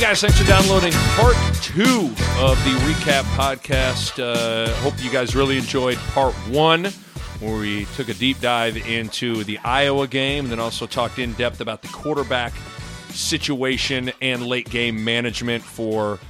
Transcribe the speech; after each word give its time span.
guys, 0.00 0.20
thanks 0.20 0.38
for 0.38 0.46
downloading 0.46 0.92
part 1.16 1.34
two 1.54 2.12
of 2.38 2.56
the 2.62 2.70
recap 2.86 3.22
podcast. 3.34 4.22
Uh, 4.22 4.72
hope 4.76 4.94
you 5.02 5.10
guys 5.10 5.34
really 5.34 5.56
enjoyed 5.56 5.96
part 6.12 6.32
one, 6.48 6.84
where 7.40 7.58
we 7.58 7.84
took 7.96 8.08
a 8.08 8.14
deep 8.14 8.38
dive 8.40 8.76
into 8.76 9.42
the 9.42 9.58
Iowa 9.58 10.06
game 10.06 10.44
and 10.44 10.52
then 10.52 10.60
also 10.60 10.86
talked 10.86 11.18
in 11.18 11.32
depth 11.32 11.60
about 11.60 11.82
the 11.82 11.88
quarterback 11.88 12.52
situation 13.08 14.12
and 14.22 14.46
late 14.46 14.70
game 14.70 15.02
management 15.02 15.64
for 15.64 16.20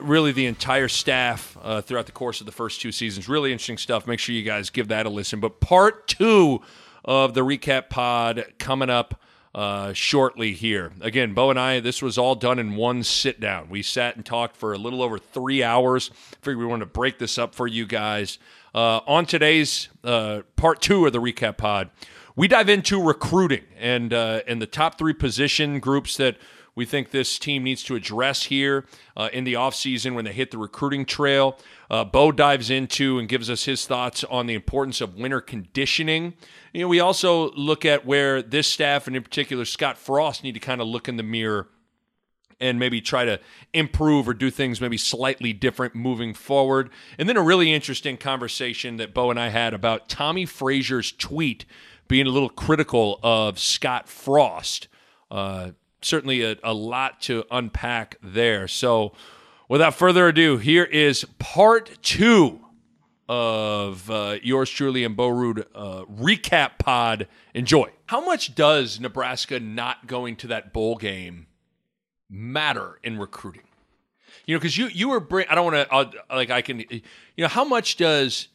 really 0.00 0.32
the 0.32 0.46
entire 0.46 0.88
staff 0.88 1.54
uh, 1.60 1.82
throughout 1.82 2.06
the 2.06 2.12
course 2.12 2.40
of 2.40 2.46
the 2.46 2.52
first 2.52 2.80
two 2.80 2.92
seasons. 2.92 3.28
Really 3.28 3.52
interesting 3.52 3.76
stuff. 3.76 4.06
Make 4.06 4.20
sure 4.20 4.34
you 4.34 4.42
guys 4.42 4.70
give 4.70 4.88
that 4.88 5.04
a 5.04 5.10
listen. 5.10 5.38
But 5.38 5.60
part 5.60 6.08
two 6.08 6.62
of 7.04 7.34
the 7.34 7.42
recap 7.42 7.90
pod 7.90 8.54
coming 8.58 8.88
up 8.88 9.20
uh, 9.54 9.92
shortly 9.92 10.52
here. 10.52 10.92
Again, 11.00 11.34
Bo 11.34 11.50
and 11.50 11.58
I, 11.58 11.80
this 11.80 12.02
was 12.02 12.18
all 12.18 12.34
done 12.34 12.58
in 12.58 12.76
one 12.76 13.02
sit 13.02 13.40
down. 13.40 13.68
We 13.68 13.82
sat 13.82 14.16
and 14.16 14.24
talked 14.24 14.56
for 14.56 14.72
a 14.72 14.78
little 14.78 15.02
over 15.02 15.18
three 15.18 15.62
hours. 15.62 16.10
I 16.32 16.36
figured 16.42 16.58
we 16.58 16.66
wanted 16.66 16.84
to 16.84 16.90
break 16.90 17.18
this 17.18 17.38
up 17.38 17.54
for 17.54 17.66
you 17.66 17.86
guys. 17.86 18.38
Uh, 18.74 19.00
on 19.06 19.26
today's 19.26 19.88
uh, 20.04 20.42
part 20.56 20.80
two 20.80 21.06
of 21.06 21.12
the 21.12 21.20
recap 21.20 21.56
pod, 21.56 21.90
we 22.36 22.46
dive 22.46 22.68
into 22.68 23.02
recruiting 23.02 23.64
and 23.76 24.12
uh, 24.12 24.42
and 24.46 24.62
the 24.62 24.66
top 24.66 24.98
three 24.98 25.14
position 25.14 25.80
groups 25.80 26.16
that 26.18 26.36
we 26.78 26.84
think 26.84 27.10
this 27.10 27.40
team 27.40 27.64
needs 27.64 27.82
to 27.82 27.96
address 27.96 28.44
here 28.44 28.86
uh, 29.16 29.28
in 29.32 29.42
the 29.42 29.54
offseason 29.54 30.14
when 30.14 30.24
they 30.24 30.32
hit 30.32 30.52
the 30.52 30.58
recruiting 30.58 31.04
trail. 31.04 31.58
Uh, 31.90 32.04
Bo 32.04 32.30
dives 32.30 32.70
into 32.70 33.18
and 33.18 33.28
gives 33.28 33.50
us 33.50 33.64
his 33.64 33.84
thoughts 33.84 34.22
on 34.22 34.46
the 34.46 34.54
importance 34.54 35.00
of 35.00 35.16
winter 35.16 35.40
conditioning. 35.40 36.34
You 36.72 36.82
know, 36.82 36.88
we 36.88 37.00
also 37.00 37.50
look 37.54 37.84
at 37.84 38.06
where 38.06 38.42
this 38.42 38.68
staff, 38.68 39.08
and 39.08 39.16
in 39.16 39.24
particular 39.24 39.64
Scott 39.64 39.98
Frost, 39.98 40.44
need 40.44 40.52
to 40.52 40.60
kind 40.60 40.80
of 40.80 40.86
look 40.86 41.08
in 41.08 41.16
the 41.16 41.24
mirror 41.24 41.66
and 42.60 42.78
maybe 42.78 43.00
try 43.00 43.24
to 43.24 43.40
improve 43.74 44.28
or 44.28 44.34
do 44.34 44.48
things 44.48 44.80
maybe 44.80 44.96
slightly 44.96 45.52
different 45.52 45.96
moving 45.96 46.32
forward. 46.32 46.90
And 47.18 47.28
then 47.28 47.36
a 47.36 47.42
really 47.42 47.74
interesting 47.74 48.16
conversation 48.16 48.98
that 48.98 49.12
Bo 49.12 49.30
and 49.30 49.40
I 49.40 49.48
had 49.48 49.74
about 49.74 50.08
Tommie 50.08 50.46
Frazier's 50.46 51.10
tweet 51.10 51.64
being 52.06 52.28
a 52.28 52.30
little 52.30 52.48
critical 52.48 53.18
of 53.24 53.58
Scott 53.58 54.08
Frost. 54.08 54.86
Uh, 55.28 55.72
certainly 56.02 56.42
a, 56.42 56.56
a 56.62 56.74
lot 56.74 57.20
to 57.22 57.44
unpack 57.50 58.16
there. 58.22 58.68
So, 58.68 59.12
without 59.68 59.94
further 59.94 60.28
ado, 60.28 60.58
here 60.58 60.84
is 60.84 61.24
part 61.38 61.98
two 62.02 62.60
of 63.28 64.10
uh, 64.10 64.36
yours 64.42 64.70
truly 64.70 65.04
and 65.04 65.14
Bo 65.16 65.28
Ruud 65.28 65.66
uh, 65.74 66.04
recap 66.06 66.78
pod. 66.78 67.28
Enjoy. 67.54 67.90
How 68.06 68.24
much 68.24 68.54
does 68.54 68.98
Nebraska 69.00 69.60
not 69.60 70.06
going 70.06 70.36
to 70.36 70.46
that 70.48 70.72
bowl 70.72 70.96
game 70.96 71.46
matter 72.30 72.98
in 73.02 73.18
recruiting? 73.18 73.62
You 74.46 74.54
know, 74.54 74.60
because 74.60 74.78
you 74.78 74.86
you 74.86 75.10
were 75.10 75.20
bring. 75.20 75.46
I 75.50 75.54
don't 75.54 75.72
want 75.72 75.76
to 75.76 75.92
uh, 75.92 76.10
like 76.30 76.50
I 76.50 76.62
can. 76.62 76.80
You 76.80 77.02
know, 77.36 77.48
how 77.48 77.64
much 77.64 77.98
does 77.98 78.48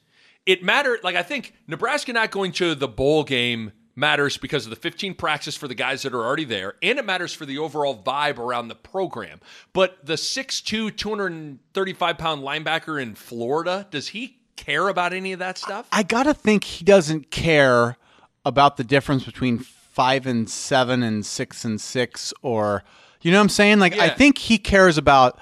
it 0.45 0.63
matter? 0.63 0.97
Like 1.03 1.15
I 1.15 1.21
think 1.21 1.53
Nebraska 1.67 2.11
not 2.13 2.31
going 2.31 2.51
to 2.53 2.73
the 2.73 2.87
bowl 2.87 3.23
game 3.23 3.73
matters 3.95 4.37
because 4.37 4.65
of 4.65 4.69
the 4.69 4.75
15 4.75 5.13
practice 5.15 5.55
for 5.55 5.67
the 5.67 5.75
guys 5.75 6.01
that 6.01 6.13
are 6.13 6.23
already 6.23 6.45
there, 6.45 6.75
and 6.81 6.97
it 6.99 7.05
matters 7.05 7.33
for 7.33 7.45
the 7.45 7.57
overall 7.57 8.01
vibe 8.01 8.37
around 8.37 8.67
the 8.67 8.75
program. 8.75 9.39
But 9.71 10.05
the 10.05 10.15
6'2, 10.15 10.95
235 10.95 12.17
pound 12.17 12.43
linebacker 12.43 13.01
in 13.01 13.15
Florida, 13.15 13.87
does 13.91 14.09
he 14.09 14.37
care 14.55 14.87
about 14.87 15.13
any 15.13 15.33
of 15.33 15.39
that 15.39 15.57
stuff? 15.57 15.87
I 15.91 16.03
gotta 16.03 16.33
think 16.33 16.63
he 16.63 16.85
doesn't 16.85 17.31
care 17.31 17.97
about 18.45 18.77
the 18.77 18.83
difference 18.83 19.23
between 19.23 19.59
five 19.59 20.25
and 20.25 20.49
seven 20.49 21.03
and 21.03 21.25
six 21.25 21.63
and 21.63 21.79
six, 21.79 22.33
or 22.41 22.83
you 23.21 23.31
know 23.31 23.37
what 23.37 23.43
I'm 23.43 23.49
saying? 23.49 23.79
Like 23.79 23.97
I 23.97 24.09
think 24.09 24.37
he 24.37 24.57
cares 24.57 24.97
about 24.97 25.39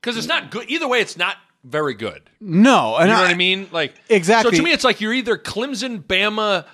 Because 0.00 0.16
it's 0.16 0.26
not 0.26 0.50
good. 0.50 0.68
Either 0.68 0.88
way, 0.88 1.00
it's 1.00 1.16
not 1.16 1.36
very 1.64 1.94
good. 1.94 2.22
no, 2.40 2.96
and 2.96 3.08
You 3.08 3.14
know 3.14 3.22
what 3.22 3.30
I 3.30 3.34
mean? 3.34 3.68
Like 3.72 3.94
Exactly. 4.08 4.52
So 4.52 4.56
to 4.58 4.62
me, 4.62 4.72
it's 4.72 4.84
like 4.84 5.00
you're 5.00 5.14
either 5.14 5.36
Clemson, 5.36 6.02
Bama, 6.02 6.66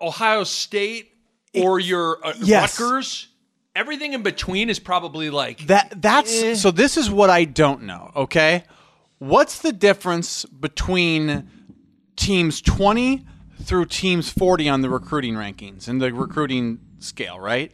Ohio 0.00 0.44
State, 0.44 1.12
or 1.54 1.78
you're 1.80 2.18
uh, 2.24 2.32
Yes. 2.40 2.78
Rutgers. 2.80 3.28
Everything 3.76 4.12
in 4.12 4.22
between 4.22 4.70
is 4.70 4.78
probably 4.78 5.30
like 5.30 5.66
That 5.66 6.00
that's 6.00 6.42
Eh. 6.42 6.54
so. 6.54 6.70
This 6.70 6.96
is 6.96 7.10
what 7.10 7.28
I 7.30 7.44
don't 7.44 7.82
know. 7.82 8.12
Okay, 8.14 8.62
what's 9.18 9.58
the 9.60 9.72
difference 9.72 10.44
between 10.44 11.48
teams 12.16 12.60
twenty 12.60 13.24
through 13.62 13.86
teams 13.86 14.30
forty 14.30 14.68
on 14.68 14.82
the 14.82 14.88
recruiting 14.90 15.34
rankings 15.34 15.88
and 15.88 16.00
the 16.00 16.12
recruiting 16.12 16.78
scale? 17.00 17.40
Right. 17.40 17.72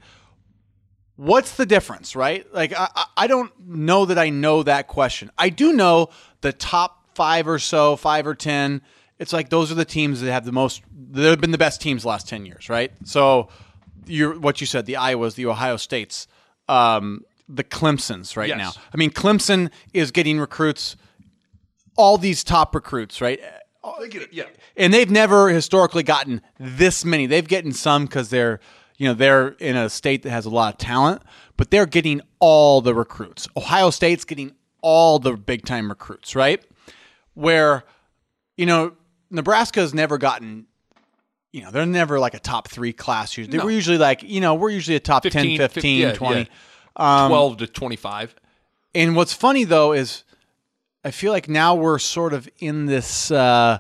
What's 1.17 1.57
the 1.57 1.67
difference? 1.67 2.17
Right. 2.17 2.47
Like 2.53 2.73
I, 2.73 2.89
I- 2.95 3.07
I 3.19 3.27
don't 3.27 3.53
know 3.69 4.07
that 4.07 4.19
I 4.19 4.31
know 4.31 4.63
that 4.63 4.87
question. 4.89 5.31
I 5.37 5.51
do 5.51 5.73
know 5.75 6.09
the 6.41 6.53
top 6.55 7.15
five 7.15 7.47
or 7.47 7.59
so, 7.59 7.97
five 7.97 8.27
or 8.27 8.35
ten. 8.35 8.81
It's 9.21 9.33
like 9.33 9.49
those 9.51 9.71
are 9.71 9.77
the 9.77 9.85
teams 9.85 10.21
that 10.23 10.33
have 10.33 10.45
the 10.45 10.51
most. 10.53 10.83
They've 10.93 11.41
been 11.41 11.53
the 11.53 11.59
best 11.59 11.81
teams 11.81 12.03
the 12.03 12.09
last 12.09 12.29
ten 12.29 12.45
years, 12.47 12.69
right? 12.69 12.91
So, 13.05 13.49
you're 14.07 14.37
what 14.39 14.61
you 14.61 14.67
said, 14.67 14.87
the 14.87 14.95
Iowas, 14.95 15.35
the 15.37 15.47
Ohio 15.47 15.77
States, 15.77 16.27
um, 16.69 17.23
the 17.49 17.63
Clemson's 17.63 18.37
right 18.37 18.49
Yes. 18.49 18.59
now. 18.59 18.73
I 18.93 18.97
mean, 18.97 19.11
Clemson 19.11 19.71
is 19.93 20.11
getting 20.11 20.41
recruits, 20.41 20.97
all 21.97 22.17
these 22.19 22.43
top 22.43 22.75
recruits, 22.75 23.21
right? 23.21 23.41
yeah. 24.31 24.45
And 24.77 24.93
they've 24.93 25.11
never 25.11 25.49
historically 25.49 26.03
gotten 26.03 26.41
this 26.59 27.05
many. 27.05 27.27
They've 27.27 27.47
gotten 27.47 27.73
some 27.73 28.05
because 28.07 28.31
they're, 28.31 28.61
you 28.99 29.07
know, 29.09 29.15
they're 29.15 29.49
in 29.59 29.77
a 29.77 29.89
state 29.91 30.23
that 30.23 30.31
has 30.31 30.47
a 30.47 30.51
lot 30.51 30.75
of 30.75 30.79
talent, 30.79 31.23
but 31.57 31.71
they're 31.71 31.87
getting 31.87 32.21
all 32.39 32.81
the 32.81 32.95
recruits. 32.95 33.49
Ohio 33.57 33.91
State's 33.91 34.25
getting 34.25 34.53
all 34.83 35.19
the 35.19 35.33
big 35.37 35.65
time 35.67 35.89
recruits, 35.89 36.35
right? 36.37 36.63
Where, 37.35 37.85
you 38.57 38.67
know, 38.67 38.93
Nebraska's 39.31 39.95
never 39.95 40.19
gotten, 40.19 40.67
you 41.53 41.63
know, 41.63 41.71
they're 41.71 41.87
never 41.87 42.19
like 42.19 42.35
a 42.35 42.41
top 42.41 42.69
three 42.69 42.93
class. 42.93 43.37
Usually. 43.37 43.57
No. 43.59 43.65
We're 43.65 43.71
usually 43.71 43.99
like, 43.99 44.23
you 44.23 44.41
know, 44.41 44.55
we're 44.55 44.71
usually 44.71 44.97
a 44.97 45.01
top 45.01 45.23
15, 45.23 45.59
10, 45.59 45.69
15, 45.69 45.99
yeah, 46.01 46.13
20. 46.13 46.39
yeah. 46.41 46.45
Twelve 47.29 47.57
to 47.59 47.67
twenty-five. 47.67 48.35
And 48.95 49.17
what's 49.17 49.33
funny 49.33 49.65
though 49.65 49.93
is 49.93 50.25
I 51.05 51.13
feel 51.13 51.33
like 51.33 51.49
now 51.49 51.75
we're 51.75 51.99
sort 51.99 52.35
of 52.35 52.49
in 52.59 52.87
this 52.87 53.31
uh 53.31 53.79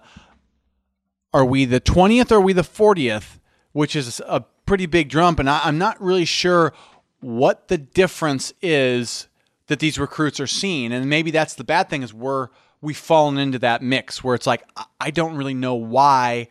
are 1.32 1.44
we 1.44 1.64
the 1.64 1.80
20th 1.80 2.30
or 2.32 2.36
are 2.36 2.40
we 2.40 2.52
the 2.52 2.62
40th, 2.62 3.38
which 3.72 3.94
is 3.94 4.20
a 4.26 4.44
pretty 4.64 4.86
big 4.86 5.08
jump 5.08 5.38
and 5.38 5.50
I, 5.50 5.60
I'm 5.64 5.78
not 5.78 6.00
really 6.00 6.24
sure 6.24 6.72
what 7.20 7.68
the 7.68 7.76
difference 7.78 8.52
is 8.62 9.28
that 9.66 9.78
these 9.80 9.98
recruits 9.98 10.40
are 10.40 10.46
seeing. 10.46 10.92
And 10.92 11.08
maybe 11.10 11.30
that's 11.30 11.54
the 11.54 11.64
bad 11.64 11.88
thing 11.90 12.02
is 12.02 12.14
we're 12.14 12.48
we've 12.80 12.96
fallen 12.96 13.38
into 13.38 13.58
that 13.58 13.82
mix 13.82 14.24
where 14.24 14.34
it's 14.34 14.46
like 14.46 14.62
I- 14.76 14.84
I 15.00 15.10
don't 15.10 15.36
really 15.36 15.54
know 15.54 15.74
why 15.74 16.48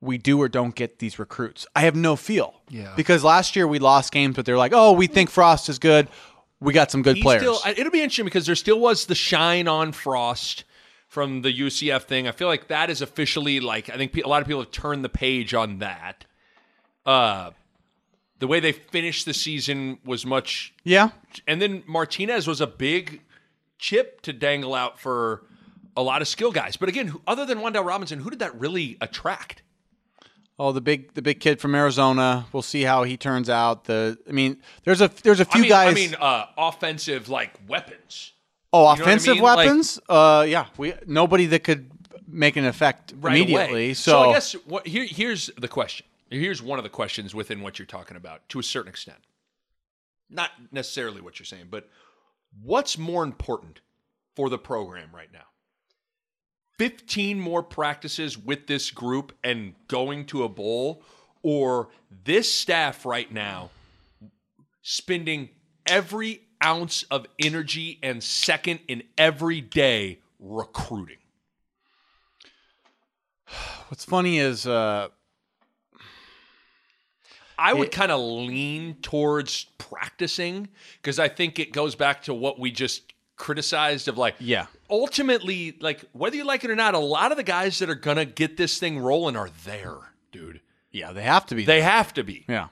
we 0.00 0.16
do 0.16 0.40
or 0.40 0.48
don't 0.48 0.74
get 0.74 0.98
these 0.98 1.18
recruits. 1.18 1.66
I 1.76 1.82
have 1.82 1.94
no 1.94 2.16
feel. 2.16 2.54
Yeah. 2.70 2.92
Because 2.96 3.22
last 3.22 3.54
year 3.54 3.68
we 3.68 3.78
lost 3.78 4.12
games, 4.12 4.34
but 4.36 4.46
they're 4.46 4.56
like, 4.56 4.72
oh, 4.74 4.92
we 4.92 5.06
think 5.06 5.28
Frost 5.28 5.68
is 5.68 5.78
good. 5.78 6.08
We 6.58 6.72
got 6.72 6.90
some 6.90 7.02
good 7.02 7.16
He 7.16 7.22
players. 7.22 7.42
Still, 7.42 7.60
it'll 7.76 7.90
be 7.92 8.00
interesting 8.00 8.24
because 8.24 8.46
there 8.46 8.54
still 8.54 8.80
was 8.80 9.06
the 9.06 9.14
shine 9.14 9.68
on 9.68 9.92
Frost 9.92 10.64
from 11.08 11.42
the 11.42 11.52
UCF 11.52 12.02
thing. 12.04 12.28
I 12.28 12.32
feel 12.32 12.48
like 12.48 12.68
that 12.68 12.88
is 12.88 13.02
officially 13.02 13.60
like 13.60 13.90
I 13.90 13.96
think 13.96 14.16
a 14.16 14.28
lot 14.28 14.40
of 14.42 14.46
people 14.48 14.62
have 14.62 14.70
turned 14.70 15.04
the 15.04 15.08
page 15.08 15.54
on 15.54 15.78
that. 15.78 16.24
Uh, 17.04 17.50
the 18.38 18.46
way 18.46 18.60
they 18.60 18.72
finished 18.72 19.26
the 19.26 19.34
season 19.34 19.98
was 20.04 20.24
much, 20.24 20.72
yeah. 20.84 21.10
and 21.46 21.60
then 21.60 21.82
Martinez 21.86 22.46
was 22.46 22.60
a 22.60 22.66
big 22.66 23.20
chip 23.78 24.20
to 24.22 24.32
dangle 24.32 24.74
out 24.74 24.98
for 25.00 25.42
a 26.00 26.02
lot 26.02 26.22
of 26.22 26.28
skill 26.28 26.50
guys. 26.52 26.76
But 26.76 26.88
again, 26.88 27.08
who- 27.08 27.22
other 27.26 27.44
than 27.44 27.58
Wan'Dale 27.58 27.84
Robinson, 27.84 28.20
who 28.20 28.30
did 28.30 28.38
that 28.40 28.58
really 28.58 28.96
attract? 29.00 29.62
Oh, 30.58 30.72
the 30.72 30.80
big 30.80 31.14
the 31.14 31.22
big 31.22 31.40
kid 31.40 31.58
from 31.60 31.74
Arizona. 31.74 32.46
We'll 32.52 32.62
see 32.62 32.82
how 32.82 33.04
he 33.04 33.16
turns 33.16 33.48
out. 33.48 33.84
The 33.84 34.18
I 34.28 34.32
mean, 34.32 34.60
there's 34.84 35.00
a 35.00 35.08
there's 35.22 35.40
a 35.40 35.44
few 35.44 35.60
I 35.60 35.62
mean, 35.62 35.70
guys. 35.70 35.90
I 35.90 35.94
mean, 35.94 36.14
uh, 36.20 36.46
offensive 36.58 37.28
like 37.28 37.58
weapons. 37.66 38.32
oh, 38.72 38.78
know 38.80 38.84
what 38.84 38.98
I 38.98 39.02
offensive 39.02 39.34
mean? 39.36 39.42
Like- 39.42 39.56
weapons. 39.66 39.98
uh, 40.08 40.44
yeah, 40.48 40.66
we 40.76 40.92
nobody 41.06 41.46
that 41.46 41.64
could 41.64 41.90
make 42.26 42.56
an 42.56 42.66
effect 42.66 43.14
right 43.20 43.36
immediately. 43.36 43.70
away. 43.86 43.94
So, 43.94 44.30
I 44.30 44.32
guess 44.34 44.52
what, 44.66 44.86
here, 44.86 45.04
here's 45.04 45.46
the 45.58 45.66
question. 45.68 46.06
Here's 46.30 46.62
one 46.62 46.78
of 46.78 46.84
the 46.84 46.90
questions 46.90 47.34
within 47.34 47.60
what 47.62 47.78
you're 47.78 47.86
talking 47.86 48.16
about 48.16 48.48
to 48.50 48.58
a 48.60 48.62
certain 48.62 48.88
extent. 48.90 49.18
Not 50.28 50.50
necessarily 50.70 51.20
what 51.20 51.38
you're 51.40 51.46
saying, 51.46 51.66
but 51.70 51.88
what's 52.62 52.96
more 52.98 53.24
important 53.24 53.80
for 54.36 54.48
the 54.48 54.58
program 54.58 55.08
right 55.12 55.32
now? 55.32 55.46
15 56.80 57.38
more 57.38 57.62
practices 57.62 58.38
with 58.38 58.66
this 58.66 58.90
group 58.90 59.36
and 59.44 59.74
going 59.86 60.24
to 60.24 60.44
a 60.44 60.48
bowl, 60.48 61.02
or 61.42 61.90
this 62.24 62.50
staff 62.50 63.04
right 63.04 63.30
now 63.30 63.68
spending 64.80 65.50
every 65.84 66.40
ounce 66.64 67.02
of 67.10 67.26
energy 67.38 67.98
and 68.02 68.22
second 68.22 68.80
in 68.88 69.02
every 69.18 69.60
day 69.60 70.20
recruiting? 70.38 71.18
what's 73.88 74.06
funny 74.06 74.38
is 74.38 74.66
uh, 74.66 75.08
I 77.58 77.74
would 77.74 77.92
kind 77.92 78.10
of 78.10 78.20
lean 78.20 78.94
towards 79.02 79.66
practicing 79.76 80.70
because 81.02 81.18
I 81.18 81.28
think 81.28 81.58
it 81.58 81.74
goes 81.74 81.94
back 81.94 82.22
to 82.22 82.32
what 82.32 82.58
we 82.58 82.70
just 82.70 83.12
criticized 83.40 84.06
of 84.06 84.18
like 84.18 84.34
Yeah. 84.38 84.66
ultimately 84.90 85.74
like 85.80 86.04
whether 86.12 86.36
you 86.36 86.44
like 86.44 86.62
it 86.62 86.70
or 86.70 86.76
not 86.76 86.94
a 86.94 86.98
lot 86.98 87.30
of 87.32 87.36
the 87.38 87.42
guys 87.42 87.78
that 87.78 87.88
are 87.88 87.94
gonna 87.94 88.26
get 88.26 88.56
this 88.58 88.78
thing 88.78 88.98
rolling 88.98 89.34
are 89.34 89.48
there 89.64 89.96
dude 90.30 90.60
Yeah, 90.92 91.12
they 91.12 91.22
have 91.22 91.46
to 91.46 91.54
be. 91.54 91.64
they 91.64 91.80
have 91.80 92.12
to 92.14 92.22
be 92.22 92.44
yeah. 92.48 92.68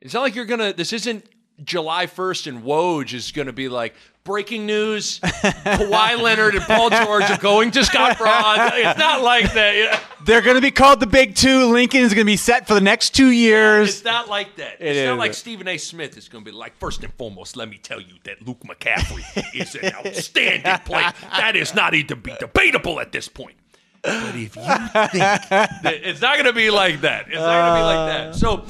it's 0.00 0.12
not 0.14 0.22
like 0.22 0.34
you're 0.34 0.44
gonna 0.46 0.72
this 0.72 0.92
isn't 0.92 1.24
July 1.64 2.06
1st 2.06 2.46
and 2.46 2.62
Woj 2.62 3.12
is 3.14 3.32
gonna 3.32 3.52
be 3.52 3.68
like 3.68 3.94
breaking 4.24 4.66
news 4.66 5.20
Kawhi 5.20 6.20
Leonard 6.20 6.54
and 6.54 6.64
Paul 6.64 6.90
George 6.90 7.30
are 7.30 7.38
going 7.38 7.70
to 7.72 7.84
Scott 7.84 8.18
Braun 8.18 8.70
it's 8.74 8.98
not 8.98 9.22
like 9.22 9.52
that 9.54 9.76
you 9.76 9.84
know? 9.84 9.98
They're 10.28 10.42
going 10.42 10.56
to 10.56 10.60
be 10.60 10.70
called 10.70 11.00
the 11.00 11.06
Big 11.06 11.34
Two. 11.34 11.66
Lincoln 11.72 12.02
is 12.02 12.12
going 12.12 12.26
to 12.26 12.30
be 12.30 12.36
set 12.36 12.66
for 12.66 12.74
the 12.74 12.82
next 12.82 13.14
two 13.14 13.30
years. 13.30 13.88
It's 13.88 14.04
not 14.04 14.28
like 14.28 14.56
that. 14.56 14.74
It 14.78 14.96
it's 14.96 15.08
not 15.08 15.16
like 15.16 15.32
Stephen 15.32 15.66
A. 15.68 15.78
Smith 15.78 16.18
is 16.18 16.28
going 16.28 16.44
to 16.44 16.50
be 16.50 16.54
like, 16.54 16.76
first 16.76 17.02
and 17.02 17.12
foremost, 17.14 17.56
let 17.56 17.68
me 17.68 17.78
tell 17.78 17.98
you 18.00 18.14
that 18.24 18.46
Luke 18.46 18.60
McCaffrey 18.60 19.24
is 19.54 19.74
an 19.74 19.92
outstanding 19.94 20.78
player. 20.84 21.12
That 21.30 21.56
is 21.56 21.74
not 21.74 21.94
even 21.94 22.20
be 22.20 22.34
debatable 22.38 23.00
at 23.00 23.10
this 23.10 23.26
point. 23.26 23.56
But 24.02 24.34
if 24.34 24.54
you 24.54 24.62
think 24.62 25.12
that 25.12 26.00
it's 26.02 26.20
not 26.20 26.34
going 26.34 26.46
to 26.46 26.52
be 26.52 26.70
like 26.70 27.00
that, 27.00 27.28
it's 27.28 27.36
not 27.36 27.70
going 27.70 27.74
to 27.74 27.80
be 27.80 27.84
like 27.84 28.08
that. 28.08 28.28
Uh. 28.28 28.32
So 28.34 28.64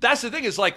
that's 0.00 0.22
the 0.22 0.30
thing. 0.30 0.44
Is 0.44 0.58
like, 0.58 0.76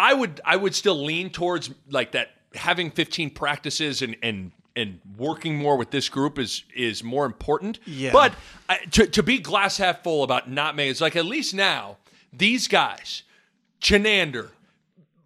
I 0.00 0.14
would, 0.14 0.40
I 0.44 0.56
would 0.56 0.74
still 0.74 1.04
lean 1.04 1.30
towards 1.30 1.70
like 1.90 2.12
that. 2.12 2.30
Having 2.54 2.90
15 2.92 3.30
practices 3.30 4.02
and 4.02 4.16
and 4.22 4.50
and 4.74 5.00
working 5.16 5.56
more 5.56 5.76
with 5.76 5.90
this 5.90 6.08
group 6.08 6.38
is 6.38 6.64
is 6.74 7.04
more 7.04 7.26
important. 7.26 7.78
Yeah. 7.86 8.10
But 8.12 8.34
I, 8.68 8.78
to, 8.92 9.06
to 9.06 9.22
be 9.22 9.38
glass 9.38 9.76
half 9.76 10.02
full 10.02 10.24
about 10.24 10.50
not 10.50 10.74
making 10.74 10.90
it's 10.90 11.00
like 11.00 11.14
at 11.14 11.26
least 11.26 11.54
now 11.54 11.98
these 12.32 12.66
guys, 12.66 13.22
Chinander, 13.80 14.48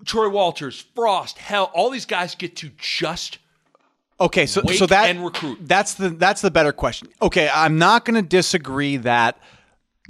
Troy 0.04 0.28
Walters, 0.28 0.84
Frost, 0.94 1.38
Hell, 1.38 1.70
all 1.72 1.88
these 1.88 2.06
guys 2.06 2.34
get 2.34 2.56
to 2.56 2.70
just 2.76 3.38
Okay, 4.20 4.46
so 4.46 4.62
so 4.62 4.86
that 4.86 5.10
and 5.10 5.24
recruit. 5.24 5.58
That's 5.62 5.94
the 5.94 6.10
that's 6.10 6.40
the 6.40 6.50
better 6.50 6.72
question. 6.72 7.08
Okay, 7.20 7.50
I'm 7.52 7.78
not 7.78 8.04
going 8.04 8.14
to 8.14 8.28
disagree 8.28 8.96
that 8.98 9.38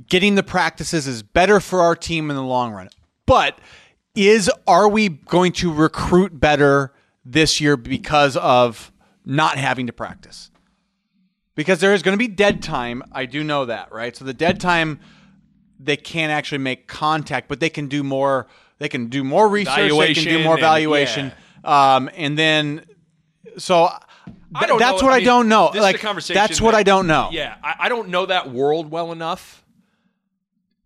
getting 0.08 0.34
the 0.34 0.42
practices 0.42 1.06
is 1.06 1.22
better 1.22 1.58
for 1.58 1.80
our 1.80 1.96
team 1.96 2.28
in 2.28 2.36
the 2.36 2.42
long 2.42 2.72
run. 2.72 2.90
But 3.24 3.58
is 4.14 4.50
are 4.66 4.88
we 4.88 5.08
going 5.08 5.52
to 5.52 5.72
recruit 5.72 6.38
better 6.38 6.92
this 7.24 7.60
year 7.60 7.76
because 7.76 8.36
of 8.36 8.92
not 9.24 9.56
having 9.56 9.86
to 9.86 9.92
practice? 9.92 10.50
Because 11.54 11.80
there 11.80 11.94
is 11.94 12.02
going 12.02 12.14
to 12.14 12.18
be 12.18 12.28
dead 12.28 12.62
time. 12.62 13.02
I 13.12 13.26
do 13.26 13.44
know 13.44 13.64
that, 13.66 13.92
right? 13.92 14.16
So 14.16 14.24
the 14.24 14.34
dead 14.34 14.60
time 14.60 15.00
they 15.78 15.96
can't 15.96 16.32
actually 16.32 16.58
make 16.58 16.86
contact, 16.86 17.48
but 17.48 17.60
they 17.60 17.70
can 17.70 17.88
do 17.88 18.02
more. 18.02 18.46
They 18.78 18.88
can 18.88 19.08
do 19.08 19.22
more 19.22 19.48
research. 19.48 19.76
They 19.76 20.14
can 20.14 20.24
do 20.24 20.30
Evaluation 20.30 20.42
more 20.44 20.54
and- 20.54 20.58
evaluation. 20.60 21.32
Um, 21.62 22.10
and 22.14 22.36
then, 22.38 22.84
so 23.56 23.88
I 24.54 24.66
don't 24.66 24.78
that's 24.78 25.00
know. 25.00 25.06
what 25.06 25.14
I, 25.14 25.18
mean, 25.18 25.26
don't 25.26 25.48
know. 25.48 25.66
Like 25.74 25.96
is 25.96 26.00
a 26.00 26.04
conversation 26.04 26.34
that's 26.34 26.60
what 26.60 26.72
that- 26.72 26.78
I 26.78 26.82
don't 26.82 27.06
know. 27.06 27.28
Yeah, 27.32 27.56
I, 27.62 27.74
I 27.80 27.88
don't 27.88 28.08
know 28.08 28.26
that 28.26 28.50
world 28.50 28.90
well 28.90 29.12
enough 29.12 29.63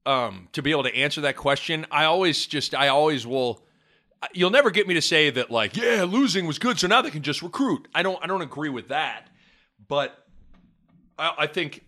um, 0.08 0.48
to 0.52 0.62
be 0.62 0.70
able 0.70 0.84
to 0.84 0.96
answer 0.96 1.20
that 1.20 1.36
question. 1.36 1.86
I 1.90 2.04
always 2.04 2.46
just, 2.46 2.74
I 2.74 2.88
always 2.88 3.26
will. 3.26 3.62
You'll 4.32 4.50
never 4.50 4.70
get 4.70 4.88
me 4.88 4.94
to 4.94 5.02
say 5.02 5.30
that, 5.30 5.50
like, 5.50 5.76
yeah, 5.76 6.04
losing 6.08 6.46
was 6.46 6.58
good, 6.58 6.78
so 6.78 6.88
now 6.88 7.02
they 7.02 7.10
can 7.10 7.22
just 7.22 7.42
recruit. 7.42 7.86
I 7.94 8.02
don't, 8.02 8.18
I 8.22 8.26
don't 8.26 8.42
agree 8.42 8.70
with 8.70 8.88
that. 8.88 9.28
But 9.86 10.26
I, 11.18 11.34
I 11.40 11.46
think 11.46 11.84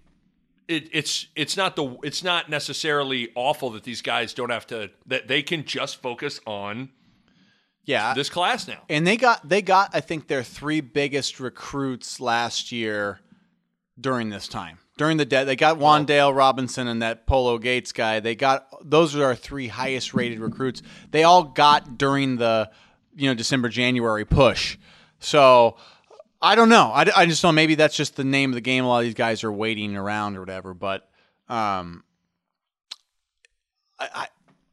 it, 0.69 0.90
it's, 0.93 1.26
it's 1.34 1.56
not 1.56 1.75
the, 1.75 1.96
it's 2.05 2.22
not 2.22 2.49
necessarily 2.49 3.31
awful 3.34 3.70
that 3.70 3.82
these 3.82 4.02
guys 4.02 4.34
don't 4.34 4.50
have 4.50 4.67
to, 4.69 4.90
that 5.06 5.26
they 5.26 5.43
can 5.43 5.64
just 5.64 6.00
focus 6.00 6.40
on 6.46 6.90
yeah. 7.84 8.14
this 8.14 8.28
class 8.28 8.69
now. 8.69 8.82
And 8.88 9.06
they 9.06 9.17
got 9.17 9.49
they 9.49 9.62
got 9.62 9.90
I 9.93 10.00
think 10.00 10.28
their 10.28 10.43
three 10.43 10.81
biggest 10.81 11.40
recruits 11.40 12.20
last 12.20 12.70
year 12.70 13.20
during 13.99 14.31
this 14.31 14.46
time. 14.46 14.78
During 15.00 15.17
the 15.17 15.25
dead, 15.25 15.44
they 15.44 15.56
got 15.56 15.79
Wan'Dale 15.79 16.37
Robinson 16.37 16.87
and 16.87 17.00
that 17.00 17.26
Polo 17.26 17.56
Gates 17.56 17.91
guy. 17.91 18.20
They 18.20 18.35
got 18.35 18.67
those 18.85 19.17
are 19.17 19.25
our 19.25 19.35
three 19.35 19.67
highest 19.67 20.12
rated 20.12 20.41
recruits. 20.41 20.82
They 21.11 21.25
all 21.25 21.43
got 21.43 21.97
during 21.97 22.37
the 22.37 22.70
you 23.17 23.26
know 23.26 23.32
December 23.32 23.70
January 23.70 24.26
push. 24.26 24.76
So 25.19 25.79
I 26.43 26.55
don't 26.55 26.69
know. 26.69 26.93
I, 26.93 27.06
I 27.17 27.25
just 27.25 27.41
don't. 27.41 27.55
Know. 27.55 27.56
Maybe 27.56 27.76
that's 27.76 27.97
just 27.97 28.17
the 28.17 28.25
name 28.25 28.50
of 28.50 28.56
the 28.56 28.61
game. 28.61 28.85
A 28.85 28.88
lot 28.88 28.99
of 28.99 29.05
these 29.05 29.14
guys 29.14 29.43
are 29.43 29.50
waiting 29.50 29.97
around 29.97 30.37
or 30.37 30.41
whatever. 30.41 30.75
But 30.75 31.08
um, 31.49 32.05
I, 33.99 34.08
I 34.14 34.29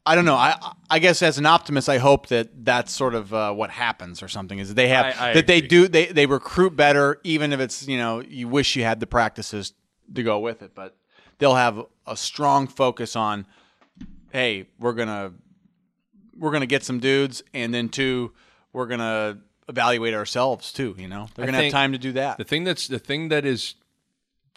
I 0.08 0.16
don't 0.16 0.26
know. 0.26 0.36
I 0.36 0.74
I 0.90 1.00
guess 1.00 1.22
as 1.22 1.38
an 1.38 1.46
optimist, 1.46 1.88
I 1.88 2.00
hope 2.00 2.28
that 2.28 2.66
that's 2.66 2.92
sort 2.92 3.16
of 3.16 3.34
uh, 3.34 3.54
what 3.54 3.70
happens 3.70 4.22
or 4.22 4.28
something. 4.28 4.60
Is 4.60 4.74
they 4.76 4.90
have 4.90 5.06
I- 5.06 5.30
I 5.30 5.34
that 5.36 5.48
they 5.48 5.62
do 5.62 5.88
they 5.88 6.08
they 6.08 6.26
recruit 6.26 6.76
better, 6.76 7.22
even 7.24 7.54
if 7.54 7.62
it's 7.62 7.88
you 7.88 7.98
know 7.98 8.20
you 8.20 8.50
wish 8.50 8.76
you 8.76 8.84
had 8.84 9.00
the 9.00 9.08
practices 9.08 9.72
to 10.14 10.24
go 10.24 10.40
with 10.40 10.62
it, 10.62 10.72
but 10.76 10.96
they'll 11.38 11.56
have 11.56 11.86
a 12.06 12.18
strong 12.18 12.68
focus 12.68 13.16
on, 13.16 13.46
hey, 14.32 14.68
we're 14.80 14.94
gonna 14.94 15.34
we're 16.38 16.52
gonna 16.52 16.66
get 16.66 16.84
some 16.84 17.00
dudes, 17.00 17.44
and 17.54 17.74
then 17.74 17.90
two, 17.90 18.32
we're 18.74 18.86
gonna 18.88 19.40
evaluate 19.70 20.14
ourselves 20.14 20.72
too. 20.72 20.96
You 20.98 21.08
know, 21.08 21.28
they're 21.36 21.44
I 21.44 21.48
gonna 21.48 21.64
have 21.64 21.72
time 21.72 21.92
to 21.92 21.98
do 21.98 22.14
that. 22.14 22.38
The 22.38 22.44
thing 22.44 22.64
that's 22.64 22.88
the 22.88 23.00
thing 23.00 23.30
that 23.30 23.46
is 23.46 23.76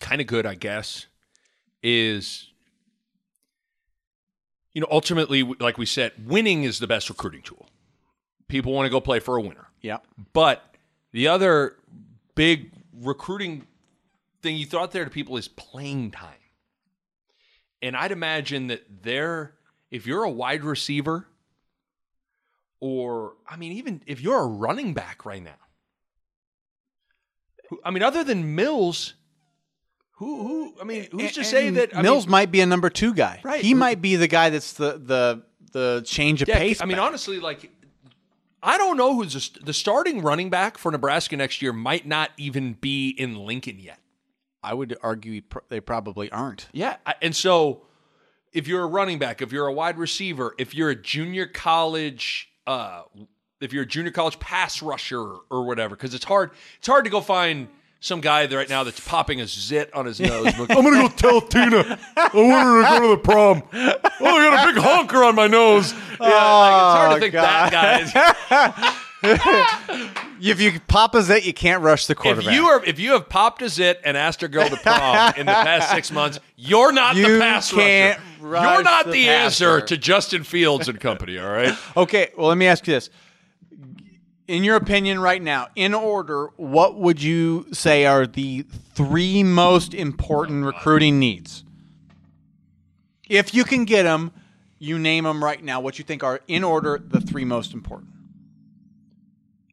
kind 0.00 0.20
of 0.20 0.26
good, 0.26 0.46
I 0.46 0.54
guess, 0.54 1.06
is 1.82 2.48
you 4.72 4.80
know 4.80 4.88
ultimately, 4.90 5.42
like 5.42 5.78
we 5.78 5.86
said, 5.86 6.12
winning 6.26 6.64
is 6.64 6.78
the 6.78 6.86
best 6.86 7.08
recruiting 7.08 7.42
tool. 7.42 7.66
People 8.48 8.72
want 8.72 8.86
to 8.86 8.90
go 8.90 9.00
play 9.00 9.20
for 9.20 9.36
a 9.36 9.40
winner, 9.40 9.68
yeah, 9.80 9.98
but 10.32 10.74
the 11.12 11.28
other 11.28 11.76
big 12.34 12.72
recruiting 13.00 13.66
thing 14.42 14.56
you 14.56 14.66
throw 14.66 14.82
out 14.82 14.92
there 14.92 15.04
to 15.04 15.10
people 15.10 15.36
is 15.36 15.48
playing 15.48 16.10
time. 16.10 16.34
And 17.82 17.96
I'd 17.96 18.12
imagine 18.12 18.66
that 18.68 18.84
they're 19.02 19.54
if 19.90 20.06
you're 20.06 20.22
a 20.24 20.30
wide 20.30 20.62
receiver, 20.64 21.26
or 22.80 23.34
I 23.48 23.56
mean, 23.56 23.72
even 23.72 24.02
if 24.06 24.20
you're 24.20 24.38
a 24.40 24.46
running 24.46 24.94
back 24.94 25.24
right 25.24 25.42
now, 25.42 25.54
who- 27.68 27.80
I 27.84 27.90
mean, 27.90 28.02
other 28.02 28.24
than 28.24 28.54
Mills, 28.54 29.14
who 30.12 30.42
who 30.46 30.74
I 30.80 30.84
mean, 30.84 31.08
who's 31.10 31.32
to 31.32 31.40
And- 31.40 31.46
say 31.46 31.70
that 31.70 31.96
I 31.96 32.02
Mills 32.02 32.26
mean, 32.26 32.32
might 32.32 32.50
be 32.50 32.60
a 32.60 32.66
number 32.66 32.90
two 32.90 33.14
guy. 33.14 33.40
Right. 33.42 33.62
He 33.62 33.74
might 33.74 34.02
be 34.02 34.16
the 34.16 34.28
guy 34.28 34.50
that's 34.50 34.72
the 34.74 34.98
the 34.98 35.44
the 35.72 36.02
change 36.04 36.42
of 36.42 36.48
yeah, 36.48 36.58
pace. 36.58 36.82
I 36.82 36.84
mean, 36.84 36.96
back. 36.96 37.06
honestly, 37.06 37.38
like 37.40 37.70
I 38.62 38.76
don't 38.76 38.96
know 38.98 39.14
who's 39.14 39.52
the, 39.54 39.64
the 39.64 39.72
starting 39.72 40.20
running 40.20 40.50
back 40.50 40.76
for 40.76 40.90
Nebraska 40.92 41.36
next 41.36 41.62
year 41.62 41.72
might 41.72 42.06
not 42.06 42.30
even 42.36 42.74
be 42.74 43.08
in 43.10 43.34
Lincoln 43.36 43.78
yet. 43.78 43.99
I 44.62 44.74
would 44.74 44.96
argue 45.02 45.42
they 45.68 45.80
probably 45.80 46.30
aren't. 46.30 46.68
Yeah, 46.72 46.96
and 47.22 47.34
so 47.34 47.82
if 48.52 48.66
you're 48.68 48.82
a 48.82 48.86
running 48.86 49.18
back, 49.18 49.40
if 49.42 49.52
you're 49.52 49.66
a 49.66 49.72
wide 49.72 49.96
receiver, 49.98 50.54
if 50.58 50.74
you're 50.74 50.90
a 50.90 50.96
junior 50.96 51.46
college, 51.46 52.50
uh, 52.66 53.02
if 53.60 53.72
you're 53.72 53.84
a 53.84 53.86
junior 53.86 54.10
college 54.10 54.38
pass 54.38 54.82
rusher 54.82 55.20
or 55.50 55.64
whatever, 55.64 55.96
because 55.96 56.14
it's 56.14 56.24
hard. 56.24 56.50
It's 56.78 56.86
hard 56.88 57.04
to 57.04 57.10
go 57.10 57.20
find 57.20 57.68
some 58.02 58.20
guy 58.22 58.46
that 58.46 58.56
right 58.56 58.68
now 58.68 58.82
that's 58.82 58.98
popping 59.00 59.40
a 59.42 59.46
zit 59.46 59.92
on 59.94 60.06
his 60.06 60.18
nose. 60.20 60.44
like, 60.58 60.70
I'm 60.70 60.82
gonna 60.82 61.02
go 61.02 61.08
tell 61.08 61.40
Tina 61.42 61.98
I 62.16 62.30
wanted 62.34 62.82
to 62.82 62.98
go 62.98 63.00
to 63.02 63.08
the 63.08 63.18
prom. 63.22 63.62
Oh, 63.72 64.36
I 64.36 64.50
got 64.50 64.68
a 64.68 64.72
big 64.72 64.82
honker 64.82 65.22
on 65.22 65.34
my 65.34 65.46
nose. 65.46 65.92
Yeah, 65.92 65.98
like, 66.18 66.18
it's 66.20 66.96
hard 66.96 67.12
Oh, 67.12 67.14
to 67.14 67.20
think 67.20 67.34
that 67.34 67.70
guy. 67.70 68.96
If 69.22 70.60
you 70.60 70.80
pop 70.80 71.14
a 71.14 71.22
zit, 71.22 71.44
you 71.44 71.52
can't 71.52 71.82
rush 71.82 72.06
the 72.06 72.12
If 72.12 72.18
quarterback. 72.18 72.54
you 72.54 72.66
are, 72.66 72.82
if 72.84 72.98
you 72.98 73.12
have 73.12 73.28
popped 73.28 73.60
a 73.60 73.68
zit 73.68 74.00
and 74.04 74.16
asked 74.16 74.42
a 74.42 74.48
girl 74.48 74.68
to 74.68 74.76
prom 74.76 75.34
in 75.36 75.44
the 75.46 75.52
past 75.52 75.90
six 75.90 76.10
months, 76.10 76.40
you're 76.56 76.92
not 76.92 77.14
the 77.14 77.20
You 77.20 77.38
pass 77.38 77.70
can't 77.70 78.18
rusher. 78.40 78.40
rush 78.40 78.74
You're 78.74 78.82
not 78.82 79.04
the 79.06 79.12
the, 79.12 79.28
answer 79.28 79.80
to 79.82 79.96
Justin 79.98 80.42
Fields 80.44 80.88
and 80.88 80.98
company. 80.98 81.38
All 81.38 81.50
right. 81.50 81.76
okay, 81.96 82.30
well, 82.38 82.48
let 82.48 82.56
me 82.56 82.66
ask 82.66 82.86
you 82.86 82.94
this: 82.94 83.10
In 84.48 84.64
your 84.64 84.76
opinion, 84.76 85.20
right 85.20 85.42
now, 85.42 85.68
in 85.76 85.92
order, 85.92 86.48
what 86.56 86.96
would 86.96 87.22
you 87.22 87.66
say 87.72 88.06
are 88.06 88.26
the 88.26 88.64
three 88.94 89.42
most 89.42 89.92
important 89.92 90.64
recruiting 90.64 91.18
needs? 91.18 91.64
If 93.28 93.52
you 93.54 93.64
can 93.64 93.84
get 93.84 94.04
them, 94.04 94.32
you 94.78 94.98
name 94.98 95.24
them 95.24 95.44
right 95.44 95.62
now. 95.62 95.80
What 95.80 95.98
you 95.98 96.04
think 96.04 96.24
are, 96.24 96.40
in 96.48 96.64
order, 96.64 96.98
the 96.98 97.20
three 97.20 97.44
most 97.44 97.74
important? 97.74 98.09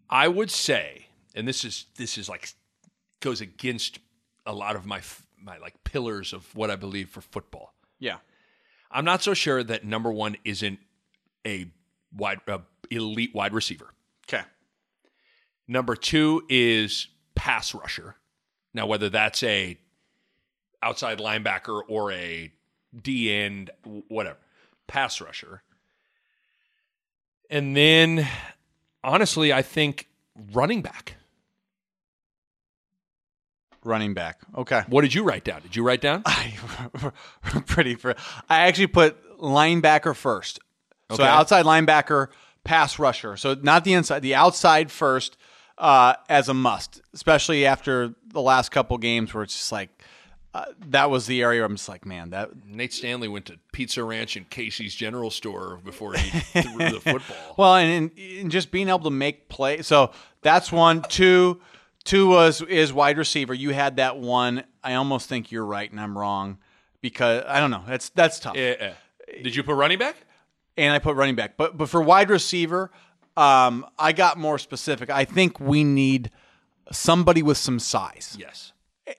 I 0.10 0.28
would 0.28 0.52
say, 0.52 1.08
and 1.36 1.48
this 1.48 1.66
is 1.66 1.86
this 1.96 2.18
is 2.18 2.30
like 2.30 2.54
goes 3.20 3.42
against 3.42 4.00
a 4.46 4.54
lot 4.54 4.76
of 4.76 4.86
my 4.86 5.02
my 5.42 5.58
like 5.58 5.84
pillars 5.84 6.34
of 6.34 6.54
what 6.56 6.72
I 6.72 6.76
believe 6.76 7.10
for 7.10 7.22
football. 7.22 7.74
Yeah. 8.00 8.18
I'm 8.90 9.06
not 9.06 9.22
so 9.22 9.34
sure 9.34 9.64
that 9.64 9.84
number 9.84 10.12
one 10.12 10.38
isn't 10.46 10.80
a 11.46 11.68
wide 12.16 12.40
uh, 12.48 12.60
elite 12.90 13.36
wide 13.36 13.54
receiver. 13.54 13.94
Okay. 14.28 14.44
Number 15.68 15.96
two 15.96 16.44
is 16.50 17.08
pass 17.36 17.74
rusher. 17.74 18.16
Now, 18.74 18.88
whether 18.88 19.10
that's 19.10 19.44
a 19.44 19.78
outside 20.82 21.20
linebacker 21.20 21.82
or 21.88 22.12
a 22.12 22.52
D 23.02 23.34
end, 23.34 23.72
whatever. 24.08 24.38
pass 24.88 25.20
rusher. 25.20 25.64
And 27.50 27.76
then, 27.76 28.28
honestly, 29.04 29.54
I 29.54 29.62
think 29.62 30.08
running 30.54 30.82
back. 30.82 31.16
Running 33.84 34.14
back. 34.14 34.40
Okay. 34.56 34.84
What 34.88 35.02
did 35.02 35.14
you 35.14 35.24
write 35.24 35.44
down? 35.44 35.62
Did 35.62 35.76
you 35.76 35.84
write 35.84 36.02
down? 36.02 36.24
I 36.26 36.54
pretty. 37.68 37.96
Fr- 37.96 38.12
I 38.50 38.68
actually 38.68 38.88
put 38.88 39.40
linebacker 39.40 40.16
first. 40.16 40.60
Okay. 41.10 41.24
So 41.24 41.24
outside 41.24 41.66
linebacker, 41.66 42.28
pass 42.64 43.00
rusher. 43.00 43.38
So 43.38 43.56
not 43.62 43.84
the 43.84 43.94
inside, 43.94 44.22
the 44.22 44.36
outside 44.36 44.92
first 44.92 45.38
uh, 45.78 46.16
as 46.28 46.50
a 46.50 46.54
must, 46.54 47.02
especially 47.14 47.66
after 47.66 48.14
the 48.28 48.42
last 48.42 48.70
couple 48.70 48.98
games 48.98 49.34
where 49.34 49.44
it's 49.44 49.54
just 49.54 49.72
like 49.72 49.90
uh, 50.58 50.66
that 50.90 51.10
was 51.10 51.28
the 51.28 51.42
area 51.44 51.64
I'm 51.64 51.76
just 51.76 51.88
like, 51.88 52.06
man, 52.06 52.32
that 52.32 52.50
Nate 52.66 52.94
Stanley 52.94 53.28
went 53.28 53.46
to 53.46 53.60
Pizza 53.72 54.04
Ranch 54.04 54.36
and 54.36 54.50
Casey's 54.50 54.96
General 54.96 55.30
Store 55.30 55.80
before 55.86 56.14
he 56.14 56.40
threw 56.62 56.78
the 56.90 57.00
football. 57.04 57.56
Well, 57.58 57.76
and, 57.76 58.12
and, 58.18 58.40
and 58.40 58.52
just 58.52 58.72
being 58.72 58.90
able 58.90 59.00
to 59.00 59.10
make 59.12 59.50
play. 59.50 59.82
So 59.84 60.12
that's 60.42 60.72
one. 60.72 61.04
Two, 61.04 61.62
two 62.04 62.28
was 62.30 62.62
is 62.62 62.92
wide 62.92 63.18
receiver. 63.18 63.54
You 63.54 63.70
had 63.72 63.98
that 63.98 64.18
one. 64.18 64.64
I 64.84 64.96
almost 64.96 65.30
think 65.30 65.52
you're 65.52 65.66
right, 65.66 65.90
and 65.92 66.00
I'm 66.00 66.18
wrong 66.18 66.58
because 67.02 67.44
I 67.48 67.60
don't 67.60 67.72
know. 67.72 67.84
That's 67.88 68.10
that's 68.10 68.40
tough. 68.40 68.58
Eh. 68.58 68.94
Did 69.44 69.56
you 69.56 69.64
put 69.64 69.76
running 69.76 70.00
back? 70.00 70.16
and 70.78 70.94
I 70.94 71.00
put 71.00 71.16
running 71.16 71.36
back. 71.36 71.58
But 71.58 71.78
but 71.78 71.90
for 71.90 72.02
wide 72.02 72.30
receiver, 72.30 72.92
um, 73.36 73.86
I 74.00 74.12
got 74.12 74.38
more 74.38 74.58
specific. 74.58 75.10
I 75.10 75.26
think 75.26 75.60
we 75.60 75.84
need 75.84 76.32
somebody 76.92 77.44
with 77.44 77.58
some 77.58 77.80
size, 77.80 78.36
Yes. 78.40 78.72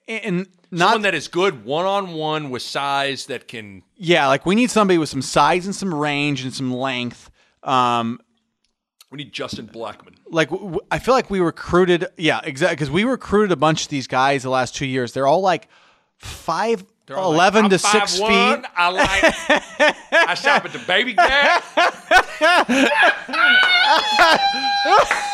And 0.07 0.47
not 0.71 0.85
Someone 0.87 1.01
that 1.03 1.15
is 1.15 1.27
good 1.27 1.65
one 1.65 1.85
on 1.85 2.13
one 2.13 2.49
with 2.51 2.61
size 2.61 3.25
that 3.27 3.47
can. 3.47 3.83
yeah, 3.95 4.27
like 4.27 4.45
we 4.45 4.55
need 4.55 4.69
somebody 4.69 4.97
with 4.97 5.09
some 5.09 5.21
size 5.21 5.65
and 5.65 5.75
some 5.75 5.93
range 5.93 6.43
and 6.43 6.53
some 6.53 6.73
length. 6.73 7.29
Um, 7.63 8.19
We 9.11 9.17
need 9.17 9.33
Justin 9.33 9.67
Blackmon. 9.67 10.15
like 10.29 10.49
w- 10.51 10.79
I 10.91 10.99
feel 10.99 11.15
like 11.15 11.29
we 11.31 11.39
recruited, 11.39 12.05
yeah, 12.17 12.39
exactly, 12.43 12.75
because 12.75 12.91
we 12.91 13.03
recruited 13.03 13.51
a 13.51 13.55
bunch 13.55 13.83
of 13.83 13.89
these 13.89 14.05
guys 14.07 14.43
the 14.43 14.49
last 14.51 14.75
two 14.75 14.85
years. 14.85 15.13
They're 15.13 15.25
all 15.27 15.41
like 15.41 15.67
five. 16.17 16.83
They're 17.07 17.17
all 17.17 17.33
11 17.33 17.63
like, 17.63 17.71
to 17.81 17.87
"I'm 17.87 18.07
6 18.07 18.19
5'1", 18.19 18.61
feet. 18.61 18.65
I 18.77 18.89
like. 18.89 20.03
I 20.29 20.33
shop 20.35 20.65
at 20.65 20.73
the 20.73 20.79
Baby 20.85 21.13
Gap. 21.13 21.63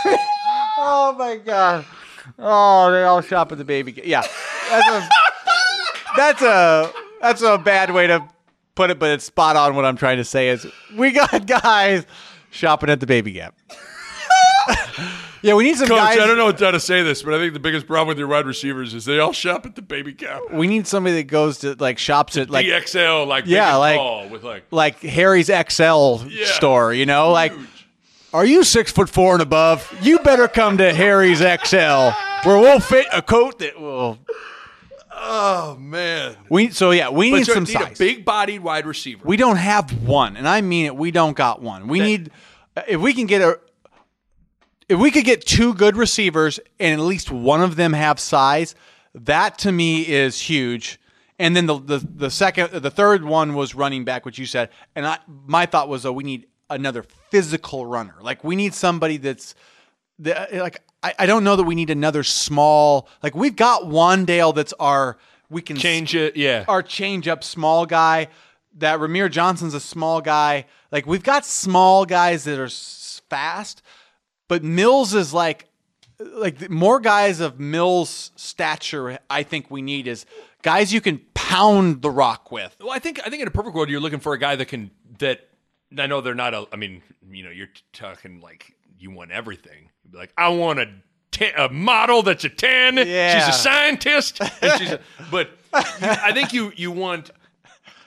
Oh 0.78 1.16
my 1.18 1.38
god! 1.38 1.86
Oh, 2.40 2.92
they 2.92 3.04
all 3.04 3.22
shop 3.22 3.52
at 3.52 3.58
the 3.58 3.66
baby. 3.66 4.00
Yeah, 4.06 4.24
that's 4.70 4.88
a 4.90 5.10
that's 6.18 6.42
a 6.42 6.92
that's 7.22 7.42
a 7.42 7.58
bad 7.58 7.92
way 7.92 8.08
to 8.08 8.28
put 8.76 8.90
it, 8.90 9.00
but 9.00 9.12
it's 9.12 9.26
spot 9.26 9.56
on. 9.56 9.76
What 9.76 9.86
I'm 9.86 9.98
trying 9.98 10.18
to 10.18 10.26
say 10.26 10.50
is 10.50 10.66
we 10.96 11.12
got 11.12 11.46
guys 11.64 12.06
shopping 12.52 12.90
at 12.90 13.00
the 13.00 13.08
baby 13.08 13.32
gap. 13.32 13.56
yeah, 15.42 15.54
we 15.54 15.64
need 15.64 15.78
some 15.78 15.88
Coach, 15.88 15.98
guys. 15.98 16.18
I 16.20 16.26
don't 16.26 16.38
know 16.38 16.52
how 16.52 16.72
to 16.72 16.80
say 16.80 17.04
this, 17.04 17.22
but 17.22 17.34
I 17.34 17.38
think 17.38 17.54
the 17.54 17.60
biggest 17.60 17.86
problem 17.88 18.08
with 18.08 18.18
your 18.18 18.28
wide 18.28 18.46
receivers 18.48 18.94
is 18.94 19.06
they 19.06 19.20
all 19.20 19.34
shop 19.34 19.66
at 19.66 19.76
the 19.76 19.82
Baby 19.82 20.14
Gap. 20.14 20.42
We 20.52 20.66
need 20.68 20.88
somebody 20.88 21.18
that 21.18 21.24
goes 21.26 21.60
to 21.60 21.76
like 21.76 22.00
shops 22.00 22.36
at 22.38 22.50
like 22.50 22.66
DXL, 22.66 23.28
like 23.28 23.46
Yeah, 23.46 23.76
like- 23.76 24.32
with 24.32 24.44
like. 24.44 24.64
like 24.72 25.00
Harry's 25.02 25.48
XL 25.48 26.24
Yeah. 26.28 26.46
store. 26.48 26.94
You 26.94 27.06
know, 27.06 27.32
like. 27.32 27.54
Are 28.36 28.46
you 28.46 28.66
six 28.66 28.92
foot 28.92 29.10
four 29.10 29.32
and 29.34 29.42
above? 29.42 29.90
You 30.02 30.20
better 30.20 30.50
come 30.50 30.78
to 30.80 30.94
Harry's 30.94 31.40
XL, 31.40 32.10
where 32.44 32.60
we'll 32.60 32.82
fit 32.82 33.08
a 33.14 33.22
coat 33.22 33.60
that 33.60 33.80
will. 33.80 34.20
Oh 35.18 35.78
man! 35.80 36.36
We 36.50 36.70
so 36.72 36.92
yeah, 36.92 37.10
we 37.10 37.32
But 37.32 37.38
need 37.38 37.46
so 37.46 37.54
some 37.54 37.64
need 37.64 37.72
size. 37.72 37.96
a 37.96 38.04
big-bodied 38.04 38.62
wide 38.62 38.86
receiver. 38.86 39.22
we 39.26 39.38
don't 39.38 39.56
have 39.56 39.90
one, 40.04 40.36
and 40.36 40.48
I 40.48 40.60
mean 40.60 40.86
it. 40.86 40.96
We 40.98 41.12
don't 41.12 41.36
got 41.38 41.62
one. 41.62 41.88
We 41.88 42.00
That- 42.00 42.06
need 42.06 42.32
if 42.90 43.00
we 43.00 43.14
can 43.14 43.26
get 43.26 43.42
a 43.42 43.60
if 44.90 45.00
we 45.00 45.12
could 45.12 45.24
get 45.24 45.46
two 45.46 45.74
good 45.74 45.96
receivers 45.96 46.60
and 46.80 47.00
at 47.00 47.04
least 47.06 47.32
one 47.32 47.62
of 47.62 47.78
them 47.78 47.94
have 47.94 48.20
size. 48.20 48.76
That 49.14 49.58
to 49.60 49.72
me 49.72 50.02
is 50.06 50.42
huge. 50.42 51.00
And 51.40 51.56
then 51.56 51.66
the 51.68 51.80
the, 51.80 51.98
the 52.16 52.30
second 52.30 52.72
the 52.72 52.92
third 52.92 53.24
one 53.24 53.54
was 53.54 53.74
running 53.76 54.04
back, 54.04 54.26
which 54.26 54.38
you 54.38 54.46
said. 54.46 54.70
And 54.94 55.08
I 55.08 55.20
my 55.48 55.66
thought 55.66 55.88
was 55.88 56.04
though 56.04 56.12
we 56.12 56.26
need 56.26 56.48
another 56.70 57.04
physical 57.30 57.86
runner. 57.86 58.16
Like 58.22 58.44
we 58.44 58.56
need 58.56 58.74
somebody 58.74 59.18
that's 59.18 59.56
the, 60.20 60.48
like 60.54 60.82
I, 61.04 61.14
I 61.20 61.26
don't 61.26 61.44
know 61.44 61.56
that 61.56 61.64
we 61.64 61.76
need 61.76 61.90
another 61.90 62.24
small 62.24 63.08
like 63.22 63.36
we've 63.36 63.56
got 63.56 63.84
Wan'Dale 63.84 64.56
that's 64.56 64.74
our 64.80 65.18
we 65.50 65.62
can 65.62 65.76
Change 65.78 66.16
it, 66.16 66.36
yeah. 66.36 66.66
our 66.68 66.82
change 66.82 67.28
up 67.28 67.44
small 67.44 67.86
guy. 67.86 68.30
That 68.78 69.00
Rahmir 69.00 69.30
Johnson's 69.32 69.74
a 69.74 69.80
small 69.80 70.22
guy. 70.22 70.66
Like 70.92 71.06
we've 71.06 71.24
got 71.24 71.46
small 71.46 72.06
guys 72.06 72.44
that 72.46 72.60
are 72.60 72.66
s- 72.66 73.22
fast, 73.30 73.82
but 74.48 74.64
Mills 74.64 75.14
is 75.14 75.34
like 75.34 75.68
like 76.20 76.70
more 76.70 77.00
guys 77.00 77.40
of 77.42 77.60
Mills 77.60 78.32
stature. 78.36 79.20
I 79.30 79.44
think 79.44 79.70
we 79.70 79.82
need 79.82 80.08
is 80.08 80.26
guys 80.62 80.92
you 80.94 81.00
can 81.00 81.22
pound 81.34 82.02
the 82.02 82.10
rock 82.10 82.52
with. 82.52 82.76
Well, 82.80 82.92
I 82.92 83.00
think 83.00 83.20
I 83.26 83.30
think 83.30 83.42
in 83.42 83.48
a 83.48 83.52
perfect 83.52 83.76
world, 83.76 83.90
you're 83.90 84.02
looking 84.02 84.20
for 84.20 84.34
a 84.34 84.40
guy 84.40 84.56
that 84.56 84.66
can 84.66 84.92
that. 85.20 85.48
I 85.98 86.08
know 86.08 86.22
they're 86.22 86.36
not 86.36 86.54
a. 86.54 86.68
I 86.72 86.76
mean, 86.76 87.02
you 87.30 87.44
know, 87.44 87.50
you're 87.50 87.70
talking 87.94 88.42
like 88.42 88.74
you 88.98 89.12
want 89.12 89.32
everything. 89.32 89.90
You'd 90.04 90.12
be 90.12 90.18
like, 90.18 90.34
I 90.38 90.50
want 90.50 90.80
a 90.80 90.90
ten, 91.32 91.54
a 91.58 91.70
model 91.70 92.24
that's 92.24 92.44
a 92.44 92.50
ten. 92.50 92.98
Yeah. 92.98 93.46
She's 93.46 93.56
a 93.56 93.58
scientist. 93.58 94.42
And 94.62 94.80
she's 94.80 94.92
a, 94.92 95.00
but 95.32 95.50
you, 95.74 95.82
I 96.02 96.32
think 96.34 96.54
you 96.54 96.72
you 96.76 96.92
want 96.92 97.32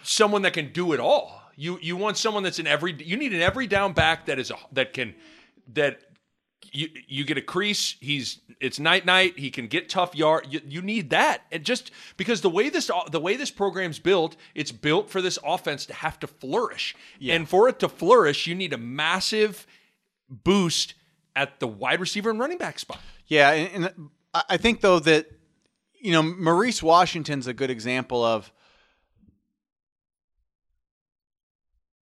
someone 0.02 0.42
that 0.42 0.52
can 0.52 0.72
do 0.72 0.92
it 0.92 1.00
all. 1.00 1.42
You 1.56 1.78
you 1.80 1.96
want 1.96 2.16
someone 2.16 2.42
that's 2.42 2.58
in 2.58 2.66
every. 2.66 2.92
You 3.02 3.16
need 3.16 3.32
an 3.32 3.40
every 3.40 3.66
down 3.66 3.92
back 3.92 4.26
that 4.26 4.38
is 4.38 4.50
a 4.50 4.56
that 4.72 4.92
can 4.92 5.14
that. 5.74 6.00
You, 6.72 6.88
you 7.06 7.24
get 7.24 7.38
a 7.38 7.42
crease. 7.42 7.96
He's 8.00 8.40
it's 8.60 8.78
night 8.78 9.06
night. 9.06 9.38
He 9.38 9.50
can 9.50 9.68
get 9.68 9.88
tough 9.88 10.14
yard. 10.14 10.46
You, 10.50 10.60
you 10.66 10.82
need 10.82 11.10
that, 11.10 11.42
and 11.52 11.64
just 11.64 11.90
because 12.16 12.40
the 12.40 12.50
way 12.50 12.68
this 12.68 12.90
the 13.10 13.20
way 13.20 13.36
this 13.36 13.50
program's 13.50 13.98
built, 13.98 14.36
it's 14.54 14.72
built 14.72 15.10
for 15.10 15.22
this 15.22 15.38
offense 15.44 15.86
to 15.86 15.94
have 15.94 16.18
to 16.20 16.26
flourish, 16.26 16.94
and 17.22 17.48
for 17.48 17.68
it 17.68 17.78
to 17.80 17.88
flourish, 17.88 18.46
you 18.46 18.54
need 18.54 18.72
a 18.72 18.78
massive 18.78 19.66
boost 20.28 20.94
at 21.36 21.60
the 21.60 21.66
wide 21.66 22.00
receiver 22.00 22.30
and 22.30 22.38
running 22.38 22.58
back 22.58 22.78
spot. 22.78 23.00
Yeah, 23.26 23.50
and, 23.50 23.84
and 23.84 24.10
I 24.48 24.56
think 24.56 24.80
though 24.80 24.98
that 25.00 25.30
you 26.00 26.12
know 26.12 26.22
Maurice 26.22 26.82
Washington's 26.82 27.46
a 27.46 27.54
good 27.54 27.70
example 27.70 28.24
of. 28.24 28.52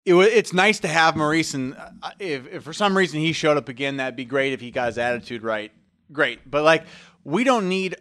It, 0.06 0.14
it's 0.16 0.54
nice 0.54 0.80
to 0.82 0.88
have 0.88 1.16
Maurice, 1.16 1.54
and 1.54 1.76
uh, 1.76 2.12
if, 2.20 2.48
if 2.48 2.64
for 2.64 2.74
some 2.74 2.96
reason 2.96 3.20
he 3.20 3.34
showed 3.34 3.58
up 3.58 3.70
again, 3.70 3.98
that'd 3.98 4.16
be 4.16 4.26
great. 4.26 4.54
If 4.54 4.62
he 4.62 4.72
got 4.72 4.88
his 4.88 4.98
attitude 4.98 5.44
right, 5.44 5.72
great. 6.12 6.50
But 6.50 6.64
like, 6.64 6.86
we 7.24 7.44
don't 7.44 7.68
need 7.68 7.96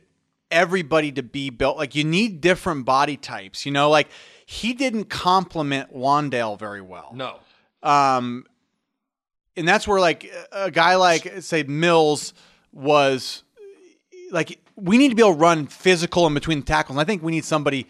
everybody 0.51 1.11
to 1.13 1.23
be 1.23 1.51
built. 1.51 1.77
Like, 1.77 1.95
you 1.95 2.05
need 2.05 2.41
different 2.41 2.85
body 2.85 3.17
types. 3.17 3.65
You 3.65 3.73
know, 3.73 3.89
like 3.91 4.09
he 4.47 4.75
didn't 4.75 5.05
compliment 5.05 5.95
Wan'Dale 5.95 6.59
very 6.59 6.83
well. 6.83 7.13
No, 7.15 7.39
Um, 7.83 8.47
and 9.57 9.67
that's 9.67 9.87
where 9.87 10.01
like 10.01 10.31
a 10.53 10.71
guy 10.71 10.97
like 10.97 11.43
say 11.43 11.63
Mills 11.63 12.35
was 12.73 13.43
like 14.31 14.59
we 14.77 14.99
need 14.99 15.11
to 15.11 15.15
be 15.15 15.23
able 15.23 15.35
to 15.35 15.39
run 15.39 15.67
physical 15.67 16.27
in 16.27 16.35
between 16.35 16.61
the 16.61 16.67
tackles. 16.67 16.97
And 16.97 17.01
I 17.01 17.05
think 17.05 17.23
we 17.23 17.31
need 17.31 17.45
somebody 17.45 17.87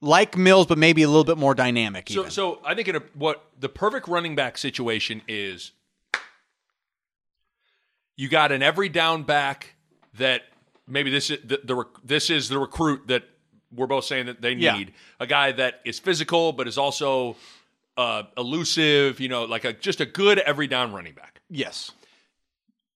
like 0.00 0.36
Mills, 0.36 0.66
but 0.66 0.78
maybe 0.78 1.02
a 1.02 1.08
little 1.08 1.24
bit 1.24 1.36
more 1.38 1.54
dynamic. 1.54 2.08
So, 2.08 2.20
even. 2.20 2.30
so 2.30 2.60
I 2.64 2.74
think 2.74 2.88
in 2.88 2.96
a, 2.96 3.02
what 3.14 3.44
the 3.58 3.68
perfect 3.68 4.08
running 4.08 4.34
back 4.34 4.56
situation 4.58 5.22
is, 5.28 5.72
you 8.16 8.28
got 8.28 8.52
an 8.52 8.62
every 8.62 8.88
down 8.88 9.22
back 9.22 9.74
that 10.14 10.42
maybe 10.86 11.10
this 11.10 11.30
is 11.30 11.38
the, 11.44 11.60
the 11.64 11.74
rec- 11.74 11.86
this 12.04 12.30
is 12.30 12.48
the 12.48 12.58
recruit 12.58 13.06
that 13.08 13.24
we're 13.74 13.86
both 13.86 14.04
saying 14.04 14.26
that 14.26 14.42
they 14.42 14.54
need 14.54 14.62
Yeah. 14.64 14.84
a 15.20 15.26
guy 15.26 15.52
that 15.52 15.80
is 15.84 15.98
physical 15.98 16.52
but 16.52 16.66
is 16.66 16.76
also 16.76 17.36
uh, 17.96 18.24
elusive. 18.36 19.20
You 19.20 19.28
know, 19.28 19.44
like 19.44 19.64
a 19.64 19.72
just 19.72 20.00
a 20.00 20.06
good 20.06 20.38
every 20.40 20.66
down 20.66 20.92
running 20.92 21.14
back. 21.14 21.40
yes, 21.48 21.92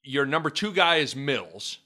Your 0.02 0.26
number 0.26 0.50
two 0.50 0.72
guy 0.72 0.96
is 0.96 1.14
Mills, 1.16 1.78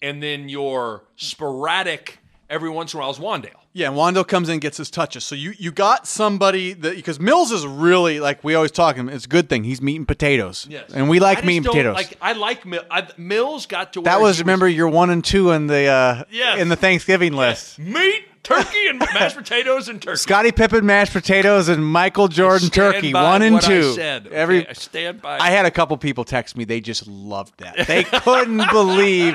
and 0.00 0.22
then 0.22 0.48
your 0.48 1.04
sporadic 1.16 2.18
every 2.52 2.70
once 2.70 2.92
in 2.94 2.98
a 2.98 3.00
while 3.00 3.10
is 3.10 3.18
Wan'Dale. 3.18 3.50
yeah. 3.72 3.88
And 3.88 3.96
Wando 3.96 4.26
comes 4.26 4.48
in 4.48 4.52
and 4.54 4.60
gets 4.60 4.76
his 4.76 4.90
touches. 4.90 5.24
So 5.24 5.34
you 5.34 5.54
you 5.58 5.72
got 5.72 6.06
somebody 6.06 6.72
that 6.74 6.94
because 6.94 7.18
Mills 7.18 7.50
is 7.50 7.66
really 7.66 8.20
like 8.20 8.44
we 8.44 8.54
always 8.54 8.70
talk 8.70 8.94
him. 8.96 9.08
It's 9.08 9.24
a 9.24 9.28
good 9.28 9.48
thing 9.48 9.64
he's 9.64 9.80
meat 9.82 9.96
and 9.96 10.06
potatoes. 10.06 10.66
Yes, 10.70 10.90
and 10.92 11.08
we 11.08 11.18
like 11.18 11.44
meat 11.44 11.56
and 11.58 11.66
potatoes. 11.66 11.94
Like 11.96 12.16
I 12.20 12.34
like 12.34 12.64
Mil- 12.66 12.84
I, 12.90 13.08
Mills 13.16 13.66
got 13.66 13.92
to 13.94 14.02
that 14.02 14.20
was 14.20 14.38
remember 14.40 14.68
your 14.68 14.88
one 14.88 15.10
and 15.10 15.24
two 15.24 15.50
in 15.50 15.66
the 15.66 15.86
uh, 15.86 16.24
Yes. 16.30 16.60
in 16.60 16.68
the 16.68 16.76
Thanksgiving 16.76 17.32
list. 17.32 17.78
meat, 17.78 18.24
turkey, 18.42 18.86
and 18.88 18.98
mashed 19.14 19.36
potatoes 19.36 19.88
and 19.88 20.00
turkey. 20.02 20.16
Scottie 20.18 20.52
Pippen 20.52 20.84
mashed 20.84 21.12
potatoes 21.12 21.68
and 21.68 21.84
Michael 21.84 22.28
Jordan 22.28 22.68
turkey 22.68 23.12
one 23.14 23.42
and 23.42 23.56
I 23.56 23.60
two. 23.60 23.92
said, 23.94 24.26
okay? 24.26 24.36
Every 24.36 24.68
I 24.68 24.72
stand 24.74 25.22
by. 25.22 25.38
I 25.38 25.50
had 25.50 25.64
a 25.66 25.70
couple 25.70 25.96
people 25.96 26.24
text 26.24 26.56
me. 26.56 26.64
They 26.64 26.80
just 26.80 27.06
loved 27.06 27.58
that. 27.58 27.86
They 27.86 28.04
couldn't 28.04 28.68
believe 28.70 29.34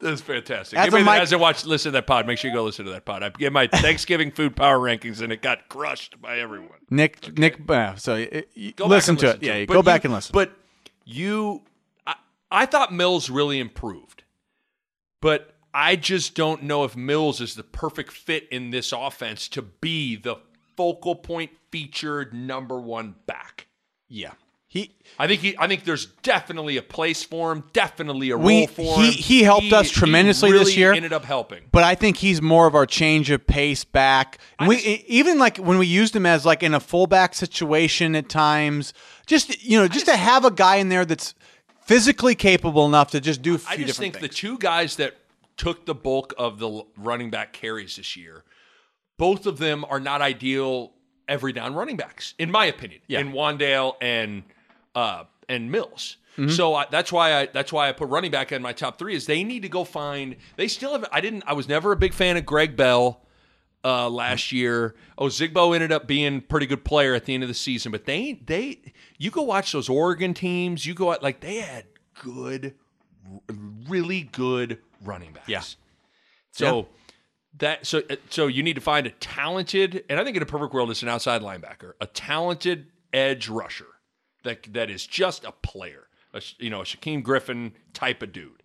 That's 0.00 0.20
fantastic. 0.20 0.78
As 0.78 0.82
a 0.84 0.86
Anybody 0.86 1.02
that 1.02 1.06
Mike- 1.06 1.18
hasn't 1.20 1.40
watched, 1.40 1.66
listen 1.66 1.90
to 1.90 1.96
that 1.98 2.06
pod. 2.06 2.26
Make 2.26 2.38
sure 2.38 2.50
you 2.50 2.56
go 2.56 2.62
listen 2.64 2.84
to 2.84 2.92
that 2.92 3.04
pod. 3.04 3.22
I 3.24 3.30
get 3.30 3.52
my 3.52 3.66
Thanksgiving 3.66 4.30
food 4.30 4.54
power 4.54 4.78
rankings, 4.78 5.20
and 5.20 5.32
it 5.32 5.42
got 5.42 5.68
crushed 5.68 6.20
by 6.22 6.38
everyone. 6.38 6.78
Nick, 6.88 7.36
Nick, 7.36 7.68
uh, 7.68 7.96
so 7.96 8.14
uh, 8.14 8.42
you- 8.54 8.72
Go 8.72 8.86
listen 8.86 9.16
to 9.16 9.32
and 9.32 9.42
it. 9.42 9.46
Yeah, 9.46 9.64
But 9.66 9.74
go 9.74 9.82
back 9.82 10.04
you- 10.04 10.08
and 10.08 10.14
listen. 10.14 10.32
But 10.32 10.52
you, 11.04 11.62
I, 12.06 12.14
I 12.50 12.66
thought 12.66 12.92
Mills 12.94 13.28
really 13.28 13.58
improved, 13.58 14.22
but 15.20 15.54
I 15.74 15.96
just 15.96 16.34
don't 16.36 16.62
know 16.62 16.84
if 16.84 16.94
Mills 16.96 17.40
is 17.40 17.56
the 17.56 17.64
perfect 17.64 18.12
fit 18.12 18.46
in 18.52 18.70
this 18.70 18.92
offense 18.92 19.48
to 19.48 19.62
be 19.62 20.14
the 20.16 20.36
focal 20.76 21.16
point, 21.16 21.50
featured 21.72 22.32
number 22.32 22.78
one 22.80 23.16
back. 23.26 23.66
yeah, 24.08 24.32
he 24.70 24.94
I 25.18 25.26
think 25.26 25.40
he. 25.40 25.56
I 25.58 25.66
think 25.66 25.84
there's 25.84 26.06
definitely 26.22 26.76
a 26.76 26.82
place 26.82 27.24
for 27.24 27.50
him. 27.50 27.64
Definitely 27.72 28.30
a 28.30 28.36
We- 28.36 28.58
role 28.58 28.66
for 28.66 29.00
he- 29.00 29.06
him. 29.06 29.12
he 29.14 29.42
helped 29.42 29.72
us 29.72 29.90
tremendously 29.90 30.52
he 30.52 30.58
this 30.58 30.76
year. 30.76 30.92
Ended 30.92 31.12
up 31.14 31.24
helping. 31.24 31.64
but 31.72 31.84
I 31.84 31.94
think 31.94 32.18
he's 32.18 32.42
more 32.42 32.66
of 32.66 32.74
our 32.74 32.84
change 32.84 33.30
of 33.30 33.46
pace 33.46 33.84
back. 33.84 34.38
And 34.58 34.68
we 34.68 34.76
e, 34.76 35.04
even 35.08 35.38
like 35.38 35.56
when 35.56 35.78
we 35.78 35.86
used 35.86 36.14
him 36.14 36.26
as 36.26 36.44
like 36.44 36.62
in 36.62 36.74
a 36.74 36.80
fullback 36.80 37.34
situation 37.34 38.14
at 38.14 38.28
times, 38.28 38.92
just 39.26 39.64
you 39.64 39.78
know, 39.78 39.88
just, 39.88 40.04
to 40.06 40.16
have 40.16 40.44
a 40.44 40.50
guy 40.50 40.76
in 40.76 40.90
there 40.90 41.06
that's 41.06 41.34
physically 41.86 42.34
capable 42.34 42.84
enough 42.86 43.10
to 43.12 43.20
just 43.20 43.40
do 43.40 43.54
a 43.54 43.58
few 43.58 43.82
I 43.84 43.86
just 43.86 43.98
think 43.98 44.20
the 44.20 44.28
two 44.28 44.58
guys 44.58 44.96
that 44.96 45.16
took 45.56 45.86
the 45.86 45.94
bulk 45.94 46.34
of 46.36 46.58
the 46.58 46.82
running 46.98 47.30
back 47.30 47.54
carries 47.54 47.96
this 47.96 48.16
year, 48.16 48.44
both 49.16 49.46
of 49.46 49.56
them 49.58 49.84
are 49.88 49.98
not 49.98 50.20
ideal 50.20 50.92
every 51.26 51.52
down 51.52 51.74
running 51.74 51.96
backs, 51.96 52.34
in 52.38 52.50
my 52.50 52.66
opinion. 52.66 53.00
Yeah. 53.06 53.20
In 53.20 53.32
Wan'Dale 53.32 53.94
and 54.00 54.44
uh, 54.98 55.24
and 55.48 55.70
Mills. 55.70 56.16
Mm-hmm. 56.36 56.50
So 56.50 56.74
I, 56.74 56.86
that's 56.90 57.12
why 57.12 57.34
I 57.34 57.46
that's 57.46 57.72
why 57.72 57.88
I 57.88 57.92
put 57.92 58.08
running 58.08 58.32
back 58.32 58.50
in 58.50 58.60
my 58.62 58.72
top 58.72 58.98
three. 58.98 59.14
Is 59.14 59.26
they 59.26 59.44
need 59.44 59.62
to 59.62 59.68
go 59.68 59.84
find. 59.84 60.36
They 60.56 60.66
still 60.66 60.92
have. 60.92 61.08
I 61.12 61.20
didn't. 61.20 61.44
I 61.46 61.52
was 61.52 61.68
never 61.68 61.92
a 61.92 61.96
big 61.96 62.12
fan 62.12 62.36
of 62.36 62.44
Greg 62.44 62.76
Bell. 62.76 63.22
Uh, 63.84 64.10
last 64.10 64.50
year, 64.50 64.96
oh 65.16 65.26
Zigbo 65.26 65.72
ended 65.72 65.92
up 65.92 66.08
being 66.08 66.38
a 66.38 66.40
pretty 66.40 66.66
good 66.66 66.84
player 66.84 67.14
at 67.14 67.26
the 67.26 67.32
end 67.32 67.44
of 67.44 67.48
the 67.48 67.54
season, 67.54 67.92
but 67.92 68.06
they 68.06 68.40
they 68.44 68.80
you 69.18 69.30
go 69.30 69.42
watch 69.42 69.70
those 69.70 69.88
Oregon 69.88 70.34
teams, 70.34 70.84
you 70.84 70.94
go 70.94 71.12
out 71.12 71.22
like 71.22 71.40
they 71.40 71.58
had 71.58 71.84
good 72.20 72.74
really 73.88 74.24
good 74.24 74.78
running 75.04 75.32
backs. 75.32 75.48
Yeah. 75.48 75.62
So 76.50 76.88
that 77.58 77.86
so 77.86 78.02
so 78.30 78.48
you 78.48 78.64
need 78.64 78.74
to 78.74 78.80
find 78.80 79.06
a 79.06 79.10
talented, 79.10 80.04
and 80.10 80.18
I 80.18 80.24
think 80.24 80.36
in 80.36 80.42
a 80.42 80.46
perfect 80.46 80.74
world, 80.74 80.90
it's 80.90 81.04
an 81.04 81.08
outside 81.08 81.40
linebacker, 81.40 81.92
a 82.00 82.06
talented 82.06 82.88
edge 83.12 83.48
rusher 83.48 83.86
that 84.48 84.72
that 84.72 84.90
is 84.90 85.06
just 85.06 85.44
a 85.44 85.52
player, 85.52 86.08
a, 86.34 86.42
you 86.58 86.70
know, 86.70 86.80
a 86.80 86.84
Shaquem 86.84 87.22
Griffin 87.22 87.72
type 87.92 88.22
of 88.22 88.32
dude. 88.32 88.62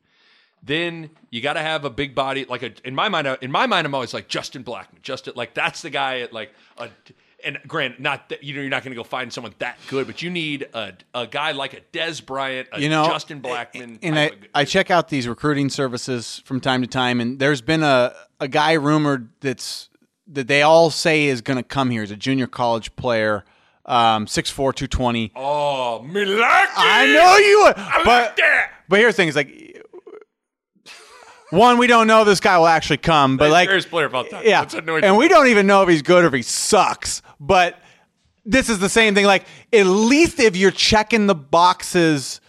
Then 0.65 1.09
you 1.29 1.41
got 1.41 1.53
to 1.53 1.59
have 1.59 1.83
a 1.83 1.89
big 1.89 2.15
body, 2.15 2.45
like 2.45 2.63
a 2.63 2.71
in 2.85 2.95
my 2.95 3.09
mind. 3.09 3.27
In 3.41 3.51
my 3.51 3.67
mind, 3.67 3.85
I'm 3.85 3.93
always 3.93 4.13
like 4.13 4.29
Justin 4.29 4.63
Blackmon. 4.63 5.01
Justin, 5.01 5.33
like 5.35 5.53
that's 5.53 5.81
the 5.81 5.89
guy 5.89 6.21
at 6.21 6.33
like 6.33 6.53
a. 6.77 6.89
And 7.45 7.59
grant, 7.67 7.99
not 7.99 8.29
that 8.29 8.41
you 8.41 8.55
know, 8.55 8.61
you're 8.61 8.69
not 8.69 8.85
going 8.85 8.93
to 8.93 8.95
go 8.95 9.03
find 9.03 9.33
someone 9.33 9.53
that 9.59 9.77
good, 9.89 10.07
but 10.07 10.21
you 10.21 10.29
need 10.29 10.65
a, 10.73 10.93
a 11.13 11.27
guy 11.27 11.51
like 11.51 11.73
a 11.73 11.81
Dez 11.91 12.25
Bryant, 12.25 12.69
a 12.71 12.79
you 12.79 12.87
know 12.87 13.05
Justin 13.05 13.41
Blackmon. 13.41 13.99
and 14.01 14.17
I, 14.17 14.31
I 14.55 14.63
check 14.63 14.89
out 14.89 15.09
these 15.09 15.27
recruiting 15.27 15.69
services 15.69 16.41
from 16.45 16.61
time 16.61 16.81
to 16.83 16.87
time 16.87 17.19
and 17.19 17.39
there's 17.39 17.61
been 17.61 17.83
a, 17.83 18.15
a 18.39 18.47
guy 18.47 18.71
rumored 18.71 19.27
that's 19.41 19.89
that 20.27 20.47
they 20.47 20.61
all 20.61 20.89
say 20.89 21.25
is 21.25 21.41
going 21.41 21.57
to 21.57 21.63
come 21.63 21.89
here 21.89 22.03
as 22.03 22.11
a 22.11 22.15
junior 22.15 22.47
college 22.47 22.95
player 22.95 23.43
um 23.85 24.25
6'4 24.25 24.55
220 24.75 25.31
Oh, 25.35 26.01
Milwaukee! 26.03 26.41
I 26.77 27.05
know 27.07 27.37
you 27.37 27.63
would, 27.65 27.73
I 27.77 28.01
but 28.05 28.23
like 28.27 28.35
that. 28.37 28.71
but 28.87 28.99
here's 28.99 29.13
the 29.13 29.17
thing 29.17 29.27
is 29.27 29.35
like 29.35 29.83
one 31.49 31.77
we 31.77 31.87
don't 31.87 32.07
know 32.07 32.21
if 32.21 32.25
this 32.25 32.39
guy 32.39 32.57
will 32.57 32.67
actually 32.67 32.97
come 32.97 33.37
but 33.37 33.51
like 33.51 33.69
player 33.89 34.05
about 34.05 34.29
that. 34.31 34.45
yeah 34.45 34.65
and 35.03 35.17
we 35.17 35.27
don't 35.27 35.47
even 35.47 35.67
know 35.67 35.83
if 35.83 35.89
he's 35.89 36.01
good 36.01 36.23
or 36.23 36.27
if 36.27 36.33
he 36.33 36.41
sucks 36.41 37.21
but 37.39 37.77
this 38.45 38.69
is 38.69 38.79
the 38.79 38.89
same 38.89 39.13
thing 39.15 39.25
like 39.25 39.45
at 39.71 39.85
least 39.85 40.39
if 40.39 40.55
you're 40.55 40.71
checking 40.71 41.27
the 41.27 41.35
boxes 41.35 42.41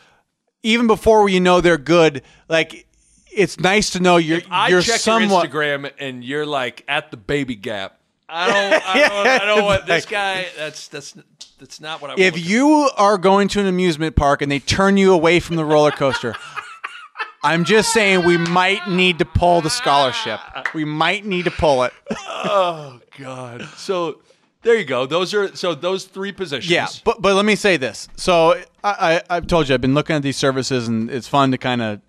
even 0.63 0.87
before 0.87 1.29
you 1.29 1.41
know 1.41 1.61
they're 1.61 1.77
good 1.77 2.23
like 2.49 2.87
it's 3.31 3.59
nice 3.59 3.91
to 3.91 4.01
know 4.01 4.17
you're 4.17 4.41
I 4.51 4.69
you're 4.69 4.81
check 4.81 5.01
somewhat 5.01 5.53
your 5.53 5.63
Instagram 5.63 5.91
and 5.99 6.25
you're 6.25 6.47
like 6.47 6.85
at 6.87 7.11
the 7.11 7.17
baby 7.17 7.57
gap. 7.57 7.99
I 8.35 8.47
don't. 8.49 8.89
I 8.89 9.09
don't. 9.09 9.27
I 9.27 9.45
don't 9.55 9.65
want 9.65 9.87
this 9.87 10.07
guy. 10.07 10.47
That's 10.57 10.89
that's 10.89 11.17
that's 11.59 11.81
not 11.81 12.03
what 12.03 12.11
I. 12.11 12.15
Want. 12.15 12.21
If 12.21 12.47
you 12.47 12.91
are 12.97 13.17
going 13.17 13.49
to 13.49 13.61
an 13.61 13.67
amusement 13.67 14.17
park 14.17 14.43
and 14.43 14.51
they 14.51 14.59
turn 14.59 14.97
you 14.97 15.13
away 15.13 15.41
from 15.41 15.57
the 15.57 15.65
roller 15.65 15.93
coaster 15.93 16.35
I'm 17.45 17.65
just 17.65 17.93
saying 17.93 18.25
we 18.25 18.39
might 18.39 18.89
need 18.89 19.19
to 19.19 19.27
pull 19.27 19.61
the 19.61 19.69
scholarship. 19.69 20.41
We 20.73 20.87
might 20.87 21.27
need 21.27 21.45
to 21.45 21.51
pull 21.51 21.83
it. 21.83 21.93
oh 22.11 23.01
God. 23.19 23.69
So 23.77 24.23
there 24.63 24.77
you 24.77 24.87
go. 24.87 25.05
Those 25.05 25.35
are 25.35 25.55
so 25.55 25.75
those 25.75 26.07
three 26.07 26.33
positions. 26.33 26.71
Yeah, 26.71 26.89
but 27.05 27.21
but 27.21 27.35
let 27.35 27.45
me 27.45 27.55
say 27.55 27.77
this. 27.77 28.09
So 28.17 28.53
I, 28.83 29.21
I 29.29 29.37
I've 29.37 29.47
told 29.47 29.69
you 29.69 29.75
I've 29.75 29.83
been 29.83 29.93
looking 29.93 30.17
at 30.17 30.23
these 30.23 30.39
services 30.39 30.89
and 30.89 31.11
it's 31.11 31.29
fun 31.29 31.51
to 31.51 31.59
kind 31.59 31.83
of. 31.83 32.01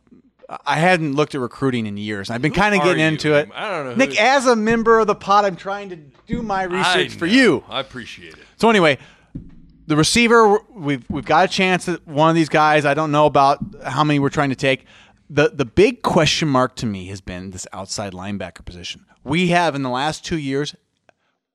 I 0.65 0.75
hadn't 0.77 1.13
looked 1.15 1.36
at 1.36 1.41
recruiting 1.41 1.86
in 1.88 1.97
years. 1.97 2.29
I've 2.29 2.41
been 2.41 2.53
kind 2.53 2.75
of 2.75 2.81
getting 2.84 3.01
you? 3.01 3.08
into 3.08 3.34
it. 3.34 3.49
I 3.53 3.71
don't 3.71 3.86
know 3.86 3.95
Nick, 3.95 4.19
as 4.19 4.45
a 4.45 4.55
member 4.55 4.99
of 4.99 5.08
the 5.08 5.15
pod, 5.15 5.45
I'm 5.45 5.55
trying 5.55 5.89
to 5.89 5.95
do 5.95 6.41
my 6.41 6.63
research 6.63 7.13
for 7.13 7.25
you. 7.25 7.63
I 7.67 7.79
appreciate 7.79 8.34
it. 8.34 8.39
So 8.58 8.69
anyway, 8.69 8.97
the 9.88 9.95
receiver 9.95 10.60
we've 10.73 11.05
we've 11.10 11.25
got 11.25 11.45
a 11.45 11.47
chance 11.47 11.88
at 11.88 12.05
one 12.08 12.29
of 12.29 12.36
these 12.36 12.49
guys. 12.49 12.86
I 12.86 12.93
don't 12.93 13.12
know 13.12 13.25
about 13.25 13.60
how 13.84 14.03
many 14.03 14.19
we're 14.19 14.29
trying 14.29 14.49
to 14.49 14.55
take. 14.55 14.86
The 15.29 15.49
the 15.49 15.65
big 15.65 16.01
question 16.01 16.47
mark 16.47 16.75
to 16.77 16.86
me 16.86 17.08
has 17.08 17.21
been 17.21 17.51
this 17.51 17.67
outside 17.73 18.13
linebacker 18.13 18.63
position. 18.65 19.05
We 19.23 19.47
have 19.49 19.73
in 19.73 19.81
the 19.81 19.89
last 19.89 20.23
two 20.23 20.38
years 20.38 20.75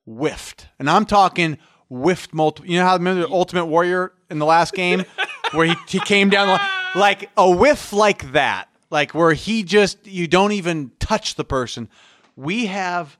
whiffed, 0.05 0.66
and 0.79 0.90
I'm 0.90 1.07
talking 1.07 1.59
whiffed 1.88 2.35
multiple. 2.35 2.70
You 2.70 2.79
know 2.79 2.87
how 2.87 2.94
remember 2.94 3.22
the 3.22 3.33
Ultimate 3.33 3.66
Warrior 3.66 4.12
in 4.29 4.38
the 4.38 4.46
last 4.46 4.74
game 4.74 5.05
where 5.53 5.66
he, 5.66 5.74
he 5.88 6.00
came 6.00 6.31
down 6.31 6.48
the 6.48 6.55
line? 6.55 6.70
like 6.94 7.31
a 7.37 7.50
whiff 7.50 7.92
like 7.92 8.33
that, 8.33 8.68
like 8.90 9.12
where 9.14 9.33
he 9.33 9.62
just 9.62 10.07
you 10.07 10.26
don't 10.26 10.53
even 10.53 10.90
touch 10.98 11.37
the 11.37 11.44
person. 11.44 11.88
We 12.37 12.66
have 12.66 13.16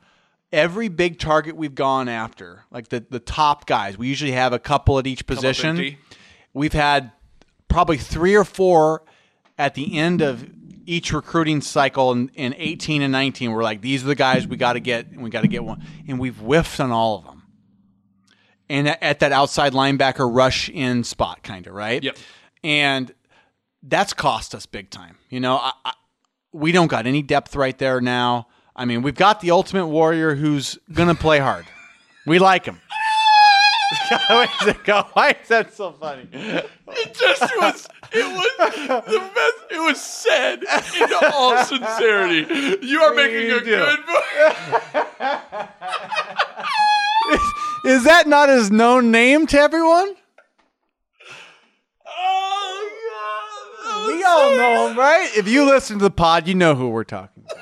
every 0.52 0.88
big 0.88 1.18
target 1.18 1.56
we've 1.56 1.74
gone 1.74 2.09
after, 2.09 2.64
like 2.70 2.88
the 2.88 3.04
the 3.09 3.20
top 3.20 3.66
guys. 3.66 3.96
We 3.96 4.09
usually 4.09 4.33
have 4.33 4.52
a 4.52 4.59
couple 4.59 4.98
at 4.98 5.06
each 5.06 5.26
position. 5.26 5.76
We've 6.52 6.72
had 6.72 7.12
probably 7.68 7.96
three 7.98 8.35
or 8.35 8.44
four 8.44 9.02
at 9.56 9.74
the 9.74 9.96
end 9.98 10.22
of 10.22 10.48
each 10.87 11.12
recruiting 11.12 11.61
cycle 11.61 12.11
in, 12.11 12.30
in 12.35 12.52
18 12.56 13.02
and 13.02 13.12
19 13.12 13.52
we're 13.52 13.62
like 13.62 13.80
these 13.80 14.02
are 14.02 14.06
the 14.09 14.14
guys 14.16 14.44
we 14.48 14.56
got 14.56 14.72
to 14.72 14.80
get 14.80 15.06
and 15.12 15.22
we 15.22 15.30
got 15.30 15.42
to 15.42 15.46
get 15.48 15.62
one 15.62 15.85
and 16.09 16.18
we've 16.18 16.38
whiffed 16.38 16.80
on 16.80 16.90
all 16.90 17.18
of 17.18 17.24
them 17.26 17.42
and 18.68 18.88
at, 18.88 19.00
at 19.02 19.20
that 19.20 19.30
outside 19.30 19.72
linebacker 19.72 20.35
rush 20.35 20.68
in 20.68 21.04
spot 21.04 21.44
kind 21.44 21.68
of 21.68 21.74
right 21.74 22.02
Yep. 22.02 22.16
and 22.64 23.14
that's 23.82 24.12
cost 24.12 24.54
us 24.54 24.66
big 24.66 24.90
time 24.90 25.16
you 25.28 25.40
know 25.40 25.56
I, 25.56 25.72
I, 25.84 25.92
we 26.52 26.72
don't 26.72 26.88
got 26.88 27.06
any 27.06 27.22
depth 27.22 27.56
right 27.56 27.76
there 27.78 28.00
now 28.00 28.48
i 28.76 28.84
mean 28.84 29.02
we've 29.02 29.14
got 29.14 29.40
the 29.40 29.50
ultimate 29.50 29.86
warrior 29.86 30.34
who's 30.34 30.78
gonna 30.92 31.14
play 31.14 31.38
hard 31.38 31.66
we 32.26 32.38
like 32.38 32.66
him 32.66 32.80
Why 34.28 35.36
is 35.42 35.48
that 35.48 35.74
so 35.74 35.90
funny? 35.92 36.28
It 36.32 37.14
just 37.14 37.42
was. 37.56 37.88
It 38.12 38.24
was 38.24 38.50
the 39.06 39.30
best. 39.34 39.56
It 39.70 39.80
was 39.80 40.00
said 40.00 40.62
in 40.62 41.12
all 41.32 41.64
sincerity. 41.64 42.86
You 42.86 43.00
are 43.00 43.14
making 43.14 43.46
you 43.48 43.56
a 43.56 43.60
do. 43.60 43.64
good. 43.64 43.98
Is 47.84 48.04
that 48.04 48.26
not 48.26 48.48
his 48.48 48.70
known 48.70 49.10
name 49.10 49.46
to 49.48 49.58
everyone? 49.58 50.14
Oh 54.02 54.16
We 54.16 54.22
all 54.24 54.56
know 54.56 54.88
him, 54.88 54.98
right? 54.98 55.28
If 55.36 55.46
you 55.48 55.64
listen 55.66 55.98
to 55.98 56.04
the 56.04 56.10
pod, 56.10 56.46
you 56.48 56.54
know 56.54 56.74
who 56.74 56.88
we're 56.88 57.04
talking 57.04 57.44
about. 57.50 57.56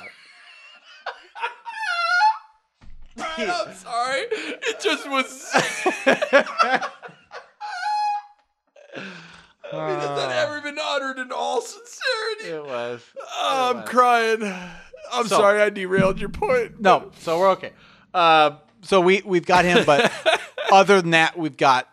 I'm 3.39 3.75
sorry. 3.75 4.21
It 4.31 4.81
just 4.81 5.09
was. 5.09 5.51
I 9.71 9.87
mean, 9.87 9.99
has 9.99 10.19
that 10.19 10.31
ever 10.33 10.61
been 10.63 10.79
uttered 10.81 11.19
in 11.19 11.31
all 11.31 11.61
sincerity? 11.61 12.57
It 12.57 12.65
was. 12.65 13.03
Oh, 13.37 13.75
I'm 13.77 13.85
crying. 13.85 14.43
I'm 15.13 15.27
So- 15.27 15.39
sorry 15.39 15.61
I 15.61 15.71
derailed 15.71 16.19
your 16.21 16.31
point. 16.31 16.81
No, 16.81 17.11
so 17.21 17.39
we're 17.39 17.51
okay. 17.51 17.73
Uh, 18.15 18.53
so 18.83 19.01
we 19.01 19.23
we've 19.25 19.45
got 19.47 19.65
him, 19.65 19.85
but 19.85 20.11
other 20.73 21.01
than 21.03 21.11
that, 21.11 21.37
we've 21.39 21.57
got 21.57 21.89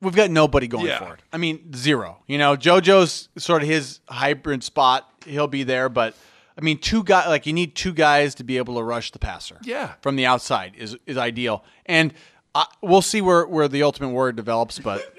we've 0.00 0.14
got 0.14 0.30
nobody 0.30 0.66
going 0.68 0.86
Yeah. 0.86 0.98
for 0.98 1.14
it. 1.14 1.20
I 1.32 1.36
mean, 1.38 1.72
zero. 1.74 2.18
You 2.26 2.38
know, 2.38 2.56
JoJo's 2.56 3.28
sort 3.38 3.62
of 3.62 3.68
his 3.68 4.00
hybrid 4.08 4.62
spot. 4.64 5.08
He'll 5.26 5.46
be 5.48 5.62
there, 5.64 5.88
but 5.88 6.14
I 6.56 6.60
mean, 6.60 6.78
two 6.78 7.04
guys 7.04 7.28
like 7.28 7.46
you 7.46 7.52
need 7.52 7.74
two 7.74 7.92
guys 7.92 8.34
to 8.36 8.44
be 8.44 8.56
able 8.58 8.74
to 8.76 8.82
rush 8.82 9.10
the 9.12 9.18
passer. 9.18 9.58
Yeah. 9.62 9.94
from 10.00 10.16
the 10.16 10.26
outside 10.26 10.74
is 10.76 10.96
is 11.06 11.16
ideal, 11.16 11.64
and 11.86 12.12
uh, 12.54 12.64
we'll 12.82 13.02
see 13.02 13.20
where 13.20 13.46
where 13.46 13.68
the 13.68 13.82
ultimate 13.82 14.10
warrior 14.10 14.32
develops, 14.32 14.78
but. 14.78 15.14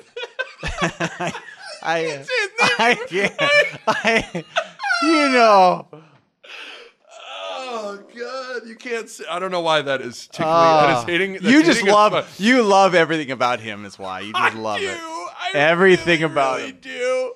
I, 0.63 1.33
I, 1.81 2.25
I 2.79 2.95
can't. 3.07 3.33
I, 3.87 4.43
you 5.03 5.29
know, 5.29 5.87
Oh 7.41 7.99
god, 8.17 8.38
you 8.65 8.75
can't. 8.75 9.09
Say, 9.09 9.23
I 9.29 9.39
don't 9.39 9.51
know 9.51 9.61
why 9.61 9.81
that 9.81 10.01
is 10.01 10.27
tickling. 10.27 10.49
that 10.53 10.97
is 10.99 11.03
hitting. 11.05 11.33
that's 11.33 11.45
Ah. 11.45 11.49
you 11.49 11.63
just 11.63 11.83
love 11.83 12.11
spot. 12.11 12.25
you 12.39 12.63
love 12.63 12.93
everything 12.95 13.31
about 13.31 13.59
him. 13.59 13.85
Is 13.85 13.97
why 13.99 14.21
you 14.21 14.33
just 14.33 14.55
I 14.55 14.57
love 14.59 14.79
do. 14.79 14.89
it. 14.89 14.97
I 14.97 15.51
Everything 15.53 16.21
really, 16.21 16.31
about 16.33 16.57
really 16.57 16.69
him. 16.71 16.77
do. 16.81 17.33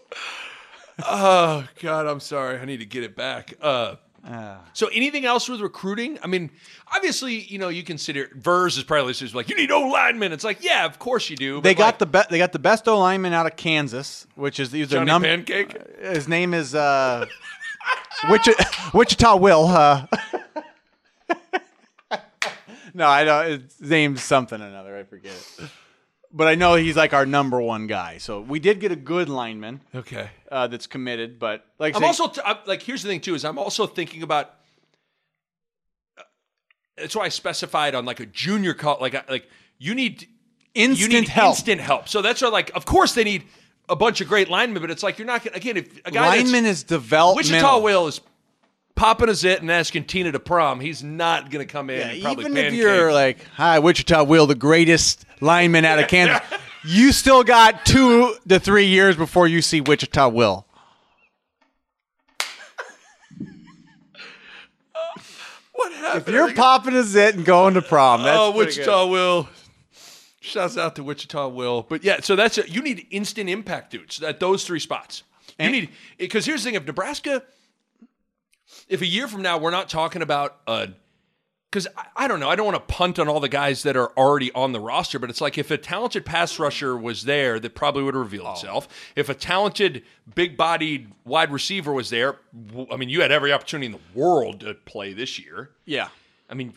Oh 1.06 1.68
God, 1.82 2.06
I'm 2.08 2.20
sorry. 2.20 2.60
I 2.60 2.66
need 2.66 2.78
to 2.80 2.86
get 2.86 3.04
it 3.04 3.16
back. 3.16 3.54
Uh, 3.62 3.96
Ah. 4.26 4.60
so 4.72 4.88
anything 4.94 5.26
else 5.26 5.50
with 5.50 5.60
recruiting? 5.60 6.18
I 6.24 6.28
mean, 6.28 6.50
obviously, 6.96 7.42
you 7.42 7.60
know, 7.60 7.68
you 7.68 7.84
consider 7.84 8.30
Vers 8.36 8.78
is 8.78 8.86
probably 8.86 9.12
just 9.12 9.36
like 9.36 9.50
you 9.50 9.56
need 9.58 9.70
O 9.70 9.82
linemen. 9.90 10.32
It's 10.32 10.46
like, 10.46 10.64
yeah, 10.64 10.86
of 10.86 10.98
course 10.98 11.30
you 11.30 11.36
do. 11.36 11.60
They 11.60 11.74
got 11.76 11.86
like, 11.88 11.98
the 12.00 12.06
best. 12.06 12.30
they 12.30 12.38
got 12.38 12.54
the 12.54 12.60
best 12.60 12.88
O 12.88 12.98
lineman 13.00 13.34
out 13.34 13.48
of 13.48 13.58
Kansas, 13.58 14.26
which 14.36 14.62
is 14.62 14.72
he's 14.72 14.88
Johnny 14.88 15.08
number. 15.08 15.28
Pancake. 15.28 15.76
His 16.00 16.30
name 16.30 16.54
is 16.54 16.74
uh, 16.74 17.26
Wichita, 18.30 18.64
Wichita 18.94 19.36
Will. 19.36 19.66
Uh, 19.68 20.06
no, 22.94 23.08
I 23.08 23.24
don't. 23.24 23.62
His 23.80 23.82
name's 23.90 24.24
something 24.24 24.62
or 24.62 24.68
another. 24.68 24.98
I 24.98 25.04
forget 25.04 25.34
it. 25.34 25.70
But 26.36 26.48
I 26.48 26.56
know 26.56 26.74
he's 26.76 26.96
like 26.96 27.14
our 27.14 27.26
number 27.28 27.62
one 27.62 27.86
guy. 27.86 28.18
So 28.18 28.42
we 28.42 28.60
did 28.60 28.80
get 28.80 28.92
a 28.92 28.96
good 28.96 29.30
lineman 29.30 29.82
Okay. 29.94 30.30
uh, 30.52 30.66
that's 30.68 30.88
committed. 30.88 31.38
But 31.38 31.64
like 31.78 31.94
I 31.94 31.98
I'm 31.98 32.02
say- 32.02 32.08
also 32.08 32.28
t- 32.28 32.42
I'm, 32.44 32.58
like 32.66 32.82
here's 32.82 33.04
the 33.04 33.10
thing 33.10 33.22
too 33.22 33.36
is 33.36 33.46
I'm 33.46 33.60
also 33.60 33.86
thinking 33.86 34.24
about. 34.24 34.54
uh, 36.18 36.24
That's 36.98 37.16
why 37.16 37.26
I 37.26 37.30
specified 37.30 37.96
on 37.96 38.06
like 38.06 38.20
a 38.20 38.26
junior 38.26 38.74
call 38.74 38.98
like 39.00 39.16
I- 39.16 39.24
like 39.30 39.48
you 39.78 39.94
need 39.96 40.28
instant 40.74 41.12
you 41.14 41.20
need 41.22 41.30
help. 41.30 41.52
instant 41.52 41.82
help. 41.82 42.10
So 42.10 42.22
that's 42.22 42.42
why 42.42 42.48
like 42.50 42.72
of 42.76 42.86
course 42.86 43.14
they 43.14 43.24
need 43.24 43.44
a 43.90 43.96
bunch 43.96 44.22
of 44.22 44.28
great 44.28 44.50
linemen, 44.50 44.82
but 44.82 44.90
it's 44.90 45.04
like 45.04 45.20
you're 45.20 45.28
not 45.28 45.44
gonna 45.44 45.56
again 45.58 45.78
if 45.78 45.98
a 46.06 46.12
guy 46.12 46.30
that's- 46.30 46.46
lineman 46.46 46.66
is 46.66 46.84
developmental. 46.84 47.54
Wichita 47.54 47.80
Will 47.80 48.08
is 48.08 48.22
popping 48.96 49.30
a 49.30 49.36
zit 49.36 49.62
and 49.62 49.72
asking 49.72 50.06
Tina 50.06 50.32
to 50.32 50.40
prom. 50.40 50.80
He's 50.80 51.04
not 51.04 51.50
going 51.50 51.66
to 51.66 51.72
come 51.72 51.90
in. 51.90 52.00
Yeah, 52.00 52.14
and 52.14 52.22
probably 52.24 52.46
even 52.46 52.58
if 52.58 52.74
you're 52.74 53.12
like, 53.14 53.38
"Hi, 53.56 53.80
Wichita 53.80 54.24
Will, 54.24 54.48
the 54.48 54.56
greatest 54.56 55.26
lineman 55.42 55.86
out 55.86 56.00
of 56.00 56.08
Kansas," 56.08 56.42
you 56.86 57.12
still 57.12 57.44
got 57.44 57.86
two 57.86 58.36
to 58.48 58.60
three 58.60 58.86
years 58.86 59.16
before 59.16 59.48
you 59.48 59.62
see 59.62 59.82
Wichita 59.82 60.30
Will. 60.30 60.66
what 65.74 65.94
happened? 65.94 66.28
If 66.28 66.34
you're 66.34 66.54
popping 66.54 66.96
a 66.96 67.04
zit 67.04 67.36
and 67.36 67.46
going 67.46 67.74
to 67.76 67.82
prom, 67.82 68.24
that's 68.24 68.40
oh, 68.40 68.52
Wichita 68.52 69.08
Will. 69.08 69.50
Shouts 70.42 70.78
out 70.78 70.98
to 70.98 71.04
Wichita 71.04 71.48
Will. 71.48 71.84
But 71.88 72.04
yeah, 72.04 72.20
so 72.20 72.36
that's 72.36 72.58
a, 72.58 72.70
you 72.70 72.82
need 72.82 73.08
instant 73.12 73.50
impact 73.50 73.92
dudes 73.92 74.22
at 74.22 74.42
those 74.42 74.66
three 74.66 74.80
spots. 74.80 75.24
You 75.58 75.66
And- 75.66 75.72
need 75.72 75.90
because 76.18 76.46
here's 76.46 76.64
the 76.64 76.68
thing: 76.68 76.76
if 76.76 76.86
Nebraska, 76.86 77.44
if 78.90 79.02
a 79.02 79.06
year 79.06 79.28
from 79.28 79.42
now 79.42 79.58
we're 79.58 79.72
not 79.72 79.90
talking 79.90 80.22
about 80.22 80.58
uh 80.68 80.88
because 81.72 81.88
I, 81.98 82.06
I 82.26 82.28
don't 82.28 82.40
know, 82.40 82.50
I 82.52 82.56
don't 82.56 82.68
want 82.68 82.76
to 82.88 82.94
punt 82.94 83.18
on 83.18 83.28
all 83.28 83.40
the 83.40 83.50
guys 83.50 83.82
that 83.82 83.98
are 83.98 84.12
already 84.16 84.52
on 84.52 84.74
the 84.74 84.80
roster, 84.80 85.18
but 85.18 85.32
it's 85.32 85.42
like 85.42 85.58
if 85.58 85.72
a 85.72 85.78
talented 85.78 86.24
pass 86.24 86.60
rusher 86.60 86.96
was 86.96 87.24
there, 87.24 87.60
that 87.60 87.74
probably 87.74 88.04
would 88.04 88.16
reveal 88.16 88.52
itself. 88.52 88.88
If 89.16 89.28
a 89.30 89.34
talented, 89.34 90.04
big-bodied 90.36 91.12
wide 91.26 91.52
receiver 91.52 91.92
was 91.92 92.12
there, 92.12 92.38
w- 92.68 92.86
I 92.92 92.98
mean, 92.98 93.10
you 93.10 93.22
had 93.24 93.32
every 93.32 93.52
opportunity 93.52 93.88
in 93.88 93.92
the 93.94 94.00
world 94.20 94.60
to 94.60 94.76
play 94.76 95.14
this 95.14 95.40
year. 95.40 95.72
Yeah. 95.86 96.10
I 96.48 96.54
mean, 96.54 96.74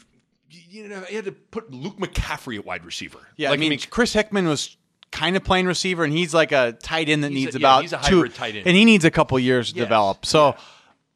you, 0.50 0.82
you 0.84 0.88
know, 0.88 1.04
you 1.10 1.16
had 1.16 1.26
to 1.26 1.32
put 1.32 1.70
Luke 1.70 1.98
McCaffrey 1.98 2.56
at 2.58 2.64
wide 2.64 2.86
receiver. 2.86 3.18
Yeah, 3.36 3.50
like, 3.50 3.58
I 3.58 3.68
mean, 3.68 3.78
Chris 3.90 4.14
Hickman 4.14 4.48
was 4.48 4.78
kind 5.10 5.36
of 5.36 5.44
playing 5.44 5.66
receiver, 5.66 6.04
and 6.04 6.12
he's 6.14 6.32
like 6.32 6.52
a 6.52 6.72
tight 6.72 7.10
end 7.10 7.22
that 7.22 7.32
He's 7.32 7.54
a- 7.54 7.58
needs 7.58 7.60
yeah, 7.60 7.80
about 7.90 8.06
a 8.06 8.08
two, 8.08 8.28
tight 8.28 8.56
end. 8.56 8.66
and 8.66 8.74
he 8.74 8.86
needs 8.86 9.04
a 9.04 9.10
couple 9.10 9.38
years 9.38 9.72
to 9.72 9.78
Yeah. 9.78 9.84
develop. 9.84 10.24
So, 10.24 10.56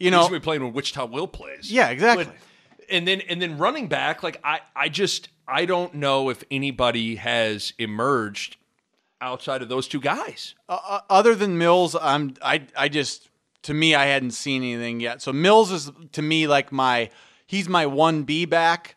you 0.01 0.07
he's 0.07 0.11
know, 0.13 0.23
gonna 0.23 0.41
be 0.41 0.43
playing 0.43 0.63
when 0.65 0.73
Wichita 0.73 1.05
Will 1.07 1.29
plays. 1.29 1.71
yeah, 1.71 1.91
exactly. 1.91 2.25
But- 2.25 2.35
and 2.91 3.07
then 3.07 3.21
and 3.29 3.41
then 3.41 3.57
running 3.57 3.87
back, 3.87 4.25
like 4.25 4.41
I, 4.43 4.61
I 4.75 4.89
just 4.89 5.29
I 5.47 5.65
don't 5.65 5.95
know 5.95 6.29
if 6.29 6.43
anybody 6.51 7.15
has 7.17 7.73
emerged 7.79 8.57
outside 9.21 9.63
of 9.63 9.69
those 9.69 9.87
two 9.87 10.01
guys. 10.01 10.57
uh, 10.69 11.01
other 11.09 11.37
than 11.37 11.57
Mills, 11.57 11.95
I'm 12.01 12.35
I 12.43 12.63
I 12.77 12.89
just 12.89 13.29
to 13.63 13.75
me 13.75 13.95
I 13.95 14.07
hadn't 14.07 14.33
seen 14.33 14.65
anything 14.65 14.99
yet. 14.99 15.23
So 15.23 15.33
Mills 15.33 15.71
is 15.71 15.93
to 16.13 16.23
me 16.23 16.49
like 16.49 16.73
my 16.73 17.11
he's 17.47 17.69
my 17.69 17.87
one 17.87 18.25
B 18.25 18.45
back. 18.45 18.97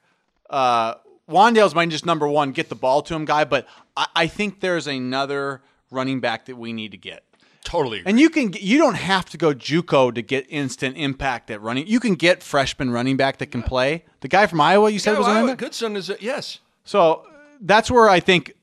Uh, 0.49 0.95
Wan'Dale's 1.29 1.75
my 1.75 1.85
just 1.85 2.05
number 2.05 2.27
one 2.27 2.51
get 2.51 2.69
the 2.69 2.75
ball 2.75 3.01
to 3.03 3.13
him 3.13 3.25
guy, 3.25 3.43
but 3.45 3.67
I, 3.95 4.07
I 4.15 4.27
think 4.27 4.59
there's 4.59 4.87
another 4.87 5.61
running 5.91 6.19
back 6.19 6.45
that 6.45 6.55
we 6.57 6.73
need 6.73 6.91
to 6.91 6.97
get. 6.97 7.23
Totally. 7.63 7.99
agree. 7.99 8.09
And 8.09 8.19
you 8.19 8.29
can 8.29 8.53
you 8.59 8.77
don't 8.77 8.95
have 8.95 9.25
to 9.29 9.37
go 9.37 9.53
JUCO 9.53 10.13
to 10.15 10.21
get 10.21 10.45
instant 10.49 10.97
impact 10.97 11.49
at 11.49 11.61
running. 11.61 11.87
You 11.87 11.99
can 11.99 12.15
get 12.15 12.43
freshman 12.43 12.91
running 12.91 13.17
back 13.17 13.37
that 13.37 13.47
can 13.47 13.63
play. 13.63 14.03
The 14.21 14.27
guy 14.27 14.47
from 14.47 14.61
Iowa 14.61 14.89
you 14.89 14.99
said 14.99 15.13
Yeah, 15.13 15.17
was 15.19 15.27
a 15.27 15.29
well, 15.29 15.39
running 15.41 15.51
back? 15.53 15.59
Goodson 15.59 15.95
is 15.95 16.09
a, 16.09 16.17
yes. 16.19 16.59
So 16.83 17.25
that's 17.61 17.89
where 17.89 18.09
I 18.09 18.19
think 18.19 18.53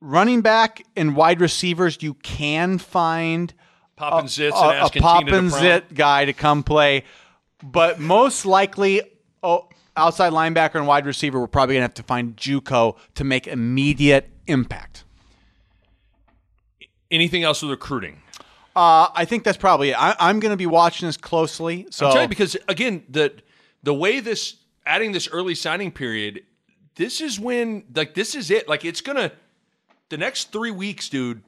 running 0.00 0.40
back 0.40 0.82
and 0.96 1.16
wide 1.16 1.40
receivers 1.40 1.98
you 2.00 2.14
can 2.14 2.78
find 2.78 3.52
Poppin' 3.96 4.26
zits 4.26 4.52
a, 4.52 4.68
and 4.68 4.78
a 4.78 4.80
asking 4.82 5.02
pop 5.02 5.26
and 5.26 5.50
zit 5.50 5.92
guy 5.92 6.24
to 6.24 6.32
come 6.32 6.62
play, 6.62 7.04
but 7.62 7.98
most 7.98 8.46
likely, 8.46 9.02
oh, 9.42 9.68
outside 9.96 10.32
linebacker 10.32 10.76
and 10.76 10.86
wide 10.86 11.04
receiver, 11.04 11.40
we're 11.40 11.48
probably 11.48 11.74
gonna 11.74 11.82
have 11.82 11.94
to 11.94 12.04
find 12.04 12.36
JUCO 12.36 12.96
to 13.16 13.24
make 13.24 13.48
immediate 13.48 14.30
impact. 14.46 15.04
Anything 17.10 17.42
else 17.42 17.62
with 17.62 17.70
recruiting? 17.70 18.22
Uh, 18.78 19.10
I 19.12 19.24
think 19.24 19.42
that's 19.42 19.58
probably 19.58 19.90
it. 19.90 20.00
I, 20.00 20.14
I'm 20.20 20.38
going 20.38 20.52
to 20.52 20.56
be 20.56 20.66
watching 20.66 21.08
this 21.08 21.16
closely. 21.16 21.88
So 21.90 22.20
you 22.20 22.28
because 22.28 22.56
again, 22.68 23.02
the 23.08 23.32
the 23.82 23.92
way 23.92 24.20
this 24.20 24.54
adding 24.86 25.10
this 25.10 25.28
early 25.32 25.56
signing 25.56 25.90
period, 25.90 26.44
this 26.94 27.20
is 27.20 27.40
when 27.40 27.82
like 27.92 28.14
this 28.14 28.36
is 28.36 28.52
it. 28.52 28.68
Like 28.68 28.84
it's 28.84 29.00
gonna 29.00 29.32
the 30.10 30.16
next 30.16 30.52
three 30.52 30.70
weeks, 30.70 31.08
dude, 31.08 31.42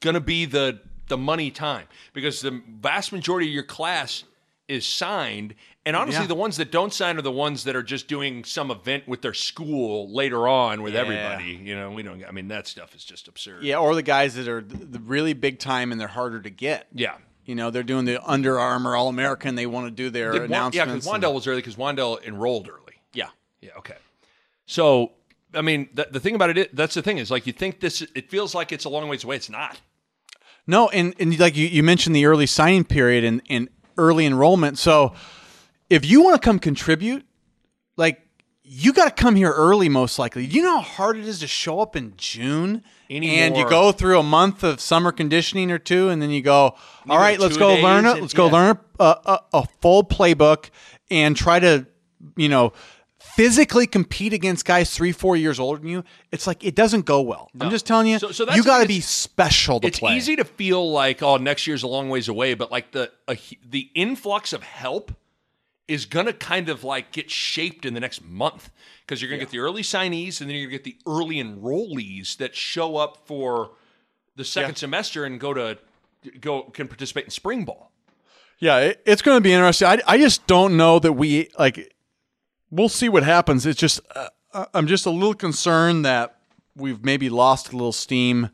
gonna 0.00 0.20
be 0.20 0.46
the 0.46 0.80
the 1.06 1.16
money 1.16 1.52
time 1.52 1.86
because 2.12 2.40
the 2.40 2.60
vast 2.80 3.12
majority 3.12 3.46
of 3.46 3.54
your 3.54 3.62
class 3.62 4.24
is 4.66 4.84
signed. 4.84 5.54
And 5.88 5.96
honestly, 5.96 6.20
Yeah. 6.24 6.26
the 6.26 6.34
ones 6.34 6.58
that 6.58 6.70
don't 6.70 6.92
sign 6.92 7.16
are 7.16 7.22
the 7.22 7.32
ones 7.32 7.64
that 7.64 7.74
are 7.74 7.82
just 7.82 8.08
doing 8.08 8.44
some 8.44 8.70
event 8.70 9.08
with 9.08 9.22
their 9.22 9.32
school 9.32 10.12
later 10.12 10.46
on 10.46 10.82
with 10.82 10.92
Yeah. 10.92 11.00
everybody. 11.00 11.52
You 11.64 11.74
know, 11.76 11.90
we 11.92 12.02
don't. 12.02 12.22
I 12.26 12.30
mean, 12.30 12.48
that 12.48 12.66
stuff 12.66 12.94
is 12.94 13.02
just 13.04 13.26
absurd. 13.26 13.62
yeah, 13.62 13.78
or 13.78 13.94
the 13.94 14.02
guys 14.02 14.34
that 14.34 14.48
are 14.48 14.60
the, 14.60 14.98
really 14.98 15.32
big 15.32 15.58
time 15.58 15.90
and 15.90 15.98
they're 15.98 16.06
harder 16.08 16.40
to 16.42 16.50
get. 16.50 16.88
Yeah. 16.92 17.14
You 17.46 17.54
know, 17.54 17.70
they're 17.70 17.82
doing 17.82 18.04
the 18.04 18.22
Under 18.28 18.60
Armour 18.60 18.96
All 18.96 19.08
American. 19.08 19.54
They 19.54 19.64
want 19.64 19.86
to 19.86 19.90
do 19.90 20.10
their 20.10 20.32
Did 20.32 20.50
Wan- 20.50 20.72
yeah, 20.74 20.84
because 20.84 21.06
and- 21.06 21.22
Wan'Dale 21.22 21.32
was 21.32 21.46
early 21.46 21.58
because 21.62 21.76
Wan'Dale 21.76 22.22
enrolled 22.22 22.68
early. 22.68 23.00
yeah. 23.14 23.28
Yeah. 23.62 23.70
Okay. 23.78 23.96
So, 24.66 25.12
I 25.54 25.62
mean, 25.62 25.88
the, 25.94 26.06
the 26.10 26.20
thing 26.20 26.34
about 26.34 26.56
it, 26.56 26.76
that's 26.76 26.94
the 26.94 27.02
thing 27.02 27.16
is 27.16 27.30
like 27.30 27.46
you 27.46 27.54
think 27.54 27.80
this, 27.80 28.02
it 28.14 28.30
feels 28.30 28.54
like 28.54 28.72
it's 28.72 28.84
a 28.84 28.90
long 28.90 29.08
ways 29.08 29.24
away. 29.24 29.36
It's 29.36 29.48
not. 29.48 29.80
No, 30.66 30.90
and, 30.90 31.14
and 31.18 31.38
like 31.40 31.56
you, 31.56 31.66
you 31.66 31.82
mentioned 31.82 32.14
the 32.14 32.26
early 32.26 32.44
signing 32.46 32.84
period 32.84 33.24
and, 33.24 33.40
and 33.48 33.70
early 33.96 34.26
enrollment. 34.26 34.76
So 34.78 35.14
if 35.90 36.04
you 36.06 36.22
want 36.22 36.40
to 36.40 36.44
come 36.44 36.58
contribute, 36.58 37.24
like 37.96 38.20
you 38.70 38.92
got 38.92 39.16
to 39.16 39.22
come 39.22 39.34
here 39.34 39.50
early, 39.50 39.88
most 39.88 40.18
likely. 40.18 40.44
You 40.44 40.62
know 40.62 40.76
how 40.76 40.82
hard 40.82 41.16
it 41.16 41.26
is 41.26 41.38
to 41.40 41.46
show 41.46 41.80
up 41.80 41.96
in 41.96 42.12
June? 42.16 42.82
And 43.10 43.56
you 43.56 43.66
go 43.68 43.92
through 43.92 44.18
a 44.18 44.22
month 44.22 44.62
of 44.62 44.80
summer 44.80 45.12
conditioning 45.12 45.70
or 45.70 45.78
two, 45.78 46.10
and 46.10 46.20
then 46.20 46.28
you 46.30 46.42
go, 46.42 46.74
all 47.08 47.18
right, 47.18 47.38
let's 47.40 47.56
go 47.56 47.74
learn 47.76 48.04
it. 48.04 48.12
and- 48.12 48.20
Let's 48.20 48.34
go 48.34 48.46
yeah. 48.46 48.52
learn 48.52 48.78
a, 49.00 49.04
a, 49.24 49.38
a 49.54 49.66
full 49.80 50.04
playbook 50.04 50.68
and 51.10 51.34
try 51.34 51.58
to, 51.58 51.86
you 52.36 52.50
know, 52.50 52.74
physically 53.18 53.86
compete 53.86 54.32
against 54.34 54.66
guys 54.66 54.90
three, 54.90 55.12
four 55.12 55.36
years 55.36 55.58
older 55.58 55.80
than 55.80 55.88
you. 55.88 56.04
It's 56.32 56.46
like 56.46 56.62
it 56.64 56.74
doesn't 56.74 57.06
go 57.06 57.22
well. 57.22 57.50
I'm 57.58 57.70
just 57.70 57.86
telling 57.86 58.08
you, 58.08 58.18
So- 58.18 58.32
so 58.32 58.44
that's 58.44 58.56
you 58.58 58.62
got 58.64 58.82
to 58.82 58.88
be 58.88 59.00
special 59.00 59.80
to 59.80 59.86
It's 59.86 60.00
play. 60.00 60.16
easy 60.16 60.36
to 60.36 60.44
feel 60.44 60.90
like, 60.92 61.22
oh, 61.22 61.38
next 61.38 61.66
year's 61.66 61.82
a 61.82 61.88
long 61.88 62.10
ways 62.10 62.28
away, 62.28 62.52
but 62.52 62.70
like 62.70 62.92
the 62.92 63.10
a, 63.26 63.38
the 63.66 63.88
influx 63.94 64.52
of 64.52 64.62
help 64.62 65.12
is 65.88 66.04
gonna 66.06 66.32
kind 66.32 66.68
of 66.68 66.84
like 66.84 67.10
get 67.12 67.30
shaped 67.30 67.84
in 67.84 67.94
the 67.94 68.00
next 68.00 68.22
month 68.24 68.70
because 69.00 69.20
you're 69.20 69.30
gonna 69.30 69.40
get 69.40 69.50
the 69.50 69.58
early 69.58 69.82
signees 69.82 70.40
and 70.40 70.48
then 70.48 70.56
you're 70.56 70.66
gonna 70.68 70.78
get 70.78 70.84
the 70.84 70.96
early 71.06 71.36
enrollees 71.36 72.36
that 72.36 72.54
show 72.54 72.96
up 72.96 73.26
for 73.26 73.70
the 74.36 74.44
second 74.44 74.76
semester 74.76 75.24
and 75.24 75.40
go 75.40 75.52
to 75.54 75.78
go 76.40 76.62
can 76.62 76.86
participate 76.88 77.24
in 77.24 77.30
spring 77.30 77.64
ball. 77.64 77.90
Yeah, 78.60 78.78
it, 78.78 79.02
it's 79.06 79.22
going 79.22 79.36
to 79.36 79.40
be 79.40 79.52
interesting. 79.52 79.86
I, 79.86 80.00
I 80.06 80.18
just 80.18 80.46
don't 80.48 80.76
know 80.76 80.98
that 80.98 81.12
we 81.12 81.48
like. 81.58 81.94
We'll 82.70 82.88
see 82.88 83.08
what 83.08 83.22
happens. 83.22 83.64
It's 83.64 83.78
just 83.78 84.00
uh, 84.14 84.66
I'm 84.74 84.86
just 84.88 85.06
a 85.06 85.10
little 85.10 85.34
concerned 85.34 86.04
that 86.04 86.36
we've 86.74 87.04
maybe 87.04 87.30
lost 87.30 87.68
a 87.68 87.72
little 87.72 87.92
steam 87.92 88.50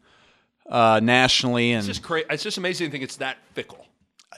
uh, 0.68 1.00
nationally, 1.02 1.72
and 1.72 1.78
It's 1.78 1.86
just 1.88 2.02
crazy. 2.02 2.26
It's 2.30 2.42
just 2.42 2.58
amazing 2.58 2.88
to 2.88 2.90
think 2.92 3.02
it's 3.04 3.16
that 3.16 3.38
fickle. 3.54 3.86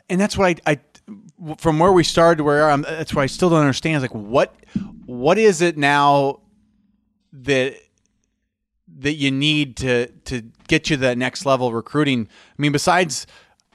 and 0.09 0.21
that's 0.21 0.37
what 0.39 0.61
I, 0.67 0.73
I 0.73 0.81
from 1.59 1.79
where 1.79 1.92
we 1.92 2.05
started 2.05 2.38
to 2.38 2.45
where 2.45 2.71
I'm. 2.71 2.83
That's 2.83 3.14
why 3.14 3.23
I 3.23 3.27
still 3.27 3.51
don't 3.51 3.61
understand. 3.61 3.97
Is 3.97 4.03
like 4.03 4.14
what 4.14 4.55
what 5.05 5.38
is 5.38 5.61
it 5.61 5.77
now 5.77 6.40
that 7.33 7.77
that 8.99 9.14
you 9.14 9.31
need 9.31 9.77
to 9.79 10.07
to 10.07 10.42
get 10.69 10.90
you 10.90 10.97
to 10.97 11.03
that 11.03 11.19
next 11.19 11.47
level 11.47 11.73
recruiting? 11.73 12.29
I 12.31 12.62
mean, 12.62 12.73
besides 12.73 13.27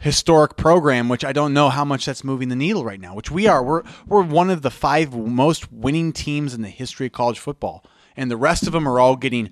historic 0.02 0.58
program, 0.58 1.10
which 1.10 1.24
I 1.24 1.32
don't 1.32 1.54
know 1.54 1.70
how 1.70 1.86
much 1.86 2.06
that's 2.06 2.24
moving 2.24 2.50
the 2.50 2.56
needle 2.56 2.84
right 2.84 3.00
now. 3.00 3.16
Which 3.16 3.32
we 3.32 3.48
are. 3.48 3.64
We're 3.64 3.84
we're 4.08 4.24
one 4.24 4.50
of 4.50 4.62
the 4.62 4.72
five 4.72 5.16
most 5.16 5.72
winning 5.72 6.12
teams 6.12 6.54
in 6.54 6.62
the 6.62 6.70
history 6.70 7.06
of 7.06 7.14
college 7.14 7.40
football, 7.40 7.86
and 8.18 8.30
the 8.30 8.38
rest 8.38 8.68
of 8.68 8.74
them 8.74 8.88
are 8.88 9.00
all 9.00 9.16
getting 9.16 9.52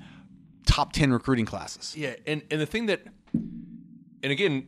top 0.66 0.92
ten 0.92 1.14
recruiting 1.14 1.46
classes. 1.46 1.96
Yeah, 1.96 2.16
and 2.28 2.42
and 2.52 2.60
the 2.60 2.66
thing 2.66 2.88
that, 2.88 3.04
and 3.34 4.32
again, 4.32 4.68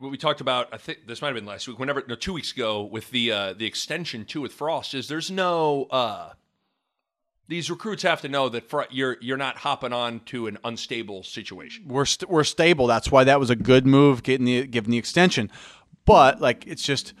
what 0.00 0.10
we 0.10 0.16
talked 0.16 0.40
about, 0.40 0.68
I 0.72 0.78
think 0.78 1.06
this 1.06 1.20
might 1.20 1.28
have 1.28 1.34
been 1.34 1.44
last 1.44 1.68
week, 1.68 1.78
whenever 1.78 2.02
no, 2.08 2.14
two 2.14 2.32
weeks 2.32 2.52
ago 2.52 2.82
with 2.82 3.10
the 3.10 3.30
uh, 3.30 3.52
the 3.52 3.66
extension 3.66 4.24
too 4.24 4.40
with 4.40 4.52
Frost 4.52 4.94
is 4.94 5.08
there's 5.08 5.30
no. 5.30 5.84
Uh, 5.90 6.32
these 7.48 7.68
recruits 7.68 8.02
have 8.04 8.22
to 8.22 8.28
know 8.28 8.48
that 8.48 8.68
fr- 8.68 8.82
you're 8.90 9.18
you're 9.20 9.36
not 9.36 9.58
hopping 9.58 9.92
on 9.92 10.20
to 10.20 10.46
an 10.46 10.56
unstable 10.64 11.22
situation. 11.22 11.84
We're 11.86 12.06
st- 12.06 12.30
we're 12.30 12.44
stable. 12.44 12.86
That's 12.86 13.10
why 13.12 13.24
that 13.24 13.38
was 13.38 13.50
a 13.50 13.56
good 13.56 13.86
move, 13.86 14.22
getting 14.22 14.46
the 14.46 14.66
giving 14.66 14.90
the 14.90 14.98
extension. 14.98 15.50
But 16.06 16.40
like, 16.40 16.66
it's 16.66 16.82
just 16.82 17.12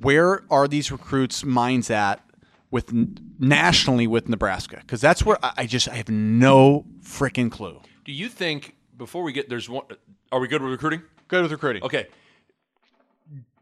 where 0.00 0.44
are 0.50 0.66
these 0.66 0.90
recruits' 0.90 1.44
minds 1.44 1.90
at 1.90 2.24
with 2.70 2.90
nationally 3.38 4.06
with 4.06 4.30
Nebraska? 4.30 4.78
Because 4.80 5.02
that's 5.02 5.22
where 5.22 5.36
I, 5.44 5.52
I 5.58 5.66
just 5.66 5.86
I 5.86 5.96
have 5.96 6.08
no 6.08 6.86
freaking 7.02 7.52
clue. 7.52 7.82
Do 8.06 8.12
you 8.12 8.30
think 8.30 8.74
before 8.96 9.22
we 9.22 9.32
get 9.32 9.50
there's 9.50 9.68
one? 9.68 9.84
Are 10.30 10.40
we 10.40 10.48
good 10.48 10.62
with 10.62 10.72
recruiting? 10.72 11.02
Good 11.28 11.42
with 11.42 11.52
recruiting. 11.52 11.82
Okay. 11.82 12.06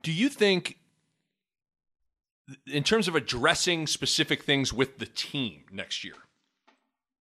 Do 0.03 0.13
you 0.13 0.29
think, 0.29 0.77
in 2.67 2.83
terms 2.83 3.09
of 3.09 3.15
addressing 3.15 3.87
specific 3.87 4.45
things 4.45 4.73
with 4.73 4.99
the 4.99 5.07
team 5.07 5.65
next 5.73 6.05
year, 6.05 6.15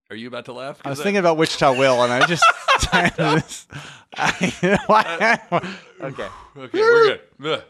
are 0.10 0.16
you 0.16 0.28
about 0.28 0.46
to 0.46 0.54
laugh? 0.54 0.82
I 0.84 0.90
was 0.90 1.02
thinking 1.02 1.20
about 1.20 1.38
Wichita 1.38 1.78
Will, 1.78 2.04
and 2.04 2.12
I 2.12 2.26
just. 2.26 2.44
okay. 6.02 6.02
Okay, 6.02 6.28
we're 6.56 6.68
good. 7.40 7.64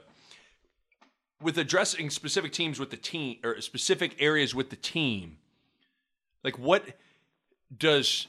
With 1.42 1.58
addressing 1.58 2.10
specific 2.10 2.52
teams 2.52 2.80
with 2.80 2.92
the 2.92 2.98
team 2.98 3.38
or 3.44 3.60
specific 3.62 4.16
areas 4.20 4.56
with 4.56 4.70
the 4.70 4.76
team, 4.76 5.38
like 6.44 6.58
what 6.58 6.84
does 7.76 8.28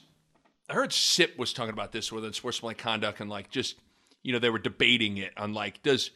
I 0.69 0.73
heard 0.73 0.93
Sip 0.93 1.37
was 1.37 1.53
talking 1.53 1.73
about 1.73 1.91
this 1.91 2.11
with 2.11 2.23
unsportsmanlike 2.23 2.77
conduct 2.77 3.19
and 3.19 3.29
like 3.29 3.49
just 3.49 3.75
you 4.23 4.33
know 4.33 4.39
they 4.39 4.49
were 4.49 4.59
debating 4.59 5.17
it 5.17 5.33
on 5.37 5.53
like 5.53 5.81
does 5.83 6.11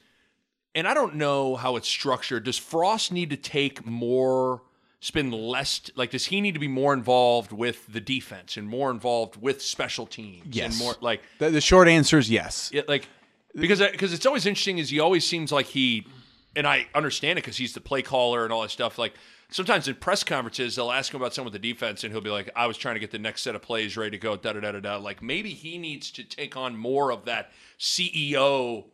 and 0.75 0.87
I 0.87 0.93
don't 0.93 1.15
know 1.15 1.55
how 1.55 1.77
it's 1.77 1.87
structured. 1.87 2.43
Does 2.43 2.57
Frost 2.59 3.11
need 3.11 3.29
to 3.31 3.37
take 3.37 3.85
more 3.85 4.61
spend 4.99 5.31
less 5.33 5.81
like 5.95 6.09
does 6.09 6.25
he 6.25 6.41
need 6.41 6.53
to 6.53 6.59
be 6.59 6.67
more 6.67 6.91
involved 6.91 7.51
with 7.51 7.85
the 7.93 8.01
defense 8.01 8.57
and 8.57 8.67
more 8.67 8.89
involved 8.89 9.39
with 9.39 9.61
special 9.61 10.07
teams 10.07 10.47
Yes. 10.49 10.71
and 10.71 10.79
more 10.79 10.95
like 10.99 11.21
The, 11.37 11.51
the 11.51 11.61
short 11.61 11.87
answer 11.87 12.17
is 12.17 12.27
yes. 12.27 12.71
it, 12.73 12.89
like 12.89 13.07
because 13.53 13.79
because 13.91 14.13
it's 14.13 14.25
always 14.25 14.47
interesting 14.47 14.79
is 14.79 14.89
he 14.89 14.99
always 14.99 15.23
seems 15.27 15.51
like 15.51 15.67
he 15.67 16.07
and 16.55 16.65
I 16.65 16.87
understand 16.95 17.37
it 17.37 17.43
because 17.43 17.57
he's 17.57 17.73
the 17.73 17.81
play 17.81 18.01
caller 18.01 18.45
and 18.45 18.51
all 18.51 18.63
that 18.63 18.71
stuff 18.71 18.97
like 18.97 19.13
sometimes 19.51 19.87
in 19.87 19.93
press 19.95 20.23
conferences 20.23 20.75
they'll 20.75 20.91
ask 20.91 21.13
him 21.13 21.21
about 21.21 21.35
some 21.35 21.45
of 21.45 21.53
the 21.53 21.59
defense 21.59 22.03
and 22.03 22.11
he'll 22.11 22.21
be 22.21 22.31
like 22.31 22.49
I 22.55 22.65
was 22.65 22.75
trying 22.75 22.95
to 22.95 22.99
get 22.99 23.11
the 23.11 23.19
next 23.19 23.43
set 23.43 23.53
of 23.53 23.61
plays 23.61 23.95
ready 23.95 24.11
to 24.11 24.17
go 24.17 24.35
da 24.37 24.53
da 24.53 24.61
da 24.61 24.71
da 24.71 24.79
da 24.79 24.97
like 24.97 25.21
maybe 25.21 25.51
he 25.51 25.77
needs 25.77 26.09
to 26.11 26.23
take 26.23 26.57
on 26.57 26.75
more 26.75 27.11
of 27.11 27.25
that 27.25 27.51
CEO 27.79 28.85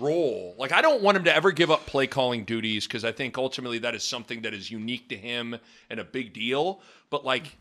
role 0.00 0.54
like 0.58 0.72
I 0.72 0.80
don't 0.80 1.02
want 1.02 1.16
him 1.16 1.24
to 1.24 1.34
ever 1.34 1.52
give 1.52 1.70
up 1.70 1.86
play 1.86 2.06
calling 2.06 2.44
duties 2.44 2.86
because 2.86 3.04
I 3.04 3.12
think 3.12 3.38
ultimately 3.38 3.78
that 3.80 3.94
is 3.94 4.04
something 4.04 4.42
that 4.42 4.54
is 4.54 4.70
unique 4.70 5.08
to 5.10 5.16
him 5.16 5.56
and 5.90 6.00
a 6.00 6.04
big 6.04 6.32
deal 6.32 6.80
but 7.10 7.24
like 7.24 7.56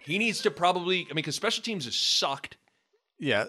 he 0.00 0.18
needs 0.18 0.40
to 0.42 0.50
probably 0.50 1.00
I 1.02 1.08
mean 1.08 1.16
because 1.16 1.36
special 1.36 1.62
teams 1.62 1.84
has 1.86 1.96
sucked 1.96 2.56
Yeah. 3.18 3.44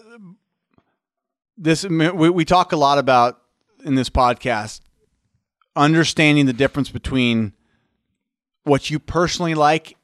This 1.56 1.84
we, 1.84 2.10
we 2.10 2.44
talk 2.44 2.72
a 2.72 2.76
lot 2.76 2.98
about 2.98 3.40
in 3.84 3.94
this 3.94 4.10
podcast 4.10 4.80
understanding 5.74 6.46
the 6.46 6.52
difference 6.52 6.90
between 6.90 7.52
what 8.64 8.90
you 8.90 8.98
personally 8.98 9.54
like 9.54 9.96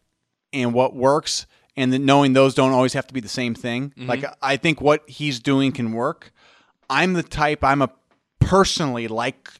and 0.53 0.72
what 0.75 0.94
works 0.94 1.46
and 1.77 1.92
then 1.92 2.05
knowing 2.05 2.33
those 2.33 2.55
don't 2.55 2.72
always 2.72 2.92
have 2.92 3.07
to 3.07 3.14
be 3.14 3.20
the 3.20 3.29
same 3.29 3.55
thing. 3.55 3.90
Mm-hmm. 3.90 4.09
Like 4.09 4.25
I 4.42 4.57
think 4.57 4.81
what 4.81 5.09
he's 5.09 5.40
doing 5.40 5.72
can 5.72 5.92
work. 5.92 6.33
I'm 6.88 7.12
the 7.14 7.23
type 7.23 7.64
I'm 7.64 7.83
a 7.83 7.90
personally 8.40 9.09
like 9.09 9.51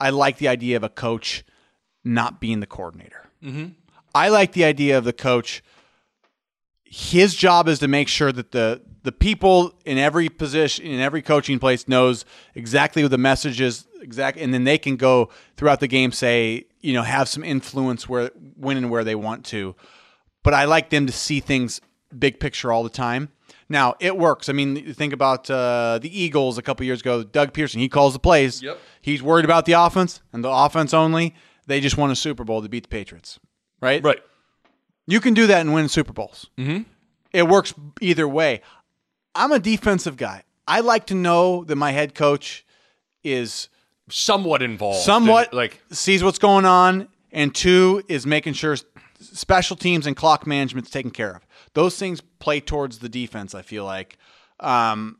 I 0.00 0.10
like 0.10 0.38
the 0.38 0.48
idea 0.48 0.76
of 0.76 0.84
a 0.84 0.88
coach 0.88 1.44
not 2.04 2.40
being 2.40 2.60
the 2.60 2.66
coordinator. 2.66 3.28
Mm-hmm. 3.42 3.68
I 4.14 4.28
like 4.28 4.52
the 4.52 4.64
idea 4.64 4.96
of 4.96 5.04
the 5.04 5.12
coach 5.12 5.62
his 6.90 7.34
job 7.34 7.68
is 7.68 7.78
to 7.80 7.88
make 7.88 8.08
sure 8.08 8.32
that 8.32 8.52
the 8.52 8.80
the 9.02 9.12
people 9.12 9.74
in 9.84 9.98
every 9.98 10.28
position 10.28 10.86
in 10.86 11.00
every 11.00 11.20
coaching 11.20 11.58
place 11.58 11.86
knows 11.86 12.24
exactly 12.54 13.02
what 13.02 13.10
the 13.10 13.18
message 13.18 13.60
is 13.60 13.86
exact 14.00 14.38
and 14.38 14.54
then 14.54 14.64
they 14.64 14.78
can 14.78 14.96
go 14.96 15.28
throughout 15.56 15.80
the 15.80 15.86
game 15.86 16.12
say 16.12 16.64
you 16.80 16.94
know 16.94 17.02
have 17.02 17.28
some 17.28 17.44
influence 17.44 18.08
where 18.08 18.30
when 18.56 18.76
and 18.76 18.90
where 18.90 19.04
they 19.04 19.14
want 19.14 19.44
to. 19.44 19.76
But 20.42 20.54
i 20.54 20.64
like 20.64 20.88
them 20.88 21.06
to 21.06 21.12
see 21.12 21.40
things 21.40 21.80
big 22.16 22.40
picture 22.40 22.72
all 22.72 22.82
the 22.82 22.88
time 22.88 23.30
now 23.68 23.94
it 24.00 24.16
works 24.16 24.48
i 24.48 24.52
mean 24.52 24.92
think 24.94 25.12
about 25.12 25.50
uh, 25.50 25.98
the 26.00 26.10
eagles 26.22 26.58
a 26.58 26.62
couple 26.62 26.84
years 26.86 27.00
ago 27.00 27.22
doug 27.22 27.52
pederson 27.52 27.78
he 27.78 27.88
calls 27.88 28.12
the 28.12 28.18
plays 28.18 28.62
Yep. 28.62 28.78
he's 29.00 29.22
worried 29.22 29.44
about 29.44 29.64
the 29.66 29.72
offense 29.72 30.20
and 30.32 30.42
the 30.44 30.50
offense 30.50 30.92
only 30.94 31.34
they 31.66 31.80
just 31.80 31.96
won 31.96 32.10
a 32.10 32.16
super 32.16 32.44
bowl 32.44 32.62
to 32.62 32.68
beat 32.68 32.84
the 32.84 32.88
patriots 32.88 33.38
right 33.80 34.02
right 34.02 34.20
you 35.06 35.20
can 35.20 35.32
do 35.32 35.46
that 35.46 35.62
and 35.62 35.72
win 35.72 35.88
Super 35.88 36.12
Bowls. 36.12 36.50
Mm-hmm. 36.58 36.82
It 37.32 37.48
works 37.48 37.72
either 38.02 38.28
way. 38.28 38.60
I'm 39.34 39.52
a 39.52 39.58
defensive 39.58 40.18
guy. 40.18 40.42
I 40.66 40.80
like 40.80 41.06
to 41.06 41.14
know 41.14 41.64
that 41.64 41.76
my 41.76 41.92
head 41.92 42.14
coach 42.14 42.66
is 43.24 43.70
somewhat 44.10 44.60
involved. 44.60 44.98
somewhat 45.00 45.54
like 45.54 45.80
sees 45.92 46.22
what's 46.22 46.38
going 46.38 46.66
on, 46.66 47.08
and 47.32 47.54
two 47.54 48.02
is 48.08 48.26
making 48.26 48.52
sure 48.52 48.76
special 49.18 49.76
teams 49.76 50.06
and 50.06 50.14
clock 50.14 50.46
management's 50.46 50.90
taken 50.90 51.10
care 51.10 51.36
of. 51.36 51.46
Those 51.74 51.98
things 51.98 52.20
play 52.38 52.60
towards 52.60 52.98
the 52.98 53.08
defense. 53.08 53.54
I 53.54 53.62
feel 53.62 53.84
like, 53.84 54.18
um, 54.60 55.18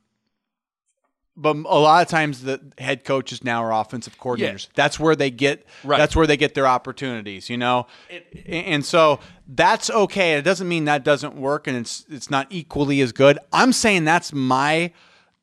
but 1.36 1.54
a 1.54 1.78
lot 1.78 2.02
of 2.02 2.08
times 2.08 2.42
the 2.42 2.60
head 2.78 3.04
coaches 3.04 3.44
now 3.44 3.62
are 3.62 3.72
offensive 3.72 4.18
coordinators. 4.18 4.68
That's 4.74 4.98
where 4.98 5.14
they 5.14 5.30
get. 5.30 5.64
Right. 5.84 5.96
That's 5.96 6.16
where 6.16 6.26
they 6.26 6.36
get 6.36 6.54
their 6.54 6.66
opportunities. 6.66 7.48
You 7.48 7.56
know, 7.56 7.86
and, 8.10 8.24
and 8.66 8.84
so 8.84 9.20
that's 9.46 9.88
okay. 9.88 10.34
It 10.34 10.42
doesn't 10.42 10.68
mean 10.68 10.86
that 10.86 11.04
doesn't 11.04 11.36
work 11.36 11.66
and 11.66 11.76
it's 11.76 12.04
it's 12.08 12.28
not 12.28 12.48
equally 12.50 13.00
as 13.00 13.12
good. 13.12 13.38
I'm 13.52 13.72
saying 13.72 14.04
that's 14.04 14.32
my 14.32 14.92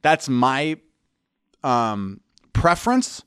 that's 0.02 0.28
my 0.28 0.78
um, 1.64 2.22
preference. 2.54 3.24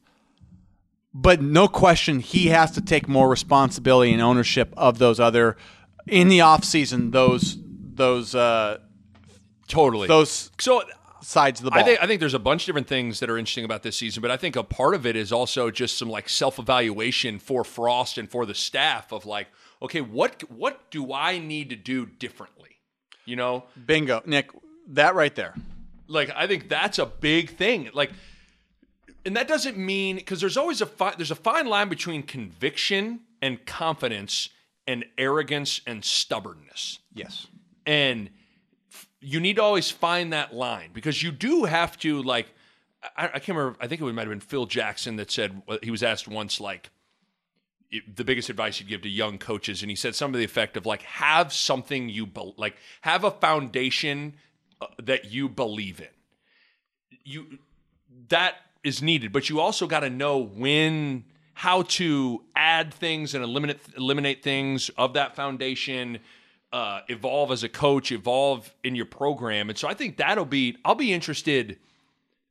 But 1.15 1.41
no 1.41 1.69
question, 1.69 2.21
he 2.21 2.49
has 2.49 2.71
to 2.73 2.81
take 2.81 3.09
more 3.09 3.29
responsibility 3.29 4.13
and 4.13 4.23
ownership 4.23 4.73
of 4.77 4.99
those 4.99 5.19
other 5.19 5.57
in 6.07 6.29
the 6.29 6.43
off 6.43 6.65
season. 6.65 7.11
Those 7.11 7.59
those 7.99 8.35
uh, 8.35 8.79
totally. 9.69 10.09
those 10.09 10.51
so 10.59 10.83
sides 11.21 11.61
of 11.61 11.65
the 11.65 11.71
ball. 11.71 11.81
I 11.81 11.83
think 11.83 12.03
I 12.03 12.07
think 12.07 12.21
there's 12.21 12.35
a 12.35 12.39
bunch 12.39 12.63
of 12.63 12.67
different 12.67 12.87
things 12.87 13.21
that 13.21 13.29
are 13.29 13.39
interesting 13.39 13.65
about 13.65 13.83
this 13.83 13.97
season, 13.97 14.23
but 14.23 14.31
I 14.31 14.37
think 14.37 14.57
a 14.57 14.63
part 14.63 14.95
of 14.95 15.07
it 15.07 15.17
is 15.17 15.33
also 15.33 15.71
just 15.71 15.99
some 15.99 16.09
like 16.09 16.29
self 16.29 16.59
evaluation 16.59 17.39
for 17.39 17.65
Frost 17.65 18.19
and 18.19 18.31
for 18.31 18.47
the 18.47 18.55
staff 18.55 19.13
of 19.13 19.27
like, 19.27 19.49
okay, 19.83 20.01
what 20.01 20.43
what 20.51 20.91
do 20.91 21.13
I 21.13 21.39
need 21.39 21.71
to 21.71 21.77
do 21.77 22.07
differently? 22.07 22.79
You 23.25 23.37
know, 23.37 23.65
Bingo, 23.87 24.23
Nick. 24.25 24.51
That 24.89 25.15
right 25.15 25.35
there. 25.35 25.55
like 26.07 26.31
I 26.35 26.47
think 26.47 26.69
that's 26.69 26.99
a 26.99 27.07
big 27.07 27.51
thing. 27.51 27.91
Like, 27.93 28.11
and 29.27 29.37
that 29.37 29.49
doesn't 29.49 29.77
mean 29.77 30.17
because 30.17 30.41
there's 30.41 30.57
always 30.57 30.81
a 30.81 30.87
fi- 30.87 31.15
there's 31.15 31.31
a 31.31 31.37
fine 31.37 31.67
line 31.67 31.91
between 31.91 32.23
conviction 32.23 33.21
and 33.43 33.65
confidence 33.67 34.49
and 34.87 35.05
arrogance 35.19 35.83
and 35.87 36.03
stubbornness. 36.03 37.01
Yes. 37.13 37.47
And 37.89 38.29
you 39.21 39.41
need 39.41 39.57
to 39.57 39.63
always 39.63 39.91
find 39.91 40.33
that 40.33 40.55
line 40.55 40.91
because 40.93 41.23
you 41.23 41.33
do 41.33 41.65
have 41.65 41.99
to 41.99 42.23
like 42.23 42.47
I, 43.17 43.25
I 43.25 43.39
can't 43.39 43.57
remember 43.57 43.77
i 43.81 43.89
think 43.89 44.01
it 44.01 44.05
might 44.05 44.21
have 44.21 44.29
been 44.29 44.41
phil 44.41 44.67
jackson 44.67 45.17
that 45.17 45.31
said 45.31 45.61
he 45.83 45.91
was 45.91 46.05
asked 46.05 46.29
once 46.29 46.61
like 46.61 46.91
the 48.15 48.25
biggest 48.25 48.51
advice 48.51 48.79
you'd 48.79 48.89
give 48.89 49.01
to 49.03 49.09
young 49.09 49.39
coaches 49.39 49.83
and 49.83 49.91
he 49.91 49.97
said 49.97 50.15
something 50.15 50.35
to 50.35 50.39
the 50.39 50.45
effect 50.45 50.77
of 50.77 50.85
like 50.85 51.03
have 51.03 51.53
something 51.53 52.11
you 52.11 52.27
be- 52.27 52.55
like 52.59 52.77
have 53.01 53.25
a 53.25 53.31
foundation 53.31 54.35
uh, 54.81 54.87
that 55.03 55.33
you 55.33 55.49
believe 55.49 55.99
in. 55.99 56.07
You 57.25 57.59
that 58.29 58.57
is 58.85 59.03
needed 59.03 59.33
but 59.33 59.49
you 59.49 59.59
also 59.59 59.87
got 59.87 60.01
to 60.01 60.11
know 60.11 60.37
when 60.37 61.25
how 61.55 61.83
to 61.83 62.45
add 62.55 62.93
things 62.93 63.35
and 63.35 63.43
eliminate 63.43 63.81
eliminate 63.97 64.43
things 64.43 64.91
of 64.91 65.15
that 65.15 65.35
foundation 65.35 66.19
uh, 66.73 67.01
evolve 67.09 67.51
as 67.51 67.63
a 67.63 67.69
coach 67.69 68.13
evolve 68.13 68.75
in 68.85 68.95
your 68.95 69.07
program 69.07 69.69
and 69.71 69.79
so 69.79 69.89
i 69.89 69.95
think 69.95 70.17
that'll 70.19 70.45
be 70.45 70.77
i'll 70.85 70.95
be 70.95 71.13
interested 71.13 71.79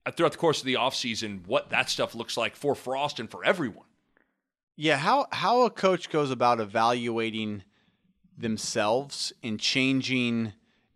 uh, 0.06 0.12
throughout 0.12 0.32
the 0.32 0.38
course 0.40 0.60
of 0.60 0.66
the 0.66 0.74
offseason 0.74 1.46
what 1.48 1.70
that 1.70 1.90
stuff 1.90 2.16
looks 2.16 2.36
like 2.36 2.56
for 2.56 2.74
frost 2.74 3.20
and 3.20 3.30
for 3.30 3.44
everyone 3.46 3.86
Yeah, 4.76 4.98
how 4.98 5.28
how 5.32 5.62
a 5.64 5.70
coach 5.70 6.10
goes 6.10 6.32
about 6.32 6.60
evaluating 6.60 7.64
themselves 8.38 9.34
and 9.44 9.60
changing 9.60 10.54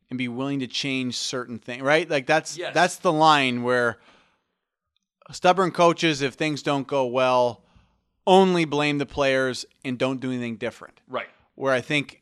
and 0.10 0.18
be 0.18 0.28
willing 0.28 0.60
to 0.60 0.68
change 0.68 1.16
certain 1.18 1.58
things, 1.58 1.82
right? 1.82 2.08
Like 2.10 2.26
that's 2.28 2.58
Yes. 2.58 2.74
that's 2.74 2.98
the 2.98 3.12
line 3.14 3.64
where 3.64 3.98
stubborn 5.32 5.72
coaches, 5.72 6.22
if 6.22 6.34
things 6.36 6.62
don't 6.62 6.86
go 6.88 7.06
well, 7.06 7.64
only 8.28 8.66
blame 8.66 8.98
the 8.98 9.06
players 9.06 9.66
and 9.84 9.98
don't 9.98 10.20
do 10.20 10.30
anything 10.32 10.58
different. 10.58 11.00
Right. 11.08 11.30
Where 11.56 11.74
I 11.74 11.82
think 11.82 12.21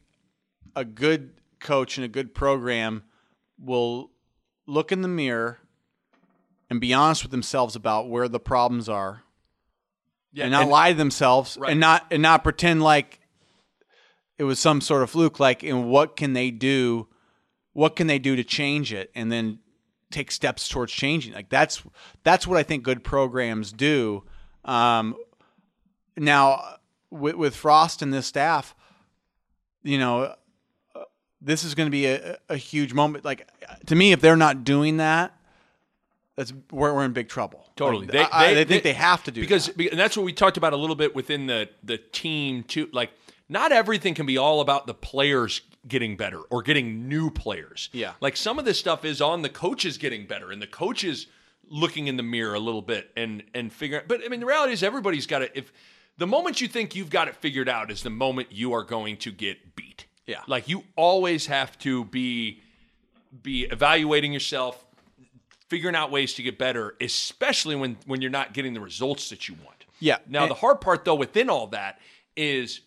a 0.75 0.85
good 0.85 1.31
coach 1.59 1.97
and 1.97 2.05
a 2.05 2.07
good 2.07 2.33
program 2.33 3.03
will 3.59 4.11
look 4.65 4.91
in 4.91 5.01
the 5.01 5.07
mirror 5.07 5.59
and 6.69 6.79
be 6.79 6.93
honest 6.93 7.23
with 7.23 7.31
themselves 7.31 7.75
about 7.75 8.09
where 8.09 8.27
the 8.27 8.39
problems 8.39 8.87
are 8.87 9.23
Yeah. 10.31 10.45
and 10.45 10.51
not 10.51 10.61
and- 10.63 10.71
lie 10.71 10.91
to 10.91 10.97
themselves 10.97 11.57
Right. 11.57 11.71
and 11.71 11.79
not 11.79 12.05
and 12.11 12.21
not 12.21 12.43
pretend 12.43 12.81
like 12.81 13.19
it 14.37 14.43
was 14.45 14.59
some 14.59 14.79
sort 14.79 15.03
of 15.03 15.09
fluke 15.09 15.39
like 15.39 15.63
and 15.63 15.89
what 15.89 16.15
can 16.15 16.33
they 16.33 16.51
do 16.51 17.07
what 17.73 17.95
can 17.95 18.07
they 18.07 18.19
do 18.19 18.35
to 18.35 18.43
change 18.43 18.93
it 18.93 19.11
and 19.15 19.31
then 19.31 19.59
take 20.11 20.31
steps 20.31 20.67
towards 20.69 20.91
changing 20.93 21.33
like 21.33 21.49
that's 21.49 21.83
that's 22.23 22.47
what 22.47 22.57
i 22.57 22.63
think 22.63 22.83
good 22.83 23.03
programs 23.03 23.71
do 23.73 24.23
um, 24.65 25.15
now 26.17 26.75
with, 27.11 27.35
with 27.35 27.55
frost 27.55 28.01
and 28.01 28.13
this 28.13 28.27
staff 28.27 28.75
you 29.83 29.97
know 29.97 30.33
this 31.41 31.63
is 31.63 31.75
going 31.75 31.87
to 31.87 31.91
be 31.91 32.05
a, 32.05 32.37
a 32.49 32.57
huge 32.57 32.93
moment 32.93 33.23
like 33.25 33.49
to 33.85 33.95
me 33.95 34.11
if 34.11 34.21
they're 34.21 34.35
not 34.37 34.63
doing 34.63 34.97
that 34.97 35.33
that's 36.35 36.53
we're, 36.71 36.93
we're 36.93 37.05
in 37.05 37.13
big 37.13 37.27
trouble 37.29 37.65
Totally. 37.75 38.07
Like, 38.07 38.11
They- 38.11 38.19
I, 38.23 38.45
I 38.45 38.53
they- 38.53 38.65
think 38.65 38.83
they- 38.83 38.89
they 38.91 38.93
have 38.97 39.23
to 39.23 39.31
do 39.31 39.39
because 39.41 39.67
that. 39.67 39.91
and 39.91 39.99
that's 39.99 40.17
what 40.17 40.23
we 40.25 40.33
talked 40.33 40.57
about 40.57 40.73
a 40.73 40.77
little 40.77 40.95
bit 40.97 41.15
within 41.15 41.47
the 41.47 41.69
the 41.83 41.97
team 41.97 42.63
too. 42.63 42.89
Like, 42.91 43.11
not 43.47 43.71
everything 43.71 44.13
can 44.15 44.25
be 44.25 44.37
all 44.37 44.59
about 44.59 44.85
the 44.85 44.93
players 44.93 45.61
getting 45.87 46.17
better 46.17 46.39
or 46.49 46.61
getting 46.61 47.07
new 47.07 47.31
players. 47.31 47.89
Yeah. 47.93 48.11
like 48.19 48.35
some 48.35 48.59
of 48.59 48.65
this 48.65 48.77
stuff 48.77 49.05
is 49.05 49.21
on 49.21 49.41
the 49.43 49.49
coaches 49.49 49.97
getting 49.97 50.27
better 50.27 50.51
and 50.51 50.61
the 50.61 50.67
coaches 50.67 51.27
looking 51.69 52.07
in 52.07 52.17
the 52.17 52.23
mirror 52.23 52.53
a 52.53 52.59
little 52.59 52.81
bit 52.81 53.11
and 53.15 53.43
and 53.53 53.71
figuring. 53.71 54.03
But 54.09 54.21
I 54.25 54.27
mean, 54.27 54.41
the 54.41 54.45
reality 54.45 54.73
is 54.73 54.83
everybody's 54.83 55.25
got 55.25 55.41
it. 55.41 55.51
If 55.55 55.71
the 56.17 56.27
moment 56.27 56.59
you 56.59 56.67
think 56.67 56.95
you've 56.97 57.09
got 57.09 57.29
it 57.29 57.35
figured 57.37 57.69
out 57.69 57.89
is 57.91 58.03
the 58.03 58.09
moment 58.09 58.51
you 58.51 58.73
are 58.73 58.83
going 58.83 59.15
to 59.17 59.31
get. 59.31 59.68
Yeah. 60.29 60.41
like 60.47 60.67
you 60.69 60.83
always 60.95 61.47
have 61.47 61.77
to 61.79 62.05
be 62.05 62.61
be 63.43 63.63
evaluating 63.65 64.31
yourself 64.33 64.83
figuring 65.69 65.95
out 65.95 66.09
ways 66.11 66.33
to 66.35 66.43
get 66.43 66.57
better, 66.57 66.95
especially 67.01 67.75
when 67.75 67.97
when 68.05 68.21
you're 68.21 68.31
not 68.31 68.53
getting 68.53 68.73
the 68.73 68.79
results 68.81 69.29
that 69.29 69.47
you 69.47 69.55
want. 69.65 69.85
Yeah. 69.99 70.17
Now 70.27 70.43
And- 70.43 70.51
the 70.51 70.55
hard 70.55 70.81
part 70.81 71.05
though 71.05 71.15
within 71.15 71.49
all 71.49 71.67
that 71.67 71.99
is 72.35 72.81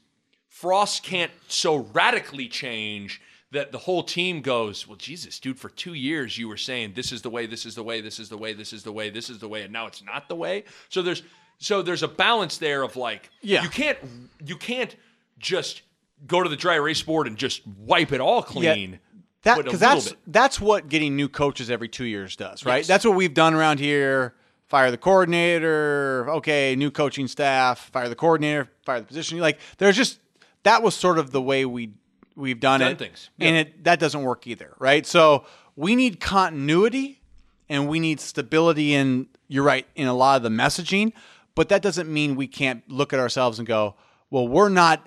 Frost 0.49 1.03
can't 1.03 1.33
so 1.49 1.77
radically 1.77 2.47
change 2.49 3.21
that 3.53 3.73
the 3.73 3.79
whole 3.79 4.03
team 4.03 4.41
goes, 4.43 4.87
"Well, 4.87 4.97
Jesus, 4.97 5.39
dude, 5.39 5.59
for 5.59 5.69
2 5.71 5.95
years 5.95 6.39
you 6.39 6.47
were 6.49 6.57
saying 6.57 6.93
this 6.95 7.11
is 7.13 7.23
the 7.23 7.31
way, 7.31 7.47
this 7.47 7.65
is 7.67 7.75
the 7.75 7.83
way, 7.83 8.01
this 8.01 8.19
is 8.19 8.29
the 8.29 8.37
way, 8.39 8.53
this 8.55 8.73
is 8.73 8.83
the 8.83 8.93
way, 8.93 9.11
this 9.11 9.29
is 9.31 9.39
the 9.41 9.49
way, 9.49 9.63
and 9.63 9.73
now 9.73 9.87
it's 9.87 10.03
not 10.03 10.29
the 10.29 10.37
way." 10.37 10.65
So 10.89 11.03
there's 11.03 11.23
so 11.59 11.83
there's 11.83 12.03
a 12.03 12.09
balance 12.09 12.57
there 12.59 12.83
of 12.83 12.97
like 12.97 13.31
Yeah. 13.43 13.63
you 13.63 13.69
can't 13.71 13.99
you 14.45 14.57
can't 14.57 14.95
just 15.39 15.83
go 16.27 16.43
to 16.43 16.49
the 16.49 16.57
dry 16.57 16.75
erase 16.75 17.03
board 17.03 17.27
and 17.27 17.37
just 17.37 17.67
wipe 17.67 18.13
it 18.13 18.21
all 18.21 18.43
clean. 18.43 19.01
That 19.43 19.65
because 19.65 19.81
that's 19.81 20.11
bit. 20.11 20.19
that's 20.29 20.61
what 20.61 20.89
getting 20.89 21.17
new 21.17 21.29
coaches 21.29 21.71
every 21.71 21.89
two 21.89 22.05
years 22.05 22.37
does, 22.37 22.65
right? 22.65 22.79
Yes. 22.79 22.87
That's 22.87 23.05
what 23.05 23.17
we've 23.17 23.35
done 23.35 23.55
around 23.55 23.81
here. 23.81 24.35
Fire 24.69 24.91
the 24.91 24.97
coordinator. 24.97 26.31
Okay, 26.31 26.77
new 26.77 26.91
coaching 26.91 27.27
staff. 27.27 27.91
Fire 27.91 28.09
the 28.09 28.15
coordinator. 28.15 28.71
Fire 28.85 29.01
the 29.01 29.07
position. 29.07 29.39
Like 29.39 29.59
there's 29.79 29.97
just 29.97 30.21
that 30.63 30.83
was 30.83 30.95
sort 30.95 31.19
of 31.19 31.33
the 31.33 31.43
way 31.43 31.65
we 31.65 31.93
we've 32.37 32.61
done, 32.61 32.81
Done 32.81 32.93
it, 32.93 32.99
things. 32.99 33.31
and 33.41 33.57
it 33.57 33.85
that 33.85 33.99
doesn't 33.99 34.23
work 34.23 34.47
either, 34.47 34.75
right? 34.79 35.05
So 35.05 35.45
we 35.75 35.97
need 35.97 36.21
continuity 36.21 37.21
and 37.69 37.89
we 37.89 37.99
need 37.99 38.21
stability 38.21 38.95
in. 38.95 39.27
You're 39.49 39.65
right 39.65 39.87
in 39.97 40.07
a 40.07 40.15
lot 40.15 40.37
of 40.37 40.43
the 40.43 40.49
messaging, 40.49 41.13
but 41.55 41.69
that 41.69 41.83
doesn't 41.83 42.11
mean 42.11 42.37
we 42.37 42.47
can't 42.47 42.89
look 42.89 43.13
at 43.13 43.19
ourselves 43.19 43.59
and 43.59 43.69
go, 43.69 43.97
well, 44.31 44.49
we're 44.49 44.71
not 44.71 45.07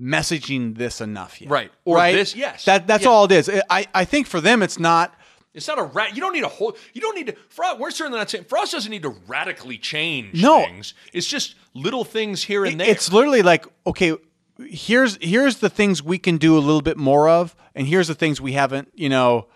messaging 0.00 0.76
this 0.76 1.00
enough 1.00 1.40
yet, 1.40 1.50
Right. 1.50 1.70
Or 1.84 1.96
right? 1.96 2.14
this- 2.14 2.34
yes. 2.34 2.64
That 2.64 2.86
that's 2.86 3.04
Yeah. 3.04 3.10
all 3.10 3.24
it 3.24 3.32
is. 3.32 3.50
I 3.68 3.86
I 3.94 4.04
think 4.04 4.26
for 4.26 4.40
them 4.40 4.62
it's 4.62 4.78
not. 4.78 5.14
It's 5.52 5.66
not 5.66 5.80
a 5.80 5.82
rat. 5.82 6.14
You 6.14 6.20
don't 6.20 6.32
need 6.32 6.44
a 6.44 6.48
whole. 6.48 6.76
You 6.94 7.00
don't 7.00 7.16
need 7.16 7.26
to. 7.26 7.34
Frost, 7.48 7.80
we're 7.80 7.90
certainly 7.90 8.18
not 8.20 8.30
saying 8.30 8.44
Frost 8.44 8.70
doesn't 8.72 8.90
need 8.90 9.02
to 9.02 9.16
radically 9.26 9.78
change 9.78 10.40
No. 10.40 10.62
things. 10.64 10.94
It's 11.12 11.26
just 11.26 11.56
little 11.74 12.04
things 12.04 12.44
here 12.44 12.64
and 12.64 12.78
there. 12.80 12.88
It's 12.88 13.12
literally 13.12 13.42
like 13.42 13.66
okay, 13.86 14.16
here's 14.58 15.18
here's 15.20 15.56
the 15.56 15.68
things 15.68 16.02
we 16.02 16.18
can 16.18 16.36
do 16.36 16.56
a 16.56 16.60
little 16.60 16.82
bit 16.82 16.96
more 16.96 17.28
of, 17.28 17.56
and 17.74 17.86
here's 17.88 18.08
the 18.08 18.14
things 18.14 18.40
we 18.40 18.52
haven't 18.52 18.88
you 18.94 19.08
know 19.08 19.46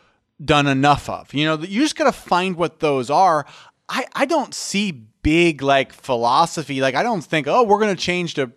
done 0.45 0.67
enough 0.67 1.09
of. 1.09 1.33
You 1.33 1.45
know, 1.45 1.59
you 1.63 1.81
just 1.83 1.95
got 1.97 2.05
to 2.05 2.13
find 2.13 2.57
what 2.57 2.81
those 2.81 3.09
are. 3.09 3.47
I 3.89 4.07
I 4.15 4.25
don't 4.27 4.53
see 4.53 4.91
big 5.23 5.63
like 5.63 5.93
philosophy. 5.93 6.81
Like 6.81 6.97
I 6.97 7.03
don't 7.05 7.23
think 7.23 7.47
oh 7.47 7.63
we're 7.63 7.79
gonna 7.81 7.95
change 7.95 8.35
to 8.35 8.51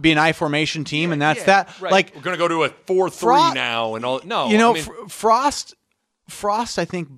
be 0.00 0.12
an 0.12 0.18
I 0.18 0.32
formation 0.32 0.84
team 0.84 1.12
and 1.12 1.20
that's 1.22 1.40
Yeah, 1.40 1.46
that. 1.64 1.80
right. 1.80 1.92
Like 1.92 2.12
we're 2.14 2.22
gonna 2.22 2.36
go 2.36 2.48
to 2.48 2.64
a 2.64 2.68
four 2.86 3.08
three 3.10 3.26
Fro- 3.28 3.52
now 3.52 3.94
and 3.94 4.04
all. 4.04 4.20
No, 4.24 4.48
you 4.48 4.58
know, 4.58 4.70
I 4.70 4.74
mean, 4.74 4.82
Fr- 4.84 5.08
Frost, 5.08 5.74
Frost, 6.28 6.78
I 6.78 6.84
think 6.84 7.08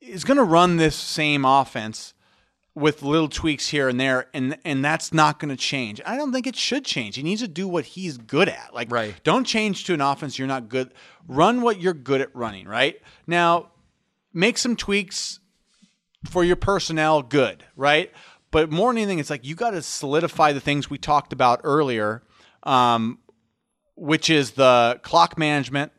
is 0.00 0.22
going 0.24 0.36
to 0.36 0.44
run 0.44 0.76
this 0.76 0.94
same 0.94 1.46
offense 1.46 2.12
with 2.74 3.02
little 3.02 3.28
tweaks 3.28 3.68
here 3.68 3.88
and 3.88 3.98
there, 3.98 4.26
and 4.34 4.58
and 4.64 4.84
that's 4.84 5.14
not 5.14 5.38
going 5.38 5.48
to 5.48 5.56
change. 5.56 5.98
I 6.04 6.16
don't 6.16 6.30
think 6.32 6.46
it 6.46 6.56
should 6.56 6.84
change. 6.84 7.16
He 7.16 7.22
needs 7.22 7.40
to 7.40 7.48
do 7.48 7.66
what 7.66 7.84
he's 7.86 8.18
good 8.18 8.48
at. 8.50 8.74
Like, 8.74 8.90
Right. 8.92 9.14
don't 9.24 9.44
change 9.44 9.84
to 9.84 9.94
an 9.94 10.00
offense 10.02 10.38
you're 10.38 10.46
not 10.48 10.68
good. 10.68 10.92
Run 11.26 11.62
what 11.62 11.80
you're 11.80 11.94
good 11.94 12.20
at 12.20 12.34
running. 12.36 12.68
Right 12.68 12.96
now, 13.26 13.70
make 14.34 14.58
some 14.58 14.76
tweaks 14.76 15.38
for 16.28 16.44
your 16.44 16.56
personnel. 16.56 17.22
Good, 17.22 17.64
right? 17.76 18.12
But 18.54 18.70
more 18.70 18.90
than 18.92 18.98
anything, 18.98 19.18
it's 19.18 19.30
like 19.30 19.44
you 19.44 19.56
got 19.56 19.70
to 19.72 19.82
solidify 19.82 20.52
the 20.52 20.60
things 20.60 20.88
we 20.88 20.96
talked 20.96 21.32
about 21.32 21.60
earlier. 21.64 22.22
Um, 22.62 23.18
which 23.96 24.30
is 24.30 24.52
the 24.52 24.98
clock 25.02 25.36
management, 25.38 25.92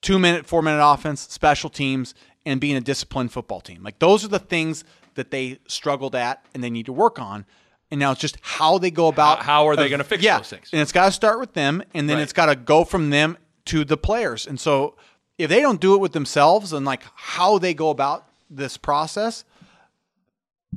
two 0.00 0.18
minute, 0.18 0.46
four 0.46 0.62
minute 0.62 0.84
offense, 0.84 1.20
special 1.20 1.70
teams, 1.70 2.14
and 2.44 2.60
being 2.60 2.76
a 2.76 2.80
disciplined 2.80 3.32
football 3.32 3.60
team. 3.60 3.82
Like 3.82 3.98
those 4.00 4.24
are 4.24 4.28
the 4.28 4.38
things 4.38 4.84
that 5.14 5.30
they 5.30 5.58
struggled 5.66 6.14
at 6.14 6.44
and 6.54 6.62
they 6.64 6.70
need 6.70 6.86
to 6.86 6.92
work 6.92 7.18
on. 7.18 7.44
And 7.90 8.00
now 8.00 8.12
it's 8.12 8.20
just 8.20 8.36
how 8.42 8.78
they 8.78 8.90
go 8.90 9.08
about 9.08 9.38
How- 9.38 9.44
how 9.44 9.68
are 9.68 9.76
they 9.76 9.88
gonna 9.88 10.04
fix 10.04 10.22
yeah, 10.22 10.38
those 10.38 10.48
things? 10.48 10.70
And 10.72 10.80
it's 10.80 10.92
got 10.92 11.06
to 11.06 11.12
start 11.12 11.38
with 11.40 11.52
them, 11.52 11.82
and 11.94 12.08
then 12.08 12.16
Right. 12.16 12.22
it's 12.22 12.32
got 12.32 12.46
to 12.46 12.56
go 12.56 12.84
from 12.84 13.10
them 13.10 13.36
to 13.66 13.84
the 13.84 13.96
players. 13.98 14.46
And 14.46 14.58
so 14.58 14.96
if 15.38 15.48
they 15.50 15.60
don't 15.60 15.80
do 15.80 15.94
it 15.94 15.98
with 15.98 16.12
themselves 16.12 16.72
and 16.72 16.84
like 16.86 17.02
how 17.14 17.58
they 17.58 17.74
go 17.74 17.90
about 17.90 18.26
this 18.50 18.76
process, 18.76 19.44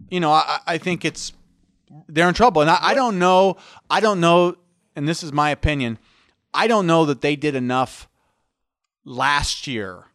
you 0.09 0.19
know, 0.19 0.31
I, 0.31 0.59
I 0.65 0.77
think 0.77 1.05
it's 1.05 1.33
they're 2.07 2.27
in 2.27 2.33
trouble. 2.33 2.61
And 2.61 2.69
I, 2.69 2.77
I 2.81 2.93
don't 2.93 3.19
know. 3.19 3.57
I 3.89 3.99
don't 3.99 4.19
know. 4.19 4.55
And 4.95 5.07
this 5.07 5.23
is 5.23 5.31
my 5.31 5.49
opinion. 5.49 5.97
I 6.53 6.67
don't 6.67 6.87
know 6.87 7.05
that 7.05 7.21
they 7.21 7.35
did 7.35 7.55
enough 7.55 8.07
last 9.03 9.67
year 9.67 10.05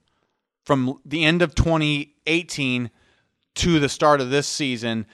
from 0.64 1.00
the 1.04 1.24
end 1.24 1.42
of 1.42 1.54
2018 1.54 2.90
to 3.56 3.80
the 3.80 3.88
start 3.88 4.20
of 4.20 4.30
this 4.30 4.46
season 4.46 5.06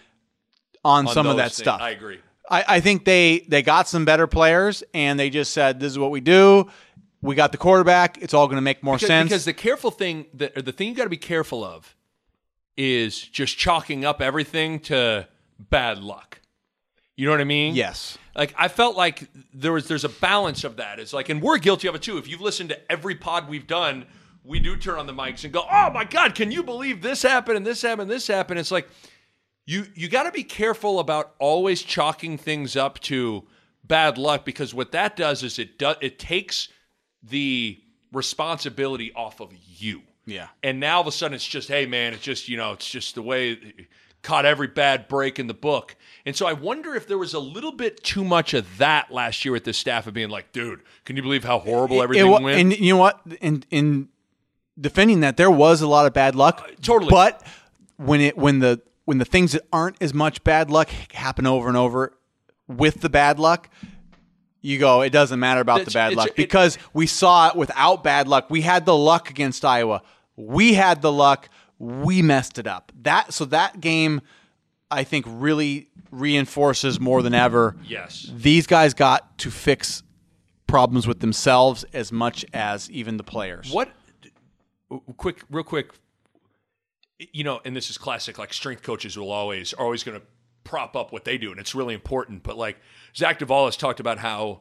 on, 0.84 1.06
on 1.08 1.12
some 1.12 1.26
of 1.26 1.36
that 1.36 1.44
things, 1.50 1.56
stuff. 1.56 1.80
I 1.80 1.90
agree. 1.90 2.18
I, 2.48 2.64
I 2.68 2.80
think 2.80 3.04
they 3.04 3.44
they 3.48 3.62
got 3.62 3.88
some 3.88 4.04
better 4.04 4.26
players 4.26 4.84
and 4.94 5.18
they 5.18 5.30
just 5.30 5.52
said 5.52 5.80
this 5.80 5.90
is 5.92 5.98
what 5.98 6.10
we 6.10 6.20
do. 6.20 6.68
We 7.22 7.34
got 7.34 7.50
the 7.50 7.58
quarterback. 7.58 8.18
It's 8.22 8.34
all 8.34 8.46
going 8.46 8.56
to 8.58 8.62
make 8.62 8.82
more 8.84 8.96
Because, 8.96 9.08
sense. 9.08 9.28
because 9.30 9.44
the 9.46 9.52
careful 9.52 9.90
thing, 9.90 10.26
that, 10.34 10.56
or 10.56 10.62
the 10.62 10.70
thing 10.70 10.88
you 10.88 10.94
got 10.94 11.04
to 11.04 11.10
be 11.10 11.16
careful 11.16 11.64
of, 11.64 11.96
is 12.76 13.20
just 13.20 13.56
chalking 13.56 14.04
up 14.04 14.20
everything 14.20 14.80
to 14.80 15.26
bad 15.58 15.98
luck. 15.98 16.40
You 17.16 17.24
know 17.26 17.32
what 17.32 17.40
I 17.40 17.44
mean? 17.44 17.74
yes. 17.74 18.18
Like 18.34 18.54
I 18.58 18.68
felt 18.68 18.96
like 18.96 19.28
there 19.54 19.72
was 19.72 19.88
there's 19.88 20.04
a 20.04 20.10
balance 20.10 20.62
of 20.64 20.76
that. 20.76 20.98
It's 20.98 21.14
like, 21.14 21.30
and 21.30 21.40
we're 21.40 21.56
guilty 21.56 21.88
of 21.88 21.94
it 21.94 22.02
too. 22.02 22.18
If 22.18 22.28
you've 22.28 22.42
listened 22.42 22.68
to 22.68 22.92
every 22.92 23.14
pod 23.14 23.48
we've 23.48 23.66
done, 23.66 24.04
we 24.44 24.60
do 24.60 24.76
turn 24.76 24.98
on 24.98 25.06
the 25.06 25.14
mics 25.14 25.44
and 25.44 25.52
go, 25.52 25.66
"Oh 25.70 25.90
my 25.90 26.04
God, 26.04 26.34
can 26.34 26.50
you 26.50 26.62
believe 26.62 27.00
this 27.00 27.22
happened 27.22 27.56
and 27.56 27.66
this 27.66 27.80
happened, 27.80 28.02
and 28.02 28.10
this 28.10 28.26
happened?" 28.26 28.60
It's 28.60 28.70
like 28.70 28.88
you 29.64 29.86
you 29.94 30.10
got 30.10 30.24
to 30.24 30.32
be 30.32 30.44
careful 30.44 31.00
about 31.00 31.34
always 31.38 31.82
chalking 31.82 32.36
things 32.36 32.76
up 32.76 33.00
to 33.00 33.44
bad 33.82 34.18
luck 34.18 34.44
because 34.44 34.74
what 34.74 34.92
that 34.92 35.16
does 35.16 35.42
is 35.42 35.58
it 35.58 35.78
does 35.78 35.96
it 36.02 36.18
takes 36.18 36.68
the 37.22 37.80
responsibility 38.12 39.12
off 39.14 39.40
of 39.40 39.52
you. 39.66 40.02
Yeah. 40.26 40.48
And 40.62 40.80
now 40.80 40.96
all 40.96 41.00
of 41.02 41.06
a 41.06 41.12
sudden 41.12 41.34
it's 41.34 41.46
just, 41.46 41.68
hey 41.68 41.86
man, 41.86 42.12
it's 42.12 42.22
just, 42.22 42.48
you 42.48 42.56
know, 42.56 42.72
it's 42.72 42.88
just 42.88 43.14
the 43.14 43.22
way 43.22 43.58
caught 44.22 44.44
every 44.44 44.66
bad 44.66 45.06
break 45.06 45.38
in 45.38 45.46
the 45.46 45.54
book. 45.54 45.94
And 46.24 46.34
so 46.34 46.46
I 46.46 46.52
wonder 46.52 46.96
if 46.96 47.06
there 47.06 47.16
was 47.18 47.32
a 47.32 47.38
little 47.38 47.70
bit 47.70 48.02
too 48.02 48.24
much 48.24 48.54
of 48.54 48.78
that 48.78 49.12
last 49.12 49.44
year 49.44 49.52
with 49.52 49.62
the 49.62 49.72
staff 49.72 50.08
of 50.08 50.14
being 50.14 50.28
like, 50.30 50.50
dude, 50.50 50.80
can 51.04 51.16
you 51.16 51.22
believe 51.22 51.44
how 51.44 51.60
horrible 51.60 52.02
everything 52.02 52.26
It 52.26 52.28
wa- 52.30 52.40
went? 52.40 52.60
And 52.60 52.76
you 52.76 52.92
know 52.94 52.98
what? 52.98 53.20
In 53.40 53.62
in 53.70 54.08
defending 54.78 55.20
that, 55.20 55.36
there 55.36 55.50
was 55.50 55.80
a 55.80 55.86
lot 55.86 56.06
of 56.06 56.12
bad 56.12 56.34
luck. 56.34 56.64
Uh, 56.68 56.72
totally. 56.82 57.10
But 57.10 57.46
when 57.98 58.20
it 58.20 58.36
when 58.36 58.58
the 58.58 58.82
when 59.04 59.18
the 59.18 59.24
things 59.24 59.52
that 59.52 59.62
aren't 59.72 59.96
as 60.02 60.12
much 60.12 60.42
bad 60.42 60.70
luck 60.72 60.88
happen 61.12 61.46
over 61.46 61.68
and 61.68 61.76
over 61.76 62.12
with 62.66 63.00
the 63.02 63.08
bad 63.08 63.38
luck, 63.38 63.70
you 64.60 64.80
go. 64.80 65.02
It 65.02 65.10
doesn't 65.10 65.38
matter 65.38 65.60
about 65.60 65.82
It's- 65.82 65.92
the 65.92 65.96
bad 65.96 66.14
luck 66.16 66.28
it- 66.30 66.36
because 66.36 66.78
we 66.92 67.06
saw 67.06 67.48
it 67.50 67.54
without 67.54 68.02
bad 68.02 68.26
luck. 68.26 68.50
We 68.50 68.62
had 68.62 68.84
the 68.86 68.96
luck 68.96 69.30
against 69.30 69.64
Iowa. 69.64 70.02
We 70.36 70.74
had 70.74 71.02
the 71.02 71.12
luck. 71.12 71.48
We 71.78 72.22
messed 72.22 72.58
it 72.58 72.66
up. 72.66 72.92
That 73.02 73.32
so 73.32 73.44
that 73.46 73.80
game 73.80 74.20
I 74.90 75.04
think 75.04 75.26
really 75.28 75.88
reinforces 76.10 77.00
more 77.00 77.22
than 77.22 77.34
ever. 77.34 77.76
Yes. 77.84 78.30
These 78.32 78.66
guys 78.66 78.94
got 78.94 79.38
to 79.38 79.50
fix 79.50 80.02
problems 80.66 81.06
with 81.06 81.20
themselves 81.20 81.84
as 81.92 82.12
much 82.12 82.44
as 82.52 82.90
even 82.90 83.16
the 83.16 83.24
players. 83.24 83.70
What? 83.70 83.90
Quick, 85.16 85.42
real 85.50 85.64
quick. 85.64 85.90
You 87.18 87.44
know, 87.44 87.60
and 87.64 87.74
this 87.74 87.90
is 87.90 87.98
classic. 87.98 88.38
Like 88.38 88.52
strength 88.52 88.82
coaches 88.82 89.18
will 89.18 89.32
always 89.32 89.72
are 89.72 89.84
always 89.84 90.04
going 90.04 90.20
to 90.20 90.26
prop 90.64 90.96
up 90.96 91.12
what 91.12 91.24
they 91.24 91.38
do, 91.38 91.50
and 91.50 91.58
it's 91.58 91.74
really 91.74 91.94
important. 91.94 92.42
But 92.42 92.56
like 92.58 92.76
Zach 93.16 93.38
Duvall 93.38 93.64
has 93.64 93.76
talked 93.76 94.00
about 94.00 94.18
how 94.18 94.60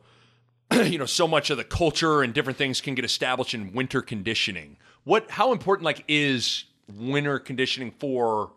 you 0.73 0.97
know 0.97 1.05
so 1.05 1.27
much 1.27 1.49
of 1.49 1.57
the 1.57 1.65
culture 1.65 2.21
and 2.21 2.33
different 2.33 2.57
things 2.57 2.79
can 2.79 2.95
get 2.95 3.03
established 3.03 3.53
in 3.53 3.73
winter 3.73 4.01
conditioning. 4.01 4.77
What? 5.05 5.31
How 5.31 5.51
important 5.53 5.85
like 5.85 6.03
is 6.07 6.65
winter 6.93 7.39
conditioning 7.39 7.91
for 7.99 8.51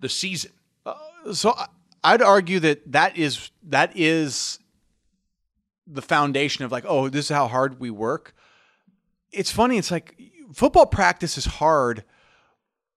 the 0.00 0.08
season? 0.08 0.52
Uh, 0.86 0.94
so 1.32 1.50
I- 1.56 1.66
I'd 2.04 2.22
argue 2.22 2.60
that 2.60 2.92
that 2.92 3.16
is 3.18 3.50
that 3.64 3.92
is 3.96 4.60
the 5.86 6.02
foundation 6.02 6.64
of 6.64 6.70
like, 6.70 6.84
oh, 6.86 7.08
this 7.08 7.26
is 7.26 7.34
how 7.34 7.48
hard 7.48 7.80
we 7.80 7.90
work. 7.90 8.34
It's 9.32 9.50
funny. 9.50 9.76
It's 9.78 9.90
like 9.90 10.14
football 10.54 10.86
practice 10.86 11.36
is 11.36 11.44
hard, 11.46 12.04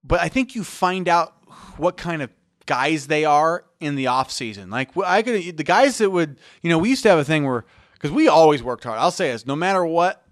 but 0.03 0.19
I 0.19 0.27
think 0.29 0.55
you 0.55 0.63
find 0.63 1.07
out 1.09 1.33
what 1.77 1.97
kind 1.97 2.21
of 2.21 2.29
guys 2.65 3.07
they 3.07 3.25
are 3.25 3.65
in 3.79 3.95
the 3.95 4.07
off 4.07 4.31
season. 4.31 4.69
Like 4.69 4.95
I 4.97 5.21
could 5.23 5.57
the 5.57 5.63
guys 5.63 5.97
that 5.97 6.09
would, 6.09 6.37
you 6.61 6.69
know, 6.69 6.77
we 6.77 6.89
used 6.89 7.03
to 7.03 7.09
have 7.09 7.19
a 7.19 7.25
thing 7.25 7.45
where 7.45 7.65
because 7.93 8.11
we 8.11 8.27
always 8.27 8.61
worked 8.61 8.83
hard. 8.83 8.99
I'll 8.99 9.11
say 9.11 9.31
this, 9.31 9.45
no 9.45 9.55
matter 9.55 9.85
what 9.85 10.25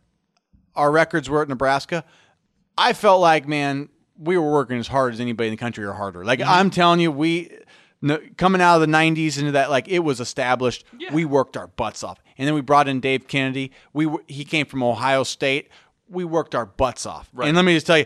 our 0.75 0.91
records 0.91 1.29
were 1.29 1.41
at 1.41 1.49
Nebraska, 1.49 2.05
I 2.79 2.93
felt 2.93 3.19
like 3.19 3.47
man, 3.47 3.89
we 4.17 4.37
were 4.37 4.51
working 4.51 4.77
as 4.77 4.87
hard 4.87 5.13
as 5.13 5.19
anybody 5.19 5.49
in 5.49 5.53
the 5.53 5.57
country 5.57 5.83
or 5.83 5.93
harder. 5.93 6.23
Like 6.23 6.41
I'm 6.41 6.69
telling 6.69 7.01
you, 7.01 7.11
we 7.11 7.51
no, 8.01 8.19
coming 8.37 8.61
out 8.61 8.75
of 8.75 8.81
the 8.81 8.87
'90s 8.87 9.37
into 9.37 9.51
that, 9.51 9.69
like 9.69 9.89
it 9.89 9.99
was 9.99 10.21
established. 10.21 10.85
We 11.11 11.25
worked 11.25 11.57
our 11.57 11.67
butts 11.67 12.03
off, 12.03 12.19
and 12.37 12.47
then 12.47 12.55
we 12.55 12.61
brought 12.61 12.87
in 12.87 13.01
Dave 13.01 13.27
Kennedy. 13.27 13.73
We 13.93 14.09
he 14.27 14.45
came 14.45 14.65
from 14.65 14.81
Ohio 14.81 15.23
State. 15.23 15.69
We 16.07 16.23
worked 16.23 16.55
our 16.55 16.65
butts 16.65 17.05
off. 17.05 17.29
And 17.39 17.55
let 17.55 17.65
me 17.65 17.73
just 17.73 17.85
tell 17.85 17.97
you, 17.97 18.05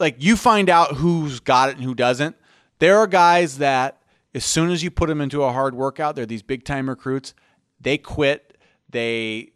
like 0.00 0.16
you 0.18 0.36
find 0.36 0.68
out 0.68 0.96
who's 0.96 1.38
got 1.38 1.68
it 1.68 1.76
and 1.76 1.84
who 1.84 1.94
doesn't. 1.94 2.36
There 2.80 2.98
are 2.98 3.06
guys 3.06 3.58
that 3.58 4.02
as 4.34 4.44
soon 4.44 4.70
as 4.70 4.82
you 4.82 4.90
put 4.90 5.08
them 5.08 5.20
into 5.20 5.44
a 5.44 5.52
hard 5.52 5.74
workout, 5.74 6.16
they're 6.16 6.26
these 6.26 6.42
big 6.42 6.64
time 6.64 6.88
recruits. 6.88 7.34
They 7.80 7.98
quit. 7.98 8.58
They 8.90 9.52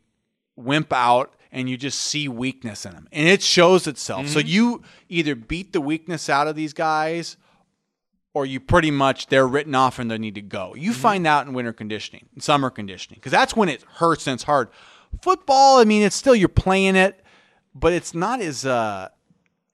wimp 0.57 0.93
out 0.93 1.35
and 1.53 1.69
you 1.69 1.77
just 1.77 1.99
see 1.99 2.29
weakness 2.29 2.87
in 2.87 2.93
them 2.93 3.09
and 3.13 3.29
it 3.29 3.43
shows 3.43 3.87
itself. 3.87 4.29
So 4.29 4.39
you 4.39 4.83
either 5.09 5.35
beat 5.35 5.73
the 5.73 5.81
weakness 5.81 6.29
out 6.29 6.47
of 6.49 6.57
these 6.57 6.73
guys 6.73 7.37
or 8.35 8.47
you 8.47 8.61
pretty 8.61 8.91
much 8.91 9.27
they're 9.27 9.49
written 9.49 9.75
off 9.75 9.99
and 9.99 10.11
they 10.11 10.19
need 10.19 10.37
to 10.37 10.43
go. 10.43 10.75
You 10.75 10.93
find 10.93 11.27
out 11.27 11.47
in 11.47 11.53
winter 11.53 11.73
conditioning 11.73 12.29
in 12.35 12.41
summer 12.41 12.71
conditioning 12.71 13.19
because 13.19 13.33
that's 13.33 13.57
when 13.57 13.69
it 13.69 13.83
hurts 13.95 14.27
and 14.27 14.35
it's 14.35 14.45
hard. 14.45 14.69
Football 15.23 15.81
i 15.81 15.85
mean 15.85 16.03
it's 16.03 16.15
still 16.15 16.37
you're 16.37 16.49
playing 16.49 16.95
it 16.95 17.25
but 17.75 17.93
it's 17.93 18.15
not 18.15 18.41
as 18.41 18.65
uh 18.65 19.09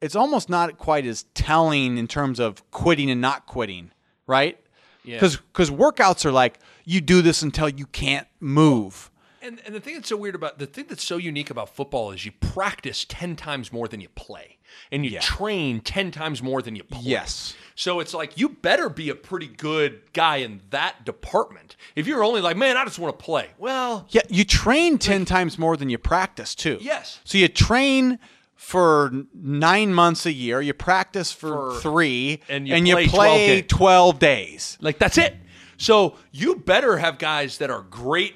it's 0.01 0.17
almost 0.17 0.49
not 0.49 0.79
quite 0.79 1.05
as 1.05 1.25
telling 1.35 1.99
in 1.99 2.09
terms 2.09 2.41
of 2.41 2.69
quitting 2.71 3.11
and 3.11 3.21
not 3.21 3.45
quitting 3.45 3.91
right? 4.27 4.59
Yeah. 5.05 5.17
because 5.17 5.37
because 5.37 5.71
workouts 5.71 6.25
are 6.25 6.33
like 6.33 6.59
you 6.85 7.01
do 7.01 7.23
this 7.23 7.43
until 7.43 7.69
you 7.69 7.87
can't 7.87 8.27
move 8.41 9.11
And, 9.47 9.61
and 9.65 9.75
the 9.75 9.81
thing 9.81 9.95
that's 9.95 10.09
so 10.09 10.17
weird 10.17 10.35
about 10.35 10.59
the 10.59 10.67
thing 10.67 10.87
that's 10.89 11.05
so 11.05 11.17
unique 11.17 11.51
about 11.51 11.69
football 11.69 12.11
is 12.11 12.25
you 12.27 12.33
practice 12.33 13.05
10 13.09 13.37
times 13.37 13.73
more 13.73 13.87
than 13.89 14.01
you 14.01 14.09
play 14.11 14.59
and 14.91 15.05
you 15.07 15.19
train 15.21 15.81
10 15.81 16.11
times 16.11 16.43
more 16.43 16.61
than 16.63 16.75
you 16.77 16.83
play. 16.83 17.01
Yes. 17.03 17.55
So 17.75 18.01
it's 18.01 18.13
like 18.13 18.37
you 18.39 18.49
better 18.49 18.89
be 18.89 19.09
a 19.11 19.15
pretty 19.15 19.47
good 19.47 20.01
guy 20.13 20.37
in 20.39 20.63
that 20.71 21.05
department. 21.05 21.77
If 21.95 22.07
you're 22.07 22.25
only 22.25 22.41
like, 22.41 22.57
man, 22.57 22.77
I 22.77 22.85
just 22.85 22.99
want 22.99 23.19
to 23.19 23.25
play. 23.25 23.49
Well, 23.59 24.07
Yeah, 24.11 24.23
you 24.29 24.45
train 24.45 24.99
10 24.99 25.25
times 25.25 25.59
more 25.59 25.77
than 25.77 25.89
you 25.91 25.99
practice, 25.99 26.55
too. 26.55 26.79
Yes. 26.81 27.21
So 27.25 27.39
you 27.39 27.49
train 27.49 28.19
for 28.55 29.13
nine 29.35 29.93
months 29.93 30.27
a 30.27 30.33
year, 30.33 30.61
you 30.61 30.73
practice 30.75 31.31
for, 31.31 31.73
For- 31.75 31.81
three, 31.81 32.41
and 32.49 32.67
you 32.67 32.75
play 32.95 33.07
12 33.07 33.11
play 33.11 33.47
games. 33.61 33.67
12 33.69 34.19
days. 34.19 34.79
like 34.81 34.99
that's 34.99 35.19
it. 35.19 35.37
So 35.77 36.17
you 36.33 36.57
better 36.57 36.97
have 36.97 37.19
guys 37.19 37.59
that 37.59 37.71
are 37.71 37.83
great 37.83 38.35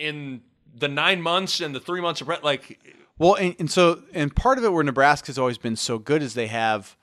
in 0.00 0.40
the 0.74 0.88
nine 0.88 1.20
months 1.20 1.60
and 1.60 1.74
the 1.74 1.80
three 1.80 2.00
months 2.00 2.20
of 2.20 2.26
pre- 2.26 2.38
like 2.42 2.80
Well, 3.18 3.34
and, 3.34 3.54
and 3.58 3.70
so, 3.70 4.02
and 4.12 4.34
part 4.34 4.58
of 4.58 4.64
it 4.64 4.72
where 4.72 4.82
Nebraska's 4.82 5.38
always 5.38 5.58
been 5.58 5.76
so 5.76 5.98
good 5.98 6.22
is 6.22 6.34
they 6.34 6.46
have, 6.46 6.96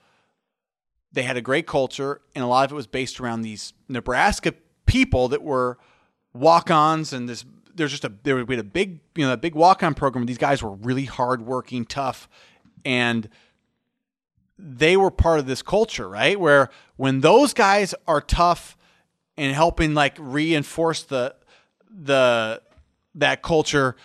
they 1.13 1.23
had 1.23 1.37
a 1.37 1.41
great 1.41 1.67
culture, 1.67 2.21
and 2.35 2.43
a 2.43 2.47
lot 2.47 2.65
of 2.65 2.71
it 2.71 2.75
was 2.75 2.87
based 2.87 3.19
around 3.19 3.43
these 3.43 3.73
Nebraska 3.87 4.53
people 4.85 5.27
that 5.29 5.43
were 5.43 5.77
walk-ons, 6.33 7.13
and 7.13 7.29
this 7.29 7.45
there's 7.75 7.91
just 7.91 8.03
a 8.03 8.11
there 8.23 8.43
we 8.43 8.55
had 8.55 8.65
a 8.65 8.67
big 8.67 8.99
you 9.15 9.25
know 9.25 9.33
a 9.33 9.37
big 9.37 9.53
walk-on 9.53 9.93
program. 9.93 10.25
These 10.25 10.39
guys 10.39 10.63
were 10.63 10.71
really 10.71 11.05
hardworking, 11.05 11.85
tough, 11.85 12.27
and 12.83 13.29
they 14.57 14.97
were 14.97 15.11
part 15.11 15.39
of 15.39 15.45
this 15.45 15.61
culture, 15.61 16.09
right? 16.09 16.39
Where 16.39 16.69
when 16.95 17.21
those 17.21 17.53
guys 17.53 17.93
are 18.07 18.21
tough 18.21 18.75
and 19.37 19.53
helping 19.53 19.93
like 19.93 20.17
reinforce 20.19 21.03
the 21.03 21.35
the 21.89 22.61
that 23.18 23.41
culture 23.41 23.95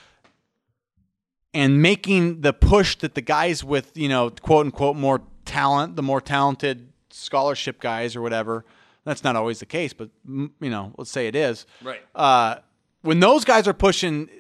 and 1.55 1.81
making 1.83 2.41
the 2.41 2.53
push 2.53 2.97
that 2.97 3.15
the 3.15 3.21
guys 3.21 3.63
with 3.63 3.97
you 3.97 4.09
know 4.09 4.31
quote 4.31 4.67
unquote 4.67 4.97
more 4.97 5.23
talent 5.45 5.97
the 5.97 6.03
more 6.03 6.21
talented 6.21 6.89
scholarship 7.11 7.81
guys 7.81 8.17
or 8.17 8.23
whatever 8.23 8.65
that's 9.05 9.23
not 9.25 9.37
always 9.37 9.59
the 9.61 9.67
case 9.67 9.93
but 9.93 10.09
you 10.27 10.51
know 10.71 10.93
let's 10.97 11.11
say 11.11 11.27
it 11.27 11.37
is 11.37 11.67
Right. 11.83 12.01
uh, 12.15 12.57
when 13.03 13.21
those 13.21 13.45
guys 13.45 13.69
are 13.69 13.75
pushing 13.75 14.31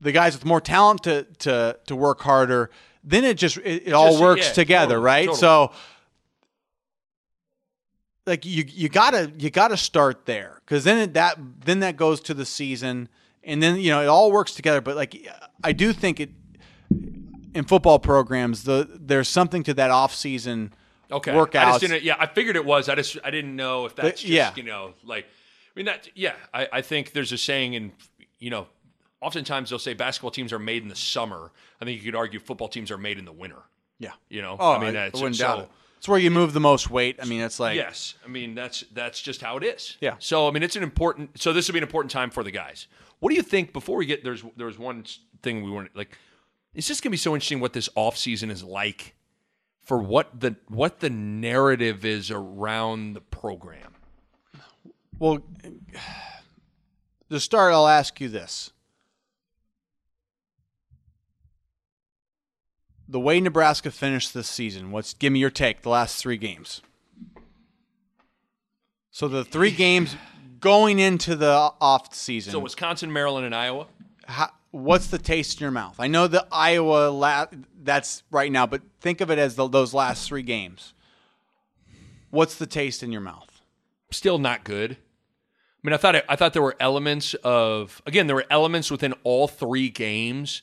the 0.00 0.10
guys 0.12 0.34
with 0.34 0.44
more 0.44 0.60
talent 0.60 1.04
to 1.04 1.24
to 1.40 1.78
to 1.86 1.94
work 1.96 2.20
harder 2.22 2.70
then 3.04 3.24
it 3.24 3.36
just 3.36 3.56
it, 3.58 3.88
it 3.88 3.92
all 3.92 4.10
Just- 4.10 4.20
works 4.22 4.46
yeah, 4.48 4.52
together 4.52 4.94
totally, 4.94 5.04
right 5.04 5.26
totally. 5.26 5.38
so 5.40 5.72
like 8.26 8.44
you 8.46 8.64
you 8.68 8.88
gotta 8.88 9.32
you 9.38 9.50
gotta 9.50 9.76
start 9.76 10.26
there 10.26 10.60
because 10.64 10.84
then 10.84 10.98
it, 10.98 11.14
that 11.14 11.36
then 11.64 11.80
that 11.80 11.96
goes 11.96 12.20
to 12.22 12.34
the 12.34 12.44
season 12.46 13.08
and 13.44 13.62
then 13.62 13.76
you 13.76 13.90
know 13.90 14.02
it 14.02 14.06
all 14.06 14.30
works 14.32 14.54
together 14.54 14.80
but 14.80 14.96
like 14.96 15.28
i 15.64 15.72
do 15.72 15.92
think 15.92 16.20
it 16.20 16.30
in 17.54 17.64
football 17.64 17.98
programs 17.98 18.64
the 18.64 18.88
there's 19.00 19.28
something 19.28 19.62
to 19.62 19.74
that 19.74 19.90
off 19.90 20.14
season 20.14 20.72
Okay. 21.10 21.30
workouts 21.32 21.56
I 21.56 21.70
just 21.72 21.80
didn't. 21.80 22.02
Yeah, 22.04 22.16
I 22.18 22.26
figured 22.26 22.56
it 22.56 22.64
was. 22.64 22.88
I 22.88 22.94
just 22.94 23.18
I 23.22 23.30
didn't 23.30 23.54
know 23.54 23.84
if 23.84 23.94
that's 23.94 24.22
just 24.22 24.32
yeah. 24.32 24.52
you 24.56 24.62
know 24.62 24.94
like 25.04 25.26
I 25.26 25.70
mean 25.76 25.84
that 25.84 26.08
yeah. 26.14 26.32
I, 26.54 26.68
I 26.72 26.80
think 26.80 27.12
there's 27.12 27.32
a 27.32 27.36
saying 27.36 27.74
in 27.74 27.92
you 28.38 28.48
know 28.48 28.66
oftentimes 29.20 29.68
they'll 29.68 29.78
say 29.78 29.92
basketball 29.92 30.30
teams 30.30 30.54
are 30.54 30.58
made 30.58 30.82
in 30.82 30.88
the 30.88 30.96
summer. 30.96 31.50
I 31.82 31.84
think 31.84 32.02
you 32.02 32.10
could 32.10 32.16
argue 32.16 32.40
football 32.40 32.68
teams 32.68 32.90
are 32.90 32.96
made 32.96 33.18
in 33.18 33.26
the 33.26 33.32
winter. 33.32 33.58
yeah 33.98 34.12
You 34.30 34.40
know. 34.40 34.56
oh 34.58 34.72
I 34.72 34.78
mean 34.78 34.88
I, 34.88 34.92
that's 34.92 35.20
wouldn't 35.20 35.36
so, 35.36 35.44
doubt 35.46 35.58
it 35.60 35.68
it's 35.98 36.08
where 36.08 36.18
you 36.18 36.30
move 36.30 36.52
the 36.52 36.60
most 36.60 36.90
weight 36.90 37.16
i 37.22 37.24
mean 37.26 37.42
it's 37.42 37.60
like 37.60 37.76
Yes, 37.76 38.14
I 38.24 38.28
mean 38.28 38.54
that's 38.54 38.82
that's 38.94 39.20
just 39.20 39.42
how 39.42 39.58
it 39.58 39.64
is. 39.64 39.98
Yeah. 40.00 40.14
So 40.18 40.48
I 40.48 40.50
mean 40.50 40.62
it's 40.62 40.76
an 40.76 40.82
important. 40.82 41.38
So 41.42 41.52
this 41.52 41.68
would 41.68 41.74
be 41.74 41.78
an 41.78 41.84
important 41.84 42.10
time 42.10 42.30
for 42.30 42.42
the 42.42 42.50
guys. 42.50 42.86
What 43.22 43.28
do 43.30 43.36
you 43.36 43.42
think? 43.42 43.72
Before 43.72 43.96
we 43.96 44.06
get 44.06 44.24
there's 44.24 44.42
there 44.56 44.66
was 44.66 44.80
one 44.80 45.04
thing 45.44 45.62
we 45.62 45.70
weren't 45.70 45.94
like. 45.94 46.18
It's 46.74 46.88
just 46.88 47.04
gonna 47.04 47.12
be 47.12 47.16
so 47.16 47.34
interesting 47.34 47.60
what 47.60 47.72
this 47.72 47.88
off 47.94 48.16
season 48.16 48.50
is 48.50 48.64
like 48.64 49.14
for 49.80 49.98
what 49.98 50.40
the 50.40 50.56
what 50.66 50.98
the 50.98 51.08
narrative 51.08 52.04
is 52.04 52.32
around 52.32 53.12
the 53.12 53.20
program. 53.20 53.94
well 55.20 55.38
to 57.30 57.38
start 57.38 57.72
i'll 57.72 57.86
ask 57.88 58.20
you 58.20 58.28
this 58.28 58.72
the 63.08 63.20
way 63.20 63.40
nebraska 63.40 63.90
finished 63.90 64.34
this 64.34 64.48
season 64.48 64.90
what's 64.90 65.14
give 65.14 65.32
me 65.32 65.38
your 65.38 65.50
take 65.50 65.82
the 65.82 65.88
last 65.88 66.20
three 66.20 66.36
games 66.36 66.82
so 69.10 69.28
the 69.28 69.44
three 69.44 69.70
games 69.70 70.16
going 70.62 70.98
into 70.98 71.36
the 71.36 71.72
off 71.80 72.14
season 72.14 72.52
So 72.52 72.58
Wisconsin, 72.58 73.12
Maryland, 73.12 73.44
and 73.44 73.54
Iowa. 73.54 73.86
how, 74.24 74.50
what's 74.70 75.08
the 75.08 75.18
taste 75.18 75.60
in 75.60 75.64
your 75.64 75.70
mouth? 75.70 75.96
I 75.98 76.06
know 76.06 76.26
the 76.26 76.46
Iowa 76.50 77.10
la- 77.10 77.46
that's 77.82 78.22
right 78.30 78.50
now, 78.50 78.66
but 78.66 78.80
think 79.00 79.20
of 79.20 79.30
it 79.30 79.38
as 79.38 79.56
the, 79.56 79.68
those 79.68 79.92
last 79.92 80.26
three 80.26 80.42
games. 80.42 80.94
What's 82.30 82.54
the 82.54 82.66
taste 82.66 83.02
in 83.02 83.12
your 83.12 83.20
mouth? 83.20 83.60
Still 84.10 84.38
not 84.38 84.64
good. 84.64 84.92
I 84.92 85.88
mean, 85.88 85.92
I 85.92 85.96
thought 85.96 86.14
it, 86.14 86.24
I 86.28 86.36
thought 86.36 86.52
there 86.52 86.62
were 86.62 86.76
elements 86.78 87.34
of 87.42 88.00
again 88.06 88.28
there 88.28 88.36
were 88.36 88.46
elements 88.50 88.90
within 88.90 89.14
all 89.24 89.48
three 89.48 89.90
games 89.90 90.62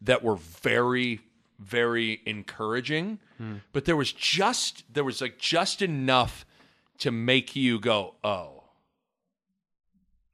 that 0.00 0.22
were 0.22 0.36
very 0.36 1.20
very 1.58 2.22
encouraging, 2.24 3.18
hmm. 3.36 3.56
but 3.72 3.84
there 3.84 3.96
was 3.96 4.12
just 4.12 4.84
there 4.92 5.02
was 5.02 5.20
like 5.20 5.38
just 5.38 5.82
enough 5.82 6.46
to 6.98 7.10
make 7.10 7.56
you 7.56 7.80
go 7.80 8.14
oh. 8.22 8.59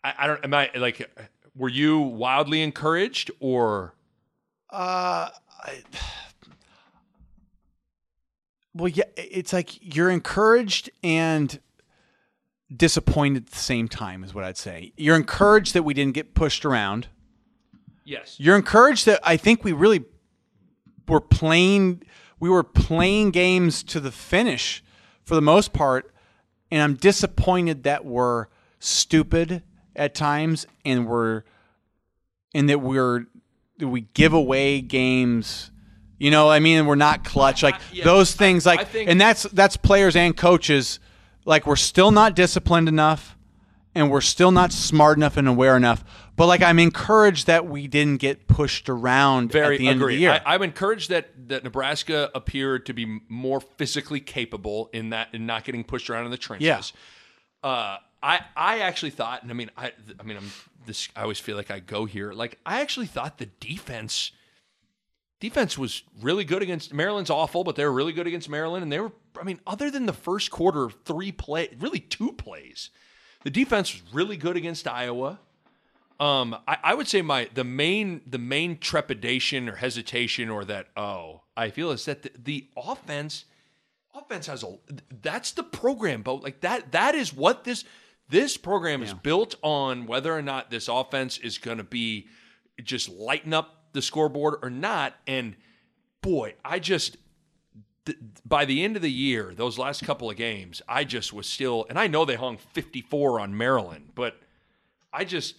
I, 0.06 0.14
I 0.18 0.26
don't 0.26 0.44
am 0.44 0.54
I 0.54 0.70
like 0.76 1.10
were 1.54 1.68
you 1.68 1.98
wildly 1.98 2.62
encouraged 2.62 3.30
or 3.40 3.94
Uh, 4.70 5.30
I, 5.64 5.82
well, 8.74 8.88
yeah, 8.88 9.04
it's 9.16 9.52
like 9.52 9.96
you're 9.96 10.10
encouraged 10.10 10.90
and 11.02 11.58
disappointed 12.74 13.44
at 13.44 13.50
the 13.50 13.58
same 13.58 13.88
time, 13.88 14.22
is 14.22 14.34
what 14.34 14.44
I'd 14.44 14.58
say. 14.58 14.92
You're 14.96 15.16
encouraged 15.16 15.72
that 15.74 15.82
we 15.82 15.94
didn't 15.94 16.14
get 16.14 16.34
pushed 16.34 16.64
around. 16.64 17.08
Yes. 18.04 18.36
You're 18.38 18.56
encouraged 18.56 19.06
that 19.06 19.20
I 19.24 19.36
think 19.36 19.64
we 19.64 19.72
really 19.72 20.04
were 21.08 21.20
playing 21.20 22.02
we 22.38 22.50
were 22.50 22.64
playing 22.64 23.30
games 23.30 23.82
to 23.84 23.98
the 23.98 24.12
finish 24.12 24.84
for 25.24 25.34
the 25.34 25.42
most 25.42 25.72
part, 25.72 26.12
and 26.70 26.82
I'm 26.82 26.94
disappointed 26.94 27.82
that 27.84 28.04
we're 28.04 28.46
stupid 28.78 29.62
at 29.96 30.14
times 30.14 30.66
and 30.84 31.06
we're 31.06 31.42
and 32.54 32.68
that 32.70 32.80
we're 32.80 33.26
that 33.78 33.88
we 33.88 34.02
give 34.14 34.32
away 34.32 34.80
games. 34.80 35.70
You 36.18 36.30
know, 36.30 36.48
I 36.48 36.60
mean, 36.60 36.86
we're 36.86 36.94
not 36.94 37.24
clutch 37.24 37.62
like 37.62 37.74
yeah, 37.92 38.04
those 38.04 38.32
things. 38.32 38.64
Like, 38.64 38.80
I 38.80 38.84
think- 38.84 39.10
and 39.10 39.20
that's 39.20 39.42
that's 39.44 39.76
players 39.76 40.16
and 40.16 40.34
coaches. 40.36 40.98
Like, 41.44 41.66
we're 41.66 41.76
still 41.76 42.10
not 42.10 42.34
disciplined 42.34 42.88
enough, 42.88 43.36
and 43.94 44.10
we're 44.10 44.22
still 44.22 44.50
not 44.50 44.72
smart 44.72 45.16
enough 45.16 45.36
and 45.36 45.46
aware 45.46 45.76
enough. 45.76 46.02
But 46.34 46.46
like, 46.46 46.62
I'm 46.62 46.78
encouraged 46.78 47.46
that 47.46 47.66
we 47.66 47.86
didn't 47.86 48.18
get 48.18 48.48
pushed 48.48 48.88
around 48.88 49.52
Very 49.52 49.76
at 49.76 49.78
the 49.78 49.88
end 49.88 50.02
of 50.02 50.08
the 50.08 50.16
year. 50.16 50.40
I, 50.44 50.54
I'm 50.54 50.62
encouraged 50.62 51.10
that 51.10 51.48
that 51.48 51.64
Nebraska 51.64 52.30
appeared 52.34 52.86
to 52.86 52.94
be 52.94 53.20
more 53.28 53.60
physically 53.60 54.20
capable 54.20 54.88
in 54.92 55.10
that 55.10 55.28
in 55.34 55.44
not 55.46 55.64
getting 55.64 55.84
pushed 55.84 56.08
around 56.08 56.24
in 56.24 56.30
the 56.30 56.38
trenches. 56.38 56.92
Yeah. 57.62 57.68
Uh, 57.68 57.98
I 58.26 58.40
I 58.56 58.78
actually 58.80 59.10
thought, 59.10 59.42
and 59.42 59.50
I 59.52 59.54
mean, 59.54 59.70
I 59.76 59.92
I 60.18 60.24
mean, 60.24 60.36
I'm 60.36 60.50
this. 60.84 61.08
I 61.14 61.22
always 61.22 61.38
feel 61.38 61.56
like 61.56 61.70
I 61.70 61.78
go 61.78 62.06
here. 62.06 62.32
Like 62.32 62.58
I 62.66 62.80
actually 62.80 63.06
thought 63.06 63.38
the 63.38 63.46
defense 63.46 64.32
defense 65.38 65.78
was 65.78 66.02
really 66.20 66.44
good 66.44 66.60
against 66.60 66.92
Maryland's 66.92 67.30
awful, 67.30 67.62
but 67.62 67.76
they 67.76 67.84
were 67.84 67.92
really 67.92 68.12
good 68.12 68.26
against 68.26 68.48
Maryland, 68.48 68.82
and 68.82 68.90
they 68.90 68.98
were. 68.98 69.12
I 69.40 69.44
mean, 69.44 69.60
other 69.64 69.92
than 69.92 70.06
the 70.06 70.12
first 70.12 70.50
quarter, 70.50 70.90
three 71.04 71.30
play, 71.30 71.68
really 71.78 72.00
two 72.00 72.32
plays, 72.32 72.90
the 73.44 73.50
defense 73.50 73.92
was 73.92 74.02
really 74.12 74.36
good 74.36 74.56
against 74.56 74.88
Iowa. 74.88 75.38
Um, 76.18 76.56
I, 76.66 76.78
I 76.82 76.94
would 76.94 77.06
say 77.06 77.22
my 77.22 77.48
the 77.54 77.62
main 77.62 78.22
the 78.26 78.38
main 78.38 78.78
trepidation 78.78 79.68
or 79.68 79.76
hesitation 79.76 80.48
or 80.48 80.64
that 80.64 80.88
oh 80.96 81.42
I 81.56 81.70
feel 81.70 81.92
is 81.92 82.06
that 82.06 82.22
the, 82.22 82.32
the 82.42 82.68
offense 82.76 83.44
offense 84.14 84.46
has 84.46 84.64
a 84.64 84.78
that's 85.20 85.52
the 85.52 85.62
program 85.62 86.22
but 86.22 86.42
like 86.42 86.60
that 86.60 86.90
that 86.92 87.14
is 87.14 87.34
what 87.34 87.64
this 87.64 87.84
this 88.28 88.56
program 88.56 89.02
is 89.02 89.14
built 89.14 89.54
on 89.62 90.06
whether 90.06 90.36
or 90.36 90.42
not 90.42 90.70
this 90.70 90.88
offense 90.88 91.38
is 91.38 91.58
going 91.58 91.78
to 91.78 91.84
be 91.84 92.26
just 92.82 93.08
lighten 93.08 93.54
up 93.54 93.92
the 93.92 94.02
scoreboard 94.02 94.56
or 94.62 94.70
not 94.70 95.14
and 95.26 95.56
boy 96.20 96.54
I 96.64 96.78
just 96.78 97.16
th- 98.04 98.18
by 98.44 98.64
the 98.64 98.84
end 98.84 98.96
of 98.96 99.02
the 99.02 99.10
year 99.10 99.54
those 99.54 99.78
last 99.78 100.04
couple 100.04 100.28
of 100.28 100.36
games 100.36 100.82
I 100.88 101.04
just 101.04 101.32
was 101.32 101.48
still 101.48 101.86
and 101.88 101.98
I 101.98 102.06
know 102.06 102.24
they 102.24 102.34
hung 102.34 102.58
54 102.58 103.40
on 103.40 103.56
Maryland 103.56 104.10
but 104.14 104.36
I 105.12 105.24
just 105.24 105.54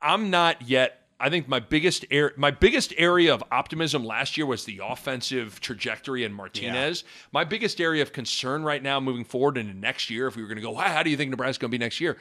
I'm 0.00 0.30
not 0.30 0.62
yet. 0.62 1.05
I 1.18 1.30
think 1.30 1.48
my 1.48 1.60
biggest 1.60 2.04
air, 2.10 2.32
my 2.36 2.50
biggest 2.50 2.92
area 2.98 3.32
of 3.32 3.42
optimism 3.50 4.04
last 4.04 4.36
year 4.36 4.46
was 4.46 4.64
the 4.64 4.80
offensive 4.84 5.60
trajectory 5.60 6.24
in 6.24 6.32
Martinez. 6.32 7.04
My 7.32 7.44
biggest 7.44 7.80
area 7.80 8.02
of 8.02 8.12
concern 8.12 8.62
right 8.62 8.82
now, 8.82 9.00
moving 9.00 9.24
forward 9.24 9.56
into 9.56 9.72
next 9.74 10.10
year, 10.10 10.26
if 10.26 10.36
we 10.36 10.42
were 10.42 10.48
going 10.48 10.56
to 10.56 10.62
go, 10.62 10.72
"Wow, 10.72 10.82
how 10.88 11.02
do 11.02 11.10
you 11.10 11.16
think 11.16 11.30
Nebraska's 11.30 11.58
going 11.58 11.70
to 11.70 11.78
be 11.78 11.82
next 11.82 12.00
year? 12.00 12.18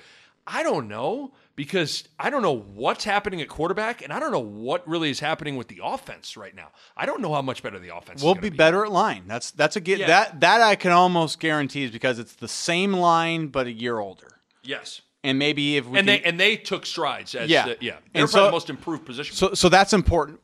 I 0.47 0.61
don't 0.63 0.87
know 0.87 1.33
because 1.55 2.03
I 2.19 2.29
don't 2.29 2.43
know 2.43 2.55
what's 2.57 3.03
happening 3.03 3.41
at 3.41 3.49
quarterback, 3.49 4.03
and 4.03 4.13
I 4.13 4.19
don't 4.19 4.31
know 4.31 4.39
what 4.39 4.87
really 4.87 5.09
is 5.09 5.19
happening 5.19 5.55
with 5.57 5.67
the 5.69 5.79
offense 5.83 6.37
right 6.37 6.55
now. 6.55 6.67
I 6.95 7.05
don't 7.05 7.19
know 7.21 7.33
how 7.33 7.41
much 7.41 7.63
better 7.63 7.79
the 7.79 7.95
offense. 7.95 8.21
We'll 8.21 8.35
be 8.35 8.49
gonna 8.49 8.57
better 8.57 8.85
at 8.85 8.91
line. 8.91 9.23
That's 9.27 9.51
that's 9.51 9.75
a 9.75 9.81
get 9.81 9.99
Yeah. 9.99 10.07
that 10.07 10.39
that 10.41 10.61
I 10.61 10.75
can 10.75 10.91
almost 10.91 11.39
guarantee 11.39 11.83
is 11.83 11.91
because 11.91 12.19
it's 12.19 12.35
the 12.35 12.47
same 12.47 12.93
line 12.93 13.47
but 13.47 13.65
a 13.67 13.71
year 13.71 13.97
older. 13.99 14.39
Yes, 14.63 15.01
And 15.25 15.39
maybe 15.39 15.77
if 15.77 15.85
we 15.85 15.99
and 15.99 16.07
can, 16.07 16.21
they 16.21 16.23
and 16.23 16.39
they 16.39 16.55
took 16.55 16.85
strides. 16.85 17.35
As 17.35 17.49
Yeah. 17.49 17.65
the, 17.65 17.77
yeah. 17.81 17.95
They're 18.13 18.27
so- 18.27 18.33
probably 18.33 18.47
the 18.47 18.51
most 18.51 18.69
improved 18.69 19.05
position. 19.05 19.35
So 19.35 19.53
so 19.53 19.69
that's 19.69 19.93
important. 19.93 20.39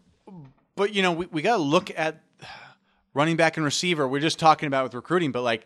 But 0.75 0.93
you 0.95 1.01
know, 1.01 1.11
we, 1.11 1.25
we 1.27 1.41
got 1.41 1.57
to 1.57 1.63
look 1.63 1.91
at 1.97 2.21
running 3.13 3.35
back 3.35 3.57
and 3.57 3.63
receiver. 3.65 4.07
We're 4.07 4.19
just 4.21 4.39
talking 4.39 4.67
about 4.67 4.83
with 4.85 4.93
recruiting, 4.93 5.31
but 5.31 5.41
like 5.43 5.65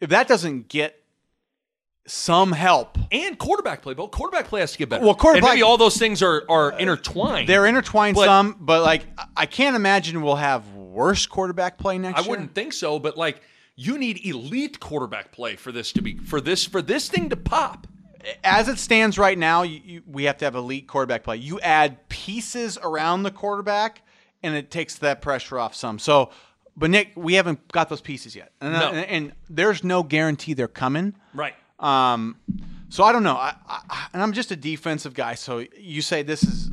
if 0.00 0.10
that 0.10 0.26
doesn't 0.28 0.68
get 0.68 0.98
some 2.06 2.50
help, 2.50 2.98
and 3.12 3.38
quarterback 3.38 3.80
play, 3.80 3.94
but 3.94 4.10
quarterback 4.10 4.46
play 4.48 4.58
has 4.60 4.72
to 4.72 4.78
get 4.78 4.88
better. 4.88 5.04
Well, 5.04 5.14
quarterback- 5.14 5.50
and 5.50 5.54
maybe 5.54 5.62
all 5.62 5.76
those 5.76 5.96
things 5.96 6.20
are 6.20 6.42
are 6.48 6.72
uh, 6.72 6.78
intertwined. 6.78 7.48
they're 7.48 7.64
intertwined 7.66 8.16
But- 8.16 8.24
some, 8.26 8.56
but 8.58 8.82
like 8.82 9.06
I- 9.36 9.46
can't 9.46 9.76
imagine 9.76 10.20
we'll 10.20 10.34
have 10.34 10.68
worse 10.74 11.26
quarterback 11.26 11.78
play 11.78 11.98
next 11.98 12.16
year. 12.16 12.18
I 12.18 12.22
year. 12.22 12.30
wouldn't 12.30 12.54
think 12.56 12.72
so, 12.72 12.98
but 12.98 13.16
like 13.16 13.40
you 13.76 13.98
need 13.98 14.26
elite 14.26 14.80
quarterback 14.80 15.30
play 15.30 15.54
for 15.54 15.70
this 15.70 15.92
to 15.92 16.02
be 16.02 16.16
for 16.18 16.40
this 16.40 16.66
for 16.66 16.82
this 16.82 17.08
thing 17.08 17.28
to 17.30 17.36
pop. 17.36 17.86
As 18.44 18.68
it 18.68 18.78
stands 18.78 19.18
right 19.18 19.36
now, 19.38 19.62
you, 19.62 19.80
you, 19.84 20.02
we 20.06 20.24
have 20.24 20.38
to 20.38 20.44
have 20.44 20.54
elite 20.54 20.86
quarterback 20.86 21.24
play. 21.24 21.36
You 21.36 21.58
add 21.60 22.08
pieces 22.08 22.78
around 22.82 23.22
the 23.24 23.30
quarterback, 23.30 24.02
and 24.42 24.54
it 24.54 24.70
takes 24.70 24.96
that 24.96 25.20
pressure 25.22 25.58
off 25.58 25.74
some. 25.74 25.98
So, 25.98 26.30
but 26.76 26.90
Nick, 26.90 27.12
we 27.16 27.34
haven't 27.34 27.70
got 27.72 27.88
those 27.88 28.00
pieces 28.00 28.34
yet, 28.36 28.52
and, 28.60 28.72
No. 28.72 28.90
and, 28.92 29.06
and 29.06 29.32
there's 29.50 29.82
no 29.84 30.02
guarantee 30.02 30.54
they're 30.54 30.68
coming. 30.68 31.14
Right. 31.34 31.54
Um, 31.78 32.36
so 32.88 33.02
I 33.04 33.12
don't 33.12 33.24
know. 33.24 33.36
I, 33.36 33.54
I, 33.66 34.06
and 34.12 34.22
I'm 34.22 34.32
just 34.32 34.50
a 34.52 34.56
defensive 34.56 35.14
guy. 35.14 35.34
So 35.34 35.64
you 35.76 36.00
say 36.02 36.22
this 36.22 36.42
is 36.44 36.70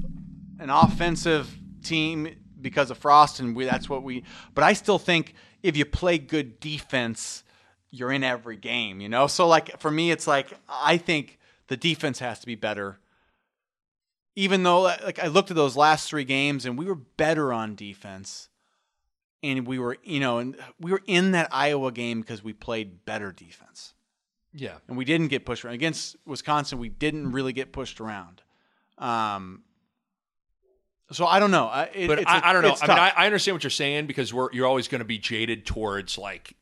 an 0.59 0.69
offensive 0.69 1.49
team 1.81 2.29
because 2.61 2.91
of 2.91 2.97
Frost, 2.97 3.39
and 3.39 3.55
we, 3.55 3.65
that's 3.65 3.89
what 3.89 4.03
we. 4.03 4.23
But 4.53 4.63
I 4.65 4.73
still 4.73 4.99
think 4.99 5.33
if 5.63 5.75
you 5.75 5.85
play 5.85 6.17
good 6.17 6.59
defense, 6.59 7.43
you're 7.89 8.11
in 8.11 8.23
every 8.23 8.57
game. 8.57 9.01
You 9.01 9.09
know. 9.09 9.27
So 9.27 9.47
like 9.47 9.79
for 9.79 9.89
me, 9.89 10.11
it's 10.11 10.27
like 10.27 10.47
I 10.69 10.97
think 10.97 11.38
the 11.69 11.77
defense 11.77 12.19
has 12.19 12.39
to 12.41 12.45
be 12.45 12.55
better. 12.55 12.99
Even 14.35 14.63
though 14.63 14.81
like 14.81 15.19
I 15.19 15.27
looked 15.27 15.49
at 15.49 15.55
those 15.55 15.75
last 15.75 16.09
three 16.09 16.23
games 16.25 16.65
and 16.65 16.77
we 16.77 16.85
were 16.85 16.95
better 16.95 17.51
on 17.53 17.75
defense. 17.75 18.49
And 19.41 19.65
we 19.65 19.79
were, 19.79 19.95
you 20.03 20.19
know, 20.19 20.39
and 20.39 20.57
we 20.81 20.91
were 20.91 21.01
in 21.07 21.31
that 21.31 21.47
Iowa 21.53 21.93
game 21.93 22.19
because 22.19 22.43
we 22.43 22.51
played 22.51 23.05
better 23.05 23.31
defense 23.31 23.93
Yeah. 24.53 24.79
and 24.89 24.97
we 24.97 25.05
didn't 25.05 25.29
get 25.29 25.45
pushed 25.45 25.63
around 25.63 25.75
against 25.75 26.17
Wisconsin. 26.25 26.77
We 26.77 26.89
didn't 26.89 27.31
really 27.31 27.53
get 27.53 27.71
pushed 27.71 28.01
around. 28.01 28.41
Um, 28.97 29.63
so 31.11 31.25
I 31.25 31.39
don't 31.39 31.51
know. 31.51 31.67
I, 31.67 31.83
it, 31.93 32.07
But 32.07 32.19
it's 32.19 32.29
I 32.29 32.39
a- 32.39 32.45
I 32.47 32.53
don't 32.53 32.63
know. 32.63 32.75
I 32.81 32.87
mean. 32.87 32.97
I, 32.97 33.13
I 33.15 33.25
understand 33.27 33.55
what 33.55 33.63
you're 33.63 33.71
saying 33.71 34.07
because 34.07 34.33
we're 34.33 34.51
you're 34.51 34.67
always 34.67 34.89
going 34.89 34.99
to 34.99 35.05
be 35.05 35.17
jaded 35.17 35.65
towards 35.65 36.17
like 36.17 36.53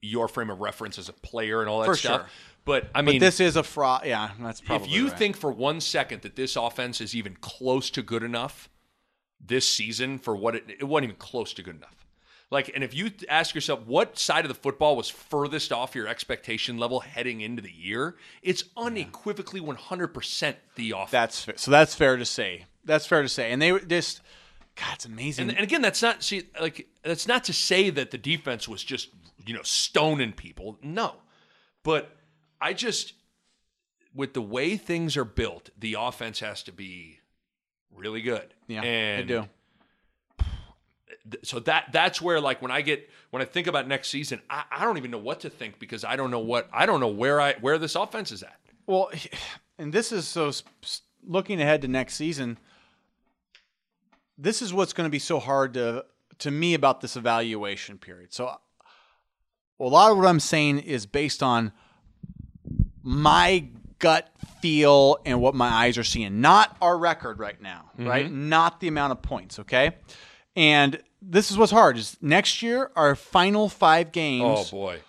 your 0.00 0.26
frame 0.26 0.48
of 0.48 0.60
reference 0.60 0.98
as 0.98 1.08
a 1.10 1.12
player 1.12 1.60
and 1.60 1.68
all 1.68 1.80
that 1.80 1.86
For 1.86 1.96
stuff. 1.96 2.20
sure. 2.22 2.28
But 2.64 2.90
I 2.94 3.02
mean, 3.02 3.20
this 3.20 3.40
is 3.40 3.56
a 3.56 3.62
fraud. 3.62 4.02
Yeah, 4.04 4.30
that's 4.40 4.60
probably. 4.60 4.86
if 4.86 4.92
you 4.92 5.08
right. 5.08 5.18
think 5.18 5.36
for 5.36 5.50
one 5.50 5.80
second 5.80 6.22
that 6.22 6.36
this 6.36 6.56
offense 6.56 7.00
is 7.00 7.14
even 7.14 7.36
close 7.40 7.90
to 7.90 8.02
good 8.02 8.22
enough 8.22 8.68
this 9.44 9.68
season 9.68 10.18
for 10.18 10.36
what 10.36 10.54
it, 10.54 10.64
it 10.68 10.84
wasn't 10.84 11.04
even 11.04 11.16
close 11.16 11.52
to 11.54 11.62
good 11.62 11.76
enough. 11.76 12.06
Like, 12.52 12.70
and 12.74 12.84
if 12.84 12.94
you 12.94 13.10
ask 13.30 13.54
yourself 13.54 13.80
what 13.86 14.18
side 14.18 14.44
of 14.44 14.50
the 14.50 14.54
football 14.54 14.94
was 14.94 15.08
furthest 15.08 15.72
off 15.72 15.94
your 15.94 16.06
expectation 16.06 16.76
level 16.76 17.00
heading 17.00 17.40
into 17.40 17.62
the 17.62 17.72
year, 17.72 18.16
it's 18.42 18.64
unequivocally 18.76 19.60
100% 19.60 20.54
the 20.74 20.90
offense. 20.90 21.10
that's 21.46 21.62
so, 21.62 21.70
that's 21.70 21.94
fair 21.94 22.18
to 22.18 22.26
say. 22.26 22.66
That's 22.84 23.06
fair 23.06 23.22
to 23.22 23.28
say. 23.28 23.52
And 23.52 23.62
they 23.62 23.72
were 23.72 23.80
just, 23.80 24.20
God, 24.76 24.96
it's 24.96 25.06
amazing. 25.06 25.48
and, 25.48 25.56
and 25.56 25.64
again, 25.64 25.80
that's 25.80 26.02
not 26.02 26.22
see 26.22 26.42
like 26.60 26.88
that's 27.02 27.26
not 27.26 27.44
to 27.44 27.54
say 27.54 27.88
that 27.88 28.10
the 28.10 28.18
defense 28.18 28.68
was 28.68 28.84
just 28.84 29.08
you 29.46 29.54
know 29.54 29.62
stoning 29.62 30.32
people. 30.32 30.78
No, 30.82 31.14
but 31.82 32.16
I 32.62 32.72
just 32.72 33.14
with 34.14 34.34
the 34.34 34.42
way 34.42 34.76
things 34.76 35.16
are 35.16 35.24
built, 35.24 35.70
the 35.78 35.96
offense 35.98 36.40
has 36.40 36.62
to 36.64 36.72
be 36.72 37.20
really 37.94 38.22
good. 38.22 38.54
yeah, 38.68 38.82
and 38.82 39.28
they 39.28 39.34
do. 39.34 39.48
so 41.42 41.58
that 41.60 41.86
that's 41.92 42.20
where 42.22 42.40
like 42.40 42.62
when 42.62 42.70
I 42.70 42.82
get 42.82 43.10
when 43.30 43.42
I 43.42 43.44
think 43.44 43.66
about 43.66 43.88
next 43.88 44.08
season, 44.08 44.40
I, 44.48 44.64
I 44.70 44.84
don't 44.84 44.96
even 44.96 45.10
know 45.10 45.18
what 45.18 45.40
to 45.40 45.50
think 45.50 45.78
because 45.78 46.04
I 46.04 46.16
don't 46.16 46.30
know 46.30 46.38
what 46.38 46.68
I 46.72 46.86
don't 46.86 47.00
know 47.00 47.08
where 47.08 47.40
I 47.40 47.54
where 47.54 47.78
this 47.78 47.96
offense 47.96 48.30
is 48.32 48.42
at. 48.42 48.58
Well, 48.86 49.10
and 49.78 49.92
this 49.92 50.12
is 50.12 50.26
so 50.28 50.52
looking 51.26 51.60
ahead 51.60 51.82
to 51.82 51.88
next 51.88 52.14
season. 52.14 52.58
This 54.38 54.62
is 54.62 54.72
what's 54.72 54.92
going 54.92 55.06
to 55.06 55.10
be 55.10 55.18
so 55.18 55.38
hard 55.38 55.74
to 55.74 56.04
to 56.38 56.50
me 56.50 56.74
about 56.74 57.00
this 57.00 57.16
evaluation 57.16 57.98
period. 57.98 58.32
So, 58.32 58.46
a 59.78 59.84
lot 59.84 60.10
of 60.10 60.18
what 60.18 60.26
I'm 60.26 60.40
saying 60.40 60.80
is 60.80 61.06
based 61.06 61.42
on 61.42 61.72
my 63.02 63.66
gut 63.98 64.28
feel 64.60 65.18
and 65.24 65.40
what 65.40 65.54
my 65.54 65.68
eyes 65.68 65.98
are 65.98 66.04
seeing, 66.04 66.40
not 66.40 66.76
our 66.80 66.96
record 66.98 67.38
right 67.38 67.60
now, 67.60 67.90
mm-hmm. 67.98 68.08
right? 68.08 68.30
Not 68.30 68.80
the 68.80 68.88
amount 68.88 69.12
of 69.12 69.22
points, 69.22 69.58
okay? 69.60 69.92
And 70.56 71.00
this 71.20 71.50
is 71.50 71.56
what's 71.56 71.72
hard 71.72 71.96
is 71.96 72.16
next 72.20 72.62
year 72.62 72.90
our 72.96 73.14
final 73.14 73.68
5 73.68 74.12
games 74.12 74.44
Oh 74.44 74.64
boy. 74.70 75.00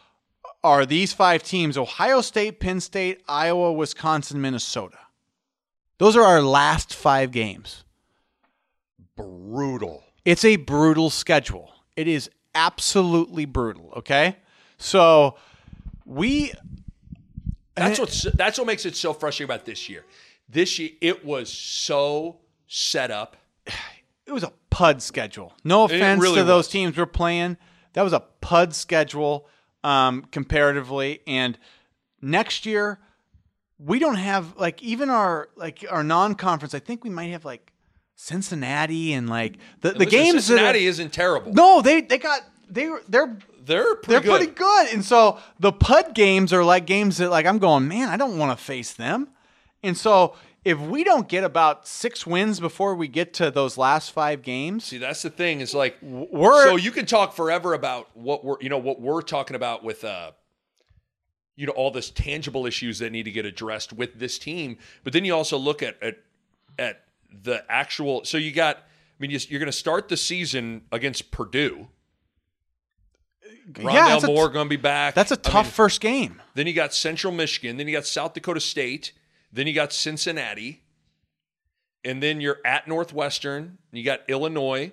are 0.64 0.86
these 0.86 1.12
five 1.12 1.44
teams 1.44 1.78
Ohio 1.78 2.22
State, 2.22 2.60
Penn 2.60 2.80
State, 2.80 3.22
Iowa, 3.28 3.74
Wisconsin, 3.74 4.40
Minnesota. 4.40 5.00
Those 5.98 6.16
are 6.16 6.24
our 6.24 6.42
last 6.42 6.94
five 6.94 7.32
games. 7.32 7.84
Brutal. 9.16 10.04
It's 10.26 10.46
a 10.46 10.56
brutal 10.56 11.10
schedule. 11.10 11.72
It 11.96 12.08
is 12.08 12.30
absolutely 12.56 13.46
brutal, 13.46 13.92
okay? 13.98 14.38
So 14.78 15.36
we 16.06 16.54
That's 17.76 18.00
what's 18.00 18.24
that's 18.34 18.58
what 18.58 18.68
makes 18.68 18.86
it 18.86 18.96
so 18.96 19.14
frustrating 19.14 19.54
about 19.54 19.66
this 19.66 19.90
year. 19.90 20.06
This 20.48 20.78
year 20.80 20.92
it 21.02 21.26
was 21.26 21.52
so 21.52 22.40
set 22.68 23.12
up. 23.12 23.38
It 24.26 24.32
was 24.32 24.44
a 24.44 24.54
pud 24.70 25.02
schedule. 25.02 25.52
No 25.66 25.84
offense 25.84 26.22
really 26.22 26.38
to 26.38 26.44
those 26.46 26.60
was. 26.60 26.68
teams 26.70 26.96
we're 26.96 27.06
playing. 27.06 27.58
That 27.92 28.04
was 28.04 28.14
a 28.14 28.22
pud 28.40 28.74
schedule 28.74 29.50
um, 29.84 30.24
comparatively. 30.32 31.20
And 31.28 31.58
next 32.22 32.66
year, 32.66 33.00
we 33.78 34.00
don't 34.00 34.16
have 34.16 34.56
like 34.56 34.82
even 34.82 35.10
our 35.10 35.50
like 35.58 35.86
our 35.90 36.06
non-conference. 36.06 36.74
I 36.74 36.80
think 36.80 37.04
we 37.04 37.10
might 37.10 37.32
have 37.32 37.44
like 37.44 37.74
Cincinnati 38.16 39.14
and 39.14 39.30
like 39.30 39.58
the, 39.82 39.92
the 39.92 40.06
games. 40.06 40.46
Cincinnati 40.46 40.86
isn't 40.86 41.12
terrible. 41.12 41.54
no, 41.54 41.82
they 41.82 42.00
they 42.00 42.18
got 42.18 42.42
they 42.70 42.90
they're 43.10 43.38
They're 43.66 43.96
pretty 43.96 44.08
they're 44.08 44.22
good. 44.22 44.38
pretty 44.38 44.52
good. 44.54 44.94
And 44.94 45.06
so 45.06 45.40
the 45.60 45.72
pud 45.72 46.14
games 46.14 46.52
are 46.54 46.64
like 46.64 46.86
games 46.86 47.18
that 47.18 47.30
like 47.30 47.46
I'm 47.46 47.60
going, 47.60 47.88
man, 47.88 48.10
I 48.10 48.18
don't 48.18 48.38
want 48.38 48.58
to 48.58 48.64
face 48.64 48.94
them. 48.94 49.30
And 49.82 49.98
so 49.98 50.36
if 50.66 50.80
we 50.80 51.04
don't 51.04 51.28
get 51.28 51.44
about 51.44 51.88
six 51.88 52.26
wins 52.26 52.60
before 52.60 52.96
we 52.96 53.08
get 53.08 53.34
to 53.36 53.52
those 53.52 53.78
last 53.78 54.12
five 54.12 54.42
games, 54.42 54.86
See, 54.86 54.98
that's 54.98 55.22
the 55.22 55.30
thing. 55.30 55.62
Is 55.62 55.74
like 55.74 55.98
we're 56.02 56.68
so 56.68 56.76
you 56.76 56.92
can 56.92 57.06
talk 57.06 57.34
forever 57.34 57.74
about 57.74 58.10
what 58.16 58.44
we're 58.46 58.56
you 58.62 58.70
know 58.70 58.78
what 58.78 59.00
we're 59.02 59.22
talking 59.22 59.56
about 59.56 59.84
with 59.84 60.04
uh 60.04 60.32
you 61.56 61.66
know 61.68 61.74
all 61.74 61.92
this 61.92 62.10
tangible 62.10 62.66
issues 62.66 63.00
that 63.00 63.12
need 63.12 63.24
to 63.24 63.32
get 63.32 63.46
addressed 63.46 63.94
with 63.94 64.20
this 64.20 64.40
team, 64.40 64.78
but 65.04 65.14
then 65.14 65.24
you 65.26 65.36
also 65.36 65.58
look 65.58 65.84
at 65.84 66.02
at 66.02 66.16
at 66.80 67.02
the 67.32 67.64
actual. 67.70 68.24
So 68.26 68.38
you 68.38 68.52
got. 68.52 68.78
I 68.78 68.82
mean, 69.20 69.30
you- 69.32 69.40
you're 69.48 69.60
going 69.60 69.68
to 69.72 69.78
start 69.78 70.10
the 70.10 70.18
season 70.18 70.82
against 70.92 71.30
Purdue. 71.32 71.88
Rondale 73.74 73.94
yeah, 73.94 74.08
that's 74.10 74.26
Moore 74.26 74.50
going 74.50 74.66
to 74.66 74.70
be 74.70 74.82
back. 74.82 75.14
that's 75.16 75.32
a 75.32 75.38
tough 75.38 75.68
mean, 75.68 75.72
first 75.72 76.02
game. 76.02 76.42
then 76.56 76.68
you 76.68 76.74
got 76.74 76.94
Central 76.94 77.34
Michigan. 77.34 77.78
Then 77.78 77.88
you 77.88 77.94
got 77.94 78.06
South 78.06 78.34
Dakota 78.34 78.60
State. 78.60 79.12
Then 79.52 79.68
you 79.68 79.74
got 79.74 79.94
Cincinnati. 79.94 80.84
And 82.06 82.22
then 82.22 82.42
you're 82.42 82.60
at 82.66 82.88
Northwestern. 82.88 83.78
You 83.92 84.04
got 84.04 84.22
Illinois. 84.28 84.92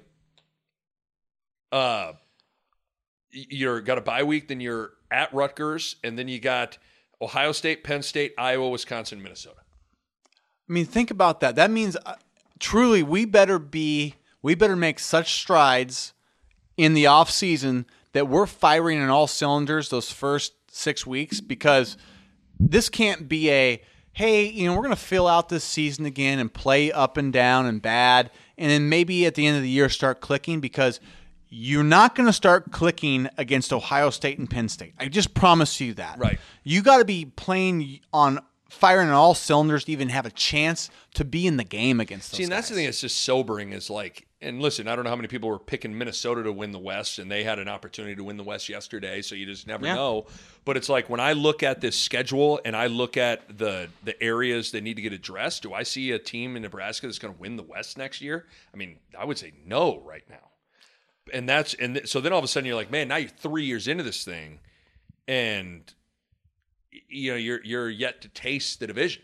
Uh, 1.73 2.13
you're 3.31 3.81
got 3.81 3.99
a 3.99 4.01
bye 4.01 4.23
week. 4.23 4.49
Then 4.49 4.61
you're 4.61 4.93
at 5.11 5.33
Rutgers, 5.35 5.97
and 6.05 6.19
then 6.19 6.29
you 6.29 6.41
got 6.41 6.79
Ohio 7.21 7.53
State, 7.53 7.85
Penn 7.85 8.03
State, 8.03 8.35
Iowa, 8.39 8.69
Wisconsin, 8.71 9.23
Minnesota. 9.23 9.61
I 10.69 10.73
mean, 10.73 10.87
think 10.87 11.11
about 11.11 11.41
that. 11.41 11.57
That 11.57 11.71
means 11.71 11.97
uh, 12.07 12.15
truly 12.59 13.03
we 13.03 13.25
better 13.25 13.59
be 13.59 14.15
we 14.43 14.55
better 14.55 14.77
make 14.77 14.99
such 14.99 15.35
strides 15.35 16.13
in 16.77 16.95
the 16.95 17.07
off 17.07 17.31
season 17.31 17.87
that 18.13 18.29
we're 18.29 18.47
firing 18.47 19.01
on 19.01 19.09
all 19.09 19.27
cylinders 19.27 19.89
those 19.89 20.11
first 20.11 20.53
6 20.73 21.07
weeks 21.07 21.41
because 21.41 21.97
this 22.59 22.89
can't 22.89 23.29
be 23.29 23.51
a 23.51 23.83
hey, 24.13 24.47
you 24.47 24.67
know, 24.67 24.75
we're 24.75 24.83
going 24.83 24.91
to 24.91 25.01
fill 25.01 25.29
out 25.29 25.49
this 25.49 25.63
season 25.63 26.05
again 26.05 26.41
and 26.41 26.53
play 26.53 26.91
up 26.91 27.17
and 27.17 27.33
down 27.33 27.67
and 27.67 27.81
bad 27.81 28.31
and 28.59 28.71
then 28.71 28.89
maybe 28.89 29.25
at 29.25 29.35
the 29.35 29.47
end 29.47 29.57
of 29.57 29.63
the 29.63 29.69
year 29.69 29.89
start 29.89 30.21
clicking 30.21 30.61
because 30.61 31.01
you're 31.49 31.85
not 31.85 32.15
going 32.15 32.27
to 32.27 32.33
start 32.33 32.71
clicking 32.71 33.29
against 33.39 33.73
Ohio 33.73 34.11
State 34.11 34.39
and 34.39 34.49
Penn 34.49 34.69
State. 34.69 34.95
I 34.99 35.09
just 35.09 35.35
promise 35.35 35.81
you 35.81 35.95
that. 35.95 36.19
Right. 36.19 36.39
You 36.63 36.83
got 36.83 36.99
to 36.99 37.05
be 37.05 37.25
playing 37.25 38.01
on 38.13 38.41
firing 38.69 39.09
on 39.09 39.15
all 39.15 39.35
cylinders 39.35 39.85
to 39.85 39.93
even 39.93 40.11
have 40.11 40.27
a 40.27 40.31
chance 40.31 40.91
to 41.15 41.25
be 41.25 41.47
in 41.47 41.57
the 41.57 41.65
game 41.65 41.99
against 41.99 42.31
those 42.31 42.37
See, 42.37 42.43
and 42.45 42.53
that's 42.53 42.69
the 42.69 42.77
thing 42.77 42.85
that's 42.85 43.01
just 43.01 43.21
sobering 43.23 43.73
is 43.73 43.91
like, 43.91 44.29
and 44.43 44.61
listen, 44.63 44.89
I 44.89 44.97
don't 44.97 45.05
know 45.05 45.11
how 45.11 45.17
many 45.17 45.29
people 45.29 45.49
were 45.51 45.59
picking 45.59 45.97
Minnesota 45.97 46.43
to 46.45 46.53
win 46.53 46.73
the 46.73 46.79
West, 46.79 47.19
and 47.19 47.31
they 47.31 47.45
had 47.45 47.59
an 47.59 47.69
opportunity 47.69 48.15
to 48.17 48.25
win 48.25 48.37
the 48.39 48.43
West 48.45 48.69
yesterday, 48.69 49.21
so 49.21 49.35
you 49.35 49.45
just 49.47 49.67
never 49.67 49.85
Yeah. 49.87 49.95
know. 49.95 50.27
But 50.65 50.77
it's 50.77 50.89
like 50.89 51.11
when 51.11 51.21
I 51.21 51.33
look 51.35 51.63
at 51.63 51.81
this 51.81 51.99
schedule 51.99 52.61
and 52.65 52.75
I 52.75 52.87
look 52.87 53.17
at 53.17 53.59
the 53.59 53.89
the 54.03 54.21
areas 54.23 54.71
that 54.73 54.83
need 54.83 54.95
to 54.97 55.03
get 55.03 55.13
addressed, 55.13 55.63
do 55.63 55.75
I 55.75 55.83
see 55.83 56.11
a 56.13 56.19
team 56.19 56.57
in 56.57 56.63
Nebraska 56.63 57.07
that's 57.07 57.19
going 57.19 57.35
to 57.35 57.41
win 57.41 57.57
the 57.57 57.63
West 57.63 57.99
next 57.99 58.21
year? 58.21 58.47
I 58.73 58.77
mean, 58.77 58.99
I 59.19 59.25
would 59.25 59.39
say 59.39 59.53
no 59.67 60.01
right 60.05 60.25
now. 60.29 60.49
And 61.33 61.49
that's 61.49 61.75
and 61.75 61.95
th- 61.97 62.09
so 62.09 62.21
then 62.21 62.33
all 62.33 62.39
of 62.39 62.45
a 62.45 62.49
sudden 62.49 62.67
you're 62.67 62.77
like, 62.77 62.91
man, 62.91 63.09
now 63.09 63.17
you're 63.17 63.29
three 63.29 63.65
years 63.65 63.87
into 63.89 64.03
this 64.03 64.25
thing, 64.25 64.61
and 65.29 65.93
you 67.09 67.31
know 67.33 67.37
you're 67.37 67.63
you're 67.65 67.91
yet 67.91 68.21
to 68.23 68.29
taste 68.29 68.81
the 68.81 68.87
division. 68.87 69.23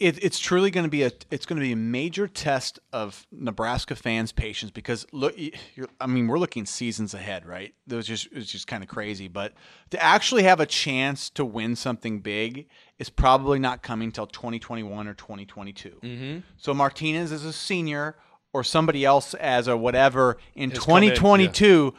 It, 0.00 0.22
it's 0.24 0.38
truly 0.38 0.70
going 0.70 0.84
to 0.84 0.90
be 0.90 1.02
a 1.02 1.10
it's 1.30 1.44
going 1.44 1.58
to 1.60 1.64
be 1.64 1.72
a 1.72 1.76
major 1.76 2.26
test 2.26 2.78
of 2.92 3.26
Nebraska 3.30 3.94
fans' 3.94 4.32
patience 4.32 4.70
because 4.70 5.06
look, 5.12 5.34
you're, 5.74 5.88
I 6.00 6.06
mean, 6.06 6.26
we're 6.26 6.38
looking 6.38 6.64
seasons 6.64 7.12
ahead, 7.12 7.44
right? 7.44 7.74
Was 7.88 8.06
just 8.06 8.28
it's 8.32 8.50
just 8.50 8.66
kind 8.66 8.82
of 8.82 8.88
crazy, 8.88 9.28
but 9.28 9.52
to 9.90 10.02
actually 10.02 10.44
have 10.44 10.58
a 10.58 10.66
chance 10.66 11.28
to 11.30 11.44
win 11.44 11.76
something 11.76 12.20
big 12.20 12.66
is 12.98 13.10
probably 13.10 13.58
not 13.58 13.82
coming 13.82 14.10
till 14.10 14.26
2021 14.26 15.06
or 15.06 15.14
2022. 15.14 15.98
Mm-hmm. 16.02 16.38
So 16.56 16.72
Martinez 16.72 17.30
as 17.30 17.44
a 17.44 17.52
senior 17.52 18.16
or 18.54 18.64
somebody 18.64 19.04
else 19.04 19.34
as 19.34 19.68
a 19.68 19.76
whatever 19.76 20.38
in 20.54 20.70
come 20.70 21.02
in, 21.02 21.10
yeah. 21.10 21.14
2022. 21.14 21.94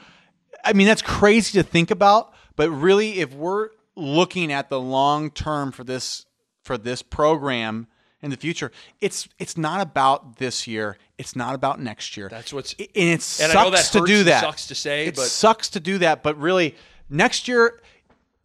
I 0.64 0.74
mean, 0.74 0.88
that's 0.88 1.04
crazy 1.04 1.62
to 1.62 1.64
think 1.64 1.92
about, 1.92 2.34
but 2.56 2.72
really, 2.72 3.20
if 3.20 3.32
we're 3.34 3.70
looking 3.96 4.52
at 4.52 4.70
the 4.70 4.80
long 4.80 5.30
term 5.30 5.72
for 5.72 5.84
this 5.84 6.25
for 6.66 6.78
this 6.78 7.02
program 7.02 7.88
in 8.22 8.32
the 8.32 8.38
future, 8.38 8.72
it's 9.00 9.30
it's 9.40 9.56
not 9.56 9.80
about 9.82 10.38
this 10.38 10.66
year. 10.68 10.98
It's 11.18 11.36
not 11.36 11.54
about 11.56 11.80
next 11.80 12.18
year. 12.18 12.28
That's 12.28 12.52
what's- 12.52 12.74
and 12.80 12.88
it 12.96 13.22
sucks 13.22 13.56
I 13.56 13.64
know 13.64 13.70
that 13.70 13.86
to 13.94 14.06
do 14.06 14.24
that. 14.26 14.42
sucks 14.42 14.68
to 14.68 14.76
say, 14.76 15.06
it 15.08 15.16
but- 15.16 15.26
sucks 15.26 15.70
to 15.70 15.80
do 15.80 16.00
that. 16.00 16.24
But 16.24 16.38
really, 16.40 16.76
next 17.10 17.48
year. 17.48 17.82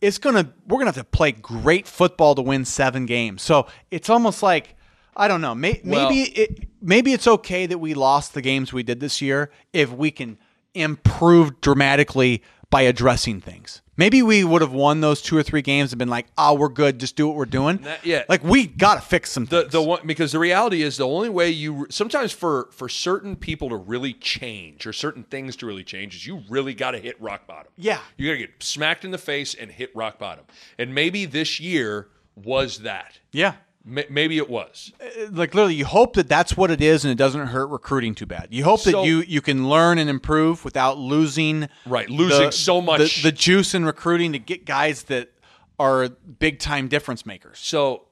It's 0.03 0.17
gonna. 0.17 0.51
We're 0.67 0.79
gonna 0.79 0.87
have 0.87 0.95
to 0.95 1.05
play 1.05 1.31
great 1.33 1.87
football 1.87 2.35
to 2.35 2.41
win 2.41 2.65
seven 2.65 3.05
games. 3.05 3.43
So 3.43 3.67
it's 3.91 4.09
almost 4.09 4.43
like 4.43 4.75
I 5.15 5.29
don't 5.29 5.43
know. 5.43 5.55
May, 5.55 5.79
Well- 5.85 6.09
maybe 6.09 6.23
it. 6.31 6.69
Maybe 6.81 7.13
it's 7.13 7.27
okay 7.27 7.67
that 7.67 7.77
we 7.77 7.93
lost 7.93 8.33
the 8.33 8.41
games 8.41 8.73
we 8.73 8.83
did 8.83 9.01
this 9.01 9.21
year 9.21 9.51
if 9.75 9.93
we 9.93 10.11
can 10.11 10.39
improve 10.73 11.61
dramatically 11.61 12.43
by 12.71 12.83
addressing 12.83 13.43
things. 13.43 13.83
Maybe 14.01 14.23
we 14.23 14.45
would 14.45 14.63
have 14.63 14.73
won 14.73 15.03
those 15.03 15.21
two 15.21 15.37
or 15.37 15.43
three 15.43 15.61
games 15.61 15.93
and 15.93 15.99
been 15.99 16.09
like, 16.09 16.27
"Oh, 16.39 16.55
we're 16.55 16.71
good. 16.71 16.99
Just 16.99 17.17
do 17.17 17.27
what 17.29 17.37
we're 17.37 17.45
doing." 17.45 17.77
That- 17.83 18.03
yeah. 18.03 18.25
like 18.31 18.43
we 18.43 18.67
got 18.67 18.95
to 18.95 19.03
fix 19.03 19.31
some 19.31 19.45
the 19.45 19.61
things. 19.61 19.73
the 19.73 19.83
one 19.83 20.01
because 20.07 20.33
the 20.33 20.39
reality 20.39 20.81
is 20.81 20.97
the 20.97 21.07
only 21.07 21.29
way 21.29 21.51
you 21.51 21.87
sometimes 21.91 22.33
for 22.33 22.71
for 22.73 22.89
certain 22.89 23.37
people 23.37 23.69
to 23.69 23.77
really 23.77 24.15
change 24.15 24.87
or 24.87 24.95
certain 24.95 25.23
things 25.25 25.55
to 25.57 25.67
really 25.67 25.85
change 25.85 26.15
is 26.17 26.27
you 26.27 26.43
really 26.49 26.73
got 26.73 26.93
to 26.93 26.99
hit 26.99 27.21
rock 27.21 27.47
bottom. 27.47 27.71
Yeah. 27.77 27.99
you 28.17 28.27
got 28.27 28.33
to 28.33 28.39
get 28.39 28.63
smacked 28.63 29.05
in 29.05 29.11
the 29.11 29.19
face 29.19 29.53
and 29.55 29.71
hit 29.71 29.95
rock 29.95 30.19
bottom. 30.19 30.47
And 30.79 30.95
maybe 30.95 31.27
this 31.27 31.61
year 31.61 32.09
was 32.35 32.79
that. 32.79 33.19
yeah, 33.33 33.57
Maybe 33.83 34.37
it 34.37 34.51
was. 34.51 34.93
Uh, 35.01 35.29
like 35.31 35.55
literally, 35.55 35.75
you 35.75 35.87
hope 35.87 36.15
that 36.15 36.29
that's 36.29 36.55
what 36.55 36.71
it 36.71 36.83
is, 36.83 37.05
and 37.05 37.11
it 37.11 37.15
doesn't 37.17 37.47
hurt 37.47 37.67
recruiting 37.69 38.15
too 38.15 38.27
bad. 38.27 38.49
You 38.51 38.63
hope 38.65 38.83
that 38.83 39.05
you 39.05 39.21
you 39.21 39.41
can 39.41 39.71
learn 39.71 39.97
and 39.99 40.11
improve 40.11 40.65
without 40.67 40.99
losing 40.99 41.69
Right, 41.87 42.11
losing 42.11 42.51
so 42.51 42.83
much. 42.83 43.23
the, 43.23 43.31
the 43.31 43.33
juice 43.33 43.75
in 43.75 43.87
recruiting 43.87 44.33
to 44.33 44.39
get 44.39 44.67
guys 44.67 45.05
that 45.05 45.33
are 45.79 46.11
big 46.11 46.59
time 46.59 46.89
difference 46.89 47.25
makers. 47.25 47.59
So 47.59 48.09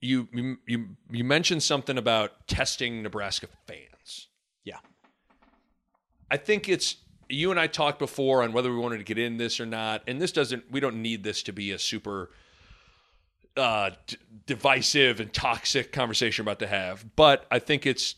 you 0.00 0.28
you 0.32 0.58
you, 0.68 0.86
you 1.10 1.24
mentioned 1.24 1.64
something 1.64 1.98
about 1.98 2.46
testing 2.46 3.02
Nebraska 3.02 3.48
fans. 3.66 4.28
Yeah, 4.62 4.78
I 6.30 6.36
think 6.36 6.68
it's 6.68 6.96
you 7.28 7.50
and 7.50 7.58
I 7.58 7.66
talked 7.66 7.98
before 7.98 8.44
on 8.44 8.52
whether 8.52 8.70
we 8.70 8.78
wanted 8.78 8.98
to 8.98 9.04
get 9.04 9.18
in 9.18 9.36
this 9.36 9.58
or 9.58 9.66
not, 9.66 10.02
and 10.06 10.20
this 10.22 10.30
doesn't. 10.30 10.70
We 10.70 10.78
don't 10.78 11.02
need 11.02 11.24
this 11.24 11.42
to 11.42 11.52
be 11.52 11.72
a 11.72 11.78
super 11.78 12.30
uh, 13.56 13.90
d- 14.06 14.16
divisive 14.46 15.20
and 15.20 15.32
toxic 15.32 15.92
conversation 15.92 16.42
about 16.44 16.58
to 16.60 16.66
have. 16.66 17.04
But 17.16 17.46
I 17.50 17.58
think 17.58 17.86
it's 17.86 18.14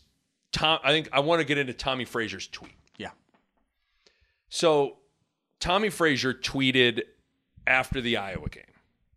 Tom. 0.51 0.79
I 0.83 0.91
think 0.91 1.09
I 1.11 1.19
want 1.21 1.39
to 1.41 1.45
get 1.45 1.57
into 1.57 1.73
Tommie 1.73 2.05
Frazier's 2.05 2.47
tweet. 2.47 2.73
yeah, 2.97 3.09
So 4.49 4.97
Tommie 5.59 5.89
Frazier 5.91 6.33
tweeted 6.33 7.01
after 7.65 8.01
the 8.01 8.17
Iowa 8.17 8.49
game. 8.49 8.63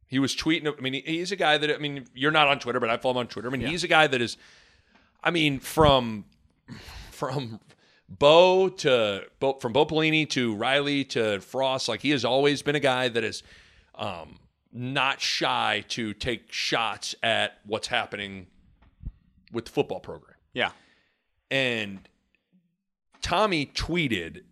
He 0.07 0.19
was 0.19 0.35
tweeting. 0.37 0.73
I 0.77 0.81
mean, 0.81 0.93
he- 0.95 1.01
he's 1.03 1.33
a 1.33 1.37
guy 1.37 1.59
that 1.59 1.71
I 1.75 1.79
mean, 1.79 2.07
you're 2.14 2.31
not 2.31 2.49
on 2.49 2.59
Twitter, 2.61 2.81
but 2.81 2.89
I 2.91 2.97
follow 2.97 3.14
him 3.14 3.19
on 3.19 3.27
Twitter. 3.29 3.49
I 3.49 3.51
mean, 3.51 3.62
he's 3.62 3.85
a 3.85 3.89
guy 3.89 4.07
that 4.07 4.21
is. 4.21 4.37
I 5.23 5.31
mean, 5.31 5.59
from 5.59 6.25
from 7.11 7.59
Bo 8.09 8.69
to 8.69 9.25
Bo, 9.41 9.55
from 9.55 9.73
Bo 9.73 9.85
Pelini 9.85 10.29
to 10.31 10.55
Riley 10.55 11.05
to 11.07 11.41
Frost, 11.41 11.89
like 11.89 12.01
he 12.03 12.11
has 12.11 12.25
always 12.25 12.62
been 12.62 12.77
a 12.77 12.81
guy 12.81 13.09
that 13.09 13.25
is 13.25 13.43
um, 13.97 14.39
not 14.73 15.21
shy 15.21 15.85
to 15.89 16.12
take 16.12 16.53
shots 16.53 17.14
at 17.23 17.59
what's 17.64 17.89
happening 17.89 18.47
with 19.53 19.67
the 19.67 19.71
football 19.71 20.01
program. 20.01 20.37
yeah. 20.53 20.71
And 21.51 22.09
Tommy 23.23 23.67
tweeted 23.67 24.43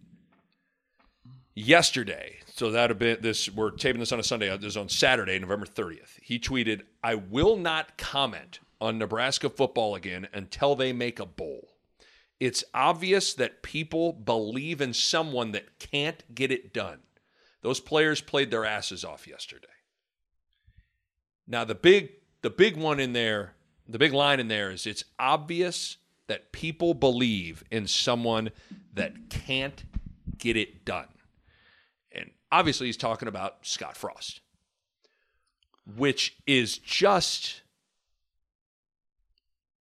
yesterday. 1.55 2.37
So 2.47 2.71
that 2.71 2.91
have 2.91 2.99
been 2.99 3.19
this. 3.21 3.49
We're 3.51 3.71
taping 3.73 4.01
this 4.01 4.13
on 4.13 4.21
a 4.21 4.23
Sunday. 4.23 4.49
This 4.57 4.69
is 4.69 4.77
on 4.77 4.89
Saturday, 4.89 5.39
November 5.39 5.67
30th. 5.67 6.19
He 6.23 6.39
tweeted, 6.39 6.83
"I 7.03 7.17
will 7.17 7.57
not 7.57 7.99
comment 7.99 8.61
on 8.81 8.99
Nebraska 8.99 9.51
football 9.51 9.95
again 9.95 10.29
until 10.33 10.77
they 10.77 10.93
make 10.93 11.19
a 11.19 11.27
bowl. 11.27 11.77
It's 12.39 12.63
obvious 12.73 13.35
that 13.35 13.63
people 13.63 14.13
believe 14.13 14.81
in 14.81 14.93
someone 14.93 15.53
that 15.53 15.79
can't 15.79 16.35
get 16.35 16.53
it 16.53 16.73
done. 16.73 17.03
Those 17.63 17.81
players 17.81 18.21
played 18.21 18.51
their 18.51 18.65
asses 18.65 19.05
off 19.05 19.27
yesterday." 19.27 19.69
Now 21.47 21.65
the 21.65 21.75
big 21.75 22.11
the 22.43 22.51
big 22.51 22.77
one 22.77 23.01
in 23.01 23.13
there, 23.13 23.55
the 23.89 23.99
big 23.99 24.13
line 24.13 24.41
in 24.41 24.49
there 24.49 24.71
is 24.71 24.87
it's 24.87 25.05
obvious 25.19 25.97
that 26.27 26.53
people 26.53 26.95
believe 26.95 27.65
in 27.71 27.87
someone 27.87 28.51
that 28.95 29.31
can't 29.31 29.85
get 30.39 30.57
it 30.57 30.85
done. 30.85 31.09
And 32.13 32.31
obviously 32.51 32.87
he's 32.87 32.97
talking 32.97 33.29
about 33.29 33.67
Scott 33.67 33.97
Frost, 33.97 34.41
which 35.97 36.37
is 36.47 36.79
just 36.79 37.63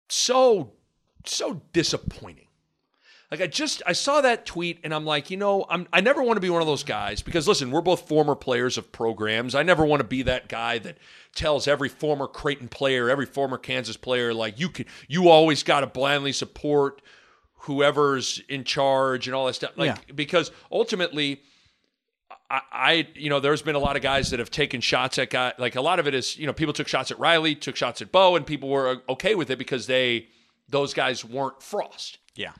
so 0.08 0.72
so 1.24 1.62
disappointing. 1.72 2.46
Like 3.30 3.40
I 3.40 3.46
just 3.46 3.82
I 3.86 3.92
saw 3.92 4.20
that 4.22 4.44
tweet 4.44 4.80
and 4.82 4.92
I'm 4.92 5.04
like, 5.04 5.30
you 5.30 5.36
know, 5.36 5.64
I'm 5.68 5.86
I 5.92 6.00
never 6.00 6.22
want 6.22 6.36
to 6.36 6.40
be 6.40 6.50
one 6.50 6.62
of 6.62 6.66
those 6.66 6.82
guys 6.82 7.22
because 7.22 7.46
listen, 7.46 7.70
we're 7.70 7.80
both 7.80 8.08
former 8.08 8.34
players 8.34 8.76
of 8.76 8.90
programs. 8.90 9.54
I 9.54 9.62
never 9.62 9.84
want 9.84 10.00
to 10.00 10.04
be 10.06 10.22
that 10.22 10.48
guy 10.48 10.78
that 10.78 10.98
tells 11.34 11.68
every 11.68 11.88
former 11.88 12.26
Creighton 12.26 12.68
player, 12.68 13.08
every 13.08 13.26
former 13.26 13.56
Kansas 13.56 13.96
player 13.96 14.34
like 14.34 14.58
you 14.58 14.68
can 14.68 14.86
you 15.06 15.28
always 15.28 15.62
got 15.62 15.80
to 15.80 15.86
blindly 15.86 16.32
support 16.32 17.02
whoever's 17.64 18.42
in 18.48 18.64
charge 18.64 19.28
and 19.28 19.34
all 19.34 19.46
that 19.46 19.54
stuff. 19.54 19.72
Like 19.76 19.96
Yeah. 20.08 20.14
because 20.14 20.50
ultimately 20.72 21.42
I, 22.50 22.60
I, 22.72 23.08
you 23.14 23.30
know, 23.30 23.38
there's 23.38 23.62
been 23.62 23.76
a 23.76 23.80
lot 23.80 23.96
of 23.96 24.02
guys 24.02 24.30
that 24.30 24.40
have 24.40 24.50
taken 24.50 24.80
shots 24.80 25.18
at 25.18 25.30
guy. 25.30 25.52
Like 25.56 25.76
a 25.76 25.80
lot 25.80 26.00
of 26.00 26.08
it 26.08 26.14
is, 26.14 26.36
you 26.36 26.46
know, 26.46 26.52
people 26.52 26.72
took 26.74 26.88
shots 26.88 27.10
at 27.10 27.18
Riley, 27.18 27.54
took 27.54 27.76
shots 27.76 28.02
at 28.02 28.10
Bo, 28.10 28.34
and 28.34 28.44
people 28.44 28.68
were 28.68 28.88
uh, 28.88 29.12
okay 29.12 29.34
with 29.36 29.50
it 29.50 29.58
because 29.58 29.86
they, 29.86 30.28
those 30.68 30.94
guys 30.94 31.24
weren't 31.24 31.62
Frost. 31.62 32.18
Yeah. 32.36 32.52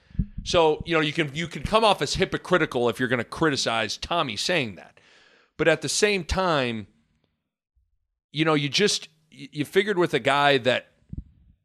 So 0.44 0.82
you 0.86 0.94
know, 0.94 1.00
you 1.00 1.12
can 1.12 1.30
you 1.34 1.46
can 1.46 1.62
come 1.62 1.84
off 1.84 2.02
as 2.02 2.14
hypocritical 2.14 2.88
if 2.88 2.98
you're 2.98 3.08
going 3.08 3.18
to 3.18 3.24
criticize 3.24 3.96
Tommy 3.96 4.36
saying 4.36 4.76
that, 4.76 4.98
but 5.56 5.68
at 5.68 5.82
the 5.82 5.88
same 5.88 6.24
time, 6.24 6.86
you 8.32 8.44
know, 8.44 8.54
you 8.54 8.68
just 8.68 9.08
you 9.30 9.64
figured 9.64 9.98
with 9.98 10.14
a 10.14 10.18
guy 10.18 10.58
that 10.58 10.88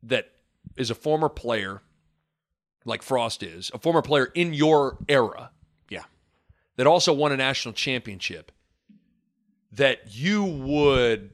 that 0.03 0.32
is 0.78 0.89
a 0.89 0.95
former 0.95 1.30
player, 1.30 1.82
like 2.84 3.01
Frost 3.01 3.43
is, 3.43 3.72
a 3.74 3.80
former 3.80 4.01
player 4.01 4.26
in 4.36 4.53
your 4.53 4.97
era 5.08 5.51
Yeah. 5.89 6.03
that 6.76 6.86
also 6.86 7.14
won 7.14 7.32
a 7.32 7.38
national 7.38 7.74
championship 7.74 8.51
that 9.72 10.16
you 10.16 10.43
would 10.43 11.32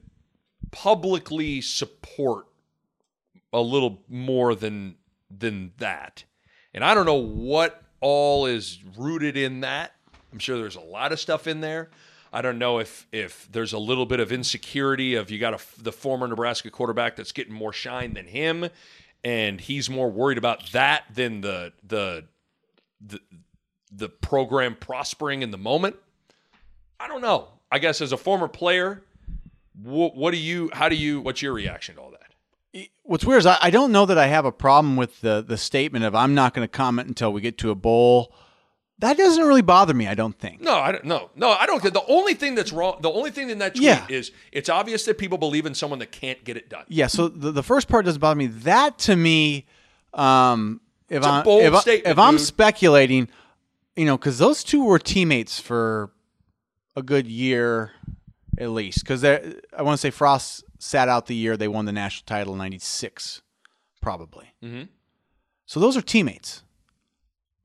publicly 0.70 1.60
support 1.60 2.46
a 3.52 3.60
little 3.60 4.02
more 4.08 4.54
than 4.54 4.96
than 5.30 5.72
that. 5.78 6.24
And 6.74 6.84
I 6.84 6.94
don't 6.94 7.06
know 7.06 7.14
what 7.14 7.82
all 8.00 8.46
is 8.46 8.78
rooted 8.96 9.36
in 9.36 9.60
that. 9.60 9.92
I'm 10.32 10.38
sure 10.38 10.58
there's 10.58 10.76
a 10.76 10.80
lot 10.80 11.12
of 11.12 11.20
stuff 11.20 11.46
in 11.46 11.60
there. 11.60 11.90
I 12.32 12.40
don't 12.40 12.58
know 12.58 12.78
if 12.78 13.06
if 13.12 13.46
there's 13.52 13.74
a 13.74 13.78
little 13.78 14.06
bit 14.06 14.18
of 14.18 14.32
insecurity 14.32 15.14
of 15.16 15.30
you 15.30 15.38
got 15.38 15.52
a, 15.54 15.82
the 15.82 15.92
former 15.92 16.26
Nebraska 16.26 16.70
quarterback 16.70 17.16
that's 17.16 17.32
getting 17.32 17.52
more 17.52 17.74
shine 17.74 18.14
than 18.14 18.26
him, 18.26 18.68
and 19.22 19.60
he's 19.60 19.90
more 19.90 20.10
worried 20.10 20.38
about 20.38 20.72
that 20.72 21.04
than 21.14 21.42
the 21.42 21.72
the 21.86 22.24
the 23.06 23.20
the 23.90 24.08
program 24.08 24.74
prospering 24.74 25.42
in 25.42 25.50
the 25.50 25.58
moment. 25.58 25.96
I 26.98 27.06
don't 27.06 27.20
know. 27.20 27.48
I 27.70 27.78
guess 27.78 28.00
as 28.00 28.12
a 28.12 28.16
former 28.16 28.48
player, 28.48 29.02
what, 29.82 30.16
what 30.16 30.30
do 30.30 30.38
you? 30.38 30.70
How 30.72 30.88
do 30.88 30.96
you? 30.96 31.20
What's 31.20 31.42
your 31.42 31.52
reaction 31.52 31.96
to 31.96 32.00
all 32.00 32.10
that? 32.12 32.31
What's 33.02 33.24
weird 33.24 33.40
is 33.40 33.46
I, 33.46 33.58
I 33.60 33.70
don't 33.70 33.92
know 33.92 34.06
that 34.06 34.16
I 34.16 34.28
have 34.28 34.44
a 34.44 34.52
problem 34.52 34.96
with 34.96 35.20
the 35.20 35.44
the 35.46 35.56
statement 35.56 36.04
of 36.04 36.14
I'm 36.14 36.34
not 36.34 36.54
going 36.54 36.66
to 36.66 36.70
comment 36.70 37.08
until 37.08 37.32
we 37.32 37.40
get 37.40 37.58
to 37.58 37.70
a 37.70 37.74
bowl. 37.74 38.32
That 38.98 39.16
doesn't 39.16 39.44
really 39.44 39.62
bother 39.62 39.94
me. 39.94 40.06
I 40.06 40.14
don't 40.14 40.38
think. 40.38 40.60
No, 40.60 40.76
I 40.76 40.92
don't. 40.92 41.04
No, 41.04 41.30
no, 41.34 41.50
I 41.50 41.66
don't. 41.66 41.82
The 41.82 42.04
only 42.06 42.34
thing 42.34 42.54
that's 42.54 42.72
wrong, 42.72 42.98
the 43.00 43.10
only 43.10 43.32
thing 43.32 43.50
in 43.50 43.58
that 43.58 43.74
tweet 43.74 43.84
Yeah. 43.84 44.06
is 44.08 44.30
it's 44.52 44.68
obvious 44.68 45.04
that 45.06 45.18
people 45.18 45.38
believe 45.38 45.66
in 45.66 45.74
someone 45.74 45.98
that 45.98 46.12
can't 46.12 46.42
get 46.44 46.56
it 46.56 46.68
done. 46.70 46.84
Yeah. 46.88 47.08
So 47.08 47.26
the, 47.26 47.50
the 47.50 47.64
first 47.64 47.88
part 47.88 48.04
doesn't 48.04 48.20
bother 48.20 48.38
me. 48.38 48.46
That 48.46 48.98
to 49.00 49.16
me, 49.16 49.66
um, 50.14 50.80
if 51.08 51.24
a 51.24 51.26
I'm 51.26 51.46
if, 51.46 51.74
I, 51.74 51.90
if 52.10 52.18
I'm 52.18 52.38
speculating, 52.38 53.28
you 53.96 54.04
know, 54.04 54.16
because 54.16 54.38
those 54.38 54.62
two 54.62 54.84
were 54.84 55.00
teammates 55.00 55.58
for 55.58 56.12
a 56.94 57.02
good 57.02 57.26
year 57.26 57.90
at 58.56 58.70
least. 58.70 59.00
Because 59.00 59.24
I 59.24 59.82
want 59.82 59.94
to 59.94 60.00
say 60.00 60.10
Frost 60.10 60.62
sat 60.84 61.08
out 61.08 61.26
the 61.26 61.36
year 61.36 61.56
they 61.56 61.68
won 61.68 61.84
the 61.84 61.92
national 61.92 62.24
title 62.26 62.54
in 62.54 62.58
'96, 62.58 63.40
probably. 64.00 64.52
Mhm. 64.62 64.88
So 65.64 65.78
those 65.78 65.96
are 65.96 66.02
teammates, 66.02 66.62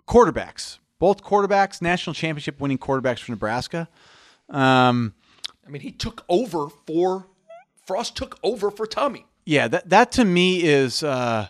quarterbacks, 0.07 0.78
both 0.99 1.24
quarterbacks, 1.24 1.82
national 1.82 2.13
championship 2.13 2.59
winning 2.59 2.78
quarterbacks 2.78 3.20
for 3.20 3.32
Nebraska. 3.32 3.89
Um, 4.49 5.15
I 5.65 5.70
mean, 5.70 5.82
he 5.82 5.91
took 5.91 6.24
over 6.30 6.68
for 6.86 7.26
Frost. 7.86 8.15
Took 8.15 8.38
over 8.43 8.70
for 8.70 8.86
Tommy. 8.86 9.26
yeah, 9.45 9.68
that 9.68 9.89
that 9.89 10.11
to 10.13 10.26
me 10.26 10.61
is 10.63 11.01
uh, 11.03 11.47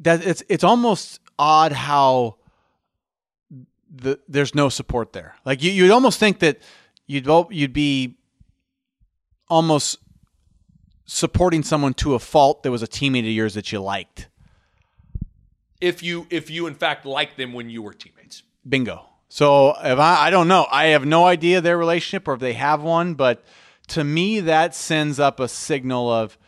that 0.00 0.24
it's 0.26 0.42
it's 0.48 0.64
almost 0.64 1.20
odd 1.38 1.72
how 1.72 2.36
the 3.88 4.18
there's 4.28 4.54
no 4.54 4.68
support 4.68 5.12
there. 5.12 5.36
Like 5.44 5.62
you 5.62 5.70
you'd 5.72 5.90
almost 5.92 6.18
think 6.18 6.40
that 6.40 6.60
you'd 7.06 7.26
you'd 7.50 7.72
be 7.72 8.16
almost 9.48 9.98
supporting 11.06 11.62
someone 11.62 11.94
to 11.94 12.14
a 12.14 12.18
fault 12.18 12.62
that 12.62 12.70
was 12.70 12.82
a 12.82 12.86
teammate 12.86 13.20
of 13.20 13.26
yours 13.26 13.54
that 13.54 13.70
you 13.72 13.80
liked. 13.80 14.28
If 15.80 16.02
you, 16.02 16.26
if 16.30 16.50
you 16.50 16.66
in 16.66 16.74
fact 16.74 17.04
liked 17.04 17.36
them 17.36 17.52
when 17.52 17.68
you 17.68 17.82
were 17.82 17.92
teammates. 17.92 18.42
Bingo. 18.66 19.06
So 19.28 19.70
if 19.82 19.98
I 19.98 20.26
I 20.26 20.30
don't 20.30 20.48
know, 20.48 20.66
I 20.70 20.86
have 20.86 21.04
no 21.04 21.24
idea 21.26 21.60
their 21.60 21.76
relationship 21.76 22.26
or 22.28 22.34
if 22.34 22.40
they 22.40 22.54
have 22.54 22.82
one, 22.82 23.14
but 23.14 23.44
to 23.88 24.04
me 24.04 24.40
that 24.40 24.74
sends 24.74 25.20
up 25.20 25.40
a 25.40 25.48
signal 25.48 26.10
of 26.10 26.38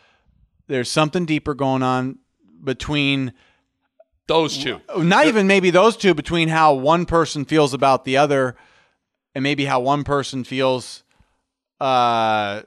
there's 0.68 0.90
something 0.90 1.26
deeper 1.26 1.53
going 1.55 1.82
on 1.82 2.18
between 2.64 3.32
Those 4.26 4.57
two. 4.57 4.80
not 4.97 5.26
even 5.26 5.47
maybe 5.47 5.70
those 5.70 5.97
two 5.97 6.14
between 6.14 6.49
how 6.49 6.74
one 6.74 7.05
person 7.05 7.44
feels 7.44 7.74
about 7.74 8.05
the 8.05 8.16
other 8.16 8.57
and 9.34 9.42
maybe 9.42 9.66
how 9.66 9.80
one 9.80 10.03
person 10.03 10.44
feels 10.44 11.03
uh 11.80 12.62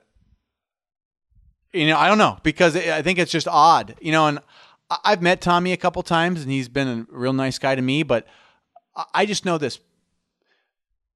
you 1.73 1.87
know 1.87 1.97
i 1.97 2.07
don't 2.07 2.17
know 2.17 2.37
because 2.43 2.75
i 2.75 2.97
I 2.97 3.01
think 3.01 3.19
it's 3.19 3.31
just 3.31 3.47
odd 3.47 3.95
you 4.01 4.11
know 4.11 4.27
and 4.27 4.39
I- 4.89 4.99
i've 5.05 5.21
met 5.21 5.41
tommy 5.41 5.71
a 5.71 5.77
couple 5.77 6.01
times 6.03 6.41
and 6.41 6.51
he's 6.51 6.67
been 6.69 6.87
a 6.87 7.05
real 7.15 7.33
nice 7.33 7.57
guy 7.59 7.75
to 7.75 7.81
me 7.81 8.03
but 8.03 8.25
I- 9.13 9.25
just 9.25 9.45
know 9.45 9.57
this. 9.57 9.79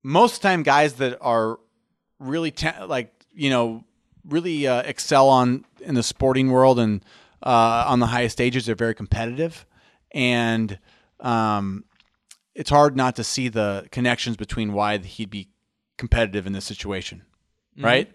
Most 0.04 0.36
of 0.36 0.42
the 0.42 0.48
time 0.50 0.64
guys 0.64 0.94
that 0.96 1.18
are 1.22 1.60
really 2.20 2.52
ta- 2.52 2.86
like 2.88 3.12
you 3.34 3.50
know 3.50 3.84
really 4.28 4.68
uh, 4.68 4.82
excel 4.84 5.28
on 5.30 5.66
in 5.82 5.96
the 5.96 6.04
sporting 6.04 6.50
world 6.52 6.80
and 6.80 7.04
uh, 7.42 7.86
on 7.88 8.00
the 8.00 8.06
highest 8.08 8.34
stages 8.34 8.66
they're 8.66 8.76
very 8.76 8.96
competitive. 8.96 9.66
And 10.12 10.78
um, 11.20 11.86
it's 12.54 12.70
hard 12.70 12.96
not 12.96 13.16
to 13.18 13.24
see 13.24 13.50
the 13.50 13.88
connections 13.92 14.38
between 14.38 14.74
why 14.74 14.98
he'd 14.98 15.30
be 15.30 15.50
competitive 15.98 16.46
in 16.48 16.54
this 16.54 16.66
situation 16.66 17.24
right? 17.86 18.12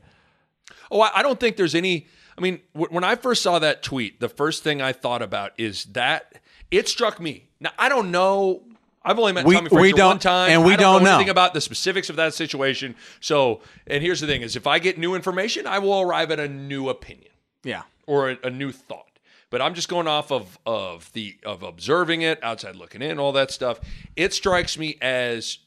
Oh, 0.91 1.01
I 1.01 1.22
don't 1.22 1.41
think 1.41 1.57
there's 1.57 1.74
any. 1.74 2.07
I 2.39 2.41
mean, 2.41 2.61
w- 2.74 2.93
when 2.95 3.05
I 3.05 3.16
first 3.16 3.43
saw 3.43 3.59
that 3.59 3.82
tweet, 3.82 4.20
the 4.20 4.28
first 4.28 4.62
thing 4.62 4.80
I 4.80 4.93
thought 4.93 5.22
about 5.22 5.53
is 5.59 5.84
that 5.86 6.34
it 6.70 6.89
struck 6.89 7.20
me. 7.20 7.49
Now 7.61 7.70
I 7.78 7.89
don't 7.89 8.11
know. 8.11 8.62
I've 9.05 9.18
only 9.18 9.32
met 9.32 9.45
We- 9.47 9.55
Tommie 9.57 9.68
Frazier 9.70 10.05
one 10.07 10.18
time, 10.18 10.51
and 10.51 10.64
we 10.64 10.74
I 10.74 10.76
don't, 10.76 10.95
don't 10.95 11.03
know 11.05 11.11
know. 11.11 11.14
anything 11.16 11.30
about 11.30 11.55
the 11.55 11.61
specifics 11.61 12.11
of 12.11 12.16
that 12.16 12.34
situation. 12.34 12.95
So, 13.20 13.61
and 13.86 14.03
here's 14.03 14.20
the 14.20 14.26
thing: 14.26 14.43
is 14.43 14.55
if 14.57 14.66
I 14.66 14.78
get 14.78 14.99
new 14.99 15.14
information, 15.14 15.66
I 15.66 15.78
will 15.78 16.01
arrive 16.01 16.30
at 16.30 16.39
a 16.41 16.49
new 16.49 16.89
opinion 16.89 17.32
yeah 17.64 17.82
or 18.07 18.30
a, 18.30 18.39
a 18.45 18.51
new 18.51 18.70
thought. 18.72 19.05
But 19.51 19.62
I'm 19.62 19.74
just 19.74 19.89
going 19.89 20.07
off 20.07 20.30
of 20.30 20.59
of 20.66 21.11
the 21.14 21.36
of 21.45 21.62
observing 21.62 22.22
it, 22.22 22.39
outside 22.45 22.76
looking 22.76 23.01
in, 23.03 23.18
all 23.18 23.32
that 23.32 23.51
stuff. 23.51 23.80
It 24.14 24.34
strikes 24.34 24.76
me 24.78 24.99
as 25.01 25.59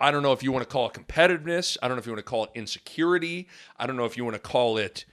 I 0.00 0.10
don't 0.10 0.22
know 0.22 0.32
if 0.32 0.42
you 0.42 0.50
want 0.52 0.64
to 0.64 0.72
call 0.72 0.88
it 0.88 0.94
competitiveness. 0.94 1.76
I 1.80 1.86
don't 1.88 1.96
know 1.96 2.00
if 2.00 2.06
you 2.06 2.12
want 2.12 2.24
to 2.24 2.28
call 2.30 2.44
it 2.44 2.50
insecurity. 2.54 3.46
I 3.76 3.86
don't 3.86 3.96
know 3.96 4.04
if 4.04 4.16
you 4.16 4.24
want 4.24 4.34
to 4.34 4.40
call 4.40 4.78
it 4.78 5.04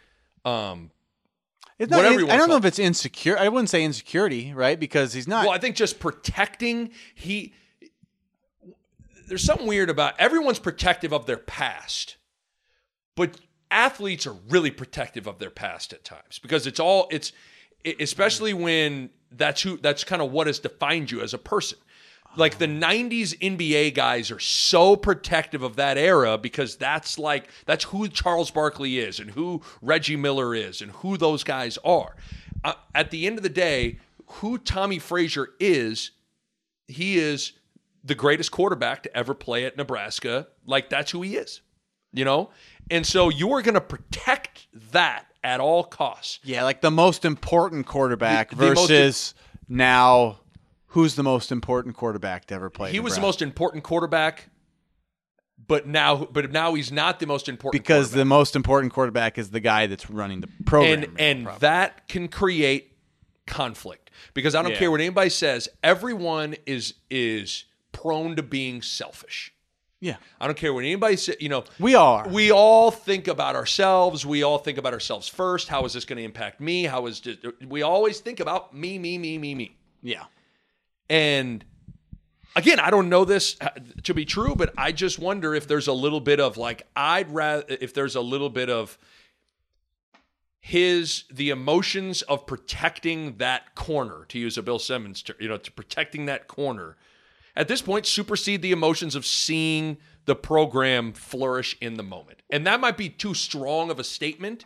um, 0.46 0.92
it's 1.78 1.92
not, 1.92 1.98
Whatever 1.98 2.32
i 2.32 2.38
don't 2.38 2.48
know 2.48 2.54
call 2.54 2.58
if 2.58 2.66
it's 2.66 2.80
insecure 2.80 3.38
i 3.38 3.50
wouldn't 3.50 3.70
say 3.70 3.84
insecurity 3.84 4.54
right 4.54 4.80
because 4.80 5.14
he's 5.14 5.28
not 5.28 5.46
well, 5.46 5.54
I 5.54 5.58
think 5.58 5.76
just 5.76 6.00
protecting 6.00 6.92
he 7.14 7.54
there's 9.28 9.44
something 9.44 9.68
weird 9.68 9.90
about 9.90 10.20
everyone's 10.20 10.60
protective 10.60 11.14
of 11.14 11.26
their 11.26 11.38
past. 11.38 12.18
But 13.16 13.40
athletes 13.72 14.28
are 14.28 14.36
really 14.50 14.72
protective 14.72 15.28
of 15.28 15.40
their 15.40 15.50
past 15.50 15.94
at 15.94 16.04
times 16.04 16.40
because 16.40 16.68
it's 16.68 16.80
all 16.80 17.08
it's 17.12 17.32
especially 18.00 18.54
when 18.54 19.10
that's 19.32 19.62
who 19.62 19.78
that's 19.78 20.04
kind 20.04 20.22
of 20.22 20.32
what 20.32 20.48
has 20.48 20.60
defined 20.60 21.12
you 21.12 21.22
as 21.22 21.34
a 21.34 21.38
person. 21.38 21.78
Like 22.38 22.58
the 22.58 22.68
90s 22.68 23.38
NBA 23.40 23.94
guys 23.94 24.32
are 24.32 24.40
so 24.40 24.96
protective 24.96 25.62
of 25.64 25.76
that 25.78 25.98
era 25.98 26.38
because 26.38 26.76
that's 26.76 27.18
like 27.20 27.50
that's 27.66 27.86
who 27.86 28.08
Charles 28.08 28.52
Barkley 28.52 29.00
is 29.00 29.20
and 29.20 29.32
who 29.32 29.62
Reggie 29.82 30.16
Miller 30.16 30.54
is 30.56 30.82
and 30.82 30.92
who 30.92 31.18
those 31.18 31.44
guys 31.44 31.78
are. 31.84 32.16
Uh, 32.64 32.74
at 32.94 33.12
the 33.12 33.28
end 33.28 33.38
of 33.38 33.44
the 33.44 33.50
day, 33.50 34.00
who 34.28 34.58
Tommie 34.58 35.00
Frazier 35.00 35.50
is, 35.60 36.12
he 36.88 37.18
is 37.18 37.54
the 38.04 38.16
greatest 38.16 38.52
quarterback 38.52 39.04
to 39.04 39.16
ever 39.18 39.34
play 39.34 39.66
at 39.66 39.78
Nebraska. 39.78 40.48
Like 40.66 40.90
that's 40.90 41.12
who 41.12 41.22
he 41.22 41.36
is. 41.38 41.62
You 42.14 42.24
know, 42.24 42.50
and 42.90 43.06
so 43.06 43.28
you 43.30 43.52
are 43.52 43.62
going 43.62 43.74
to 43.76 43.82
protect 43.82 44.68
that 44.92 45.26
at 45.44 45.60
all 45.60 45.84
costs. 45.84 46.40
Yeah, 46.44 46.64
like 46.64 46.80
the 46.80 46.90
most 46.90 47.26
important 47.26 47.86
quarterback 47.88 48.52
The- 48.52 48.56
the 48.56 48.66
most- 48.74 48.90
versus 48.90 49.34
now 49.68 50.40
who's 50.96 51.16
the 51.16 51.24
most 51.24 51.52
important 51.52 51.96
quarterback 51.96 52.46
to 52.46 52.56
ever 52.56 52.70
play. 52.70 52.92
He 52.92 53.00
was 53.00 53.16
the 53.16 53.22
most 53.22 53.42
important 53.42 53.84
quarterback, 53.84 54.50
but 55.68 55.88
now, 55.88 56.26
but 56.26 56.52
now 56.52 56.74
he's 56.74 56.92
not 56.92 57.20
the 57.20 57.28
most 57.28 57.48
important 57.50 57.82
because 57.84 58.12
the 58.12 58.26
most 58.26 58.56
important 58.56 58.94
quarterback 58.94 59.38
is 59.38 59.52
the 59.52 59.60
guy 59.60 59.88
that's 59.88 60.10
running 60.10 60.42
the 60.42 60.48
program. 60.66 61.04
and 61.04 61.20
and 61.20 61.48
that 61.60 62.08
can 62.08 62.28
create 62.28 62.94
conflict 63.46 64.10
because 64.34 64.56
I 64.56 64.62
don't 64.62 64.72
Yeah. 64.72 64.80
care 64.80 64.90
what 64.92 65.02
anybody 65.02 65.30
says. 65.30 65.70
Everyone 65.84 66.56
is 66.66 66.96
is 67.10 67.66
prone 67.92 68.36
to 68.38 68.44
being 68.44 68.82
selfish. 68.82 69.52
yeah, 70.02 70.18
I 70.40 70.46
don't 70.48 70.58
care 70.58 70.74
what 70.74 70.84
anybody 70.84 71.16
says. 71.16 71.36
You 71.40 71.50
know, 71.50 71.64
we 71.80 71.96
are. 71.96 72.28
we 72.30 72.52
all 72.52 72.92
think 72.92 73.28
about 73.28 73.56
ourselves. 73.56 74.26
We 74.26 74.44
all 74.44 74.58
think 74.60 74.78
about 74.78 74.94
ourselves 74.94 75.28
first. 75.28 75.68
How 75.68 75.84
is 75.86 75.94
this 75.94 76.06
going 76.06 76.18
to 76.18 76.24
impact 76.24 76.60
me? 76.60 76.84
How 76.84 77.06
is 77.08 77.20
this, 77.22 77.38
we 77.68 77.82
always 77.82 78.20
think 78.20 78.40
about 78.40 78.74
me, 78.74 78.98
me, 79.00 79.18
me, 79.18 79.38
me, 79.38 79.56
me. 79.56 79.78
yeah, 80.04 80.26
And 81.10 81.64
again, 82.56 82.80
I 82.80 82.90
don't 82.90 83.10
know 83.10 83.26
this 83.26 83.58
uh, 83.62 83.70
to 84.04 84.14
be 84.14 84.26
true, 84.26 84.56
but 84.56 84.74
I 84.78 84.92
just 84.92 85.20
wonder 85.20 85.54
if 85.54 85.68
there's 85.68 85.88
a 85.88 85.94
little 85.94 86.22
bit 86.22 86.40
of 86.40 86.58
like 86.58 86.88
I'd 86.96 87.32
rather 87.32 87.66
if 87.68 87.94
there's 87.94 88.16
a 88.16 88.22
little 88.22 88.50
bit 88.50 88.70
of 88.70 88.98
his 90.60 91.26
the 91.32 91.50
emotions 91.52 92.22
of 92.24 92.48
protecting 92.48 93.38
that 93.38 93.76
corner 93.76 94.26
to 94.30 94.40
use 94.40 94.58
a 94.58 94.64
Bill 94.64 94.80
Simmons 94.80 95.22
ter- 95.22 95.36
you 95.40 95.48
know 95.48 95.58
to 95.58 95.72
protecting 95.72 96.26
that 96.26 96.48
corner 96.48 96.98
at 97.56 97.68
this 97.68 97.82
point 97.82 98.06
supersede 98.06 98.62
the 98.62 98.72
emotions 98.72 99.16
of 99.16 99.26
seeing 99.26 99.98
the 100.26 100.36
program 100.36 101.14
flourish 101.14 101.78
in 101.80 101.96
the 101.96 102.04
moment. 102.04 102.42
And 102.50 102.66
that 102.66 102.80
might 102.80 102.98
be 102.98 103.10
too 103.10 103.34
strong 103.34 103.92
of 103.92 104.00
a 104.00 104.04
statement, 104.04 104.66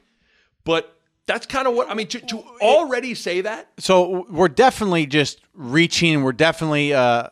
but 0.64 0.99
that's 1.30 1.46
kind 1.46 1.68
of 1.68 1.76
what 1.76 1.90
I 1.90 1.94
mean 1.94 2.08
to, 2.08 2.20
to 2.20 2.40
already 2.60 3.14
say 3.14 3.42
that 3.42 3.70
so 3.78 4.26
we're 4.32 4.48
definitely 4.48 5.06
just 5.06 5.40
reaching. 5.54 6.24
We're 6.24 6.32
definitely 6.32 6.92
uh, 6.92 7.30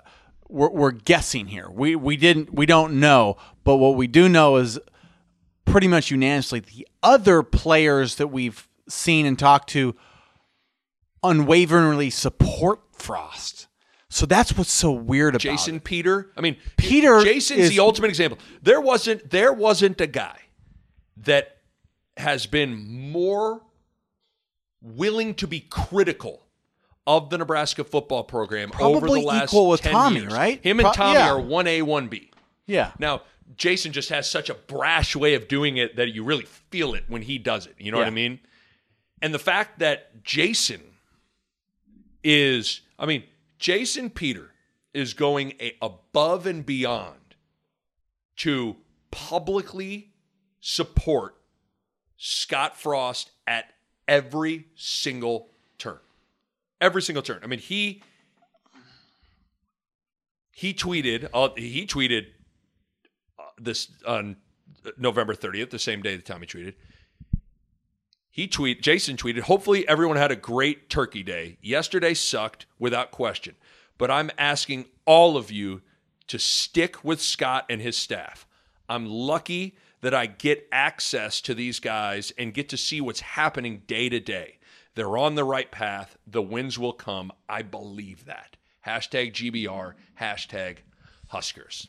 we're, 0.47 0.69
we're 0.69 0.91
guessing 0.91 1.47
here. 1.47 1.67
We 1.69 1.95
we 1.95 2.15
didn't 2.15 2.53
we 2.53 2.67
don't 2.67 2.99
know, 2.99 3.37
but 3.63 3.77
what 3.77 3.95
we 3.95 4.05
do 4.05 4.29
know 4.29 4.57
is 4.57 4.79
pretty 5.65 5.87
much 5.87 6.11
unanimously 6.11 6.59
the 6.59 6.87
other 7.01 7.41
players 7.41 8.15
that 8.15 8.27
we've 8.27 8.69
seen 8.87 9.25
and 9.25 9.37
talked 9.37 9.69
to 9.71 9.95
unwaveringly 11.23 12.11
support 12.11 12.81
Frost. 12.93 13.67
So 14.09 14.25
that's 14.25 14.57
what's 14.57 14.71
so 14.71 14.91
weird 14.91 15.33
about 15.35 15.41
Jason 15.41 15.75
it. 15.77 15.83
Peter. 15.83 16.31
I 16.37 16.41
mean, 16.41 16.57
Peter 16.77 17.21
Jason's 17.23 17.59
is- 17.61 17.69
the 17.71 17.79
ultimate 17.79 18.09
example. 18.09 18.37
There 18.61 18.79
wasn't 18.79 19.29
there 19.29 19.53
wasn't 19.53 19.99
a 20.01 20.07
guy 20.07 20.37
that 21.17 21.57
has 22.15 22.45
been 22.45 23.11
more 23.11 23.61
willing 24.95 25.33
to 25.35 25.47
be 25.47 25.59
critical 25.59 26.43
of 27.05 27.29
the 27.29 27.37
Nebraska 27.37 27.83
football 27.83 28.23
program 28.23 28.71
over 28.79 29.07
the 29.07 29.21
last 29.21 29.49
equal 29.49 29.69
with 29.69 29.81
10 29.81 29.91
Tommy, 29.91 30.19
years. 30.19 30.33
right? 30.33 30.61
Him 30.63 30.79
and 30.79 30.85
Pro- 30.85 30.93
Tommy 30.93 31.19
yeah. 31.19 31.31
are 31.31 31.39
one 31.39 31.67
A, 31.67 31.81
one 31.81 32.07
B. 32.07 32.31
Yeah. 32.65 32.91
Now, 32.99 33.21
Jason 33.55 33.93
just 33.93 34.09
has 34.09 34.29
such 34.29 34.49
a 34.49 34.53
brash 34.53 35.15
way 35.15 35.33
of 35.33 35.47
doing 35.47 35.77
it 35.77 35.95
that 35.95 36.13
you 36.13 36.23
really 36.23 36.45
feel 36.45 36.93
it 36.93 37.05
when 37.07 37.21
he 37.21 37.37
does 37.37 37.65
it. 37.65 37.75
You 37.77 37.91
know 37.91 37.97
what 37.97 38.07
I 38.07 38.11
mean? 38.11 38.39
And 39.21 39.33
the 39.33 39.39
fact 39.39 39.79
that 39.79 40.23
Jason 40.23 40.81
is, 42.23 42.81
I 42.99 43.05
mean, 43.05 43.23
Jason 43.57 44.09
Peter 44.09 44.51
is 44.93 45.13
going 45.13 45.53
a, 45.61 45.75
above 45.81 46.45
and 46.45 46.65
beyond 46.65 47.35
to 48.37 48.75
publicly 49.11 50.11
support 50.59 51.35
Scott 52.17 52.77
Frost 52.77 53.31
at 53.47 53.71
every 54.07 54.67
single 54.75 55.49
turn. 55.77 55.99
Every 56.79 57.01
single 57.01 57.23
turn. 57.23 57.39
I 57.43 57.47
mean, 57.47 57.59
he 57.59 58.01
he 60.51 60.73
tweeted 60.73 61.29
uh, 61.33 61.49
he 61.55 61.85
tweeted 61.85 62.27
uh, 63.39 63.43
this 63.59 63.89
on 64.05 64.37
November 64.97 65.33
30th, 65.35 65.69
the 65.69 65.79
same 65.79 66.01
day 66.01 66.15
that 66.15 66.25
Tommy 66.25 66.47
tweeted. 66.47 66.75
He 68.29 68.47
tweet 68.47 68.81
Jason 68.81 69.17
tweeted, 69.17 69.41
"Hopefully 69.41 69.87
everyone 69.87 70.17
had 70.17 70.31
a 70.31 70.35
great 70.35 70.89
turkey 70.89 71.23
day. 71.23 71.57
Yesterday 71.61 72.13
sucked 72.13 72.67
without 72.77 73.11
question, 73.11 73.55
but 73.97 74.11
I'm 74.11 74.29
asking 74.37 74.85
all 75.05 75.37
of 75.37 75.51
you 75.51 75.81
to 76.27 76.37
stick 76.37 77.03
with 77.03 77.21
Scott 77.21 77.65
and 77.69 77.81
his 77.81 77.97
staff. 77.97 78.45
I'm 78.89 79.05
lucky 79.05 79.75
that 80.01 80.13
I 80.13 80.25
get 80.25 80.67
access 80.71 81.41
to 81.41 81.53
these 81.53 81.79
guys 81.79 82.31
and 82.37 82.53
get 82.53 82.69
to 82.69 82.77
see 82.77 83.01
what's 83.01 83.21
happening 83.21 83.83
day 83.87 84.09
to 84.09 84.19
day. 84.19 84.59
They're 84.95 85.17
on 85.17 85.35
the 85.35 85.43
right 85.43 85.69
path. 85.69 86.17
The 86.25 86.41
wins 86.41 86.79
will 86.79 86.93
come. 86.93 87.31
I 87.47 87.61
believe 87.61 88.25
that. 88.25 88.57
Hashtag 88.85 89.33
GBR, 89.33 89.93
hashtag 90.19 90.77
Huskers. 91.27 91.87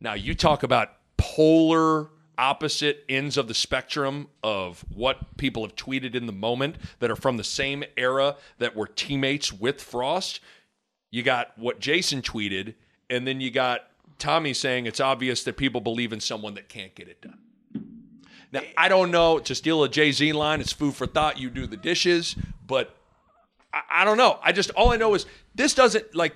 Now, 0.00 0.14
you 0.14 0.34
talk 0.34 0.62
about 0.62 0.90
polar 1.16 2.10
opposite 2.38 3.04
ends 3.08 3.36
of 3.36 3.48
the 3.48 3.54
spectrum 3.54 4.28
of 4.42 4.84
what 4.94 5.36
people 5.36 5.62
have 5.62 5.74
tweeted 5.76 6.14
in 6.14 6.26
the 6.26 6.32
moment 6.32 6.76
that 6.98 7.10
are 7.10 7.16
from 7.16 7.36
the 7.36 7.44
same 7.44 7.82
era 7.96 8.36
that 8.58 8.76
were 8.76 8.86
teammates 8.86 9.52
with 9.52 9.80
Frost. 9.80 10.40
You 11.10 11.22
got 11.22 11.56
what 11.56 11.80
Jason 11.80 12.20
tweeted, 12.20 12.74
and 13.08 13.26
then 13.26 13.40
you 13.40 13.50
got 13.50 13.88
Tommy 14.18 14.54
saying 14.54 14.86
it's 14.86 15.00
obvious 15.00 15.44
that 15.44 15.56
people 15.56 15.80
believe 15.80 16.12
in 16.12 16.20
someone 16.20 16.54
that 16.54 16.68
can't 16.68 16.94
get 16.94 17.08
it 17.08 17.20
done. 17.20 17.38
Now, 18.52 18.60
I 18.76 18.88
don't 18.88 19.10
know, 19.10 19.38
to 19.40 19.54
steal 19.54 19.82
a 19.84 19.88
Jay 19.88 20.12
Z 20.12 20.32
line, 20.32 20.60
it's 20.60 20.72
food 20.72 20.94
for 20.94 21.06
thought. 21.06 21.38
You 21.38 21.50
do 21.50 21.66
the 21.66 21.76
dishes, 21.76 22.36
but 22.66 22.94
I, 23.74 23.80
I 23.90 24.04
don't 24.04 24.16
know. 24.16 24.38
I 24.42 24.52
just, 24.52 24.70
all 24.70 24.92
I 24.92 24.96
know 24.96 25.14
is 25.14 25.26
this 25.54 25.74
doesn't, 25.74 26.14
like, 26.14 26.34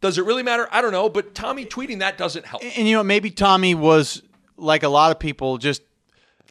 does 0.00 0.18
it 0.18 0.24
really 0.24 0.42
matter? 0.42 0.68
I 0.72 0.82
don't 0.82 0.92
know, 0.92 1.08
but 1.08 1.34
Tommy 1.34 1.64
tweeting 1.64 2.00
that 2.00 2.18
doesn't 2.18 2.44
help. 2.44 2.62
And 2.62 2.88
you 2.88 2.96
know, 2.96 3.04
maybe 3.04 3.30
Tommy 3.30 3.74
was 3.74 4.22
like 4.56 4.82
a 4.82 4.88
lot 4.88 5.12
of 5.12 5.18
people 5.18 5.58
just 5.58 5.82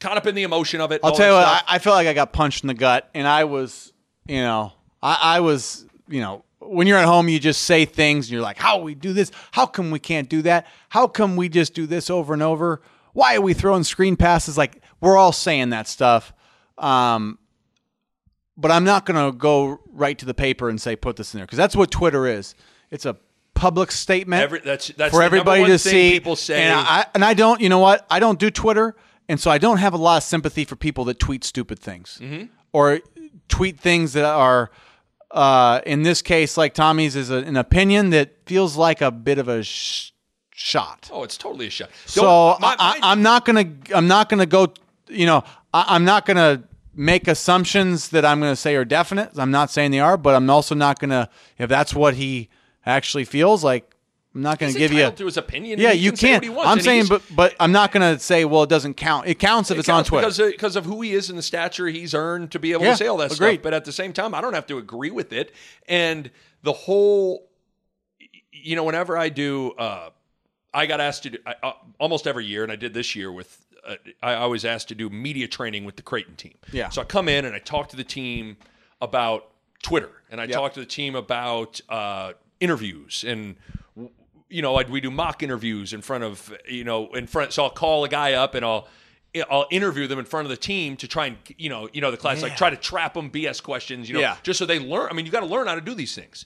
Caught 0.02 0.18
up 0.18 0.26
in 0.26 0.34
the 0.34 0.42
emotion 0.42 0.82
of 0.82 0.92
it. 0.92 1.02
I'll 1.04 1.12
tell 1.12 1.28
you 1.28 1.34
what, 1.34 1.46
I. 1.46 1.76
I 1.76 1.80
felt 1.80 1.94
like 1.94 2.08
I 2.08 2.14
got 2.14 2.34
punched 2.34 2.64
in 2.64 2.68
the 2.68 2.74
gut, 2.74 3.08
and 3.14 3.28
I 3.28 3.44
was, 3.44 3.94
you 4.28 4.42
know, 4.42 4.74
I, 5.02 5.18
I 5.22 5.39
was, 5.42 5.86
you 6.10 6.22
know, 6.22 6.44
when 6.72 6.88
you're 6.88 6.97
at 6.97 7.05
home, 7.05 7.28
you 7.30 7.39
just 7.39 7.63
say 7.63 7.86
things, 7.86 8.28
and 8.28 8.34
you're 8.34 8.41
like, 8.41 8.57
"How 8.57 8.80
we 8.80 8.95
do 8.95 9.13
this? 9.13 9.32
How 9.51 9.65
come 9.65 9.91
we 9.91 9.99
can't 9.99 10.30
do 10.30 10.41
that? 10.43 10.65
How 10.89 11.07
come 11.07 11.36
we 11.36 11.49
just 11.49 11.74
do 11.74 11.86
this 11.86 12.09
over 12.09 12.34
and 12.34 12.41
over? 12.41 12.82
Why 13.13 13.36
are 13.36 13.41
we 13.41 13.53
throwing 13.53 13.84
screen 13.84 14.15
passes? 14.15 14.57
Like 14.57 14.82
we're 14.99 15.17
all 15.17 15.32
saying 15.32 15.69
that 15.72 15.88
stuff." 15.88 16.34
Um, 16.78 17.38
but 18.57 18.72
I'm 18.72 18.84
not 18.84 19.05
going 19.05 19.32
to 19.32 19.38
go 19.38 19.80
right 19.91 20.17
to 20.19 20.26
the 20.26 20.34
paper 20.34 20.69
and 20.69 20.80
say 20.80 20.95
put 20.95 21.15
this 21.15 21.34
in 21.34 21.39
there 21.39 21.45
because 21.45 21.57
that's 21.57 21.76
what 21.76 21.91
Twitter 21.91 22.28
is. 22.28 22.55
It's 22.89 23.05
a 23.05 23.17
public 23.53 23.91
statement 23.91 24.41
Every, 24.41 24.59
that's 24.59 24.88
that's 24.89 25.13
for 25.13 25.22
everybody 25.22 25.65
to 25.65 25.78
see. 25.78 26.11
People 26.11 26.36
say 26.36 26.63
and 26.63 26.80
I 26.80 27.05
and 27.13 27.24
I 27.24 27.34
don't. 27.34 27.61
You 27.61 27.69
know 27.69 27.80
what? 27.80 28.05
I 28.09 28.19
don't 28.19 28.39
do 28.39 28.49
Twitter, 28.49 28.95
and 29.30 29.39
so 29.39 29.51
I 29.51 29.57
don't 29.57 29.78
have 29.78 29.93
a 29.93 29.97
lot 29.97 30.17
of 30.17 30.24
sympathy 30.24 30.65
for 30.65 30.76
people 30.76 31.05
that 31.05 31.19
tweet 31.19 31.43
stupid 31.43 31.80
things 31.80 32.17
Mm-hmm. 32.22 32.45
or 32.74 32.99
tweet 33.47 33.80
things 33.80 34.13
that 34.13 34.26
are. 34.26 34.72
Uh, 35.34 35.82
in 35.86 36.03
this 36.03 36.21
case, 36.21 36.57
like 36.57 36.73
Tommy's, 36.73 37.15
is 37.15 37.29
a, 37.29 37.38
an 37.38 37.55
opinion 37.57 38.09
that 38.09 38.32
feels 38.45 38.75
like 38.75 39.01
a 39.01 39.11
bit 39.11 39.38
of 39.38 39.47
a 39.47 39.63
sh- 39.63 40.11
shot. 40.53 41.09
oh, 41.13 41.23
it's 41.23 41.38
totally 41.38 41.67
a 41.67 41.69
shot. 41.69 41.89
So 42.05 42.21
Don't- 42.21 42.61
my- 42.61 42.75
I, 42.77 42.99
my- 42.99 43.07
I, 43.07 43.11
am 43.13 43.21
not 43.21 43.45
gonna. 43.45 43.65
I'm 43.95 44.07
not 44.07 44.29
gonna 44.29 44.45
go. 44.45 44.73
You 45.07 45.25
know, 45.25 45.43
I, 45.73 45.86
I'm 45.89 46.05
not 46.05 46.25
gonna 46.25 46.63
make 46.93 47.27
assumptions 47.27 48.09
that 48.09 48.25
I'm 48.25 48.39
gonna 48.39 48.55
say 48.55 48.75
are 48.75 48.86
definite. 48.86 49.32
I'm 49.38 49.51
not 49.51 49.71
saying 49.71 49.91
they 49.91 49.99
are, 49.99 50.17
but 50.17 50.36
I'm 50.36 50.49
also 50.49 50.75
not 50.75 50.99
gonna. 50.99 51.29
If 51.57 51.69
that's 51.69 51.93
what 51.95 52.15
he 52.15 52.49
actually 52.86 53.25
feels 53.25 53.63
like, 53.63 53.91
I'm 54.34 54.41
not 54.41 54.59
gonna 54.59 54.71
give 54.71 54.91
you. 54.91 54.99
entitled 54.99 55.17
to 55.17 55.25
his 55.25 55.38
opinion. 55.38 55.79
Yeah, 55.79 55.91
you 55.91 56.11
can 56.11 56.17
say 56.17 56.27
can. 56.27 56.36
what 56.36 56.43
he 56.43 56.49
wants, 56.49 56.69
I'm 56.69 56.79
saying, 56.79 57.05
but 57.09 57.21
but 57.36 57.55
I'm 57.59 57.73
not 57.73 57.91
gonna 57.91 58.17
say. 58.17 58.45
Well, 58.45 58.63
it 58.63 58.69
doesn't 58.69 58.93
count. 58.95 59.27
It 59.27 59.39
counts 59.39 59.71
if 59.71 59.77
it's 59.77 59.89
on 59.89 60.05
Twitter. 60.05 60.25
because 60.25 60.39
of, 60.39 60.51
because 60.51 60.75
of 60.77 60.86
who 60.86 61.01
he 61.01 61.11
is 61.11 61.29
and 61.29 61.38
the 61.38 61.43
stature 61.43 61.88
he's 61.88 62.13
earned 62.13 62.51
to 62.51 62.59
be 62.59 62.71
able 62.71 62.84
Yeah, 62.84 62.91
to 62.91 62.97
say 62.97 63.07
all 63.07 63.17
that 63.17 63.34
agreed. 63.34 63.55
stuff. 63.55 63.63
But 63.63 63.73
at 63.73 63.84
the 63.84 63.91
same 63.91 64.13
time, 64.13 64.34
I 64.34 64.39
don't 64.39 64.53
have 64.53 64.67
to 64.67 64.77
agree 64.77 65.11
with 65.11 65.34
it. 65.34 65.53
And 65.88 66.32
the 66.63 66.71
whole, 66.71 67.49
you 68.53 68.77
know, 68.77 68.86
whenever 68.86 69.17
I 69.17 69.27
do, 69.27 69.71
uh, 69.71 70.11
I 70.73 70.86
got 70.86 71.01
asked 71.01 71.23
to 71.23 71.32
do 71.32 71.38
I, 71.45 71.55
uh, 71.61 71.73
almost 71.99 72.25
every 72.25 72.45
year, 72.45 72.63
and 72.63 72.71
I 72.71 72.77
did 72.77 72.93
this 72.93 73.15
year 73.15 73.32
with. 73.32 73.65
Uh, 73.86 73.95
I 74.21 74.45
was 74.45 74.63
asked 74.63 74.89
to 74.89 74.95
do 74.95 75.09
media 75.09 75.47
training 75.47 75.86
with 75.86 75.95
the 75.95 76.03
Creighton 76.03 76.36
team. 76.36 76.53
Yeah. 76.71 76.89
So 76.89 77.01
I 77.01 77.03
come 77.05 77.27
in 77.27 77.45
and 77.45 77.55
I 77.55 77.59
talk 77.59 77.89
to 77.89 77.95
the 77.95 78.03
team 78.03 78.57
about 79.01 79.49
Twitter, 79.82 80.11
and 80.29 80.39
I 80.39 80.45
talk 80.45 80.73
to 80.75 80.79
the 80.79 80.86
team 80.86 81.15
about 81.15 81.82
uh, 81.89 82.34
interviews 82.59 83.25
and 83.27 83.55
you 84.52 84.62
know, 84.62 84.76
I'd, 84.76 84.89
we 84.89 85.02
do 85.02 85.10
mock 85.12 85.41
interviews 85.43 85.93
in 85.93 86.02
front 86.02 86.24
of, 86.24 86.54
you 86.68 86.84
know, 86.84 87.08
in 87.14 87.28
front. 87.28 87.54
So 87.54 87.64
I'll 87.64 87.70
call 87.70 88.04
a 88.04 88.10
guy 88.10 88.34
up 88.34 88.54
and 88.56 88.66
I'll, 88.66 88.88
I'll 89.49 89.68
interview 89.72 90.08
them 90.08 90.20
in 90.20 90.26
front 90.26 90.45
of 90.45 90.49
the 90.49 90.58
team 90.58 90.97
to 90.97 91.08
try 91.08 91.28
and, 91.28 91.38
you 91.58 91.70
know, 91.70 91.88
you 91.93 92.02
know, 92.02 92.12
the 92.12 92.18
class 92.18 92.41
like 92.41 92.58
try 92.58 92.70
to 92.70 92.76
trap 92.76 93.14
them 93.14 93.30
BS 93.32 93.64
questions, 93.64 94.10
you 94.10 94.16
know, 94.16 94.22
Yeah. 94.22 94.38
just 94.43 94.60
so 94.60 94.66
they 94.66 94.80
learn. 94.80 95.08
I 95.10 95.14
mean, 95.14 95.26
you 95.26 95.32
got 95.32 95.39
to 95.39 95.45
learn 95.45 95.68
how 95.68 95.76
to 95.76 95.82
do 95.82 95.93
these 95.95 96.14
things. 96.14 96.45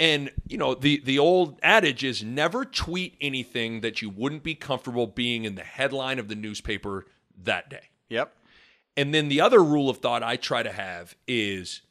And 0.00 0.30
you 0.46 0.56
know 0.58 0.74
the 0.76 1.02
the 1.04 1.18
old 1.18 1.58
adage 1.60 2.04
is 2.04 2.22
never 2.22 2.64
tweet 2.64 3.16
anything 3.20 3.80
that 3.80 4.00
you 4.00 4.08
wouldn't 4.10 4.44
be 4.44 4.54
comfortable 4.54 5.08
being 5.08 5.44
in 5.44 5.56
the 5.56 5.64
headline 5.64 6.20
of 6.20 6.28
the 6.28 6.36
newspaper 6.36 7.06
that 7.42 7.68
day. 7.68 7.88
Yep. 8.08 8.32
And 8.96 9.12
then 9.12 9.28
the 9.28 9.40
other 9.40 9.60
rule 9.62 9.90
of 9.90 9.98
thought 9.98 10.22
I 10.22 10.36
try 10.36 10.62
to 10.62 10.70
have 10.70 11.16
is 11.26 11.82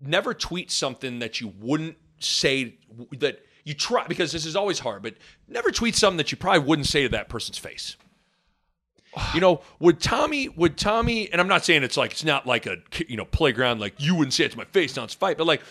never 0.00 0.34
tweet 0.34 0.70
something 0.70 1.18
that 1.20 1.40
you 1.40 1.48
wouldn't 1.58 1.96
say 2.20 2.74
that 3.18 3.44
you 3.64 3.74
try 3.74 4.06
because 4.06 4.32
this 4.32 4.46
is 4.46 4.56
always 4.56 4.78
hard, 4.78 5.02
but 5.02 5.14
never 5.46 5.70
tweet 5.70 5.94
something 5.94 6.16
that 6.16 6.32
you 6.32 6.38
probably 6.38 6.60
wouldn't 6.60 6.86
say 6.86 7.02
to 7.02 7.08
that 7.10 7.28
person's 7.28 7.58
face. 7.58 7.96
You 9.34 9.40
know, 9.40 9.62
would 9.80 10.00
Tommy, 10.00 10.48
would 10.48 10.76
Tommy, 10.76 11.32
and 11.32 11.40
I'm 11.40 11.48
not 11.48 11.64
saying 11.64 11.82
it's 11.82 11.96
like, 11.96 12.12
it's 12.12 12.24
not 12.24 12.46
like 12.46 12.66
a, 12.66 12.76
you 13.08 13.16
know, 13.16 13.24
playground, 13.24 13.80
like 13.80 13.94
you 13.98 14.14
wouldn't 14.14 14.32
say 14.32 14.44
it 14.44 14.52
to 14.52 14.56
my 14.56 14.64
face, 14.66 14.94
now 14.94 15.04
it's 15.04 15.14
fight, 15.14 15.38
but 15.38 15.46
like, 15.46 15.62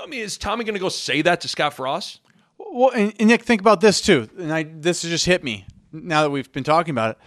I 0.00 0.06
mean, 0.06 0.20
is 0.20 0.38
Tommy 0.38 0.64
going 0.64 0.74
to 0.74 0.80
go 0.80 0.90
say 0.90 1.20
that 1.22 1.40
to 1.40 1.48
Scott 1.48 1.74
Frost? 1.74 2.20
Well, 2.58 2.90
and, 2.90 3.12
and 3.18 3.28
Nick, 3.28 3.42
think 3.42 3.60
about 3.60 3.80
this 3.80 4.00
too. 4.00 4.28
And 4.38 4.52
I, 4.52 4.62
this 4.64 5.02
has 5.02 5.10
just 5.10 5.26
hit 5.26 5.42
me 5.42 5.66
now 5.92 6.22
that 6.22 6.30
we've 6.30 6.50
been 6.52 6.64
talking 6.64 6.92
about 6.92 7.12
it. 7.12 7.18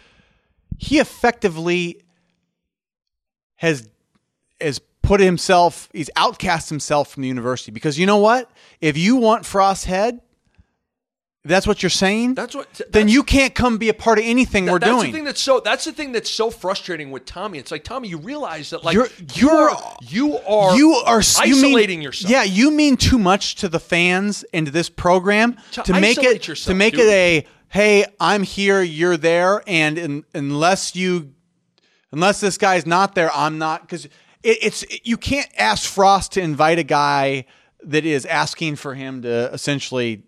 He 0.77 0.99
effectively 0.99 2.01
has 3.55 3.89
has 4.61 4.79
put 5.07 5.19
himself, 5.21 5.89
he's 5.93 6.09
outcast 6.15 6.69
himself 6.69 7.09
from 7.11 7.21
the 7.23 7.27
university 7.29 7.71
because 7.71 7.97
you 7.97 8.05
know 8.05 8.17
what? 8.17 8.51
If 8.81 8.97
you 8.97 9.15
want 9.15 9.45
Frost's 9.45 9.85
head, 9.85 10.19
that's 11.45 11.65
what 11.65 11.81
you're 11.81 11.89
saying. 11.89 12.33
That's 12.33 12.53
what. 12.53 12.81
then 12.89 13.07
you 13.07 13.23
can't 13.23 13.55
come 13.55 13.77
be 13.77 13.87
a 13.87 13.93
part 13.93 14.19
of 14.19 14.25
anything 14.25 14.65
we're 14.65 14.79
that's 14.79 14.91
doing. 14.91 15.05
the 15.11 15.11
thing 15.17 15.23
that's 15.23 15.41
so. 15.41 15.61
That's 15.61 15.85
the 15.85 15.93
thing 15.93 16.11
that's 16.11 16.29
so 16.29 16.49
frustrating 16.51 17.09
with 17.09 17.23
Tommie. 17.25 17.57
It's 17.57 17.71
like 17.71 17.85
Tommie, 17.85 18.09
you 18.09 18.17
realize 18.17 18.71
that 18.71 18.83
like 18.83 18.95
You're- 18.95 19.07
you 19.33 19.47
you're- 19.49 19.71
are 19.73 19.95
you 20.01 20.37
are 20.39 20.77
you 20.77 20.93
are 20.95 21.21
you 21.45 21.55
mean- 21.55 21.65
isolating 21.65 22.01
yourself. 22.01 22.29
Yeah, 22.29 22.43
you 22.43 22.69
mean 22.69 22.97
too 22.97 23.17
much 23.17 23.55
to 23.55 23.69
the 23.69 23.79
fans 23.79 24.43
and 24.53 24.65
to 24.65 24.71
this 24.73 24.89
program 24.89 25.55
To 25.73 25.83
to, 25.83 25.93
make 26.01 26.17
it 26.21 26.47
yourself, 26.49 26.73
to 26.73 26.75
make 26.77 26.95
dude. 26.95 27.05
it 27.05 27.09
a 27.13 27.45
hey, 27.69 28.05
I'm 28.19 28.43
here, 28.43 28.81
you're 28.81 29.15
there, 29.17 29.63
and 29.67 29.97
in, 29.97 30.23
unless 30.33 30.97
you 30.97 31.33
unless 32.11 32.41
this 32.41 32.57
guy's 32.57 32.85
not 32.85 33.15
there, 33.15 33.31
I'm 33.33 33.57
not 33.57 33.83
because 33.83 34.05
it, 34.43 34.57
it's 34.61 34.85
you 35.05 35.17
can't 35.17 35.49
ask 35.57 35.89
Frost 35.89 36.33
to 36.33 36.41
invite 36.41 36.79
a 36.79 36.83
guy 36.83 37.45
that 37.83 38.05
is 38.05 38.25
asking 38.25 38.75
for 38.75 38.93
him 38.95 39.21
to 39.21 39.51
essentially 39.53 40.23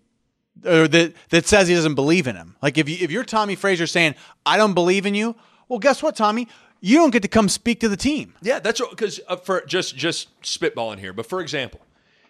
or 0.64 0.88
that 0.88 1.14
that 1.30 1.46
says 1.46 1.68
he 1.68 1.74
doesn't 1.74 1.94
believe 1.94 2.26
in 2.26 2.36
him. 2.36 2.56
Like 2.62 2.78
if 2.78 2.88
you 2.88 2.96
if 3.00 3.10
you're 3.10 3.24
Tommie 3.24 3.56
Frazier 3.56 3.86
saying 3.86 4.14
I 4.44 4.56
don't 4.56 4.74
believe 4.74 5.06
in 5.06 5.14
you, 5.14 5.36
well, 5.68 5.78
guess 5.78 6.02
what, 6.02 6.16
Tommie? 6.16 6.48
You 6.82 6.96
don't 6.96 7.10
get 7.10 7.22
to 7.22 7.28
come 7.28 7.48
speak 7.48 7.80
to 7.80 7.88
the 7.88 7.96
team. 7.96 8.34
Yeah, 8.40 8.58
that's 8.58 8.80
because 8.80 9.20
uh, 9.28 9.36
for 9.36 9.62
just 9.66 9.96
just 9.96 10.40
spitballing 10.42 10.98
here. 10.98 11.12
But 11.12 11.26
for 11.26 11.40
example, 11.40 11.80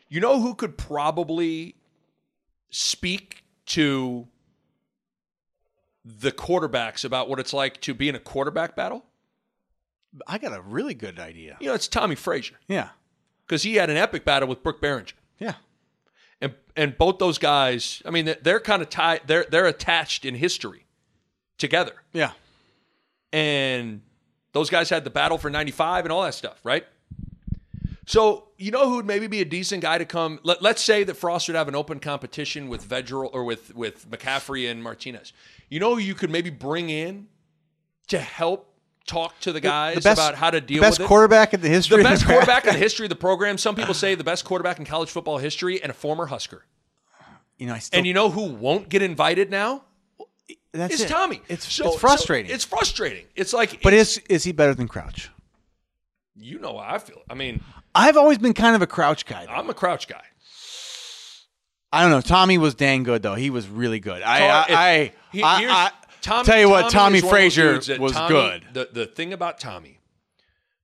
you 0.08 0.20
know 0.20 0.40
who 0.40 0.54
could 0.54 0.76
probably 0.76 1.76
speak 2.70 3.44
to 3.66 4.26
the 6.04 6.32
quarterbacks 6.32 7.04
about 7.04 7.28
what 7.28 7.38
it's 7.38 7.52
like 7.52 7.80
to 7.82 7.94
be 7.94 8.08
in 8.08 8.14
a 8.14 8.20
quarterback 8.20 8.74
battle? 8.74 9.04
I 10.26 10.38
got 10.38 10.52
a 10.56 10.60
really 10.60 10.94
good 10.94 11.18
idea. 11.18 11.56
You 11.60 11.68
know, 11.68 11.74
it's 11.74 11.88
Tommie 11.88 12.16
Frazier 12.16 12.56
Yeah. 12.68 12.88
because 13.46 13.62
he 13.62 13.76
had 13.76 13.90
an 13.90 13.96
epic 13.96 14.24
battle 14.24 14.48
with 14.48 14.62
Brook 14.62 14.80
Berringer. 14.80 15.12
Yeah. 15.38 15.54
and 16.40 16.54
and 16.76 16.96
both 16.98 17.18
those 17.18 17.38
guys, 17.38 18.02
I 18.06 18.10
mean, 18.10 18.24
they're- 18.24 18.38
they're 18.42 18.60
kind 18.60 18.80
of 18.82 18.88
tied. 18.90 19.22
They're 19.26 19.44
they're 19.50 19.66
attached 19.66 20.24
in 20.24 20.34
history 20.34 20.86
together, 21.58 21.94
Yeah. 22.12 22.32
and 23.32 24.02
those 24.52 24.70
guys 24.70 24.90
had 24.90 25.04
the 25.04 25.10
battle 25.10 25.38
for 25.38 25.50
'95 25.50 26.04
and 26.04 26.12
all 26.12 26.22
that 26.22 26.34
stuff, 26.34 26.58
right? 26.64 26.86
So 28.06 28.48
you 28.58 28.70
know 28.72 28.88
who 28.88 28.96
would 28.96 29.06
maybe 29.06 29.26
be 29.28 29.40
a 29.40 29.44
decent 29.44 29.82
guy 29.82 29.98
to 29.98 30.04
come? 30.04 30.40
Let, 30.42 30.62
let's 30.62 30.82
say 30.82 31.04
that 31.04 31.14
Frost 31.14 31.48
would 31.48 31.54
have 31.56 31.68
an 31.68 31.76
open 31.76 32.00
competition 32.00 32.68
with 32.68 32.88
Vedral 32.88 33.30
or 33.32 33.44
with 33.44 33.74
with 33.74 34.10
McCaffrey 34.10 34.68
and 34.70 34.82
Martinez. 34.82 35.32
You 35.68 35.78
know 35.78 35.94
who 35.94 36.00
you 36.00 36.14
could 36.14 36.30
maybe 36.30 36.50
bring 36.50 36.90
in 36.90 37.28
to 38.08 38.18
help 38.18 38.69
talk 39.10 39.38
to 39.40 39.52
the 39.52 39.60
guys 39.60 39.98
about 40.06 40.34
how 40.34 40.50
to 40.50 40.60
deal 40.60 40.80
the 40.80 40.86
best 40.86 40.98
with 40.98 41.06
it. 41.06 41.08
quarterback 41.08 41.52
in 41.54 41.60
the 41.60 41.68
history. 41.68 41.98
The 41.98 42.04
best 42.04 42.24
quarterback 42.26 42.64
in 42.66 42.72
the 42.72 42.78
history 42.78 43.06
of 43.06 43.10
the 43.10 43.16
program. 43.16 43.58
Some 43.58 43.74
people 43.74 43.94
say 43.94 44.14
the 44.14 44.24
best 44.24 44.44
quarterback 44.44 44.78
in 44.78 44.84
college 44.84 45.10
football 45.10 45.38
history 45.38 45.82
and 45.82 45.90
a 45.90 45.94
former 45.94 46.26
Husker. 46.26 46.64
You 47.58 47.66
know, 47.66 47.74
I 47.74 47.78
still. 47.80 47.98
And 47.98 48.06
you 48.06 48.14
know 48.14 48.30
who 48.30 48.44
won't 48.52 48.88
get 48.88 49.02
invited 49.02 49.50
now? 49.50 49.84
that's 50.72 50.94
It's 50.94 51.02
it. 51.02 51.08
Tommie. 51.08 51.42
It's, 51.48 51.70
So- 51.70 51.88
it's 51.88 52.00
frustrating. 52.00 52.48
so 52.50 52.54
it's 52.54 52.64
frustrating. 52.64 53.26
It's 53.34 53.52
like, 53.52 53.82
but 53.82 53.92
is 53.92 54.18
is 54.28 54.44
he 54.44 54.52
better 54.52 54.74
than 54.74 54.88
Crouch? 54.88 55.30
you 56.36 56.58
know 56.58 56.78
how 56.78 56.94
I 56.94 56.98
feel. 56.98 57.20
I 57.28 57.34
mean, 57.34 57.62
I've 57.94 58.16
always 58.16 58.38
been 58.38 58.54
kind 58.54 58.74
of 58.74 58.80
a 58.82 58.86
Crouch 58.86 59.26
guy. 59.26 59.44
though. 59.46 59.52
I'm 59.52 59.68
a 59.68 59.74
crouch 59.74 60.08
guy. 60.08 60.22
I 61.92 62.02
don't 62.02 62.10
know. 62.12 62.20
Tommie 62.20 62.56
was 62.58 62.74
dang 62.74 63.02
good 63.02 63.22
though. 63.22 63.34
He 63.34 63.50
was 63.50 63.68
really 63.68 63.98
good. 64.00 64.22
I 64.22 64.46
I, 64.46 64.64
I, 64.68 65.12
he- 65.32 65.42
I- 65.42 65.86
I- 65.86 65.90
Tommie- 66.20 66.44
tell 66.46 66.58
you 66.60 66.68
what, 66.70 66.90
Tommie 66.90 67.18
of 67.18 67.22
those 67.22 67.30
Frazier 67.30 67.74
was 67.98 68.12
Tommie- 68.12 68.28
good. 68.28 68.64
The 68.72 68.88
the 68.92 69.06
thing 69.06 69.32
about 69.32 69.58
Tommie 69.58 69.98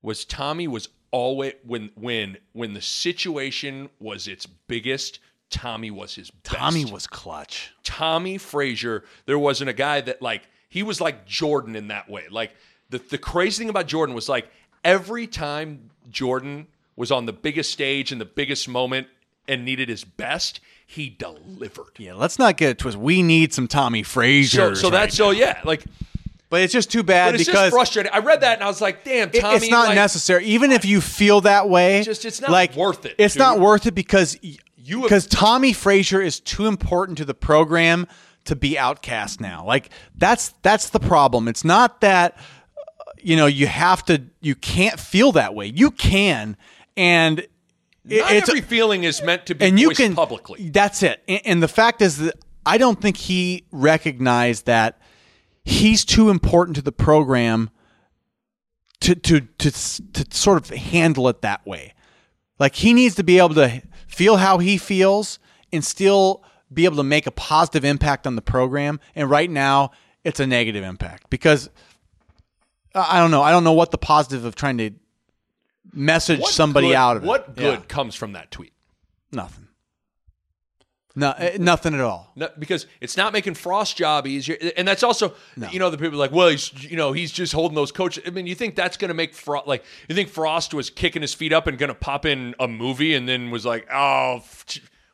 was 0.02 0.24
Tommie 0.24 0.68
was 0.68 0.88
always 1.10 1.54
when 1.64 1.90
when 1.94 2.38
when 2.52 2.74
the 2.74 2.82
situation 2.82 3.90
was 4.00 4.26
its 4.28 4.46
biggest. 4.46 5.20
Tommie 5.48 5.92
was 5.92 6.16
his 6.16 6.30
best. 6.30 6.56
Tommie 6.56 6.84
was 6.84 7.06
clutch. 7.06 7.72
Tommie 7.84 8.36
Frazier, 8.36 9.04
there 9.26 9.38
wasn't 9.38 9.70
a 9.70 9.72
guy 9.72 10.00
that 10.00 10.20
like 10.20 10.42
he 10.68 10.82
was 10.82 11.00
like 11.00 11.24
Jordan 11.24 11.76
in 11.76 11.88
that 11.88 12.10
way. 12.10 12.24
Like 12.30 12.52
the 12.90 12.98
the 12.98 13.18
crazy 13.18 13.62
thing 13.62 13.70
about 13.70 13.86
Jordan 13.86 14.14
was 14.14 14.28
like 14.28 14.48
every 14.84 15.26
time 15.26 15.90
Jordan 16.10 16.66
was 16.96 17.12
on 17.12 17.26
the 17.26 17.32
biggest 17.32 17.70
stage 17.70 18.10
in 18.10 18.18
the 18.18 18.24
biggest 18.24 18.68
moment 18.68 19.06
and 19.46 19.64
needed 19.64 19.88
his 19.88 20.02
best, 20.02 20.60
he 20.86 21.10
delivered. 21.10 21.90
Yeah, 21.98 22.14
let's 22.14 22.38
not 22.38 22.56
get 22.56 22.70
it 22.70 22.78
twisted. 22.78 23.02
We 23.02 23.22
need 23.22 23.52
some 23.52 23.66
Tommie 23.68 24.04
Frazier. 24.04 24.74
So 24.76 24.82
so 24.82 24.90
that's 24.90 25.16
so 25.16 25.30
yeah, 25.30 25.60
like 25.64 25.84
But 26.48 26.60
it's 26.62 26.72
just 26.72 26.90
too 26.92 27.02
bad 27.02 27.32
but 27.32 27.40
it's 27.40 27.48
because 27.48 27.66
just 27.66 27.74
frustrating. 27.74 28.12
I 28.12 28.18
read 28.20 28.40
that 28.42 28.54
and 28.54 28.62
I 28.64 28.68
was 28.68 28.80
like, 28.80 29.02
damn, 29.04 29.30
Tommie. 29.30 29.56
it's 29.56 29.70
not 29.70 29.88
like, 29.88 29.96
necessary. 29.96 30.44
Even 30.46 30.70
if 30.70 30.84
you 30.84 31.00
feel 31.00 31.40
that 31.42 31.68
way, 31.68 32.02
Just- 32.04 32.24
it's 32.24 32.40
not 32.40 32.50
like, 32.50 32.76
worth 32.76 33.04
it, 33.04 33.16
It's 33.18 33.34
dude. 33.34 33.40
not 33.40 33.58
worth 33.58 33.86
it 33.86 33.94
because 33.94 34.38
You 34.76 35.02
because 35.02 35.26
Tommie 35.26 35.72
Frazier 35.72 36.22
is 36.22 36.38
too 36.38 36.66
important 36.66 37.18
to 37.18 37.24
the 37.24 37.34
program 37.34 38.06
to 38.44 38.54
be 38.54 38.78
outcast 38.78 39.40
now. 39.40 39.64
Like 39.66 39.90
that's 40.16 40.54
that's 40.62 40.90
the 40.90 41.00
problem. 41.00 41.48
It's 41.48 41.64
not 41.64 42.00
that 42.02 42.36
uh, 42.36 43.10
you 43.20 43.34
know 43.36 43.46
you 43.46 43.66
have 43.66 44.04
to 44.04 44.22
you 44.40 44.54
can't 44.54 45.00
feel 45.00 45.32
that 45.32 45.52
way. 45.56 45.66
You 45.66 45.90
can 45.90 46.56
and 46.96 47.44
Not 48.06 48.32
it's 48.32 48.48
every 48.48 48.60
feeling 48.60 49.04
is 49.04 49.22
meant 49.22 49.46
to 49.46 49.54
be 49.54 49.64
and 49.64 49.80
you 49.80 49.88
voiced 49.88 50.00
can 50.00 50.14
publicly. 50.14 50.70
That's 50.70 51.02
it. 51.02 51.22
And, 51.26 51.40
and 51.44 51.62
the 51.62 51.68
fact 51.68 52.00
is 52.02 52.18
that 52.18 52.34
I 52.64 52.78
don't 52.78 53.00
think 53.00 53.16
he 53.16 53.66
recognized 53.72 54.66
that 54.66 55.00
he's 55.64 56.04
too 56.04 56.30
important 56.30 56.76
to 56.76 56.82
the 56.82 56.92
program 56.92 57.70
to 59.00 59.14
to 59.14 59.40
to 59.40 59.70
to 59.70 60.26
sort 60.36 60.58
of 60.58 60.70
handle 60.70 61.28
it 61.28 61.42
that 61.42 61.66
way. 61.66 61.94
Like 62.58 62.76
he 62.76 62.94
needs 62.94 63.16
to 63.16 63.24
be 63.24 63.38
able 63.38 63.54
to 63.54 63.82
feel 64.06 64.36
how 64.36 64.58
he 64.58 64.78
feels 64.78 65.38
and 65.72 65.84
still 65.84 66.42
be 66.72 66.84
able 66.84 66.96
to 66.96 67.04
make 67.04 67.26
a 67.26 67.30
positive 67.30 67.84
impact 67.84 68.26
on 68.26 68.36
the 68.36 68.42
program. 68.42 69.00
And 69.14 69.28
right 69.28 69.50
now, 69.50 69.90
it's 70.24 70.40
a 70.40 70.46
negative 70.46 70.84
impact 70.84 71.28
because 71.28 71.68
I 72.94 73.16
I 73.16 73.20
don't 73.20 73.30
know. 73.30 73.42
I 73.42 73.50
don't 73.50 73.64
know 73.64 73.72
what 73.72 73.90
the 73.90 73.98
positive 73.98 74.44
of 74.44 74.54
trying 74.54 74.78
to 74.78 74.90
message 75.96 76.40
What 76.40 76.52
somebody 76.52 76.88
good- 76.88 76.94
out 76.96 77.16
of 77.16 77.24
it. 77.24 77.26
What 77.26 77.56
good 77.56 77.80
Yeah. 77.80 77.84
comes 77.88 78.14
from 78.14 78.32
that 78.32 78.50
tweet? 78.50 78.72
Nothing. 79.32 79.64
No, 81.18 81.30
eh, 81.38 81.56
nothing 81.58 81.94
at 81.94 82.00
all. 82.00 82.30
No, 82.36 82.50
because 82.58 82.86
it's 83.00 83.16
not 83.16 83.32
making 83.32 83.54
Frost's 83.54 83.94
job 83.94 84.26
easier, 84.26 84.58
and 84.76 84.86
that's 84.86 85.02
also 85.02 85.32
you 85.72 85.78
know 85.78 85.88
the 85.88 85.96
people 85.96 86.14
are 86.14 86.18
like, 86.18 86.30
well, 86.32 86.48
he's 86.48 86.70
you 86.84 86.94
know 86.98 87.12
he's 87.12 87.32
just 87.32 87.54
holding 87.54 87.74
those 87.74 87.90
coaches. 87.90 88.22
I 88.26 88.30
mean, 88.30 88.46
you 88.46 88.54
think 88.54 88.76
that's 88.76 88.98
going 88.98 89.08
to 89.08 89.14
make 89.14 89.34
Frost 89.34 89.66
like 89.66 89.82
you 90.10 90.14
think 90.14 90.28
Frost 90.28 90.74
was 90.74 90.90
kicking 90.90 91.22
his 91.22 91.32
feet 91.32 91.54
up 91.54 91.66
and 91.66 91.78
going 91.78 91.88
to 91.88 91.94
pop 91.94 92.26
in 92.26 92.54
a 92.60 92.68
movie, 92.68 93.14
and 93.14 93.26
then 93.26 93.50
was 93.50 93.64
like, 93.64 93.86
oh, 93.90 94.42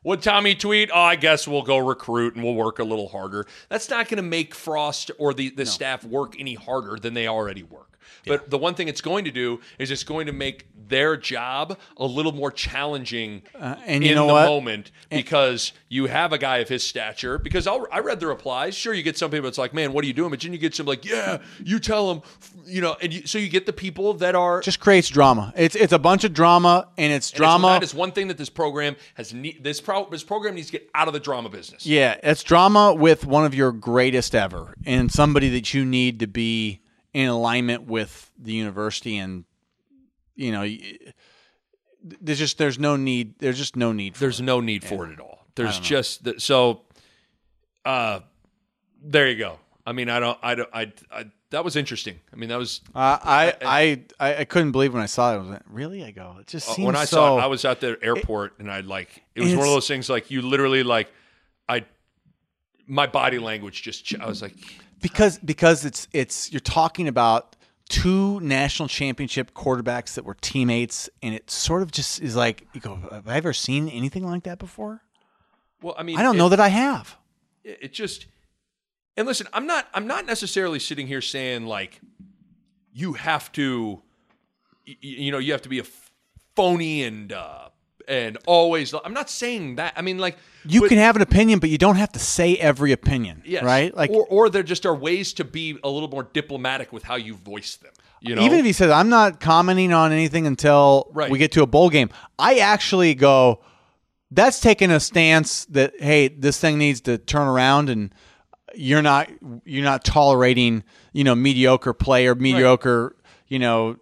what 0.03 0.22
Tommie 0.22 0.57
tweet? 0.57 0.91
Oh, 0.93 1.01
I 1.01 1.14
guess 1.14 1.47
we'll 1.47 1.62
go 1.62 1.78
recruit 1.78 2.35
and 2.35 2.43
we'll 2.43 2.55
work 2.57 2.80
a 2.80 2.85
little 2.85 3.07
harder. 3.09 3.47
That's 3.68 3.89
not 3.89 4.09
going 4.09 4.16
to 4.16 4.28
make 4.28 4.57
Frost 4.57 5.12
or 5.20 5.33
the 5.33 5.51
the 5.51 5.64
staff 5.66 6.03
work 6.05 6.35
any 6.37 6.55
harder 6.55 6.97
than 7.01 7.14
they 7.14 7.28
already 7.28 7.62
work. 7.62 7.91
But 8.27 8.51
the 8.51 8.59
one 8.59 8.75
thing 8.75 8.89
it's 8.89 9.01
going 9.01 9.25
to 9.25 9.31
do 9.31 9.61
is 9.79 9.91
it's 9.91 10.05
going 10.05 10.27
to 10.27 10.33
make 10.33 10.67
their 10.89 11.17
job 11.17 11.79
a 11.97 12.05
little 12.07 12.33
more 12.33 12.51
challenging 12.51 13.43
Uh, 13.59 13.77
and 13.87 14.05
you 14.05 14.11
in 14.11 14.17
the 14.17 14.25
what? 14.25 14.47
moment 14.47 14.91
because 15.11 15.73
you 15.89 16.07
have 16.07 16.33
a 16.33 16.39
guy 16.39 16.59
of 16.59 16.69
his 16.69 16.83
stature. 16.87 17.39
Because 17.39 17.67
I'll, 17.67 17.87
I 17.93 18.01
read 18.01 18.21
the 18.21 18.27
replies. 18.27 18.75
Sure, 18.75 18.93
you 18.95 19.03
get 19.03 19.17
some 19.19 19.31
people. 19.31 19.49
It's 19.49 19.59
like, 19.59 19.75
man, 19.75 19.93
what 19.93 20.05
are 20.05 20.07
you 20.07 20.13
doing? 20.13 20.31
But 20.31 20.41
then 20.41 20.53
you 20.53 20.59
get 20.59 20.75
some 20.75 20.87
like, 20.87 21.05
yeah, 21.05 21.39
you 21.65 21.79
tell 21.79 22.13
them, 22.15 22.23
you 22.67 22.81
know, 22.81 22.97
and 23.01 23.13
you, 23.13 23.27
so 23.27 23.39
you 23.39 23.49
get 23.49 23.67
the 23.67 23.73
people 23.73 24.15
that 24.15 24.35
are 24.35 24.61
Just 24.61 24.81
creates 24.81 25.09
drama. 25.09 25.53
It's 25.57 25.75
it's 25.75 25.93
a 25.93 25.99
bunch 25.99 26.25
of 26.25 26.33
drama, 26.33 26.89
and 26.99 27.13
it's 27.13 27.31
and 27.31 27.37
it's- 27.37 27.39
drama. 27.39 27.69
that 27.69 27.83
is 27.83 27.95
one 27.95 28.13
thing 28.13 28.29
that 28.29 28.39
this 28.39 28.51
program 28.51 28.97
has. 29.15 29.33
Ne- 29.33 29.59
this 29.61 29.81
pro, 29.81 30.09
this 30.11 30.23
program 30.25 30.55
needs 30.55 30.67
to 30.69 30.73
get 30.73 30.91
out 30.95 31.09
of 31.09 31.15
the 31.15 31.21
drama 31.21 31.49
business. 31.49 31.87
yeah, 31.87 32.17
it's 32.23 32.43
drama 32.43 32.95
with 32.95 33.25
one 33.27 33.45
of 33.45 33.55
your 33.55 33.73
greatest 33.73 34.35
ever, 34.35 34.75
and 34.87 35.11
somebody 35.11 35.49
that 35.51 35.73
you 35.75 35.85
need 35.85 36.21
to 36.21 36.27
be 36.27 36.81
in 37.15 37.29
alignment 37.29 37.85
with 37.85 38.31
the 38.39 38.53
university, 38.53 39.19
and 39.19 39.45
you 40.35 40.53
know, 40.53 40.67
there's 42.03 42.39
just 42.39 42.59
there's 42.59 42.79
no 42.79 42.97
need. 42.97 43.39
There's 43.39 43.59
just 43.59 43.77
no 43.77 43.93
need. 43.93 44.15
For 44.15 44.21
There's 44.21 44.41
no 44.41 44.61
need 44.61 44.85
for 44.85 45.07
it 45.07 45.13
at 45.13 45.21
all. 45.21 45.47
There's 45.55 45.79
just 45.79 46.25
th- 46.25 46.41
so. 46.41 46.83
Uh, 47.85 48.21
there 49.03 49.29
you 49.29 49.37
go. 49.37 49.59
I 49.85 49.93
mean, 49.93 50.09
I 50.09 50.21
don't. 50.21 50.39
I 50.43 50.55
don't. 50.55 50.69
I. 50.73 50.93
I 51.11 51.27
that 51.51 51.65
was 51.65 51.77
interesting. 51.77 52.19
I 52.33 52.37
mean, 52.37 52.49
that 52.49 52.57
was 52.59 52.81
Uh, 52.95 53.19
I, 53.23 53.55
I 53.63 54.03
I 54.19 54.37
I 54.37 54.45
couldn't 54.45 54.73
believe 54.73 54.95
when 54.95 55.03
I 55.03 55.07
saw 55.07 55.33
it. 55.33 55.35
I 55.35 55.39
was 55.39 55.49
like, 55.49 55.63
really? 55.69 56.03
I 56.03 56.11
go. 56.13 56.37
It 56.41 56.47
just 56.47 56.67
seems 56.67 56.79
Uh, 56.79 56.87
when 56.87 56.97
I 56.97 57.05
so. 57.05 57.17
saw 57.17 57.39
it. 57.39 57.43
I 57.43 57.47
was 57.47 57.65
at 57.67 57.81
the 57.81 57.99
airport, 58.03 58.59
and 58.59 58.71
I 58.71 58.81
like 58.81 59.23
it 59.35 59.43
was 59.43 59.51
one 59.55 59.67
of 59.67 59.73
those 59.75 59.87
things 59.89 60.09
like 60.09 60.31
you 60.31 60.41
literally 60.43 60.83
like 60.83 61.09
I. 61.69 61.85
My 62.87 63.07
body 63.07 63.39
language 63.39 63.83
just. 63.83 64.15
I 64.19 64.27
was 64.27 64.41
like, 64.43 64.55
because 65.03 65.39
because 65.39 65.85
it's 65.85 66.09
it's 66.13 66.51
you're 66.53 66.61
talking 66.61 67.09
about 67.09 67.57
two 67.89 68.41
national 68.41 68.89
championship 68.89 69.53
quarterbacks 69.53 70.15
that 70.15 70.25
were 70.25 70.37
teammates, 70.41 71.11
and 71.23 71.35
it 71.35 71.51
sort 71.51 71.83
of 71.83 71.91
just 71.93 72.21
is 72.23 72.35
like 72.37 72.67
you 72.73 72.81
go. 72.81 72.97
Have 73.11 73.29
I 73.29 73.37
ever 73.37 73.53
seen 73.53 73.89
anything 73.89 74.25
like 74.25 74.45
that 74.45 74.59
before? 74.59 75.03
well, 75.83 75.95
I 75.99 76.03
mean, 76.05 76.17
I 76.17 76.23
don't 76.23 76.37
it- 76.37 76.39
know 76.39 76.49
that 76.49 76.61
I 76.61 76.69
have. 76.69 77.17
it 77.65 77.93
just 77.93 78.27
and 79.17 79.27
listen 79.27 79.47
i'm 79.53 79.67
not 79.67 79.87
i'm 79.95 80.07
not 80.07 80.25
necessarily 80.27 80.79
sitting 80.79 81.07
here 81.07 81.21
saying 81.21 81.67
like 81.67 82.01
you 82.95 83.13
have 83.13 83.53
to 83.53 84.01
y- 84.89 84.97
y- 85.03 85.17
you 85.25 85.31
know 85.31 85.39
you 85.39 85.53
have 85.53 85.61
to 85.63 85.69
be 85.69 85.79
a 85.81 85.85
phony 86.57 87.03
and 87.05 87.31
uh 87.33 87.69
and 88.09 88.39
always 88.47 88.95
i'm 89.05 89.15
not 89.15 89.29
saying 89.31 89.77
that 89.77 89.93
i 89.97 90.03
mean 90.03 90.19
like 90.19 90.37
You 90.65 90.81
but- 90.81 90.89
can 90.91 90.99
have 90.99 91.17
an 91.17 91.23
opinion, 91.23 91.59
but 91.59 91.71
you 91.71 91.79
don't 91.79 91.97
have 91.97 92.13
to 92.13 92.19
say 92.19 92.57
every 92.57 92.93
opinion. 92.93 93.43
yes. 93.45 93.63
Right? 93.65 93.95
Like 93.97 94.11
or, 94.11 94.25
or 94.27 94.49
there 94.51 94.63
just 94.63 94.87
are 94.87 94.95
ways 94.95 95.33
to 95.35 95.45
be 95.45 95.79
a 95.83 95.89
little 95.89 96.09
more 96.09 96.23
diplomatic 96.33 96.93
with 96.93 97.03
how 97.05 97.17
you 97.17 97.35
voice 97.35 97.77
them 97.77 97.93
you 98.21 98.35
know 98.37 98.43
even 98.43 98.59
if 98.61 98.65
he 98.65 98.73
says 98.73 98.91
I'm 98.91 99.09
not 99.09 99.41
commenting 99.41 99.93
on 99.93 100.13
anything 100.13 100.47
until 100.47 101.11
Right. 101.13 101.31
we 101.31 101.39
get 101.39 101.53
to 101.53 101.63
a 101.63 101.67
bowl 101.67 101.91
game, 101.91 102.11
I 102.39 102.59
actually 102.59 103.15
go. 103.15 103.61
That's 104.31 104.61
taking 104.61 104.91
a 104.91 104.99
stance 105.01 105.65
that 105.67 105.93
hey, 105.99 106.29
this 106.29 106.59
thing 106.59 106.79
needs 106.79 107.01
to 107.03 107.19
turn 107.19 107.47
around, 107.49 107.91
and 107.91 108.15
you're 108.75 109.03
not 109.03 109.29
you're 109.65 109.85
not 109.85 110.05
tolerating 110.05 110.85
you 111.13 111.25
know 111.25 111.35
mediocre 111.35 111.93
play 111.93 112.27
or 112.29 112.35
mediocre 112.35 113.15
you 113.49 113.59
know 113.59 113.97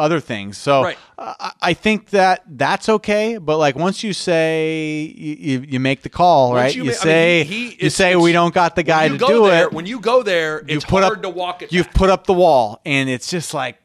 other 0.00 0.18
things. 0.20 0.58
So 0.58 0.82
Right. 0.82 0.98
I, 1.18 1.52
I 1.60 1.74
think 1.74 2.10
that 2.10 2.42
that's 2.46 2.88
okay. 2.88 3.38
But 3.38 3.58
like 3.58 3.76
once 3.76 4.02
you 4.02 4.12
say 4.12 5.02
you, 5.16 5.34
you, 5.38 5.66
you 5.68 5.80
make 5.80 6.02
the 6.02 6.08
call, 6.08 6.50
Once 6.50 6.56
right? 6.60 6.74
you 6.74 6.84
You, 6.84 6.90
ma- 6.90 6.94
I 6.94 6.94
mean, 6.94 7.02
say 7.02 7.44
he- 7.44 7.70
he- 7.70 7.84
you 7.84 7.90
say 7.90 8.16
we 8.16 8.32
don't 8.32 8.54
got 8.54 8.74
the 8.76 8.82
guy 8.82 9.06
to 9.08 9.14
you 9.14 9.18
go 9.20 9.28
do 9.28 9.46
there, 9.50 9.64
it. 9.66 9.72
when 9.72 9.86
you 9.86 10.00
go 10.00 10.22
there 10.22 10.64
it's 10.66 10.84
put 10.84 11.02
hard 11.04 11.18
up 11.18 11.22
to 11.22 11.28
walk 11.30 11.62
it 11.62 11.72
You've 11.72 11.86
back. 11.86 11.94
put 11.94 12.10
up 12.10 12.26
the 12.26 12.34
wall, 12.34 12.80
and 12.84 13.08
it's 13.08 13.30
just 13.30 13.54
like, 13.54 13.78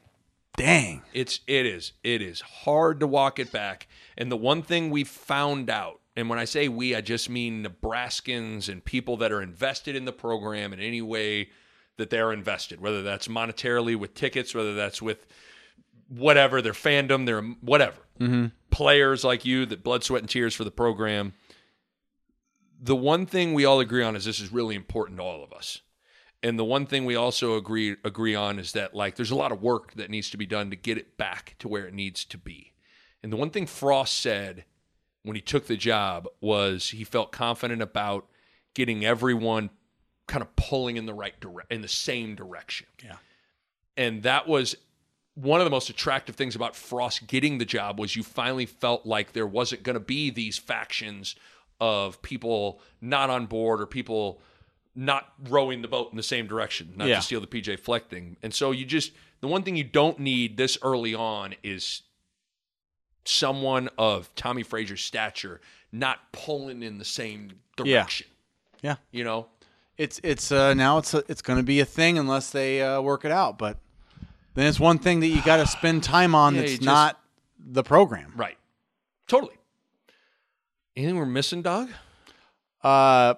dang. 0.57 1.01
It's 1.13 1.41
it 1.47 1.65
is 1.65 1.91
it 2.03 2.21
is 2.21 2.41
hard 2.41 2.99
to 3.01 3.07
walk 3.07 3.39
it 3.39 3.51
back. 3.51 3.87
And 4.17 4.31
the 4.31 4.37
one 4.37 4.61
thing 4.61 4.89
we 4.89 5.03
found 5.03 5.69
out, 5.69 5.99
and 6.15 6.29
when 6.29 6.39
I 6.39 6.45
say 6.45 6.69
we, 6.69 6.95
I 6.95 7.01
just 7.01 7.29
mean 7.29 7.63
Nebraskans 7.65 8.69
and 8.69 8.83
people 8.83 9.17
that 9.17 9.31
are 9.31 9.41
invested 9.41 9.95
in 9.95 10.05
the 10.05 10.13
program 10.13 10.71
in 10.73 10.79
any 10.79 11.01
way 11.01 11.49
that 11.97 12.09
they're 12.09 12.31
invested, 12.33 12.79
whether 12.81 13.01
that's 13.03 13.27
monetarily 13.27 13.95
with 13.97 14.13
tickets, 14.13 14.53
whether 14.55 14.73
that's 14.75 15.01
with 15.01 15.25
whatever 16.07 16.61
their 16.61 16.73
fandom, 16.73 17.25
their 17.25 17.41
whatever 17.41 17.99
mm-hmm. 18.19 18.47
players 18.69 19.23
like 19.23 19.45
you 19.45 19.65
that 19.65 19.83
blood, 19.83 20.03
sweat, 20.03 20.21
and 20.21 20.29
tears 20.29 20.53
for 20.53 20.63
the 20.63 20.71
program. 20.71 21.33
The 22.81 22.95
one 22.95 23.25
thing 23.25 23.53
we 23.53 23.65
all 23.65 23.79
agree 23.79 24.03
on 24.03 24.15
is 24.15 24.25
this 24.25 24.39
is 24.39 24.51
really 24.51 24.75
important 24.75 25.17
to 25.19 25.23
all 25.23 25.43
of 25.43 25.53
us. 25.53 25.81
And 26.43 26.59
the 26.59 26.65
one 26.65 26.85
thing 26.85 27.05
we 27.05 27.15
also 27.15 27.55
agree 27.55 27.95
agree 28.03 28.35
on 28.35 28.59
is 28.59 28.73
that 28.73 28.93
like 28.93 29.15
there's 29.15 29.31
a 29.31 29.35
lot 29.35 29.51
of 29.51 29.61
work 29.61 29.93
that 29.95 30.11
needs 30.11 30.29
to 30.29 30.37
be 30.37 30.45
done 30.45 30.69
to 30.69 30.75
get 30.75 30.97
it 30.97 31.17
back 31.17 31.55
to 31.59 31.67
where 31.67 31.87
it 31.87 31.93
needs 31.93 32.23
to 32.25 32.37
be. 32.37 32.73
And 33.23 33.33
the 33.33 33.37
one 33.37 33.49
thing 33.49 33.65
Frost 33.65 34.19
said 34.19 34.65
when 35.23 35.35
he 35.35 35.41
took 35.41 35.65
the 35.65 35.77
job 35.77 36.27
was 36.39 36.89
he 36.89 37.03
felt 37.03 37.31
confident 37.31 37.81
about 37.81 38.27
getting 38.75 39.03
everyone 39.03 39.71
kind 40.27 40.43
of 40.43 40.55
pulling 40.55 40.97
in 40.97 41.07
the 41.07 41.13
right 41.13 41.39
dire- 41.39 41.65
in 41.71 41.81
the 41.81 41.87
same 41.87 42.35
direction. 42.35 42.85
Yeah. 43.03 43.15
And 43.97 44.23
that 44.23 44.47
was 44.47 44.75
one 45.35 45.59
of 45.59 45.65
the 45.65 45.69
most 45.71 45.89
attractive 45.89 46.35
things 46.35 46.55
about 46.55 46.75
Frost 46.75 47.27
getting 47.27 47.57
the 47.57 47.65
job 47.65 47.99
was 47.99 48.15
you 48.15 48.23
finally 48.23 48.65
felt 48.65 49.05
like 49.05 49.33
there 49.33 49.45
wasn't 49.47 49.83
going 49.83 49.95
to 49.95 49.99
be 49.99 50.29
these 50.29 50.57
factions 50.57 51.35
of 51.79 52.21
people 52.21 52.79
not 53.01 53.29
on 53.29 53.45
board 53.45 53.81
or 53.81 53.85
people 53.85 54.41
not 54.95 55.33
rowing 55.49 55.81
the 55.81 55.89
boat 55.89 56.09
in 56.11 56.15
the 56.15 56.23
same 56.23 56.47
direction, 56.47 56.93
not 56.95 57.07
Yeah. 57.09 57.17
to 57.17 57.21
steal 57.21 57.41
the 57.41 57.47
PJ 57.47 57.75
Fleck 57.79 58.07
thing. 58.09 58.37
And 58.41 58.53
so 58.53 58.71
you 58.71 58.85
just 58.85 59.11
the 59.41 59.47
one 59.49 59.61
thing 59.63 59.75
you 59.75 59.83
don't 59.83 60.19
need 60.19 60.55
this 60.55 60.77
early 60.81 61.13
on 61.13 61.53
is 61.63 62.03
someone 63.25 63.89
of 63.97 64.33
Tommie 64.35 64.63
Frazier's 64.63 65.03
stature 65.03 65.59
not 65.91 66.31
pulling 66.31 66.81
in 66.83 66.97
the 66.97 67.05
same 67.05 67.51
direction. 67.75 68.27
Yeah. 68.81 68.95
You 69.11 69.23
know? 69.23 69.47
It's 69.97 70.19
it's 70.23 70.51
uh, 70.51 70.73
now 70.73 70.97
it's 70.97 71.13
a, 71.13 71.23
it's 71.29 71.41
going 71.41 71.57
to 71.57 71.63
be 71.63 71.79
a 71.79 71.85
thing 71.85 72.17
unless 72.17 72.49
they 72.51 72.81
uh, 72.81 73.01
work 73.01 73.23
it 73.23 73.31
out. 73.31 73.57
But 73.57 73.77
then 74.55 74.67
it's 74.67 74.79
one 74.79 74.97
thing 74.99 75.19
that 75.19 75.27
you 75.27 75.41
got 75.43 75.57
to 75.57 75.67
spend 75.67 76.03
time 76.03 76.33
on 76.35 76.55
Yeah, 76.55 76.61
that's 76.61 76.73
just- 76.73 76.83
not 76.83 77.19
the 77.59 77.83
program. 77.83 78.33
Right. 78.35 78.57
Totally. 79.27 79.55
Anything 80.95 81.17
we're 81.17 81.25
missing, 81.25 81.61
dog? 81.61 81.89
Uh, 82.83 83.35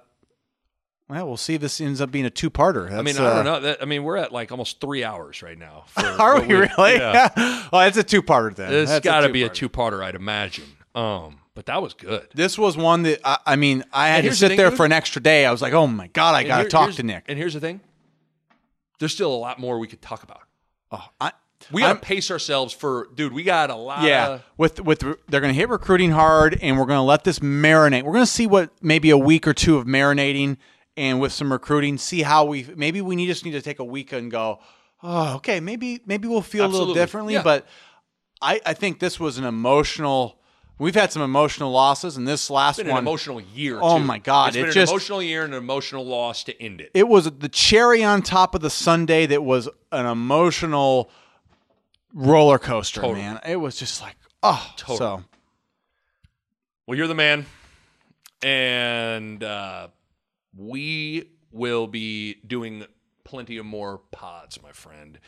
well, 1.09 1.25
we'll 1.25 1.37
see 1.37 1.55
if 1.55 1.61
this 1.61 1.79
ends 1.79 2.01
up 2.01 2.11
being 2.11 2.25
a 2.25 2.29
two-parter. 2.29 2.91
I 2.91 3.01
mean, 3.01 3.17
I 3.17 3.25
uh, 3.25 3.35
don't 3.35 3.45
know. 3.45 3.59
That, 3.61 3.81
I 3.81 3.85
mean, 3.85 4.03
we're 4.03 4.17
at 4.17 4.33
like 4.33 4.51
almost 4.51 4.81
three 4.81 5.03
hours 5.03 5.41
right 5.41 5.57
now. 5.57 5.85
for 5.87 6.05
Are 6.05 6.35
what 6.35 6.47
we 6.47 6.53
really? 6.53 6.95
Yeah. 6.95 7.29
oh, 7.71 7.79
it's 7.79 7.97
a 7.97 8.03
two-parter 8.03 8.53
then. 8.53 8.73
It's 8.73 8.91
That's 8.91 9.03
got 9.03 9.21
to 9.21 9.29
be 9.29 9.43
a 9.43 9.49
two-parter. 9.49 10.03
I'd 10.03 10.15
imagine. 10.15 10.65
Um, 10.93 11.39
but 11.55 11.65
that 11.67 11.81
was 11.81 11.93
good. 11.93 12.27
This 12.35 12.57
was 12.57 12.75
one 12.75 13.03
that 13.03 13.21
I, 13.23 13.37
I 13.45 13.55
mean, 13.55 13.83
I 13.93 14.09
had 14.09 14.23
to 14.25 14.29
the 14.29 14.35
sit 14.35 14.49
thing, 14.49 14.57
there 14.57 14.69
dude. 14.69 14.77
for 14.77 14.85
an 14.85 14.91
extra 14.91 15.21
day. 15.21 15.45
I 15.45 15.51
was 15.51 15.61
like, 15.61 15.73
oh 15.73 15.87
my 15.87 16.07
god, 16.07 16.35
I 16.35 16.43
got 16.43 16.63
to 16.63 16.69
talk 16.69 16.93
to 16.93 17.03
Nick. 17.03 17.25
And 17.27 17.37
here's 17.37 17.53
the 17.53 17.59
thing: 17.59 17.79
there's 18.99 19.13
still 19.13 19.33
a 19.33 19.37
lot 19.37 19.59
more 19.59 19.79
we 19.79 19.87
could 19.87 20.01
talk 20.01 20.23
about. 20.23 20.41
Oh, 20.91 21.05
I, 21.19 21.31
We 21.71 21.81
got 21.81 21.87
I'm- 21.87 21.95
to 21.99 22.01
pace 22.01 22.31
ourselves 22.31 22.73
for, 22.73 23.09
dude. 23.15 23.33
We 23.33 23.43
got 23.43 23.69
a 23.69 23.75
lot. 23.75 24.03
Yeah, 24.03 24.27
of, 24.27 24.43
with 24.57 24.79
with 24.81 24.99
they're 24.99 25.41
going 25.41 25.53
to 25.53 25.59
hit 25.59 25.69
recruiting 25.69 26.11
hard, 26.11 26.57
and 26.61 26.77
we're 26.77 26.85
going 26.85 26.97
to 26.97 27.01
let 27.03 27.23
this 27.23 27.39
marinate. 27.39 28.03
We're 28.03 28.13
going 28.13 28.25
to 28.25 28.31
see 28.31 28.47
what 28.47 28.71
maybe 28.81 29.09
a 29.09 29.17
week 29.17 29.47
or 29.47 29.53
two 29.53 29.77
of 29.77 29.85
marinating, 29.85 30.57
and 30.95 31.19
with 31.19 31.31
some 31.33 31.51
recruiting, 31.51 31.97
see 31.97 32.21
how 32.21 32.45
we 32.45 32.67
maybe 32.75 33.01
we 33.01 33.15
need 33.15 33.27
just 33.27 33.43
need 33.43 33.51
to 33.51 33.61
take 33.61 33.79
a 33.79 33.83
week 33.85 34.13
and 34.13 34.31
go. 34.31 34.59
Oh, 35.03 35.35
okay, 35.35 35.59
maybe 35.59 36.01
maybe 36.05 36.27
we'll 36.27 36.41
feel 36.41 36.65
a 36.65 36.67
little 36.67 36.93
differently. 36.93 37.33
Yeah. 37.33 37.43
But 37.43 37.67
I 38.41 38.61
I 38.65 38.73
think 38.73 38.99
this 38.99 39.19
was 39.19 39.37
an 39.37 39.43
emotional. 39.43 40.39
We've 40.79 40.93
had 40.95 41.11
some 41.11 41.23
emotional 41.23 41.71
losses, 41.71 42.17
and 42.17 42.27
this 42.27 42.49
last 42.51 42.77
It's 42.77 42.83
been 42.85 42.91
one, 42.91 42.99
an 42.99 43.07
emotional 43.07 43.41
year. 43.41 43.79
Oh 43.81 43.97
too. 43.97 44.03
my 44.03 44.19
God, 44.19 44.49
It's 44.49 44.57
it 44.57 44.61
been 44.65 44.71
just- 44.73 44.91
an 44.91 44.95
emotional 44.95 45.23
year 45.23 45.43
and 45.43 45.53
an 45.53 45.57
emotional 45.57 46.05
loss 46.05 46.43
to 46.45 46.61
end 46.61 46.81
it. 46.81 46.91
it 46.93 47.07
was 47.07 47.25
the 47.25 47.49
cherry 47.49 48.03
on 48.03 48.21
top 48.21 48.53
of 48.53 48.61
the 48.61 48.69
Sunday 48.69 49.25
that 49.25 49.43
was 49.43 49.67
an 49.91 50.05
emotional 50.05 51.09
roller 52.13 52.59
coaster, 52.59 53.01
Totally. 53.01 53.21
man. 53.21 53.39
It 53.47 53.55
was 53.55 53.75
just 53.77 54.01
like, 54.01 54.15
oh, 54.43 54.71
Totally. 54.77 54.97
so 54.99 55.23
Well, 56.85 56.97
you're 56.97 57.07
the 57.07 57.15
man, 57.15 57.47
and 58.43 59.43
uh, 59.43 59.87
we 60.55 61.31
will 61.51 61.87
be 61.87 62.35
doing 62.45 62.85
plenty 63.23 63.57
of 63.57 63.65
more 63.65 63.97
pods, 64.11 64.61
my 64.61 64.71
friend. 64.71 65.19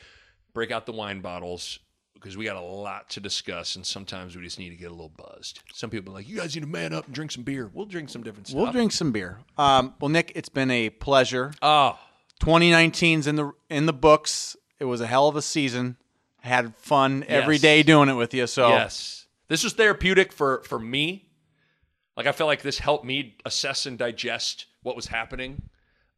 Break 0.54 0.70
out 0.72 0.86
the 0.86 0.92
wine 0.92 1.22
bottles 1.22 1.80
because 2.20 2.36
we 2.38 2.46
got 2.46 2.56
a 2.56 2.62
lot 2.62 3.10
to 3.12 3.20
discuss, 3.20 3.76
and 3.76 3.86
sometimes 3.86 4.36
we 4.36 4.44
just 4.44 4.60
need 4.60 4.70
to 4.70 4.76
get 4.76 4.88
a 4.88 4.94
little 4.94 5.10
buzzed. 5.16 5.62
Some 5.74 5.90
people 5.90 6.14
are 6.14 6.18
like, 6.18 6.28
"You 6.28 6.38
guys 6.38 6.56
need 6.56 6.62
to 6.62 6.68
man 6.68 6.94
up 6.94 7.06
and 7.06 7.16
drink 7.16 7.32
some 7.32 7.44
beer." 7.44 7.70
We'll 7.74 7.86
drink 7.86 8.10
some 8.10 8.24
different 8.24 8.48
stuff. 8.48 8.60
we'll 8.62 8.72
drink 8.72 8.92
some 8.92 9.12
beer. 9.12 9.40
Um, 9.58 9.94
well, 10.00 10.10
Nick, 10.10 10.32
it's 10.36 10.50
been 10.50 10.70
a 10.72 10.90
pleasure. 10.90 11.54
Oh, 11.62 11.98
2019's 12.42 13.28
in 13.28 13.36
the 13.36 13.52
in 13.70 13.86
the 13.86 13.94
books. 13.94 14.56
It 14.80 14.86
was 14.86 15.02
a 15.02 15.08
hell 15.08 15.28
of 15.28 15.36
a 15.36 15.42
season. 15.42 15.98
I 16.44 16.48
Had 16.48 16.76
fun 16.78 17.26
every 17.28 17.56
Yes. 17.56 17.62
day 17.62 17.84
doing 17.84 18.08
it 18.10 18.14
with 18.14 18.34
you. 18.34 18.48
So 18.48 18.70
yes, 18.70 19.26
this 19.48 19.64
was 19.64 19.74
therapeutic 19.74 20.32
for 20.32 20.64
for 20.64 20.80
me. 20.80 21.26
Like 22.16 22.28
I 22.28 22.32
felt 22.32 22.48
like 22.48 22.62
this 22.62 22.80
helped 22.80 23.06
me 23.06 23.36
assess 23.46 23.86
and 23.86 23.98
digest 23.98 24.66
what 24.84 24.96
was 24.96 25.08
happening. 25.08 25.64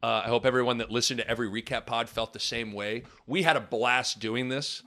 Uh, 0.04 0.24
I 0.26 0.30
hope 0.30 0.46
everyone 0.48 0.80
that 0.80 0.90
listened 0.90 1.20
to 1.20 1.28
every 1.28 1.48
recap 1.48 1.86
pod 1.86 2.10
felt 2.10 2.34
the 2.34 2.40
same 2.40 2.72
way. 2.74 3.04
We 3.28 3.44
had 3.44 3.56
a 3.56 3.60
blast 3.62 4.20
doing 4.20 4.50
this, 4.50 4.82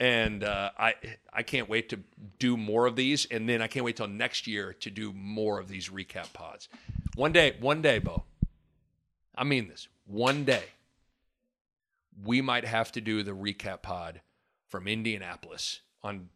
and 0.00 0.44
uh, 0.44 0.70
I 0.78 0.94
I 1.32 1.42
can't 1.42 1.68
wait 1.68 1.88
to 1.90 2.00
do 2.38 2.56
more 2.56 2.86
of 2.86 2.96
these. 2.96 3.26
And 3.30 3.48
then 3.48 3.62
I 3.62 3.66
can't 3.66 3.84
wait 3.84 3.96
till 3.96 4.08
next 4.08 4.46
year 4.46 4.72
to 4.80 4.90
do 4.90 5.12
more 5.12 5.58
of 5.58 5.68
these 5.68 5.88
recap 5.88 6.32
pods. 6.32 6.68
One 7.14 7.32
day, 7.32 7.56
one 7.60 7.82
day, 7.82 7.98
Bo. 7.98 8.24
I 9.34 9.44
mean 9.44 9.68
this. 9.68 9.88
One 10.06 10.44
day, 10.44 10.64
we 12.22 12.40
might 12.40 12.64
have 12.64 12.92
to 12.92 13.00
do 13.00 13.22
the 13.22 13.32
recap 13.32 13.82
pod 13.82 14.20
from 14.68 14.86
Indianapolis 14.86 15.80
on 16.02 16.28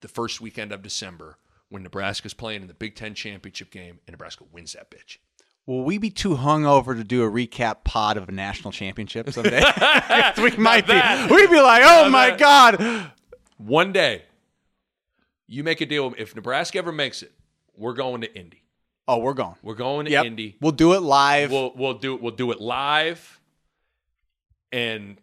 the 0.00 0.08
first 0.08 0.40
weekend 0.40 0.72
of 0.72 0.82
December 0.82 1.38
when 1.68 1.82
Nebraska's 1.82 2.34
playing 2.34 2.62
in 2.62 2.68
the 2.68 2.74
Big 2.74 2.94
Ten 2.94 3.14
championship 3.14 3.70
game 3.70 3.98
and 4.06 4.14
Nebraska 4.14 4.44
wins 4.52 4.72
that 4.74 4.90
bitch. 4.90 5.18
Will 5.66 5.82
we 5.84 5.98
be 5.98 6.10
too 6.10 6.36
hungover 6.36 6.96
to 6.96 7.02
do 7.04 7.24
a 7.24 7.30
recap 7.30 7.84
pod 7.84 8.16
of 8.16 8.28
a 8.28 8.32
national 8.32 8.72
championship 8.72 9.28
someday? 9.30 9.60
we 10.38 10.50
might 10.56 10.86
be. 10.86 10.94
We'd 11.34 11.50
be 11.50 11.60
like, 11.60 11.82
oh 11.84 12.02
Not 12.02 12.10
my 12.10 12.30
that. 12.30 12.38
god. 12.38 13.10
One 13.58 13.92
day, 13.92 14.22
You 15.48 15.64
make 15.64 15.80
a 15.80 15.86
deal. 15.86 16.14
If 16.18 16.34
Nebraska 16.36 16.78
ever 16.78 16.92
makes 16.92 17.22
it, 17.22 17.32
we're 17.76 17.94
going 17.94 18.20
to 18.22 18.34
Indy. 18.34 18.62
Oh, 19.08 19.18
we're 19.18 19.34
going. 19.34 19.54
We're 19.62 19.74
going 19.74 20.06
to 20.06 20.10
Yep. 20.12 20.24
Indy. 20.24 20.56
We'll 20.60 20.72
do 20.72 20.92
it 20.94 21.00
live. 21.00 21.50
We'll 21.52 21.72
we'll 21.76 21.94
do 21.94 22.16
we'll 22.16 22.34
do 22.34 22.50
it 22.50 22.60
live, 22.60 23.40
and 24.72 25.16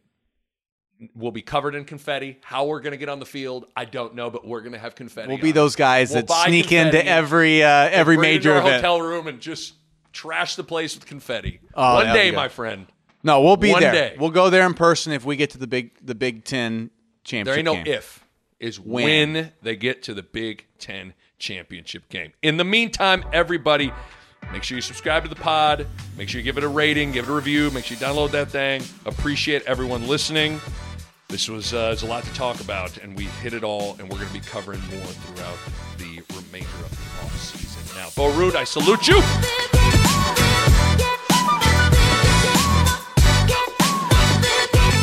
we'll 1.16 1.32
be 1.32 1.42
covered 1.42 1.76
in 1.76 1.84
confetti. 1.86 2.40
How 2.44 2.66
we're 2.66 2.80
gonna 2.80 2.98
get 2.98 3.10
on 3.10 3.20
the 3.20 3.26
field, 3.26 3.66
I 3.76 3.86
don't 3.86 4.16
know, 4.16 4.30
but 4.30 4.48
we're 4.48 4.62
gonna 4.62 4.78
have 4.80 4.96
confetti. 4.96 5.28
We'll 5.28 5.38
be 5.38 5.52
those 5.52 5.76
guys 5.76 6.12
We'll 6.12 6.24
that 6.24 6.46
sneak 6.48 6.72
into 6.72 7.06
every 7.06 7.62
uh, 7.64 7.68
every 7.92 8.18
major 8.18 8.58
event. 8.58 8.76
hotel 8.76 9.02
room 9.02 9.28
and 9.28 9.40
just 9.42 9.74
trash 10.14 10.56
the 10.56 10.64
place 10.64 10.96
with 10.96 11.06
confetti. 11.06 11.60
Oh, 11.74 11.96
One 11.96 12.14
day, 12.14 12.32
my 12.32 12.48
friend. 12.48 12.88
No, 13.24 13.42
we'll 13.42 13.58
be 13.58 13.72
One 13.72 13.82
there. 13.82 13.92
day. 13.92 14.16
We'll 14.20 14.30
go 14.32 14.50
there 14.50 14.66
in 14.66 14.74
person 14.74 15.12
if 15.14 15.26
we 15.26 15.36
get 15.36 15.50
to 15.52 15.58
the 15.58 15.68
big 15.68 15.92
the 16.06 16.16
Big 16.16 16.44
Ten 16.46 16.90
championship. 17.24 17.46
There 17.46 17.74
ain't 17.74 17.80
no 17.80 17.84
game. 17.84 17.96
if. 18.00 18.26
Is 18.60 18.80
when. 18.80 19.52
they 19.62 19.76
get 19.76 20.04
to 20.04 20.14
the 20.14 20.24
Big 20.24 20.66
Ten 20.80 21.14
championship 21.40 22.08
game. 22.10 22.32
In 22.42 22.56
the 22.58 22.64
meantime, 22.64 23.24
everybody, 23.34 23.92
make 24.52 24.64
sure 24.64 24.76
you 24.78 24.82
subscribe 24.82 25.24
to 25.24 25.30
the 25.30 25.36
pod. 25.36 25.88
Make 26.18 26.30
sure 26.30 26.40
you 26.40 26.44
give 26.46 26.58
it 26.58 26.64
a 26.64 26.70
rating, 26.70 27.12
give 27.12 27.28
it 27.28 27.32
a 27.32 27.36
review. 27.36 27.72
Make 27.72 27.86
sure 27.86 27.98
you 27.98 28.06
download 28.06 28.32
that 28.32 28.50
thing. 28.50 28.84
Appreciate 29.06 29.64
everyone 29.64 30.08
listening. 30.08 30.60
This 31.30 31.50
was 31.50 31.74
uh, 31.74 31.88
there's 31.88 32.04
a 32.04 32.08
lot 32.08 32.24
to 32.26 32.34
talk 32.34 32.60
about, 32.62 32.98
and 32.98 33.18
we 33.18 33.24
hit 33.42 33.54
it 33.54 33.64
all, 33.64 33.96
and 34.00 34.04
we're 34.10 34.18
going 34.18 34.28
to 34.28 34.34
be 34.34 34.40
covering 34.42 34.80
more 34.82 35.00
throughout 35.06 35.58
the 35.98 36.22
remainder 36.36 36.68
of 36.86 36.92
the 36.92 37.26
off 37.26 37.38
season. 37.40 37.98
Now, 37.98 38.10
Bo 38.16 38.32
Ruud, 38.34 38.56
I 38.56 38.66
salute 38.66 39.08
you. 39.08 40.03